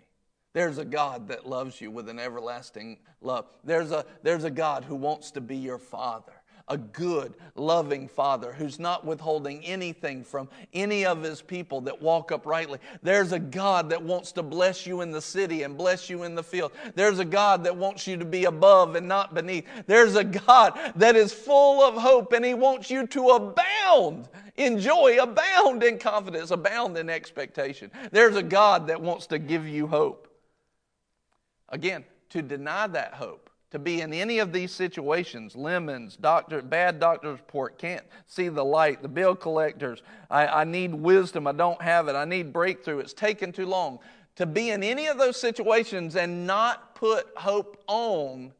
There's 0.53 0.77
a 0.77 0.85
God 0.85 1.27
that 1.27 1.47
loves 1.47 1.80
you 1.80 1.91
with 1.91 2.09
an 2.09 2.19
everlasting 2.19 2.97
love. 3.21 3.45
There's 3.63 3.91
a, 3.91 4.05
there's 4.23 4.43
a 4.43 4.51
God 4.51 4.84
who 4.84 4.95
wants 4.95 5.31
to 5.31 5.41
be 5.41 5.55
your 5.55 5.77
father 5.77 6.34
a 6.70 6.78
good, 6.78 7.34
loving 7.56 8.08
Father 8.08 8.54
who's 8.54 8.80
not 8.80 9.06
withholding 9.06 9.64
anything 9.66 10.24
from 10.24 10.48
any 10.74 11.06
of 11.06 11.24
His 11.24 11.41
people 11.41 11.82
that 11.82 12.02
walk 12.02 12.32
uprightly. 12.32 12.80
There's 13.02 13.32
a 13.32 13.40
God 13.40 13.90
that 13.90 14.02
wants 14.02 14.32
to 14.34 14.44
bless 14.44 14.86
you 14.86 15.02
in 15.02 15.12
the 15.12 15.22
city 15.22 15.64
and 15.64 15.78
bless 15.78 16.10
you 16.10 16.24
in 16.24 16.36
the 16.36 16.44
field. 16.44 16.72
There's 16.96 17.20
a 17.20 17.26
God 17.26 17.64
that 17.64 17.76
wants 17.76 18.08
you 18.08 18.18
to 18.18 18.26
be 18.26 18.46
above 18.46 18.96
and 18.96 19.08
not 19.08 19.34
beneath. 19.34 19.66
There's 19.88 20.16
a 20.16 20.24
God 20.24 20.80
that 20.96 21.16
is 21.16 21.34
full 21.34 21.82
of 21.84 21.96
hope 21.96 22.34
and 22.34 22.46
He 22.46 22.54
wants 22.54 22.90
you 22.90 23.08
to 23.08 23.30
abound 23.30 24.30
in 24.56 24.80
joy, 24.80 25.18
abound 25.22 25.84
in 25.84 25.98
confidence, 25.98 26.52
abound 26.52 26.98
in 26.98 27.10
expectation. 27.10 27.90
There's 28.12 28.36
a 28.36 28.44
God 28.44 28.88
that 28.88 29.02
wants 29.02 29.28
to 29.28 29.40
give 29.40 29.68
you 29.68 29.88
hope. 29.88 30.28
Again, 31.70 32.04
to 32.30 32.41
deny 32.41 32.88
that 32.88 33.14
hope 33.14 33.48
to 33.72 33.80
be 33.80 34.02
in 34.02 34.14
any 34.14 34.40
of 34.40 34.52
these 34.52 34.72
situations 34.72 35.56
lemons 35.56 36.16
doctor 36.16 36.62
bad 36.62 37.00
doctor's 37.00 37.40
report 37.40 37.78
can't 37.78 38.06
see 38.26 38.50
the 38.50 38.64
light 38.64 39.02
the 39.02 39.08
bill 39.08 39.36
collectors 39.36 40.02
I, 40.30 40.48
I 40.48 40.64
need 40.64 40.94
wisdom 40.94 41.48
i 41.48 41.52
don't 41.52 41.82
have 41.82 42.08
it 42.08 42.16
i 42.16 42.26
need 42.26 42.52
breakthrough 42.54 43.00
it's 43.00 43.14
taken 43.14 43.52
too 43.52 43.66
long 43.66 44.00
to 44.36 44.46
be 44.46 44.72
in 44.72 44.84
any 44.84 45.08
of 45.08 45.18
those 45.18 45.40
situations 45.40 46.16
and 46.16 46.48
not 46.48 46.96
put 46.96 47.28
hope 47.36 47.84
on 47.88 48.54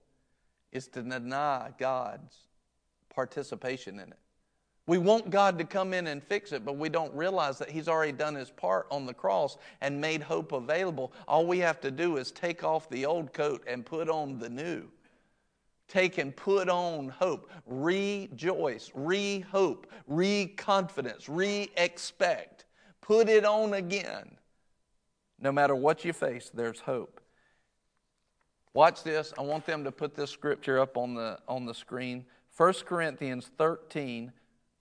is 0.72 0.88
to 0.90 1.02
deny 1.02 1.72
god's 1.78 2.36
participation 3.10 3.96
in 4.00 4.10
it 4.10 4.20
we 4.90 4.98
want 4.98 5.30
God 5.30 5.60
to 5.60 5.66
come 5.66 5.94
in 5.94 6.08
and 6.08 6.24
fix 6.24 6.52
it, 6.52 6.66
but 6.66 6.76
we 6.76 6.90
don't 6.90 7.14
realize 7.14 7.60
that 7.60 7.70
He's 7.70 7.88
already 7.88 8.12
done 8.12 8.34
His 8.34 8.50
part 8.50 8.88
on 8.90 9.06
the 9.06 9.14
cross 9.14 9.56
and 9.82 10.02
made 10.02 10.24
hope 10.24 10.52
available. 10.52 11.14
All 11.28 11.46
we 11.46 11.60
have 11.60 11.80
to 11.82 11.92
do 11.92 12.18
is 12.18 12.32
take 12.32 12.64
off 12.64 12.90
the 12.90 13.06
old 13.06 13.32
coat 13.32 13.64
and 13.68 13.86
put 13.86 14.10
on 14.10 14.40
the 14.40 14.50
new. 14.50 14.90
Take 15.90 16.20
and 16.20 16.34
put 16.34 16.70
on 16.70 17.10
hope. 17.10 17.52
Rejoice, 17.66 18.92
re 18.94 19.40
hope, 19.40 19.88
re 20.08 20.46
confidence, 20.46 21.28
re 21.28 21.70
expect. 21.76 22.66
Put 23.02 23.28
it 23.28 23.44
on 23.44 23.74
again. 23.74 24.38
No 25.42 25.52
matter 25.52 25.76
what 25.76 26.06
you 26.06 26.14
face, 26.14 26.52
there's 26.54 26.80
hope. 26.80 27.20
Watch 28.74 29.02
this. 29.04 29.34
I 29.38 29.42
want 29.42 29.66
them 29.66 29.84
to 29.84 29.92
put 29.92 30.16
this 30.16 30.30
scripture 30.30 30.80
up 30.80 30.96
on 30.96 31.16
the, 31.16 31.40
on 31.48 31.66
the 31.66 31.74
screen. 31.74 32.26
1 32.56 32.74
Corinthians 32.86 33.50
13, 33.58 34.32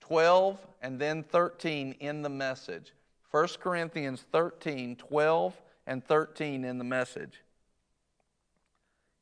12, 0.01 0.67
and 0.83 0.99
then 0.99 1.23
13 1.23 1.95
in 1.99 2.21
the 2.21 2.29
message. 2.29 2.93
1 3.31 3.47
Corinthians 3.59 4.25
13, 4.31 4.95
12, 4.95 5.61
and 5.87 6.05
13 6.05 6.65
in 6.65 6.77
the 6.77 6.83
message. 6.83 7.41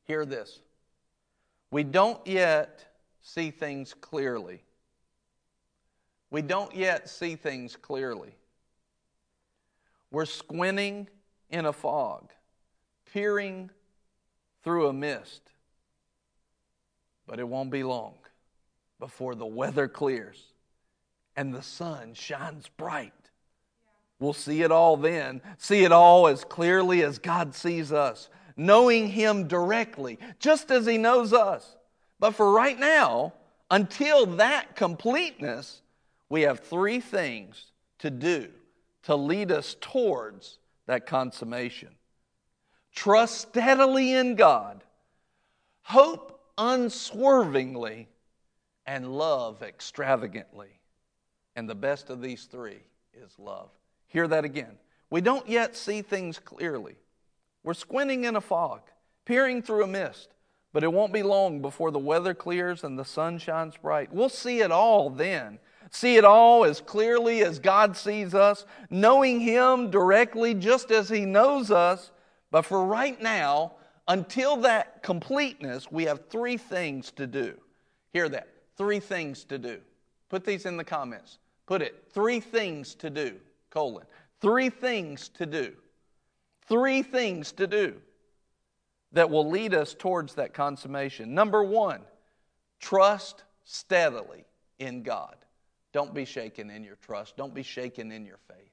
Hear 0.04 0.26
this. 0.26 0.60
We 1.70 1.84
don't 1.84 2.24
yet 2.26 2.84
see 3.20 3.50
things 3.50 3.94
clearly. 3.94 4.62
We 6.30 6.42
don't 6.42 6.74
yet 6.74 7.08
see 7.08 7.36
things 7.36 7.76
clearly. 7.76 8.34
We're 10.10 10.24
squinting 10.24 11.08
in 11.50 11.66
a 11.66 11.72
fog, 11.72 12.30
peering 13.12 13.70
through 14.62 14.88
a 14.88 14.92
mist. 14.92 15.42
But 17.26 17.38
it 17.38 17.48
won't 17.48 17.70
be 17.70 17.82
long 17.82 18.14
before 18.98 19.34
the 19.34 19.46
weather 19.46 19.88
clears 19.88 20.42
and 21.36 21.54
the 21.54 21.62
sun 21.62 22.14
shines 22.14 22.68
bright. 22.76 23.12
We'll 24.18 24.32
see 24.32 24.62
it 24.62 24.72
all 24.72 24.96
then, 24.96 25.40
see 25.58 25.84
it 25.84 25.92
all 25.92 26.26
as 26.26 26.42
clearly 26.42 27.02
as 27.04 27.18
God 27.18 27.54
sees 27.54 27.92
us 27.92 28.28
knowing 28.58 29.08
Him 29.08 29.48
directly, 29.48 30.18
just 30.38 30.70
as 30.70 30.84
He 30.84 30.98
knows 30.98 31.32
us. 31.32 31.76
But 32.20 32.32
for 32.32 32.52
right 32.52 32.78
now, 32.78 33.32
until 33.70 34.26
that 34.26 34.76
completeness, 34.76 35.80
we 36.28 36.42
have 36.42 36.60
three 36.60 37.00
things 37.00 37.72
to 38.00 38.10
do 38.10 38.48
to 39.04 39.16
lead 39.16 39.50
us 39.50 39.76
towards 39.80 40.58
that 40.86 41.06
consummation 41.06 41.88
trust 42.94 43.40
steadily 43.40 44.12
in 44.12 44.34
God, 44.34 44.82
hope 45.82 46.40
unswervingly, 46.58 48.08
and 48.86 49.16
love 49.16 49.62
extravagantly. 49.62 50.80
And 51.54 51.68
the 51.68 51.76
best 51.76 52.10
of 52.10 52.20
these 52.20 52.46
three 52.46 52.80
is 53.14 53.38
love. 53.38 53.70
Hear 54.08 54.26
that 54.26 54.44
again. 54.44 54.78
We 55.10 55.20
don't 55.20 55.48
yet 55.48 55.76
see 55.76 56.02
things 56.02 56.38
clearly. 56.40 56.96
We're 57.62 57.74
squinting 57.74 58.24
in 58.24 58.36
a 58.36 58.40
fog, 58.40 58.80
peering 59.24 59.62
through 59.62 59.84
a 59.84 59.88
mist, 59.88 60.30
but 60.72 60.84
it 60.84 60.92
won't 60.92 61.12
be 61.12 61.22
long 61.22 61.60
before 61.60 61.90
the 61.90 61.98
weather 61.98 62.34
clears 62.34 62.84
and 62.84 62.98
the 62.98 63.04
sun 63.04 63.38
shines 63.38 63.76
bright. 63.76 64.12
We'll 64.12 64.28
see 64.28 64.60
it 64.60 64.70
all 64.70 65.10
then. 65.10 65.58
See 65.90 66.16
it 66.16 66.24
all 66.24 66.64
as 66.64 66.80
clearly 66.80 67.42
as 67.42 67.58
God 67.58 67.96
sees 67.96 68.34
us, 68.34 68.66
knowing 68.90 69.40
Him 69.40 69.90
directly 69.90 70.54
just 70.54 70.90
as 70.90 71.08
He 71.08 71.24
knows 71.24 71.70
us. 71.70 72.10
But 72.50 72.62
for 72.62 72.84
right 72.84 73.20
now, 73.20 73.72
until 74.06 74.56
that 74.58 75.02
completeness, 75.02 75.90
we 75.90 76.04
have 76.04 76.28
three 76.28 76.56
things 76.56 77.10
to 77.12 77.26
do. 77.26 77.58
Hear 78.12 78.28
that. 78.28 78.48
Three 78.76 79.00
things 79.00 79.44
to 79.44 79.58
do. 79.58 79.78
Put 80.28 80.44
these 80.44 80.66
in 80.66 80.76
the 80.76 80.84
comments. 80.84 81.38
Put 81.66 81.82
it. 81.82 82.04
Three 82.12 82.40
things 82.40 82.94
to 82.96 83.10
do. 83.10 83.36
Colon. 83.70 84.06
Three 84.40 84.70
things 84.70 85.28
to 85.30 85.46
do 85.46 85.74
three 86.68 87.02
things 87.02 87.52
to 87.52 87.66
do 87.66 87.94
that 89.12 89.30
will 89.30 89.48
lead 89.48 89.74
us 89.74 89.94
towards 89.94 90.34
that 90.34 90.52
consummation. 90.52 91.34
Number 91.34 91.62
one, 91.62 92.02
trust 92.80 93.44
steadily 93.64 94.44
in 94.78 95.02
God. 95.02 95.36
Don't 95.92 96.14
be 96.14 96.24
shaken 96.24 96.70
in 96.70 96.84
your 96.84 96.96
trust, 96.96 97.36
don't 97.36 97.54
be 97.54 97.62
shaken 97.62 98.12
in 98.12 98.26
your 98.26 98.38
faith. 98.48 98.72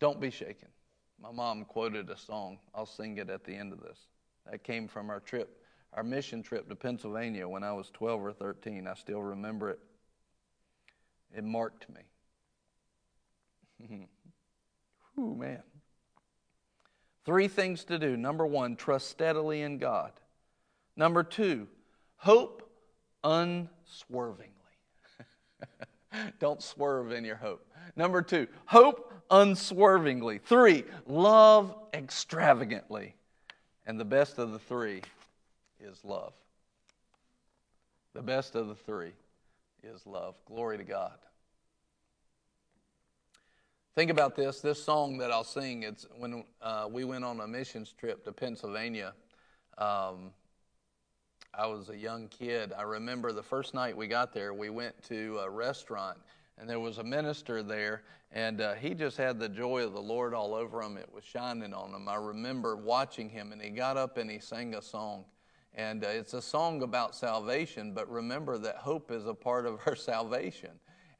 Don't 0.00 0.20
be 0.20 0.30
shaken. 0.30 0.68
My 1.20 1.30
mom 1.32 1.64
quoted 1.64 2.10
a 2.10 2.18
song. 2.18 2.58
I'll 2.74 2.84
sing 2.84 3.16
it 3.16 3.30
at 3.30 3.44
the 3.44 3.54
end 3.54 3.72
of 3.72 3.80
this. 3.80 3.98
That 4.50 4.62
came 4.62 4.86
from 4.88 5.08
our 5.08 5.20
trip, 5.20 5.62
our 5.94 6.02
mission 6.02 6.42
trip 6.42 6.68
to 6.68 6.76
Pennsylvania 6.76 7.48
when 7.48 7.62
I 7.62 7.72
was 7.72 7.90
12 7.90 8.20
or 8.20 8.32
13. 8.32 8.86
I 8.86 8.94
still 8.94 9.22
remember 9.22 9.70
it. 9.70 9.78
It 11.34 11.44
marked 11.44 11.86
me. 13.80 14.06
Ooh, 15.18 15.34
man. 15.34 15.62
Three 17.24 17.48
things 17.48 17.84
to 17.84 17.98
do. 17.98 18.16
Number 18.16 18.46
one, 18.46 18.76
trust 18.76 19.08
steadily 19.08 19.62
in 19.62 19.78
God. 19.78 20.12
Number 20.96 21.22
two, 21.22 21.68
hope 22.16 22.70
unswervingly. 23.22 24.50
Don't 26.38 26.62
swerve 26.62 27.12
in 27.12 27.24
your 27.24 27.36
hope. 27.36 27.66
Number 27.96 28.22
two, 28.22 28.46
hope 28.66 29.12
unswervingly. 29.30 30.38
Three, 30.38 30.84
love 31.06 31.74
extravagantly. 31.92 33.14
And 33.86 33.98
the 33.98 34.04
best 34.04 34.38
of 34.38 34.52
the 34.52 34.58
three 34.58 35.02
is 35.80 36.04
love. 36.04 36.32
The 38.14 38.22
best 38.22 38.54
of 38.54 38.68
the 38.68 38.74
three. 38.74 39.12
is 39.82 40.06
love. 40.06 40.34
Glory 40.46 40.78
to 40.78 40.84
God. 40.84 41.18
Think 43.96 44.10
about 44.10 44.34
this. 44.34 44.60
This 44.60 44.82
song 44.82 45.18
that 45.18 45.30
I'll 45.30 45.44
sing. 45.44 45.84
It's 45.84 46.04
when 46.18 46.42
uh, 46.60 46.88
we 46.90 47.04
went 47.04 47.24
on 47.24 47.38
a 47.38 47.46
missions 47.46 47.94
trip 47.96 48.24
to 48.24 48.32
Pennsylvania. 48.32 49.12
Um, 49.78 50.32
I 51.56 51.68
was 51.68 51.90
a 51.90 51.96
young 51.96 52.26
kid. 52.26 52.72
I 52.76 52.82
remember 52.82 53.30
the 53.30 53.44
first 53.44 53.72
night 53.72 53.96
we 53.96 54.08
got 54.08 54.34
there, 54.34 54.52
we 54.52 54.68
went 54.68 55.00
to 55.04 55.38
a 55.44 55.48
restaurant, 55.48 56.18
and 56.58 56.68
there 56.68 56.80
was 56.80 56.98
a 56.98 57.04
minister 57.04 57.62
there, 57.62 58.02
and 58.32 58.60
uh, 58.60 58.74
he 58.74 58.94
just 58.94 59.16
had 59.16 59.38
the 59.38 59.48
joy 59.48 59.84
of 59.84 59.92
the 59.92 60.02
Lord 60.02 60.34
all 60.34 60.54
over 60.54 60.82
him. 60.82 60.96
It 60.96 61.08
was 61.14 61.22
shining 61.22 61.72
on 61.72 61.94
him. 61.94 62.08
I 62.08 62.16
remember 62.16 62.74
watching 62.74 63.28
him, 63.28 63.52
and 63.52 63.62
he 63.62 63.70
got 63.70 63.96
up 63.96 64.18
and 64.18 64.28
he 64.28 64.40
sang 64.40 64.74
a 64.74 64.82
song. 64.82 65.24
And 65.72 66.02
uh, 66.02 66.08
it's 66.08 66.34
a 66.34 66.42
song 66.42 66.82
about 66.82 67.14
salvation, 67.14 67.92
but 67.94 68.10
remember 68.10 68.58
that 68.58 68.74
hope 68.74 69.12
is 69.12 69.26
a 69.26 69.34
part 69.34 69.66
of 69.66 69.78
our 69.86 69.94
salvation. 69.94 70.70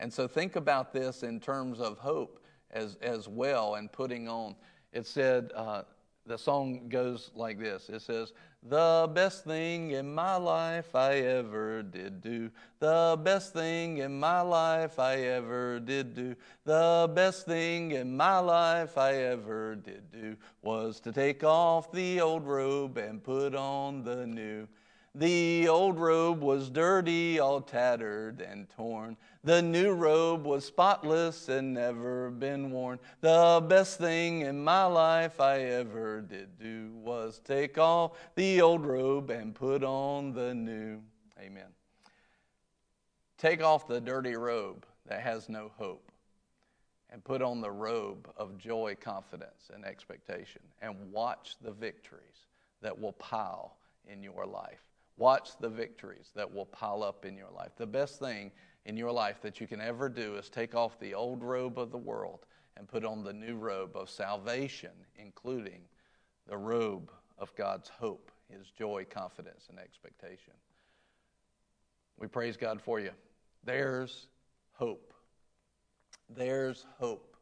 And 0.01 0.13
so 0.13 0.27
think 0.27 0.57
about 0.57 0.93
this 0.93 1.23
in 1.23 1.39
terms 1.39 1.79
of 1.79 1.99
hope 1.99 2.41
as, 2.75 2.97
as 3.01 3.29
well 3.29 3.77
and 3.77 3.91
putting 3.91 4.29
on. 4.29 4.55
It 4.93 5.07
said, 5.07 5.53
uh, 5.55 5.83
the 6.27 6.39
song 6.39 6.89
goes 6.89 7.31
like 7.35 7.59
this 7.59 7.89
it 7.89 8.01
says, 8.01 8.33
The 8.63 9.11
best 9.13 9.45
thing 9.45 9.91
in 9.93 10.15
my 10.15 10.37
life 10.37 10.95
I 10.95 11.17
ever 11.17 11.83
did 11.83 12.23
do. 12.23 12.51
The 12.79 13.19
best 13.23 13.53
thing 13.53 13.99
in 13.99 14.19
my 14.19 14.41
life 14.41 14.99
I 14.99 15.17
ever 15.17 15.81
did 15.81 16.15
do. 16.15 16.35
The 16.65 17.11
best 17.15 17.47
thing 17.47 17.93
in 17.93 18.17
my 18.17 18.39
life 18.39 18.97
I 18.97 19.15
ever 19.15 19.77
did 19.77 20.11
do 20.11 20.37
was 20.63 21.01
to 21.01 21.13
take 21.13 21.45
off 21.45 21.93
the 21.93 22.21
old 22.21 22.47
robe 22.47 22.97
and 22.97 23.23
put 23.23 23.55
on 23.55 24.03
the 24.03 24.27
new. 24.27 24.67
The 25.17 25.69
old 25.69 26.01
robe 26.01 26.43
was 26.43 26.71
dirty, 26.71 27.39
all 27.39 27.61
tattered 27.61 28.41
and 28.41 28.69
torn. 28.71 29.17
The 29.45 29.63
new 29.63 29.93
robe 29.93 30.45
was 30.45 30.65
spotless 30.65 31.49
and 31.49 31.73
never 31.73 32.31
been 32.31 32.73
worn. 32.73 32.99
The 33.21 33.65
best 33.69 33.99
thing 33.99 34.41
in 34.41 34.65
my 34.65 34.85
life 34.87 35.41
I 35.41 35.61
ever 35.61 36.21
did 36.21 36.59
do 36.59 36.91
was 36.95 37.41
take 37.45 37.79
off 37.79 38.13
the 38.35 38.61
old 38.61 38.85
robe 38.85 39.31
and 39.31 39.55
put 39.55 39.85
on 39.85 40.33
the 40.33 40.53
new. 40.53 41.01
Amen. 41.41 41.69
Take 43.39 43.63
off 43.63 43.87
the 43.87 44.01
dirty 44.01 44.35
robe 44.35 44.85
that 45.07 45.21
has 45.21 45.49
no 45.49 45.71
hope 45.77 46.11
and 47.11 47.23
put 47.23 47.41
on 47.41 47.61
the 47.61 47.71
robe 47.71 48.29
of 48.37 48.59
joy, 48.59 48.97
confidence, 49.01 49.71
and 49.73 49.85
expectation 49.85 50.63
and 50.83 51.13
watch 51.13 51.55
the 51.63 51.71
victories 51.71 52.49
that 52.83 52.99
will 52.99 53.13
pile 53.13 53.77
in 54.09 54.21
your 54.21 54.45
life. 54.45 54.81
Watch 55.17 55.51
the 55.61 55.69
victories 55.69 56.31
that 56.35 56.53
will 56.53 56.67
pile 56.67 57.03
up 57.03 57.25
in 57.25 57.37
your 57.37 57.51
life. 57.55 57.71
The 57.77 57.87
best 57.87 58.19
thing 58.19 58.51
in 58.85 58.97
your 58.97 59.13
life 59.13 59.41
that 59.43 59.61
you 59.61 59.67
can 59.67 59.81
ever 59.81 60.09
do 60.09 60.37
is 60.37 60.49
take 60.49 60.75
off 60.75 60.99
the 60.99 61.15
old 61.15 61.43
robe 61.43 61.79
of 61.79 61.91
the 61.91 61.99
world 61.99 62.47
and 62.77 62.89
put 62.89 63.05
on 63.05 63.23
the 63.23 63.33
new 63.33 63.57
robe 63.57 63.97
of 63.97 64.11
salvation, 64.11 64.91
including 65.17 65.83
the 66.49 66.57
robe 66.57 67.11
of 67.39 67.55
God's 67.55 67.89
hope, 67.89 68.31
His 68.49 68.71
joy, 68.77 69.07
confidence, 69.09 69.67
and 69.71 69.79
expectation. 69.79 70.55
We 72.19 72.27
praise 72.27 72.57
God 72.57 72.81
for 72.81 73.01
you. 73.01 73.11
There's 73.65 74.27
hope. 74.73 75.15
There's 76.29 76.87
hope. 76.99 77.34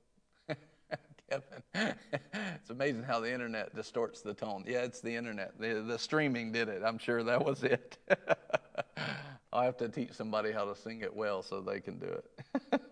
Kevin, 1.32 1.62
it's 2.34 2.70
amazing 2.70 3.02
how 3.02 3.20
the 3.20 3.32
internet 3.32 3.74
distorts 3.74 4.20
the 4.20 4.34
tone. 4.34 4.64
Yeah, 4.66 4.82
it's 4.82 5.00
the 5.00 5.14
internet. 5.14 5.58
The, 5.58 5.82
the 5.86 5.98
streaming 5.98 6.52
did 6.52 6.68
it. 6.68 6.82
I'm 6.84 6.98
sure 6.98 7.22
that 7.22 7.42
was 7.42 7.62
it. 7.62 7.96
I'll 9.52 9.62
have 9.62 9.78
to 9.78 9.88
teach 9.88 10.12
somebody 10.12 10.52
how 10.52 10.66
to 10.66 10.76
sing 10.76 11.00
it 11.00 11.14
well 11.14 11.42
so 11.42 11.60
they 11.60 11.80
can 11.80 11.98
do 11.98 12.06
it. 12.06 12.82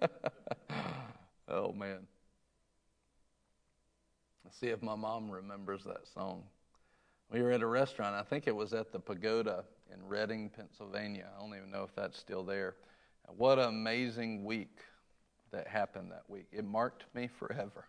oh, 1.49 1.73
man. 1.73 2.07
Let's 4.45 4.59
see 4.59 4.69
if 4.69 4.83
my 4.83 4.95
mom 4.95 5.31
remembers 5.31 5.85
that 5.85 6.07
song. 6.15 6.45
We 7.31 7.43
were 7.43 7.53
at 7.53 7.63
a 7.63 7.67
restaurant. 7.67 8.15
I 8.15 8.23
think 8.23 8.47
it 8.47 8.57
was 8.57 8.73
at 8.73 8.91
the 8.91 8.99
Pagoda 8.99 9.65
in 9.93 10.07
Reading, 10.07 10.51
Pennsylvania. 10.51 11.29
I 11.37 11.41
don't 11.41 11.55
even 11.57 11.71
know 11.71 11.85
if 11.85 11.95
that's 11.95 12.19
still 12.19 12.43
there. 12.43 12.77
What 13.37 13.59
an 13.59 13.67
amazing 13.67 14.45
week 14.45 14.79
that 15.53 15.69
happened 15.69 16.11
that 16.11 16.25
week. 16.29 16.47
It 16.53 16.65
marked 16.65 17.05
me 17.15 17.29
forever. 17.29 17.85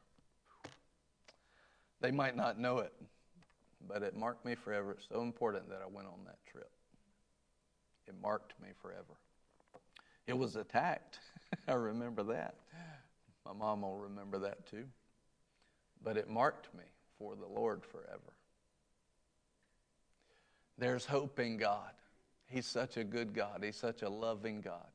They 2.01 2.11
might 2.11 2.35
not 2.35 2.59
know 2.59 2.79
it, 2.79 2.93
but 3.87 4.01
it 4.01 4.17
marked 4.17 4.43
me 4.43 4.55
forever. 4.55 4.93
It's 4.93 5.07
so 5.07 5.21
important 5.21 5.69
that 5.69 5.81
I 5.83 5.87
went 5.87 6.07
on 6.07 6.25
that 6.25 6.39
trip. 6.51 6.71
It 8.07 8.15
marked 8.21 8.53
me 8.61 8.69
forever. 8.81 9.19
It 10.25 10.37
was 10.37 10.55
attacked. 10.55 11.19
I 11.67 11.73
remember 11.73 12.23
that. 12.23 12.55
My 13.45 13.53
mom 13.53 13.83
will 13.83 13.97
remember 13.97 14.39
that 14.39 14.65
too. 14.65 14.85
But 16.03 16.17
it 16.17 16.29
marked 16.29 16.73
me 16.75 16.83
for 17.19 17.35
the 17.35 17.47
Lord 17.47 17.85
forever. 17.85 18.33
There's 20.77 21.05
hope 21.05 21.39
in 21.39 21.57
God. 21.57 21.91
He's 22.47 22.65
such 22.65 22.97
a 22.97 23.03
good 23.03 23.33
God. 23.33 23.61
He's 23.63 23.75
such 23.75 24.01
a 24.01 24.09
loving 24.09 24.61
God. 24.61 24.87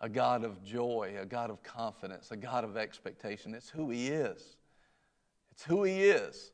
A 0.00 0.08
God 0.08 0.44
of 0.44 0.62
joy, 0.62 1.14
a 1.20 1.26
God 1.26 1.50
of 1.50 1.62
confidence, 1.62 2.30
a 2.30 2.36
God 2.36 2.64
of 2.64 2.76
expectation. 2.76 3.54
It's 3.54 3.68
who 3.68 3.90
He 3.90 4.08
is. 4.08 4.56
It's 5.60 5.66
who 5.66 5.82
He 5.82 6.04
is. 6.04 6.52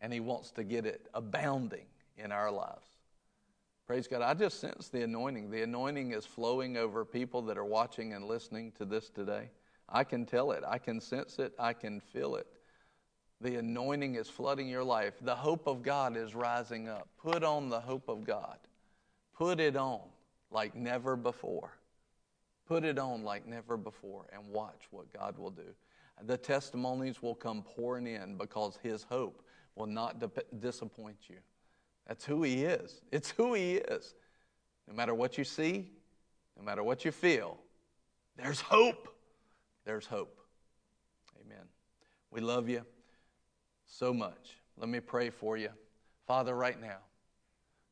And 0.00 0.12
He 0.12 0.20
wants 0.20 0.50
to 0.52 0.64
get 0.64 0.84
it 0.84 1.08
abounding 1.14 1.86
in 2.18 2.30
our 2.30 2.50
lives. 2.50 2.86
Praise 3.86 4.06
God. 4.06 4.20
I 4.20 4.34
just 4.34 4.60
sense 4.60 4.88
the 4.88 5.02
anointing. 5.02 5.50
The 5.50 5.62
anointing 5.62 6.12
is 6.12 6.26
flowing 6.26 6.76
over 6.76 7.06
people 7.06 7.40
that 7.42 7.56
are 7.56 7.64
watching 7.64 8.12
and 8.12 8.26
listening 8.26 8.70
to 8.72 8.84
this 8.84 9.08
today. 9.08 9.48
I 9.88 10.04
can 10.04 10.26
tell 10.26 10.52
it. 10.52 10.62
I 10.68 10.76
can 10.76 11.00
sense 11.00 11.38
it. 11.38 11.54
I 11.58 11.72
can 11.72 12.00
feel 12.00 12.36
it. 12.36 12.46
The 13.40 13.56
anointing 13.56 14.16
is 14.16 14.28
flooding 14.28 14.68
your 14.68 14.84
life. 14.84 15.14
The 15.22 15.34
hope 15.34 15.66
of 15.66 15.82
God 15.82 16.14
is 16.14 16.34
rising 16.34 16.86
up. 16.86 17.08
Put 17.16 17.42
on 17.42 17.70
the 17.70 17.80
hope 17.80 18.10
of 18.10 18.24
God. 18.24 18.58
Put 19.34 19.58
it 19.58 19.74
on 19.74 20.02
like 20.50 20.74
never 20.74 21.16
before. 21.16 21.70
Put 22.66 22.84
it 22.84 22.98
on 22.98 23.24
like 23.24 23.46
never 23.46 23.78
before 23.78 24.26
and 24.34 24.46
watch 24.48 24.82
what 24.90 25.10
God 25.14 25.38
will 25.38 25.50
do. 25.50 25.74
The 26.26 26.36
testimonies 26.36 27.22
will 27.22 27.34
come 27.34 27.62
pouring 27.62 28.06
in 28.06 28.36
because 28.36 28.78
His 28.82 29.04
hope 29.04 29.42
will 29.74 29.86
not 29.86 30.22
disappoint 30.60 31.16
you. 31.28 31.36
That's 32.06 32.24
who 32.24 32.42
He 32.42 32.64
is. 32.64 33.00
It's 33.12 33.30
who 33.30 33.54
He 33.54 33.74
is. 33.76 34.14
No 34.86 34.94
matter 34.94 35.14
what 35.14 35.38
you 35.38 35.44
see, 35.44 35.90
no 36.56 36.64
matter 36.64 36.82
what 36.82 37.04
you 37.04 37.12
feel, 37.12 37.58
there's 38.36 38.60
hope. 38.60 39.08
There's 39.84 40.06
hope. 40.06 40.40
Amen. 41.44 41.64
We 42.30 42.40
love 42.40 42.68
you 42.68 42.84
so 43.86 44.12
much. 44.12 44.58
Let 44.76 44.88
me 44.88 45.00
pray 45.00 45.30
for 45.30 45.56
you. 45.56 45.70
Father, 46.26 46.54
right 46.54 46.80
now, 46.80 46.98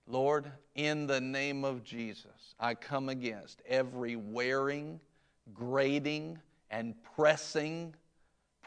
Lord, 0.06 0.52
in 0.74 1.06
the 1.06 1.20
name 1.20 1.64
of 1.64 1.82
Jesus, 1.82 2.54
I 2.60 2.74
come 2.74 3.08
against 3.08 3.60
every 3.66 4.14
wearing, 4.14 5.00
grating, 5.52 6.38
and 6.70 6.94
pressing 7.16 7.94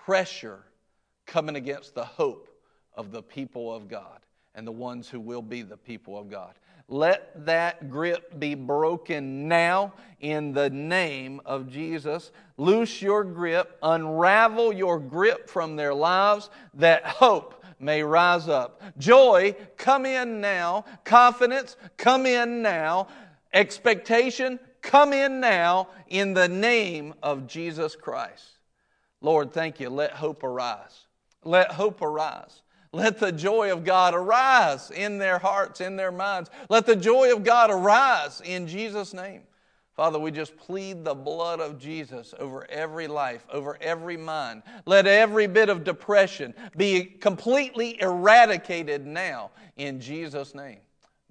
pressure 0.09 0.63
coming 1.27 1.55
against 1.55 1.93
the 1.93 2.03
hope 2.03 2.49
of 2.95 3.11
the 3.11 3.21
people 3.21 3.71
of 3.71 3.87
God 3.87 4.21
and 4.55 4.65
the 4.65 4.71
ones 4.71 5.07
who 5.07 5.19
will 5.19 5.43
be 5.43 5.61
the 5.61 5.77
people 5.77 6.17
of 6.17 6.31
God. 6.31 6.55
Let 6.87 7.45
that 7.45 7.91
grip 7.91 8.39
be 8.39 8.55
broken 8.55 9.47
now 9.47 9.93
in 10.19 10.51
the 10.51 10.71
name 10.71 11.41
of 11.45 11.69
Jesus. 11.69 12.31
Loose 12.57 13.03
your 13.03 13.23
grip, 13.23 13.77
unravel 13.83 14.73
your 14.73 14.97
grip 14.97 15.47
from 15.47 15.75
their 15.75 15.93
lives, 15.93 16.49
that 16.73 17.05
hope 17.05 17.63
may 17.79 18.01
rise 18.01 18.49
up. 18.49 18.81
Joy, 18.97 19.55
come 19.77 20.07
in 20.07 20.41
now. 20.41 20.85
Confidence, 21.03 21.77
come 21.97 22.25
in 22.25 22.63
now. 22.63 23.09
Expectation, 23.53 24.59
come 24.81 25.13
in 25.13 25.39
now 25.39 25.89
in 26.07 26.33
the 26.33 26.47
name 26.47 27.13
of 27.21 27.45
Jesus 27.45 27.95
Christ. 27.95 28.58
Lord, 29.21 29.51
thank 29.51 29.79
you. 29.79 29.89
Let 29.89 30.11
hope 30.11 30.43
arise. 30.43 31.07
Let 31.43 31.71
hope 31.71 32.01
arise. 32.01 32.61
Let 32.91 33.19
the 33.19 33.31
joy 33.31 33.71
of 33.71 33.83
God 33.83 34.15
arise 34.15 34.89
in 34.89 35.19
their 35.19 35.37
hearts, 35.37 35.79
in 35.79 35.95
their 35.95 36.11
minds. 36.11 36.49
Let 36.69 36.85
the 36.85 36.95
joy 36.95 37.33
of 37.33 37.43
God 37.43 37.69
arise 37.69 38.41
in 38.43 38.67
Jesus' 38.67 39.13
name. 39.13 39.43
Father, 39.93 40.17
we 40.17 40.31
just 40.31 40.55
plead 40.55 41.03
the 41.03 41.13
blood 41.13 41.59
of 41.59 41.77
Jesus 41.77 42.33
over 42.39 42.65
every 42.71 43.07
life, 43.07 43.45
over 43.51 43.77
every 43.81 44.15
mind. 44.15 44.63
Let 44.85 45.05
every 45.05 45.45
bit 45.45 45.67
of 45.67 45.83
depression 45.83 46.53
be 46.77 47.03
completely 47.03 48.01
eradicated 48.01 49.05
now 49.05 49.51
in 49.75 49.99
Jesus' 49.99 50.55
name. 50.55 50.79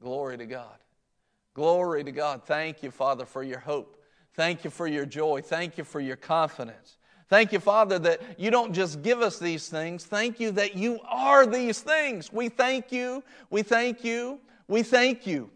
Glory 0.01 0.37
to 0.37 0.45
God. 0.45 0.77
Glory 1.55 2.05
to 2.05 2.13
God. 2.13 2.45
Thank 2.45 2.83
you, 2.83 2.91
Father, 2.91 3.25
for 3.25 3.43
your 3.43 3.59
hope. 3.59 4.01
Thank 4.35 4.65
you 4.65 4.71
for 4.71 4.87
your 4.87 5.07
joy. 5.07 5.41
Thank 5.41 5.79
you 5.79 5.83
for 5.83 5.99
your 5.99 6.17
confidence. 6.17 6.98
Thank 7.29 7.53
you, 7.53 7.61
Father, 7.61 7.99
that 7.99 8.23
you 8.39 8.51
don't 8.51 8.73
just 8.73 9.03
give 9.03 9.21
us 9.21 9.39
these 9.39 9.69
things. 9.69 10.05
Thank 10.05 10.41
you 10.41 10.51
that 10.53 10.75
you 10.77 10.99
are 11.07 11.47
these 11.47 11.81
things. 11.81 12.33
We 12.33 12.49
thank 12.49 12.91
you. 12.91 13.23
We 13.51 13.63
thank 13.63 14.03
you. 14.03 14.41
We 14.67 14.83
thank 14.83 15.27
you. 15.27 15.51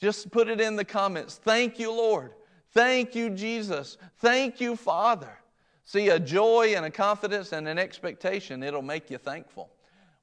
Just 0.00 0.30
put 0.30 0.48
it 0.48 0.60
in 0.60 0.76
the 0.76 0.84
comments. 0.84 1.36
Thank 1.36 1.78
you, 1.78 1.92
Lord. 1.92 2.32
Thank 2.72 3.14
you, 3.14 3.30
Jesus. 3.30 3.98
Thank 4.18 4.60
you, 4.60 4.74
Father. 4.74 5.38
See, 5.84 6.08
a 6.08 6.18
joy 6.18 6.74
and 6.74 6.86
a 6.86 6.90
confidence 6.90 7.52
and 7.52 7.68
an 7.68 7.78
expectation, 7.78 8.62
it'll 8.62 8.82
make 8.82 9.10
you 9.10 9.18
thankful. 9.18 9.70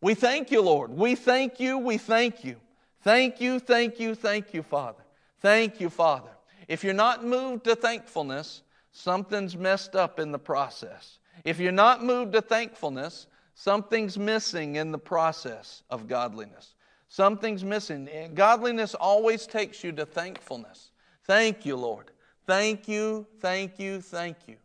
We 0.02 0.16
thank 0.16 0.50
you, 0.50 0.62
Lord. 0.62 0.90
We 0.90 1.16
thank 1.16 1.60
you. 1.60 1.78
We 1.78 1.98
thank 1.98 2.44
you. 2.44 2.56
Thank 3.02 3.40
you, 3.40 3.60
thank 3.60 4.00
you, 4.00 4.16
thank 4.16 4.54
you, 4.54 4.64
Father. 4.64 5.04
Thank 5.42 5.80
you, 5.80 5.90
Father. 5.90 6.32
If 6.68 6.84
you're 6.84 6.94
not 6.94 7.24
moved 7.24 7.64
to 7.66 7.76
thankfulness, 7.76 8.62
something's 8.92 9.56
messed 9.56 9.96
up 9.96 10.20
in 10.20 10.32
the 10.32 10.40
process. 10.40 11.20
If 11.44 11.60
you're 11.60 11.72
not 11.72 12.04
moved 12.04 12.34
to 12.34 12.42
thankfulness, 12.42 13.28
something's 13.54 14.18
missing 14.18 14.76
in 14.76 14.92
the 14.92 14.98
process 14.98 15.84
of 15.90 16.08
godliness. 16.08 16.76
Something's 17.08 17.64
missing. 17.64 18.10
Godliness 18.34 18.94
always 18.94 19.48
takes 19.48 19.84
you 19.84 19.92
to 19.94 20.06
thankfulness. 20.06 20.92
Thank 21.26 21.66
you, 21.66 21.76
Lord. 21.76 22.12
Thank 22.46 22.88
you, 22.88 23.26
thank 23.40 23.80
you, 23.80 24.02
thank 24.02 24.38
you. 24.48 24.58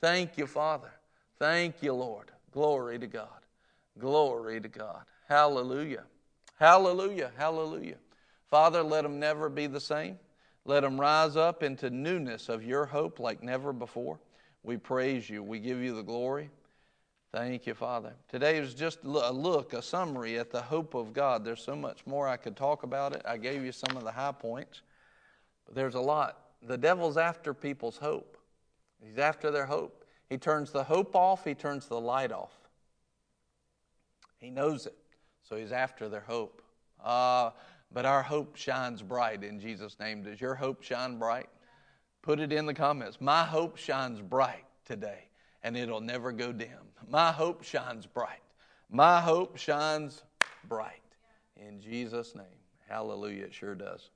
Thank 0.00 0.38
you, 0.38 0.46
Father. 0.46 0.90
Thank 1.38 1.82
you, 1.82 1.92
Lord. 1.92 2.30
Glory 2.52 2.98
to 2.98 3.06
God. 3.06 3.28
Glory 3.98 4.60
to 4.60 4.68
God. 4.68 5.02
Hallelujah. 5.28 6.04
Hallelujah. 6.58 7.30
Hallelujah. 7.36 7.98
Father, 8.46 8.82
let 8.82 9.02
them 9.02 9.18
never 9.18 9.48
be 9.48 9.66
the 9.66 9.80
same. 9.80 10.18
Let 10.68 10.82
them 10.82 11.00
rise 11.00 11.34
up 11.34 11.62
into 11.62 11.88
newness 11.88 12.50
of 12.50 12.62
your 12.62 12.84
hope 12.84 13.20
like 13.20 13.42
never 13.42 13.72
before. 13.72 14.20
We 14.62 14.76
praise 14.76 15.30
you. 15.30 15.42
We 15.42 15.60
give 15.60 15.82
you 15.82 15.96
the 15.96 16.02
glory. 16.02 16.50
Thank 17.32 17.66
you, 17.66 17.72
Father. 17.72 18.12
Today 18.28 18.60
was 18.60 18.74
just 18.74 19.02
a 19.02 19.32
look, 19.32 19.72
a 19.72 19.80
summary 19.80 20.38
at 20.38 20.50
the 20.50 20.60
hope 20.60 20.92
of 20.92 21.14
God. 21.14 21.42
There's 21.42 21.62
so 21.62 21.74
much 21.74 22.06
more 22.06 22.28
I 22.28 22.36
could 22.36 22.54
talk 22.54 22.82
about 22.82 23.14
it. 23.14 23.22
I 23.24 23.38
gave 23.38 23.64
you 23.64 23.72
some 23.72 23.96
of 23.96 24.04
the 24.04 24.12
high 24.12 24.32
points, 24.32 24.82
but 25.64 25.74
there's 25.74 25.94
a 25.94 26.00
lot. 26.00 26.38
The 26.60 26.76
devil's 26.76 27.16
after 27.16 27.54
people's 27.54 27.96
hope, 27.96 28.36
he's 29.02 29.16
after 29.16 29.50
their 29.50 29.64
hope. 29.64 30.04
He 30.28 30.36
turns 30.36 30.70
the 30.70 30.84
hope 30.84 31.16
off, 31.16 31.46
he 31.46 31.54
turns 31.54 31.86
the 31.86 31.98
light 31.98 32.30
off. 32.30 32.52
He 34.36 34.50
knows 34.50 34.84
it, 34.84 34.98
so 35.42 35.56
he's 35.56 35.72
after 35.72 36.10
their 36.10 36.24
hope. 36.28 36.60
Uh, 37.02 37.52
but 37.92 38.04
our 38.04 38.22
hope 38.22 38.56
shines 38.56 39.02
bright 39.02 39.42
in 39.42 39.58
Jesus' 39.60 39.98
name. 39.98 40.22
Does 40.22 40.40
your 40.40 40.54
hope 40.54 40.82
shine 40.82 41.18
bright? 41.18 41.48
Put 42.22 42.40
it 42.40 42.52
in 42.52 42.66
the 42.66 42.74
comments. 42.74 43.20
My 43.20 43.44
hope 43.44 43.76
shines 43.76 44.20
bright 44.20 44.64
today 44.84 45.28
and 45.62 45.76
it'll 45.76 46.00
never 46.00 46.32
go 46.32 46.52
dim. 46.52 46.68
My 47.08 47.32
hope 47.32 47.62
shines 47.62 48.06
bright. 48.06 48.42
My 48.90 49.20
hope 49.20 49.56
shines 49.56 50.22
bright. 50.68 51.02
In 51.56 51.80
Jesus' 51.80 52.34
name. 52.34 52.44
Hallelujah. 52.88 53.44
It 53.44 53.54
sure 53.54 53.74
does. 53.74 54.10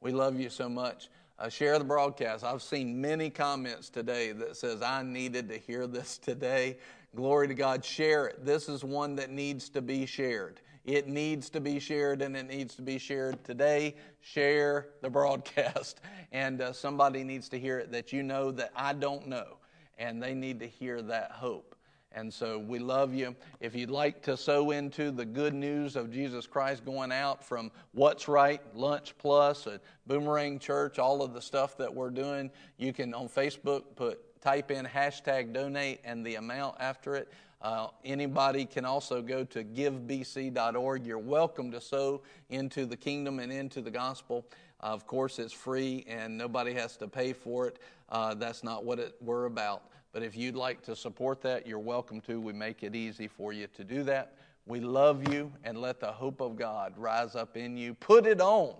We 0.00 0.12
love 0.12 0.38
you 0.38 0.50
so 0.50 0.68
much. 0.68 1.08
Uh, 1.38 1.48
share 1.48 1.78
the 1.78 1.84
broadcast. 1.84 2.44
I've 2.44 2.62
seen 2.62 3.00
many 3.00 3.30
comments 3.30 3.88
today 3.88 4.32
that 4.32 4.56
says 4.56 4.82
I 4.82 5.02
needed 5.02 5.48
to 5.48 5.58
hear 5.58 5.86
this 5.86 6.18
today. 6.18 6.78
Glory 7.16 7.48
to 7.48 7.54
God. 7.54 7.84
Share 7.84 8.26
it. 8.26 8.44
This 8.44 8.68
is 8.68 8.84
one 8.84 9.16
that 9.16 9.30
needs 9.30 9.68
to 9.70 9.82
be 9.82 10.06
shared. 10.06 10.60
It 10.84 11.06
needs 11.06 11.48
to 11.50 11.60
be 11.60 11.78
shared 11.78 12.22
and 12.22 12.36
it 12.36 12.48
needs 12.48 12.74
to 12.76 12.82
be 12.82 12.98
shared 12.98 13.44
today. 13.44 13.94
Share 14.20 14.88
the 15.00 15.10
broadcast. 15.10 16.00
And 16.34 16.62
uh, 16.62 16.72
somebody 16.72 17.24
needs 17.24 17.50
to 17.50 17.58
hear 17.58 17.78
it 17.78 17.92
that 17.92 18.10
you 18.10 18.22
know 18.22 18.50
that 18.52 18.72
I 18.74 18.94
don't 18.94 19.26
know 19.26 19.58
and 19.98 20.22
they 20.22 20.32
need 20.32 20.60
to 20.60 20.66
hear 20.66 21.02
that 21.02 21.30
hope. 21.30 21.76
And 22.14 22.32
so 22.32 22.58
we 22.58 22.78
love 22.78 23.14
you. 23.14 23.34
If 23.60 23.74
you'd 23.74 23.90
like 23.90 24.22
to 24.22 24.36
sow 24.36 24.70
into 24.70 25.10
the 25.10 25.24
good 25.24 25.54
news 25.54 25.96
of 25.96 26.10
Jesus 26.10 26.46
Christ 26.46 26.84
going 26.84 27.12
out 27.12 27.42
from 27.44 27.70
What's 27.92 28.28
Right, 28.28 28.60
Lunch 28.74 29.14
Plus, 29.18 29.66
Boomerang 30.06 30.58
Church, 30.58 30.98
all 30.98 31.22
of 31.22 31.32
the 31.32 31.40
stuff 31.40 31.76
that 31.78 31.92
we're 31.92 32.10
doing, 32.10 32.50
you 32.76 32.92
can 32.92 33.14
on 33.14 33.28
Facebook 33.28 33.82
put 33.96 34.40
type 34.42 34.70
in 34.70 34.84
hashtag 34.84 35.52
donate 35.52 36.00
and 36.04 36.26
the 36.26 36.34
amount 36.34 36.76
after 36.80 37.14
it. 37.14 37.28
Uh, 37.62 37.86
anybody 38.04 38.64
can 38.64 38.84
also 38.84 39.22
go 39.22 39.44
to 39.44 39.62
givebc.org. 39.62 41.06
You're 41.06 41.18
welcome 41.18 41.70
to 41.70 41.80
sow 41.80 42.22
into 42.50 42.86
the 42.86 42.96
kingdom 42.96 43.38
and 43.38 43.52
into 43.52 43.80
the 43.80 43.90
gospel. 43.90 44.44
Uh, 44.82 44.86
of 44.86 45.06
course, 45.06 45.38
it's 45.38 45.52
free 45.52 46.04
and 46.08 46.36
nobody 46.36 46.74
has 46.74 46.96
to 46.96 47.06
pay 47.06 47.32
for 47.32 47.68
it. 47.68 47.78
Uh, 48.08 48.34
that's 48.34 48.64
not 48.64 48.84
what 48.84 48.98
it, 48.98 49.14
we're 49.20 49.44
about. 49.44 49.84
But 50.12 50.24
if 50.24 50.36
you'd 50.36 50.56
like 50.56 50.82
to 50.82 50.96
support 50.96 51.40
that, 51.42 51.64
you're 51.64 51.78
welcome 51.78 52.20
to. 52.22 52.40
We 52.40 52.52
make 52.52 52.82
it 52.82 52.96
easy 52.96 53.28
for 53.28 53.52
you 53.52 53.68
to 53.68 53.84
do 53.84 54.02
that. 54.04 54.34
We 54.66 54.80
love 54.80 55.32
you 55.32 55.52
and 55.62 55.80
let 55.80 56.00
the 56.00 56.10
hope 56.10 56.40
of 56.40 56.56
God 56.56 56.94
rise 56.96 57.36
up 57.36 57.56
in 57.56 57.76
you. 57.76 57.94
Put 57.94 58.26
it 58.26 58.40
on 58.40 58.74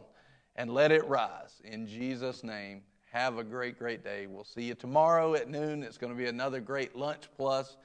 and 0.56 0.74
let 0.74 0.90
it 0.90 1.06
rise. 1.06 1.62
In 1.64 1.86
Jesus' 1.86 2.42
name, 2.42 2.82
have 3.12 3.38
a 3.38 3.44
great, 3.44 3.78
great 3.78 4.02
day. 4.02 4.26
We'll 4.26 4.42
see 4.42 4.62
you 4.62 4.74
tomorrow 4.74 5.34
at 5.34 5.48
noon. 5.48 5.84
It's 5.84 5.98
going 5.98 6.12
to 6.12 6.18
be 6.18 6.26
another 6.26 6.60
great 6.60 6.96
lunch 6.96 7.28
plus. 7.36 7.76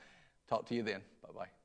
Talk 0.47 0.65
to 0.67 0.75
you 0.75 0.83
then. 0.83 1.01
Bye 1.21 1.29
bye. 1.35 1.56